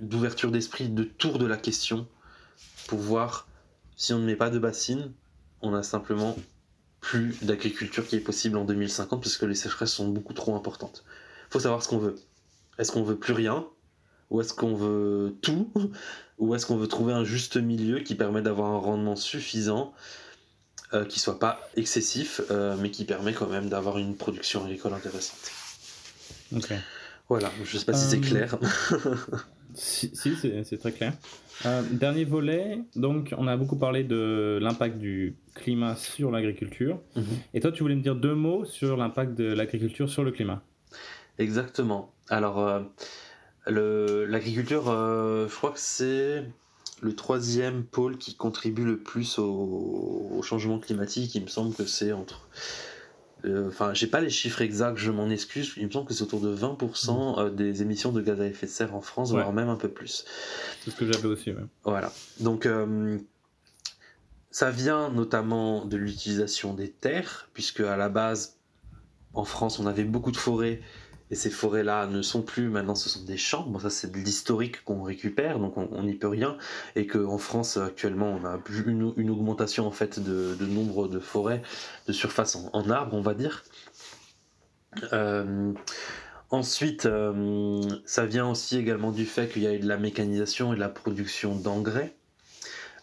d'ouverture 0.00 0.50
d'esprit, 0.50 0.88
de 0.88 1.04
tour 1.04 1.38
de 1.38 1.46
la 1.46 1.56
question, 1.56 2.06
pour 2.88 2.98
voir 2.98 3.48
si 3.96 4.12
on 4.12 4.18
ne 4.18 4.26
met 4.26 4.36
pas 4.36 4.50
de 4.50 4.58
bassines, 4.58 5.12
on 5.62 5.74
a 5.74 5.82
simplement 5.82 6.36
plus 7.00 7.36
d'agriculture 7.42 8.06
qui 8.06 8.16
est 8.16 8.20
possible 8.20 8.56
en 8.56 8.64
2050 8.64 9.20
puisque 9.20 9.42
les 9.42 9.54
sécheresses 9.54 9.92
sont 9.92 10.08
beaucoup 10.08 10.32
trop 10.32 10.56
importantes. 10.56 11.04
Il 11.48 11.52
faut 11.52 11.60
savoir 11.60 11.82
ce 11.82 11.88
qu'on 11.88 11.98
veut. 11.98 12.16
Est-ce 12.78 12.92
qu'on 12.92 13.04
veut 13.04 13.16
plus 13.16 13.32
rien? 13.32 13.66
Ou 14.30 14.40
est-ce 14.40 14.52
qu'on 14.52 14.74
veut 14.74 15.36
tout? 15.40 15.72
Ou 16.38 16.54
est-ce 16.54 16.66
qu'on 16.66 16.76
veut 16.76 16.88
trouver 16.88 17.12
un 17.12 17.24
juste 17.24 17.56
milieu 17.56 18.00
qui 18.00 18.14
permet 18.14 18.42
d'avoir 18.42 18.70
un 18.72 18.78
rendement 18.78 19.16
suffisant, 19.16 19.94
euh, 20.92 21.04
qui 21.04 21.18
soit 21.18 21.38
pas 21.38 21.60
excessif, 21.76 22.42
euh, 22.50 22.76
mais 22.78 22.90
qui 22.90 23.04
permet 23.04 23.32
quand 23.32 23.48
même 23.48 23.68
d'avoir 23.68 23.98
une 23.98 24.16
production 24.16 24.64
agricole 24.64 24.92
intéressante? 24.92 25.50
Ok. 26.54 26.72
Voilà, 27.28 27.50
je 27.64 27.78
sais 27.78 27.84
pas 27.84 27.94
si 27.94 28.10
c'est 28.10 28.18
euh, 28.18 28.20
clair. 28.20 28.58
si, 29.76 30.10
c'est 30.14 30.78
très 30.78 30.92
clair. 30.92 31.12
Euh, 31.64 31.82
dernier 31.90 32.24
volet, 32.24 32.80
donc 32.96 33.34
on 33.36 33.46
a 33.46 33.56
beaucoup 33.56 33.76
parlé 33.76 34.04
de 34.04 34.58
l'impact 34.60 34.98
du 34.98 35.36
climat 35.54 35.96
sur 35.96 36.30
l'agriculture. 36.30 37.00
Mhm. 37.14 37.24
Et 37.54 37.60
toi, 37.60 37.72
tu 37.72 37.82
voulais 37.82 37.94
me 37.94 38.02
dire 38.02 38.16
deux 38.16 38.34
mots 38.34 38.64
sur 38.64 38.96
l'impact 38.96 39.34
de 39.34 39.52
l'agriculture 39.52 40.08
sur 40.10 40.24
le 40.24 40.32
climat. 40.32 40.62
Exactement. 41.38 42.12
Alors, 42.28 42.58
euh, 42.58 44.26
l'agriculture, 44.26 44.88
euh, 44.88 45.48
je 45.48 45.54
crois 45.54 45.70
que 45.70 45.80
c'est 45.80 46.44
le 47.02 47.14
troisième 47.14 47.84
pôle 47.84 48.16
qui 48.16 48.34
contribue 48.34 48.84
le 48.84 48.98
plus 48.98 49.38
au, 49.38 50.30
au 50.36 50.42
changement 50.42 50.78
climatique. 50.78 51.34
Il 51.34 51.42
me 51.42 51.48
semble 51.48 51.74
que 51.74 51.84
c'est 51.84 52.12
entre 52.12 52.48
euh, 53.46 53.68
enfin, 53.68 53.94
j'ai 53.94 54.06
pas 54.06 54.20
les 54.20 54.30
chiffres 54.30 54.62
exacts, 54.62 54.98
je 54.98 55.10
m'en 55.10 55.28
excuse. 55.30 55.74
Il 55.76 55.86
me 55.86 55.90
semble 55.90 56.06
que 56.06 56.14
c'est 56.14 56.22
autour 56.22 56.40
de 56.40 56.54
20% 56.54 57.36
mm. 57.36 57.38
euh, 57.38 57.50
des 57.50 57.82
émissions 57.82 58.12
de 58.12 58.20
gaz 58.20 58.40
à 58.40 58.46
effet 58.46 58.66
de 58.66 58.70
serre 58.70 58.94
en 58.94 59.00
France, 59.00 59.30
voire 59.30 59.52
même 59.52 59.68
un 59.68 59.76
peu 59.76 59.88
plus. 59.88 60.24
C'est 60.84 60.90
ce 60.90 60.96
que 60.96 61.10
j'avais 61.10 61.28
aussi, 61.28 61.52
Voilà. 61.84 62.12
Donc, 62.40 62.66
euh, 62.66 63.18
ça 64.50 64.70
vient 64.70 65.10
notamment 65.10 65.84
de 65.84 65.96
l'utilisation 65.96 66.74
des 66.74 66.90
terres, 66.90 67.48
puisque 67.52 67.80
à 67.80 67.96
la 67.96 68.08
base, 68.08 68.56
en 69.34 69.44
France, 69.44 69.78
on 69.78 69.86
avait 69.86 70.04
beaucoup 70.04 70.32
de 70.32 70.36
forêts 70.36 70.80
et 71.30 71.34
ces 71.34 71.50
forêts-là 71.50 72.06
ne 72.06 72.22
sont 72.22 72.42
plus, 72.42 72.68
maintenant 72.68 72.94
ce 72.94 73.08
sont 73.08 73.24
des 73.24 73.36
champs. 73.36 73.66
Bon, 73.66 73.78
ça 73.78 73.90
c'est 73.90 74.12
de 74.12 74.18
l'historique 74.18 74.84
qu'on 74.84 75.02
récupère, 75.02 75.58
donc 75.58 75.76
on 75.76 76.02
n'y 76.04 76.14
peut 76.14 76.28
rien. 76.28 76.56
Et 76.94 77.06
qu'en 77.06 77.38
France, 77.38 77.76
actuellement, 77.76 78.38
on 78.40 78.44
a 78.44 78.60
une, 78.86 79.30
augmentation 79.30 79.86
en 79.86 79.90
fait 79.90 80.20
de, 80.20 80.56
nombre 80.66 81.08
de 81.08 81.18
forêts, 81.18 81.62
de 82.06 82.12
surface 82.12 82.56
en, 82.56 82.90
arbres, 82.90 83.14
on 83.14 83.22
va 83.22 83.34
dire. 83.34 83.64
Euh, 85.12 85.72
ensuite, 86.50 87.06
euh, 87.06 87.82
ça 88.04 88.24
vient 88.24 88.48
aussi 88.48 88.78
également 88.78 89.10
du 89.10 89.26
fait 89.26 89.48
qu'il 89.48 89.62
y 89.62 89.66
a 89.66 89.74
eu 89.74 89.80
de 89.80 89.88
la 89.88 89.98
mécanisation 89.98 90.72
et 90.72 90.76
de 90.76 90.80
la 90.80 90.88
production 90.88 91.56
d'engrais. 91.56 92.14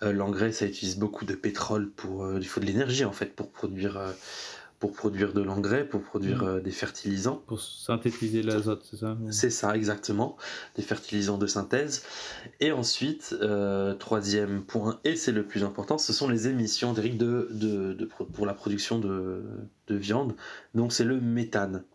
Euh, 0.02 0.14
l'engrais, 0.14 0.54
ça 0.54 0.66
utilise 0.66 0.98
beaucoup 0.98 1.26
de 1.26 1.36
pétrole 1.36 1.92
pour. 1.92 2.38
il 2.38 2.48
faut 2.48 2.62
de 2.62 2.66
l'énergie 2.66 3.04
en 3.04 3.12
fait 3.12 3.36
pour 3.36 3.52
produire 3.52 4.02
pour 4.84 4.92
produire 4.92 5.32
de 5.32 5.42
l'engrais, 5.42 5.88
pour 5.88 6.02
produire 6.02 6.44
mm. 6.44 6.48
euh, 6.48 6.60
des 6.60 6.72
fertilisants. 6.72 7.42
Pour 7.48 7.62
synthétiser 7.62 8.44
l'azote, 8.44 8.86
c'est 8.92 8.98
ça 8.98 9.18
C'est 9.32 9.50
ça, 9.50 9.78
exactement. 9.78 10.36
Des 10.76 10.82
fertilisants 10.82 11.38
de 11.38 11.48
synthèse. 11.48 12.04
Et 12.60 12.74
ensuite, 12.74 13.34
euh, 13.42 13.94
troisième 13.94 14.62
point, 14.62 15.00
et 15.06 15.16
c'est 15.16 15.32
le 15.32 15.46
plus 15.46 15.64
important, 15.64 15.98
ce 15.98 16.12
sont 16.12 16.28
les 16.28 16.50
émissions 16.50 16.92
de, 16.92 17.48
de, 17.50 18.10
pour 18.34 18.46
la 18.46 18.54
production 18.54 19.00
de, 19.00 19.46
de 19.88 19.96
viande. 19.96 20.36
Donc 20.76 20.92
c'est 20.92 21.06
le 21.06 21.22
méthane. 21.22 21.86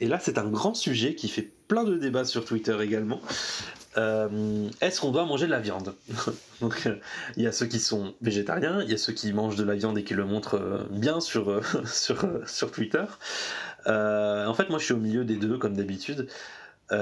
Et 0.00 0.08
là, 0.08 0.18
c'est 0.18 0.38
un 0.38 0.48
grand 0.48 0.72
sujet 0.72 1.14
qui 1.14 1.28
fait 1.28 1.52
plein 1.68 1.84
de 1.84 1.98
débats 1.98 2.24
sur 2.24 2.46
Twitter 2.46 2.74
également. 2.80 3.20
Euh, 3.98 4.68
est-ce 4.80 5.00
qu'on 5.00 5.10
doit 5.10 5.26
manger 5.26 5.46
de 5.46 5.50
la 5.50 5.60
viande 5.60 5.94
Donc 6.60 6.86
euh, 6.86 6.96
il 7.36 7.42
y 7.42 7.46
a 7.46 7.52
ceux 7.52 7.66
qui 7.66 7.78
sont 7.78 8.14
végétariens, 8.22 8.82
il 8.82 8.90
y 8.90 8.94
a 8.94 8.98
ceux 8.98 9.12
qui 9.12 9.32
mangent 9.32 9.56
de 9.56 9.64
la 9.64 9.74
viande 9.74 9.98
et 9.98 10.04
qui 10.04 10.14
le 10.14 10.24
montrent 10.24 10.58
euh, 10.58 10.86
bien 10.90 11.20
sur, 11.20 11.60
sur, 11.86 12.26
sur 12.48 12.70
Twitter. 12.70 13.04
en 13.86 14.54
fait, 14.54 14.70
moi 14.70 14.78
je 14.78 14.84
suis 14.84 14.94
au 14.94 14.98
milieu 14.98 15.24
des 15.24 15.36
deux 15.36 15.58
comme 15.58 15.76
d'habitude. 15.76 16.28
et 16.90 16.94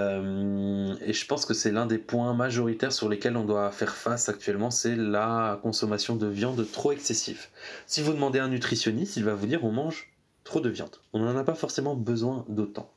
je 1.13 1.27
pense 1.27 1.47
que 1.47 1.55
c'est 1.55 1.71
l'un 1.71 1.87
des 1.87 1.99
points 1.99 2.35
majoritaires 2.35 2.93
sur 2.93 3.09
lesquels 3.09 3.37
on 3.37 3.45
doit 3.45 3.71
faire 3.71 3.95
face 3.95 4.29
actuellement, 4.29 4.71
c'est 4.71 4.97
la 4.97 5.61
consommation 5.63 6.17
de 6.17 6.27
viande 6.27 6.65
trop 6.73 6.93
excessive. 6.93 7.47
Si 7.87 8.03
vous 8.03 8.13
demandez 8.13 8.41
à 8.41 8.45
un 8.45 8.49
nutritionniste, 8.49 9.17
il 9.17 9.25
va 9.25 9.35
vous 9.35 9.47
dire 9.47 9.65
on 9.65 9.73
mange 9.73 10.09
trop 10.45 10.61
de 10.61 10.69
viande. 10.69 10.97
On 11.13 11.21
n'en 11.21 11.37
a 11.37 11.45
pas 11.45 11.55
forcément 11.55 11.95
besoin 11.95 12.45
d'autant. 12.49 12.93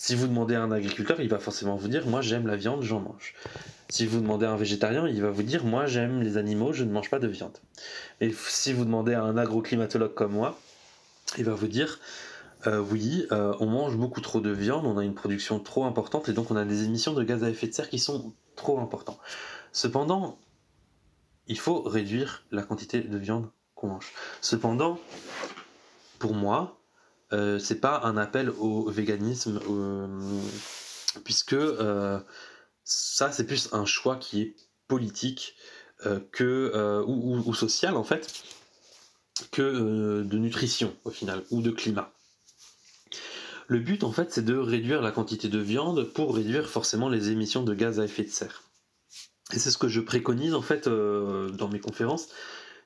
Si 0.00 0.14
vous 0.14 0.28
demandez 0.28 0.54
à 0.54 0.62
un 0.62 0.70
agriculteur, 0.70 1.20
il 1.20 1.28
va 1.28 1.40
forcément 1.40 1.74
vous 1.74 1.88
dire 1.88 2.06
Moi 2.06 2.20
j'aime 2.20 2.46
la 2.46 2.54
viande, 2.54 2.84
j'en 2.84 3.00
mange. 3.00 3.34
Si 3.88 4.06
vous 4.06 4.20
demandez 4.20 4.46
à 4.46 4.52
un 4.52 4.56
végétarien, 4.56 5.08
il 5.08 5.20
va 5.20 5.30
vous 5.30 5.42
dire 5.42 5.64
Moi 5.64 5.86
j'aime 5.86 6.22
les 6.22 6.36
animaux, 6.36 6.72
je 6.72 6.84
ne 6.84 6.92
mange 6.92 7.10
pas 7.10 7.18
de 7.18 7.26
viande. 7.26 7.58
Et 8.20 8.32
si 8.32 8.72
vous 8.72 8.84
demandez 8.84 9.14
à 9.14 9.24
un 9.24 9.36
agroclimatologue 9.36 10.14
comme 10.14 10.30
moi, 10.30 10.56
il 11.36 11.44
va 11.44 11.52
vous 11.52 11.66
dire 11.66 11.98
euh, 12.68 12.78
Oui, 12.78 13.26
euh, 13.32 13.52
on 13.58 13.66
mange 13.66 13.96
beaucoup 13.96 14.20
trop 14.20 14.40
de 14.40 14.50
viande, 14.50 14.86
on 14.86 14.98
a 14.98 15.04
une 15.04 15.16
production 15.16 15.58
trop 15.58 15.84
importante 15.84 16.28
et 16.28 16.32
donc 16.32 16.52
on 16.52 16.56
a 16.56 16.64
des 16.64 16.84
émissions 16.84 17.12
de 17.12 17.24
gaz 17.24 17.42
à 17.42 17.50
effet 17.50 17.66
de 17.66 17.74
serre 17.74 17.90
qui 17.90 17.98
sont 17.98 18.32
trop 18.54 18.78
importantes. 18.78 19.18
Cependant, 19.72 20.38
il 21.48 21.58
faut 21.58 21.82
réduire 21.82 22.44
la 22.52 22.62
quantité 22.62 23.00
de 23.00 23.18
viande 23.18 23.50
qu'on 23.74 23.88
mange. 23.88 24.12
Cependant, 24.42 25.00
pour 26.20 26.34
moi, 26.34 26.77
euh, 27.32 27.58
c'est 27.58 27.80
pas 27.80 28.00
un 28.04 28.16
appel 28.16 28.50
au 28.50 28.88
véganisme, 28.90 29.60
euh, 29.68 30.06
puisque 31.24 31.52
euh, 31.52 32.18
ça 32.84 33.32
c'est 33.32 33.44
plus 33.44 33.68
un 33.72 33.84
choix 33.84 34.16
qui 34.16 34.42
est 34.42 34.56
politique 34.86 35.56
que 36.30 37.02
ou, 37.06 37.52
social 37.54 37.96
en 37.96 38.04
fait 38.04 38.44
que 39.50 40.22
de 40.22 40.38
nutrition 40.38 40.94
au 41.04 41.10
final 41.10 41.42
ou 41.50 41.60
de 41.60 41.72
climat. 41.72 42.12
Le 43.66 43.80
but 43.80 44.04
en 44.04 44.12
fait 44.12 44.32
c'est 44.32 44.44
de 44.44 44.56
réduire 44.56 45.02
la 45.02 45.10
quantité 45.10 45.48
de 45.48 45.58
viande 45.58 46.04
pour 46.04 46.36
réduire 46.36 46.68
forcément 46.68 47.08
les 47.08 47.30
émissions 47.30 47.64
de 47.64 47.74
gaz 47.74 47.98
à 47.98 48.04
effet 48.04 48.22
de 48.22 48.30
serre. 48.30 48.62
Et 49.52 49.58
c'est 49.58 49.72
ce 49.72 49.76
que 49.76 49.88
je 49.88 50.00
préconise 50.00 50.54
en 50.54 50.62
fait 50.62 50.88
dans 50.88 51.68
mes 51.68 51.80
conférences, 51.80 52.28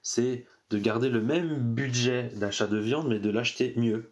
c'est 0.02 0.46
de 0.70 0.78
garder 0.78 1.10
le 1.10 1.20
même 1.20 1.74
budget 1.74 2.32
d'achat 2.36 2.66
de 2.66 2.78
viande 2.78 3.08
mais 3.08 3.20
de 3.20 3.28
l'acheter 3.28 3.74
mieux 3.76 4.11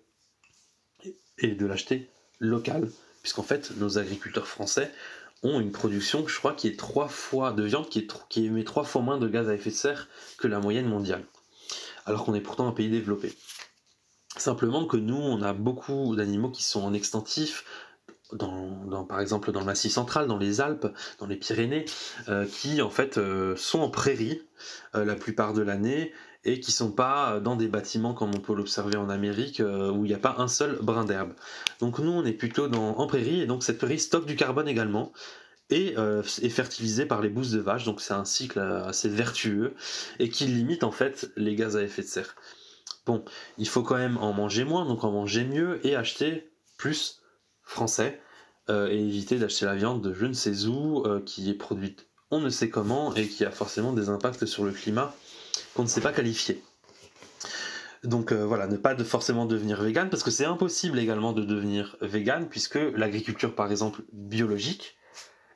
et 1.40 1.48
de 1.48 1.66
l'acheter 1.66 2.08
local, 2.38 2.90
puisqu'en 3.22 3.42
fait 3.42 3.72
nos 3.76 3.98
agriculteurs 3.98 4.46
français 4.46 4.90
ont 5.42 5.60
une 5.60 5.72
production, 5.72 6.26
je 6.26 6.38
crois, 6.38 6.54
qui 6.54 6.68
est 6.68 6.78
trois 6.78 7.08
fois 7.08 7.52
de 7.52 7.62
viande, 7.62 7.88
qui, 7.88 8.00
est, 8.00 8.12
qui 8.28 8.46
émet 8.46 8.64
trois 8.64 8.84
fois 8.84 9.02
moins 9.02 9.18
de 9.18 9.28
gaz 9.28 9.48
à 9.48 9.54
effet 9.54 9.70
de 9.70 9.74
serre 9.74 10.08
que 10.38 10.48
la 10.48 10.60
moyenne 10.60 10.86
mondiale, 10.86 11.24
alors 12.06 12.24
qu'on 12.24 12.34
est 12.34 12.40
pourtant 12.40 12.68
un 12.68 12.72
pays 12.72 12.90
développé. 12.90 13.34
Simplement 14.36 14.86
que 14.86 14.96
nous, 14.96 15.16
on 15.16 15.42
a 15.42 15.52
beaucoup 15.52 16.14
d'animaux 16.14 16.50
qui 16.50 16.62
sont 16.62 16.82
en 16.82 16.92
extensif, 16.92 17.64
dans, 18.32 19.04
par 19.04 19.20
exemple 19.20 19.50
dans 19.50 19.60
le 19.60 19.66
Massif 19.66 19.92
central, 19.92 20.26
dans 20.26 20.38
les 20.38 20.60
Alpes, 20.60 20.86
dans 21.18 21.26
les 21.26 21.36
Pyrénées, 21.36 21.84
euh, 22.28 22.46
qui 22.46 22.80
en 22.82 22.90
fait 22.90 23.18
euh, 23.18 23.56
sont 23.56 23.80
en 23.80 23.90
prairie 23.90 24.42
euh, 24.94 25.04
la 25.04 25.16
plupart 25.16 25.52
de 25.52 25.62
l'année 25.62 26.12
et 26.44 26.60
qui 26.60 26.72
sont 26.72 26.92
pas 26.92 27.40
dans 27.40 27.56
des 27.56 27.68
bâtiments 27.68 28.14
comme 28.14 28.30
on 28.34 28.40
peut 28.40 28.54
l'observer 28.54 28.96
en 28.96 29.10
Amérique 29.10 29.60
euh, 29.60 29.90
où 29.90 30.04
il 30.04 30.08
n'y 30.08 30.14
a 30.14 30.18
pas 30.18 30.36
un 30.38 30.48
seul 30.48 30.78
brin 30.80 31.04
d'herbe. 31.04 31.34
Donc 31.80 31.98
nous 31.98 32.10
on 32.10 32.24
est 32.24 32.32
plutôt 32.32 32.68
dans, 32.68 32.96
en 32.96 33.06
prairie 33.06 33.42
et 33.42 33.46
donc 33.46 33.62
cette 33.62 33.78
prairie 33.78 33.98
stocke 33.98 34.26
du 34.26 34.36
carbone 34.36 34.68
également 34.68 35.12
et 35.68 35.94
euh, 35.98 36.22
est 36.42 36.48
fertilisée 36.48 37.06
par 37.06 37.20
les 37.20 37.28
bousses 37.28 37.50
de 37.50 37.60
vache, 37.60 37.84
donc 37.84 38.00
c'est 38.00 38.14
un 38.14 38.24
cycle 38.24 38.58
euh, 38.58 38.84
assez 38.86 39.08
vertueux 39.08 39.74
et 40.18 40.28
qui 40.30 40.46
limite 40.46 40.82
en 40.82 40.90
fait 40.90 41.30
les 41.36 41.54
gaz 41.54 41.76
à 41.76 41.82
effet 41.82 42.02
de 42.02 42.08
serre. 42.08 42.34
Bon, 43.06 43.24
il 43.58 43.68
faut 43.68 43.82
quand 43.82 43.96
même 43.96 44.16
en 44.18 44.32
manger 44.32 44.64
moins, 44.64 44.86
donc 44.86 45.04
en 45.04 45.12
manger 45.12 45.44
mieux 45.44 45.84
et 45.86 45.96
acheter 45.96 46.50
plus 46.76 47.20
français 47.62 48.20
et 48.68 49.04
éviter 49.04 49.36
d'acheter 49.36 49.64
la 49.64 49.74
viande 49.74 50.00
de 50.00 50.14
je 50.14 50.26
ne 50.26 50.32
sais 50.32 50.66
où 50.66 51.02
qui 51.26 51.50
est 51.50 51.54
produite 51.54 52.10
on 52.30 52.40
ne 52.40 52.48
sait 52.48 52.70
comment 52.70 53.14
et 53.14 53.26
qui 53.26 53.44
a 53.44 53.50
forcément 53.50 53.92
des 53.92 54.08
impacts 54.08 54.46
sur 54.46 54.64
le 54.64 54.70
climat 54.70 55.14
qu'on 55.74 55.82
ne 55.82 55.88
sait 55.88 56.01
pas 56.01 56.12
qualifier. 56.12 56.62
donc 58.05 58.32
voilà, 58.32 58.66
ne 58.66 58.76
pas 58.76 58.97
forcément 59.05 59.47
devenir 59.47 59.82
vegan, 59.82 60.09
parce 60.09 60.22
que 60.22 60.30
c'est 60.30 60.44
impossible 60.44 60.98
également 60.98 61.32
de 61.32 61.44
devenir 61.44 61.97
vegan, 62.01 62.48
puisque 62.48 62.78
l'agriculture, 62.94 63.55
par 63.55 63.70
exemple, 63.70 64.02
biologique, 64.12 64.97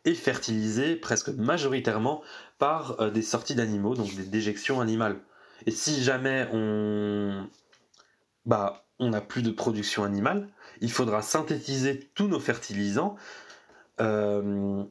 est 0.05 0.15
fertilisée 0.15 0.97
presque 0.97 1.28
majoritairement 1.28 2.23
par 2.59 3.11
des 3.11 3.23
sorties 3.23 3.55
d'animaux, 3.55 3.95
donc 3.95 4.15
des 4.15 4.24
déjections 4.24 4.81
animales. 4.81 5.20
Et 5.66 5.70
si 5.70 6.03
jamais 6.03 6.47
on, 6.53 7.49
bah, 8.45 8.85
on 8.99 9.11
n'a 9.11 9.20
plus 9.20 9.43
de 9.43 9.51
production 9.51 10.05
animale, 10.05 10.49
il 10.81 10.91
faudra 10.91 11.23
synthétiser 11.23 12.11
tous 12.15 12.28
nos 12.28 12.41
fertilisants. 12.41 13.16
Euh, 14.01 14.85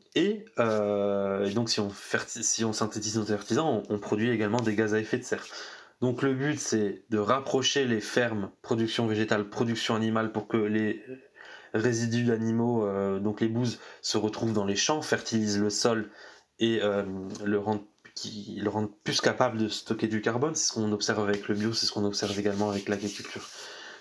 euh, 0.59 1.45
et, 1.45 1.53
donc, 1.53 1.69
si 1.69 1.80
on, 1.81 2.73
synthétise 2.73 3.17
nos 3.17 3.25
fertilisants, 3.25 3.84
on, 3.89 3.99
produit 3.99 4.30
également 4.30 4.61
des 4.61 4.75
gaz 4.75 4.93
à 4.93 4.99
effet 4.99 5.17
de 5.17 5.23
serre. 5.23 5.45
Donc, 6.01 6.21
le 6.21 6.34
but, 6.34 6.59
c'est 6.59 7.03
de 7.09 7.17
rapprocher 7.17 7.85
les 7.85 8.01
fermes 8.01 8.49
production 8.61 9.07
végétale, 9.07 9.49
production 9.49 9.95
animale, 9.95 10.31
pour 10.31 10.47
que 10.47 10.57
les 10.57 11.03
résidus 11.73 12.23
d'animaux, 12.23 12.85
euh, 12.85 13.19
donc 13.19 13.41
les 13.41 13.47
bouses, 13.47 13.80
se 14.01 14.17
retrouvent 14.17 14.53
dans 14.53 14.65
les 14.65 14.75
champs, 14.75 15.01
fertilisent 15.01 15.59
le 15.59 15.69
sol 15.69 16.09
et 16.59 16.80
le 17.43 17.57
rendent 17.57 18.91
plus 19.03 19.19
capable 19.19 19.57
de 19.57 19.67
stocker 19.67 20.07
du 20.07 20.21
carbone. 20.21 20.55
C'est 20.55 20.67
ce 20.67 20.73
qu'on 20.73 20.91
observe 20.91 21.27
avec 21.27 21.47
le 21.47 21.55
bio, 21.55 21.73
c'est 21.73 21.88
ce 21.88 21.91
qu'on 21.91 22.05
observe 22.05 22.38
également 22.39 22.69
avec 22.69 22.88
l'agriculture 22.88 23.49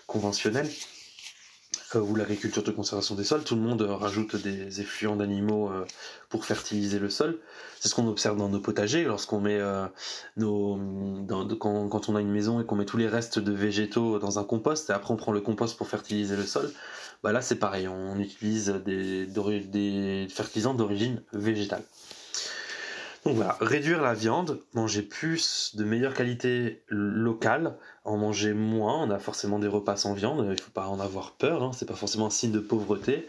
conventionnelle 0.07 0.69
ou 1.95 2.15
l'agriculture 2.15 2.63
de 2.63 2.71
conservation 2.71 3.15
des 3.15 3.25
sols. 3.25 3.45
Tout 3.45 3.57
le 3.57 3.63
monde 3.63 3.83
rajoute 3.83 4.37
des 4.37 4.81
effluents 4.81 5.17
d'animaux 5.17 5.71
euh, 5.71 5.85
pour 6.29 6.45
fertiliser 6.45 6.99
le 6.99 7.11
sol. 7.11 7.39
C'est 7.81 7.89
ce 7.89 7.95
qu'on 7.95 8.07
observe 8.09 8.37
dans 8.37 8.49
nos 8.49 8.61
potagers 8.61 9.05
lorsqu'on 9.05 9.41
met 9.41 9.59
euh, 9.59 9.87
nos, 10.37 10.79
quand, 11.59 12.09
on 12.09 12.17
a 12.17 12.21
une 12.21 12.31
maison 12.31 12.61
et 12.61 12.65
qu'on 12.65 12.77
met 12.77 12.85
tous 12.85 12.97
les 12.97 13.09
restes 13.09 13.39
de 13.39 13.53
végétaux 13.53 14.19
dans 14.19 14.39
un 14.39 14.45
compost 14.45 14.91
et 14.91 14.93
après 14.93 15.13
on 15.13 15.17
prend 15.17 15.33
le 15.33 15.41
compost 15.41 15.77
pour 15.77 15.89
fertiliser 15.89 16.37
le 16.37 16.47
sol. 16.47 16.71
Bah 17.23 17.33
là 17.33 17.41
c'est 17.41 17.57
pareil, 17.57 17.89
on 17.89 18.19
utilise 18.19 18.69
des, 18.85 19.27
des 19.27 20.27
fertilisants 20.29 20.75
d'origine 20.75 21.23
végétale. 21.33 21.83
Donc 23.27 23.37
voilà, 23.37 23.57
réduire 23.61 24.03
la 24.03 24.15
viande, 24.15 24.61
manger 24.75 25.03
plus 25.03 25.77
de 25.77 25.85
meilleure 25.85 26.15
qualité 26.15 26.83
locale, 26.89 27.77
en 28.05 28.17
manger 28.17 28.53
moins, 28.53 29.01
on 29.01 29.11
a 29.11 29.21
forcément 29.21 29.61
des 29.61 29.69
repas 29.69 29.97
sans 29.97 30.13
viande, 30.13 30.41
il 30.45 30.51
ne 30.51 30.57
faut 30.57 30.73
pas 30.73 30.89
en 30.89 30.99
avoir 30.99 31.31
peur, 31.33 31.63
hein, 31.63 31.71
c'est 31.73 31.87
pas 31.87 31.95
forcément 31.95 32.27
un 32.27 32.31
signe 32.31 32.51
de 32.51 32.59
pauvreté, 32.59 33.29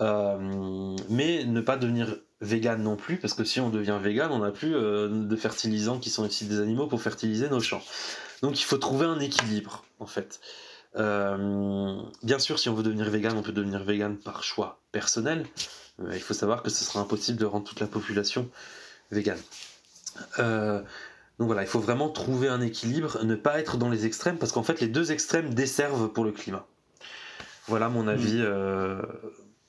euh, 0.00 0.96
mais 1.10 1.44
ne 1.44 1.60
pas 1.60 1.76
devenir 1.76 2.16
vegan 2.40 2.82
non 2.82 2.96
plus, 2.96 3.18
parce 3.18 3.34
que 3.34 3.44
si 3.44 3.60
on 3.60 3.68
devient 3.68 3.98
vegan, 4.00 4.32
on 4.32 4.38
n'a 4.38 4.52
plus 4.52 4.74
euh, 4.74 5.08
de 5.08 5.36
fertilisants 5.36 5.98
qui 5.98 6.08
sont 6.08 6.26
issus 6.26 6.46
des 6.46 6.60
animaux 6.60 6.86
pour 6.86 7.02
fertiliser 7.02 7.50
nos 7.50 7.60
champs. 7.60 7.82
Donc 8.40 8.58
il 8.58 8.64
faut 8.64 8.78
trouver 8.78 9.04
un 9.04 9.20
équilibre, 9.20 9.84
en 10.00 10.06
fait. 10.06 10.40
Euh, 10.96 12.00
bien 12.22 12.38
sûr, 12.38 12.58
si 12.58 12.70
on 12.70 12.74
veut 12.74 12.82
devenir 12.82 13.10
vegan, 13.10 13.36
on 13.36 13.42
peut 13.42 13.52
devenir 13.52 13.84
vegan 13.84 14.16
par 14.16 14.42
choix 14.42 14.80
personnel. 14.92 15.44
il 16.10 16.20
faut 16.20 16.32
savoir 16.32 16.62
que 16.62 16.70
ce 16.70 16.84
sera 16.84 17.00
impossible 17.00 17.38
de 17.38 17.44
rendre 17.44 17.66
toute 17.66 17.80
la 17.80 17.86
population 17.86 18.48
vegan. 19.10 19.38
Euh, 20.38 20.80
donc 21.38 21.46
voilà, 21.46 21.62
il 21.62 21.68
faut 21.68 21.80
vraiment 21.80 22.08
trouver 22.08 22.48
un 22.48 22.60
équilibre, 22.60 23.22
ne 23.24 23.34
pas 23.34 23.58
être 23.58 23.76
dans 23.76 23.90
les 23.90 24.06
extrêmes, 24.06 24.38
parce 24.38 24.52
qu'en 24.52 24.62
fait 24.62 24.80
les 24.80 24.88
deux 24.88 25.12
extrêmes 25.12 25.52
desservent 25.52 26.08
pour 26.08 26.24
le 26.24 26.32
climat. 26.32 26.66
Voilà 27.66 27.88
mon 27.88 28.08
avis, 28.08 28.38
mm. 28.38 28.44
euh, 28.46 29.02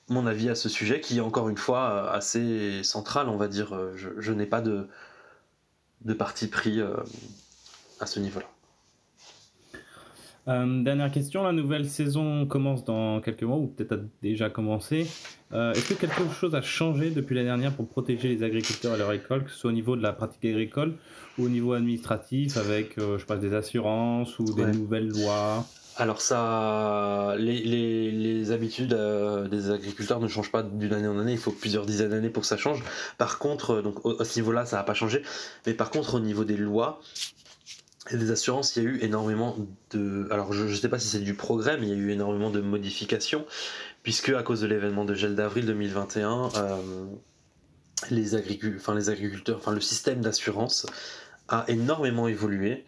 mon 0.08 0.26
avis 0.26 0.48
à 0.48 0.54
ce 0.54 0.68
sujet, 0.68 1.00
qui 1.00 1.18
est 1.18 1.20
encore 1.20 1.48
une 1.48 1.58
fois 1.58 2.10
assez 2.10 2.82
central, 2.82 3.28
on 3.28 3.36
va 3.36 3.48
dire. 3.48 3.78
Je, 3.96 4.32
n'ai 4.32 4.46
pas 4.46 4.60
de, 4.60 4.88
de 6.04 6.14
parti 6.14 6.48
pris 6.48 6.80
euh, 6.80 6.94
à 8.00 8.06
ce 8.06 8.20
niveau-là. 8.20 8.46
Euh, 10.48 10.82
dernière 10.82 11.10
question, 11.10 11.42
la 11.42 11.52
nouvelle 11.52 11.88
saison 11.88 12.46
commence 12.46 12.84
dans 12.84 13.20
quelques 13.20 13.42
mois 13.42 13.58
ou 13.58 13.66
peut-être 13.66 13.92
a 13.92 13.98
déjà 14.22 14.48
commencé. 14.48 15.06
Euh, 15.52 15.72
est-ce 15.72 15.88
que 15.88 15.94
quelque 15.94 16.22
chose 16.38 16.54
a 16.54 16.60
changé 16.60 17.10
depuis 17.10 17.34
la 17.34 17.42
dernière 17.42 17.72
pour 17.72 17.88
protéger 17.88 18.28
les 18.28 18.42
agriculteurs 18.42 18.94
et 18.94 18.98
leur 18.98 19.12
école, 19.12 19.44
que 19.44 19.50
ce 19.50 19.56
soit 19.56 19.70
au 19.70 19.74
niveau 19.74 19.96
de 19.96 20.02
la 20.02 20.12
pratique 20.12 20.44
agricole 20.44 20.94
ou 21.38 21.44
au 21.44 21.48
niveau 21.48 21.72
administratif 21.72 22.56
avec, 22.56 22.98
euh, 22.98 23.18
je 23.18 23.24
pense, 23.24 23.40
des 23.40 23.54
assurances 23.54 24.38
ou 24.38 24.44
des 24.52 24.66
nouvelles 24.66 25.08
lois? 25.08 25.66
Alors 25.96 26.20
ça, 26.20 27.34
les, 27.38 28.52
habitudes 28.52 28.96
des 29.50 29.70
agriculteurs 29.70 30.20
ne 30.20 30.28
changent 30.28 30.52
pas 30.52 30.62
d'une 30.62 30.92
année 30.92 31.08
en 31.08 31.18
année, 31.18 31.32
il 31.32 31.38
faut 31.38 31.50
plusieurs 31.50 31.86
dizaines 31.86 32.10
d'années 32.10 32.30
pour 32.30 32.42
que 32.42 32.46
ça 32.46 32.56
change. 32.56 32.84
Par 33.16 33.38
contre, 33.38 33.82
donc 33.82 33.98
à 34.20 34.24
ce 34.24 34.38
niveau-là, 34.38 34.64
ça 34.64 34.76
n'a 34.76 34.84
pas 34.84 34.94
changé. 34.94 35.22
Mais 35.66 35.74
par 35.74 35.90
contre, 35.90 36.14
au 36.14 36.20
niveau 36.20 36.44
des 36.44 36.56
lois, 36.56 37.00
et 38.10 38.16
des 38.16 38.30
assurances, 38.30 38.76
il 38.76 38.82
y 38.82 38.86
a 38.86 38.88
eu 38.88 38.98
énormément 39.02 39.56
de. 39.90 40.28
Alors, 40.30 40.52
je 40.52 40.64
ne 40.64 40.74
sais 40.74 40.88
pas 40.88 40.98
si 40.98 41.08
c'est 41.08 41.20
du 41.20 41.34
progrès, 41.34 41.76
mais 41.78 41.86
il 41.86 41.90
y 41.90 41.92
a 41.92 41.96
eu 41.96 42.10
énormément 42.10 42.50
de 42.50 42.60
modifications, 42.60 43.44
puisque 44.08 44.30
à 44.30 44.42
cause 44.42 44.62
de 44.62 44.66
l'événement 44.66 45.04
de 45.04 45.12
gel 45.12 45.34
d'avril 45.34 45.66
2021, 45.66 46.48
euh, 46.56 47.04
les, 48.08 48.36
agriculteurs, 48.36 49.60
le 49.70 49.80
système 49.82 50.22
d'assurance 50.22 50.86
a 51.48 51.66
énormément 51.68 52.26
évolué. 52.26 52.86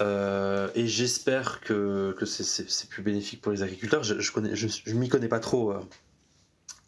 Euh, 0.00 0.68
et 0.74 0.88
j'espère 0.88 1.60
que, 1.60 2.16
c'est 2.24 2.88
plus 2.88 3.04
bénéfique 3.04 3.42
pour 3.42 3.52
les 3.52 3.62
agriculteurs. 3.62 4.02
Je, 4.02 4.18
je, 4.18 4.92
m'y 4.94 5.08
connais 5.08 5.28
pas 5.28 5.38
trop 5.38 5.70
euh, 5.70 5.78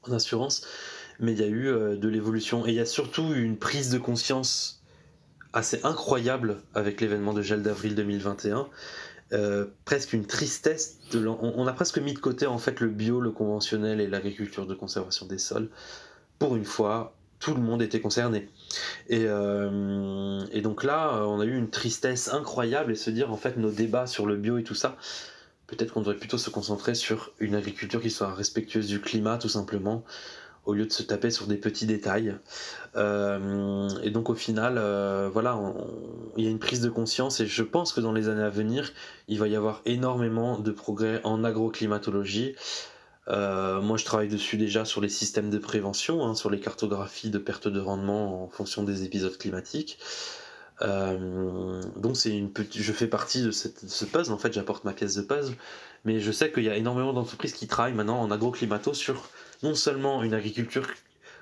en 0.03 0.13
assurance, 0.13 0.67
mais 1.21 1.31
il 1.31 1.39
y 1.39 1.45
a 1.45 1.49
eu 1.49 1.67
de 1.97 2.09
l'évolution 2.09 2.67
et 2.67 2.71
il 2.71 2.75
y 2.75 2.81
a 2.81 2.85
surtout 2.85 3.33
une 3.33 3.57
prise 3.57 3.91
de 3.91 3.99
conscience 3.99 4.83
assez 5.53 5.79
incroyable 5.85 6.63
avec 6.75 7.01
l'événement 7.01 7.33
de 7.33 7.43
gel 7.43 7.63
d'avril 7.63 7.95
2021. 7.95 8.69
Euh, 9.33 9.67
presque 9.85 10.15
une 10.15 10.25
tristesse. 10.25 10.99
De 11.13 11.27
on, 11.27 11.67
a 11.67 11.73
presque 11.73 11.99
mis 11.99 12.15
de 12.15 12.19
côté 12.19 12.47
en 12.47 12.59
fait 12.59 12.81
le 12.81 12.89
bio, 12.89 13.21
le 13.21 13.31
conventionnel 13.31 14.01
et 14.01 14.07
l'agriculture 14.07 14.67
de 14.67 14.75
conservation 14.75 15.27
des 15.27 15.39
sols. 15.39 15.69
Pour 16.39 16.57
une 16.57 16.65
fois, 16.65 17.15
tout 17.39 17.55
le 17.55 17.61
monde 17.61 17.83
était 17.83 18.01
concerné. 18.01 18.49
Et, 19.09 19.25
euh, 19.27 20.45
et, 20.53 20.63
donc 20.63 20.83
là, 20.83 21.25
on 21.27 21.41
a 21.41 21.45
eu 21.45 21.57
une 21.57 21.69
tristesse 21.69 22.29
incroyable 22.33 22.93
et 22.93 22.95
se 22.95 23.11
dire 23.11 23.31
en 23.31 23.37
fait 23.37 23.59
nos 23.59 23.71
débats 23.71 24.07
sur 24.07 24.25
le 24.25 24.37
bio 24.37 24.57
et 24.57 24.65
tout 24.65 24.75
ça, 24.75 24.97
peut-être 25.67 25.93
qu'on 25.93 26.01
devrait 26.01 26.17
plutôt 26.17 26.39
se 26.39 26.49
concentrer 26.49 26.95
sur 26.95 27.33
une 27.39 27.55
agriculture 27.55 28.01
qui 28.01 28.11
soit 28.11 28.33
respectueuse 28.35 28.87
du 28.87 29.01
climat 29.01 29.37
tout 29.37 29.51
simplement, 29.51 30.05
au 30.64 30.74
lieu 30.74 30.86
de 30.86 30.93
se 30.93 31.02
taper 31.02 31.30
sur 31.30 31.47
des 31.47 31.56
petits 31.56 31.86
détails. 31.86 32.36
Euh, 32.97 33.89
et 34.02 34.10
donc 34.10 34.30
au 34.30 34.35
final, 34.35 34.76
euh, 34.78 35.30
voilà, 35.32 35.59
il 36.36 36.44
y 36.44 36.47
a 36.47 36.51
une 36.51 36.59
prise 36.59 36.80
de 36.80 36.90
conscience 36.90 37.40
et 37.40 37.47
je 37.47 37.62
pense 37.62 37.93
que 37.93 38.01
dans 38.01 38.12
les 38.12 38.28
années 38.28 38.43
à 38.43 38.51
venir, 38.51 38.93
il 39.28 39.39
va 39.39 39.48
y 39.48 39.56
avoir 39.56 39.82
énormément 39.86 40.59
de 40.59 40.70
progrès 40.70 41.20
en 41.24 41.44
agroclimatologie. 41.44 42.55
Euh, 43.28 43.80
moi, 43.80 43.97
je 43.98 44.05
travaille 44.05 44.28
dessus 44.28 44.56
déjà 44.56 44.85
sur 44.85 45.01
les 45.01 45.09
systèmes 45.09 45.51
de 45.51 45.59
prévention, 45.59 46.24
hein, 46.24 46.35
sur 46.35 46.51
les 46.51 46.60
cartographies 46.60 47.30
de 47.30 47.39
perte 47.39 47.68
de 47.68 47.80
rendement 47.80 48.44
en 48.44 48.48
fonction 48.48 48.82
des 48.82 49.05
épisodes 49.05 49.36
climatiques. 49.36 49.98
donc 50.80 52.16
c'est 52.16 52.36
une 52.36 52.51
petite, 52.52 52.82
je 52.82 52.93
fais 52.93 53.06
partie 53.06 53.43
de, 53.43 53.51
cette, 53.51 53.89
ce 53.89 54.05
puzzle. 54.05 54.32
En 54.32 54.39
fait, 54.39 54.52
j'apporte 54.52 54.85
ma 54.85 54.93
pièce 54.93 55.14
de 55.14 55.22
puzzle, 55.22 55.55
mais 56.05 56.20
je 56.20 56.32
sais 56.32 56.51
qu'il 56.51 56.64
y 56.64 56.70
a 56.70 56.76
énormément 56.76 57.12
d'entreprises 57.12 57.52
qui 57.52 57.66
travaillent 57.66 57.94
maintenant 57.94 58.20
en 58.20 58.30
agroclimato 58.30 58.94
sur 58.94 59.28
non 59.62 59.74
seulement 59.74 60.22
une 60.22 60.35
agriculture 60.35 60.86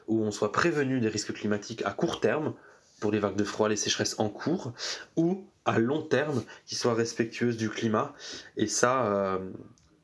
où 0.09 0.23
on 0.23 0.31
soit 0.31 0.53
prévenu 0.53 1.01
des 1.01 1.09
risques 1.09 1.33
climatiques 1.33 1.83
à 1.85 1.91
court 1.93 2.21
terme, 2.21 2.55
pour 3.01 3.13
les 3.13 3.19
vagues 3.19 3.37
de 3.37 3.45
froid, 3.45 3.69
les 3.69 3.77
sécheresses 3.77 4.19
en 4.19 4.29
cours, 4.29 4.73
ou 5.17 5.45
à 5.65 5.79
long 5.79 6.03
terme, 6.03 6.43
qui 6.65 6.75
soit 6.75 6.95
respectueuse 6.95 7.57
du 7.57 7.69
climat. 7.69 8.15
Et 8.57 8.67
ça, 8.67 9.07
euh, 9.07 9.39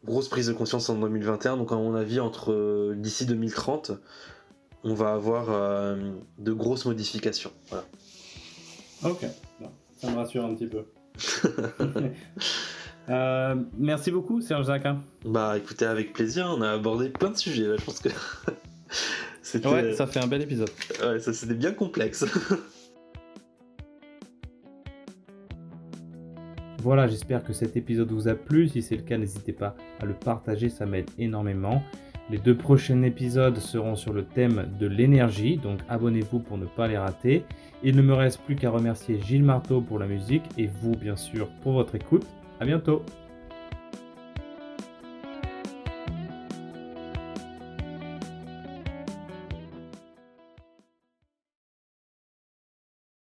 grosse 0.04 0.28
prise 0.28 0.48
de 0.48 0.52
conscience 0.52 0.88
en 0.90 0.98
2021. 0.98 1.56
Donc, 1.56 1.72
à 1.72 1.76
mon 1.76 1.94
avis, 1.94 2.20
entre 2.20 2.52
euh, 2.52 2.94
d'ici 2.96 3.24
2030, 3.24 3.92
on 4.84 4.94
va 4.94 5.12
avoir 5.12 5.46
euh, 5.50 5.96
de 6.38 6.52
grosses 6.52 6.84
modifications. 6.84 7.52
Voilà. 7.68 7.84
Ok, 9.04 9.26
ça 10.00 10.10
me 10.10 10.16
rassure 10.16 10.44
un 10.44 10.54
petit 10.54 10.66
peu. 10.66 10.84
Euh, 13.08 13.56
merci 13.76 14.10
beaucoup, 14.10 14.40
Serge 14.40 14.66
Zaka. 14.66 14.96
Bah 15.24 15.56
écoutez, 15.56 15.84
avec 15.84 16.12
plaisir, 16.12 16.52
on 16.56 16.62
a 16.62 16.70
abordé 16.70 17.08
plein 17.08 17.30
de 17.30 17.36
sujets 17.36 17.66
là, 17.66 17.76
je 17.78 17.84
pense 17.84 17.98
que. 18.00 18.08
ouais, 19.68 19.92
ça 19.94 20.06
fait 20.06 20.20
un 20.20 20.26
bel 20.26 20.42
épisode. 20.42 20.70
Ouais, 21.02 21.18
ça 21.18 21.32
c'était 21.32 21.54
bien 21.54 21.72
complexe. 21.72 22.24
voilà, 26.78 27.08
j'espère 27.08 27.42
que 27.42 27.52
cet 27.52 27.76
épisode 27.76 28.10
vous 28.12 28.28
a 28.28 28.34
plu. 28.34 28.68
Si 28.68 28.82
c'est 28.82 28.96
le 28.96 29.02
cas, 29.02 29.18
n'hésitez 29.18 29.52
pas 29.52 29.74
à 30.00 30.04
le 30.04 30.14
partager, 30.14 30.68
ça 30.68 30.86
m'aide 30.86 31.10
énormément. 31.18 31.82
Les 32.30 32.38
deux 32.38 32.56
prochains 32.56 33.02
épisodes 33.02 33.58
seront 33.58 33.96
sur 33.96 34.12
le 34.12 34.24
thème 34.24 34.68
de 34.78 34.86
l'énergie, 34.86 35.56
donc 35.56 35.80
abonnez-vous 35.88 36.38
pour 36.38 36.56
ne 36.56 36.66
pas 36.66 36.86
les 36.86 36.96
rater. 36.96 37.44
Il 37.82 37.96
ne 37.96 38.02
me 38.02 38.14
reste 38.14 38.40
plus 38.42 38.54
qu'à 38.54 38.70
remercier 38.70 39.20
Gilles 39.20 39.42
Marteau 39.42 39.80
pour 39.80 39.98
la 39.98 40.06
musique 40.06 40.44
et 40.56 40.70
vous, 40.80 40.92
bien 40.92 41.16
sûr, 41.16 41.48
pour 41.62 41.72
votre 41.72 41.96
écoute. 41.96 42.24
À 42.62 42.64
bientôt 42.64 43.04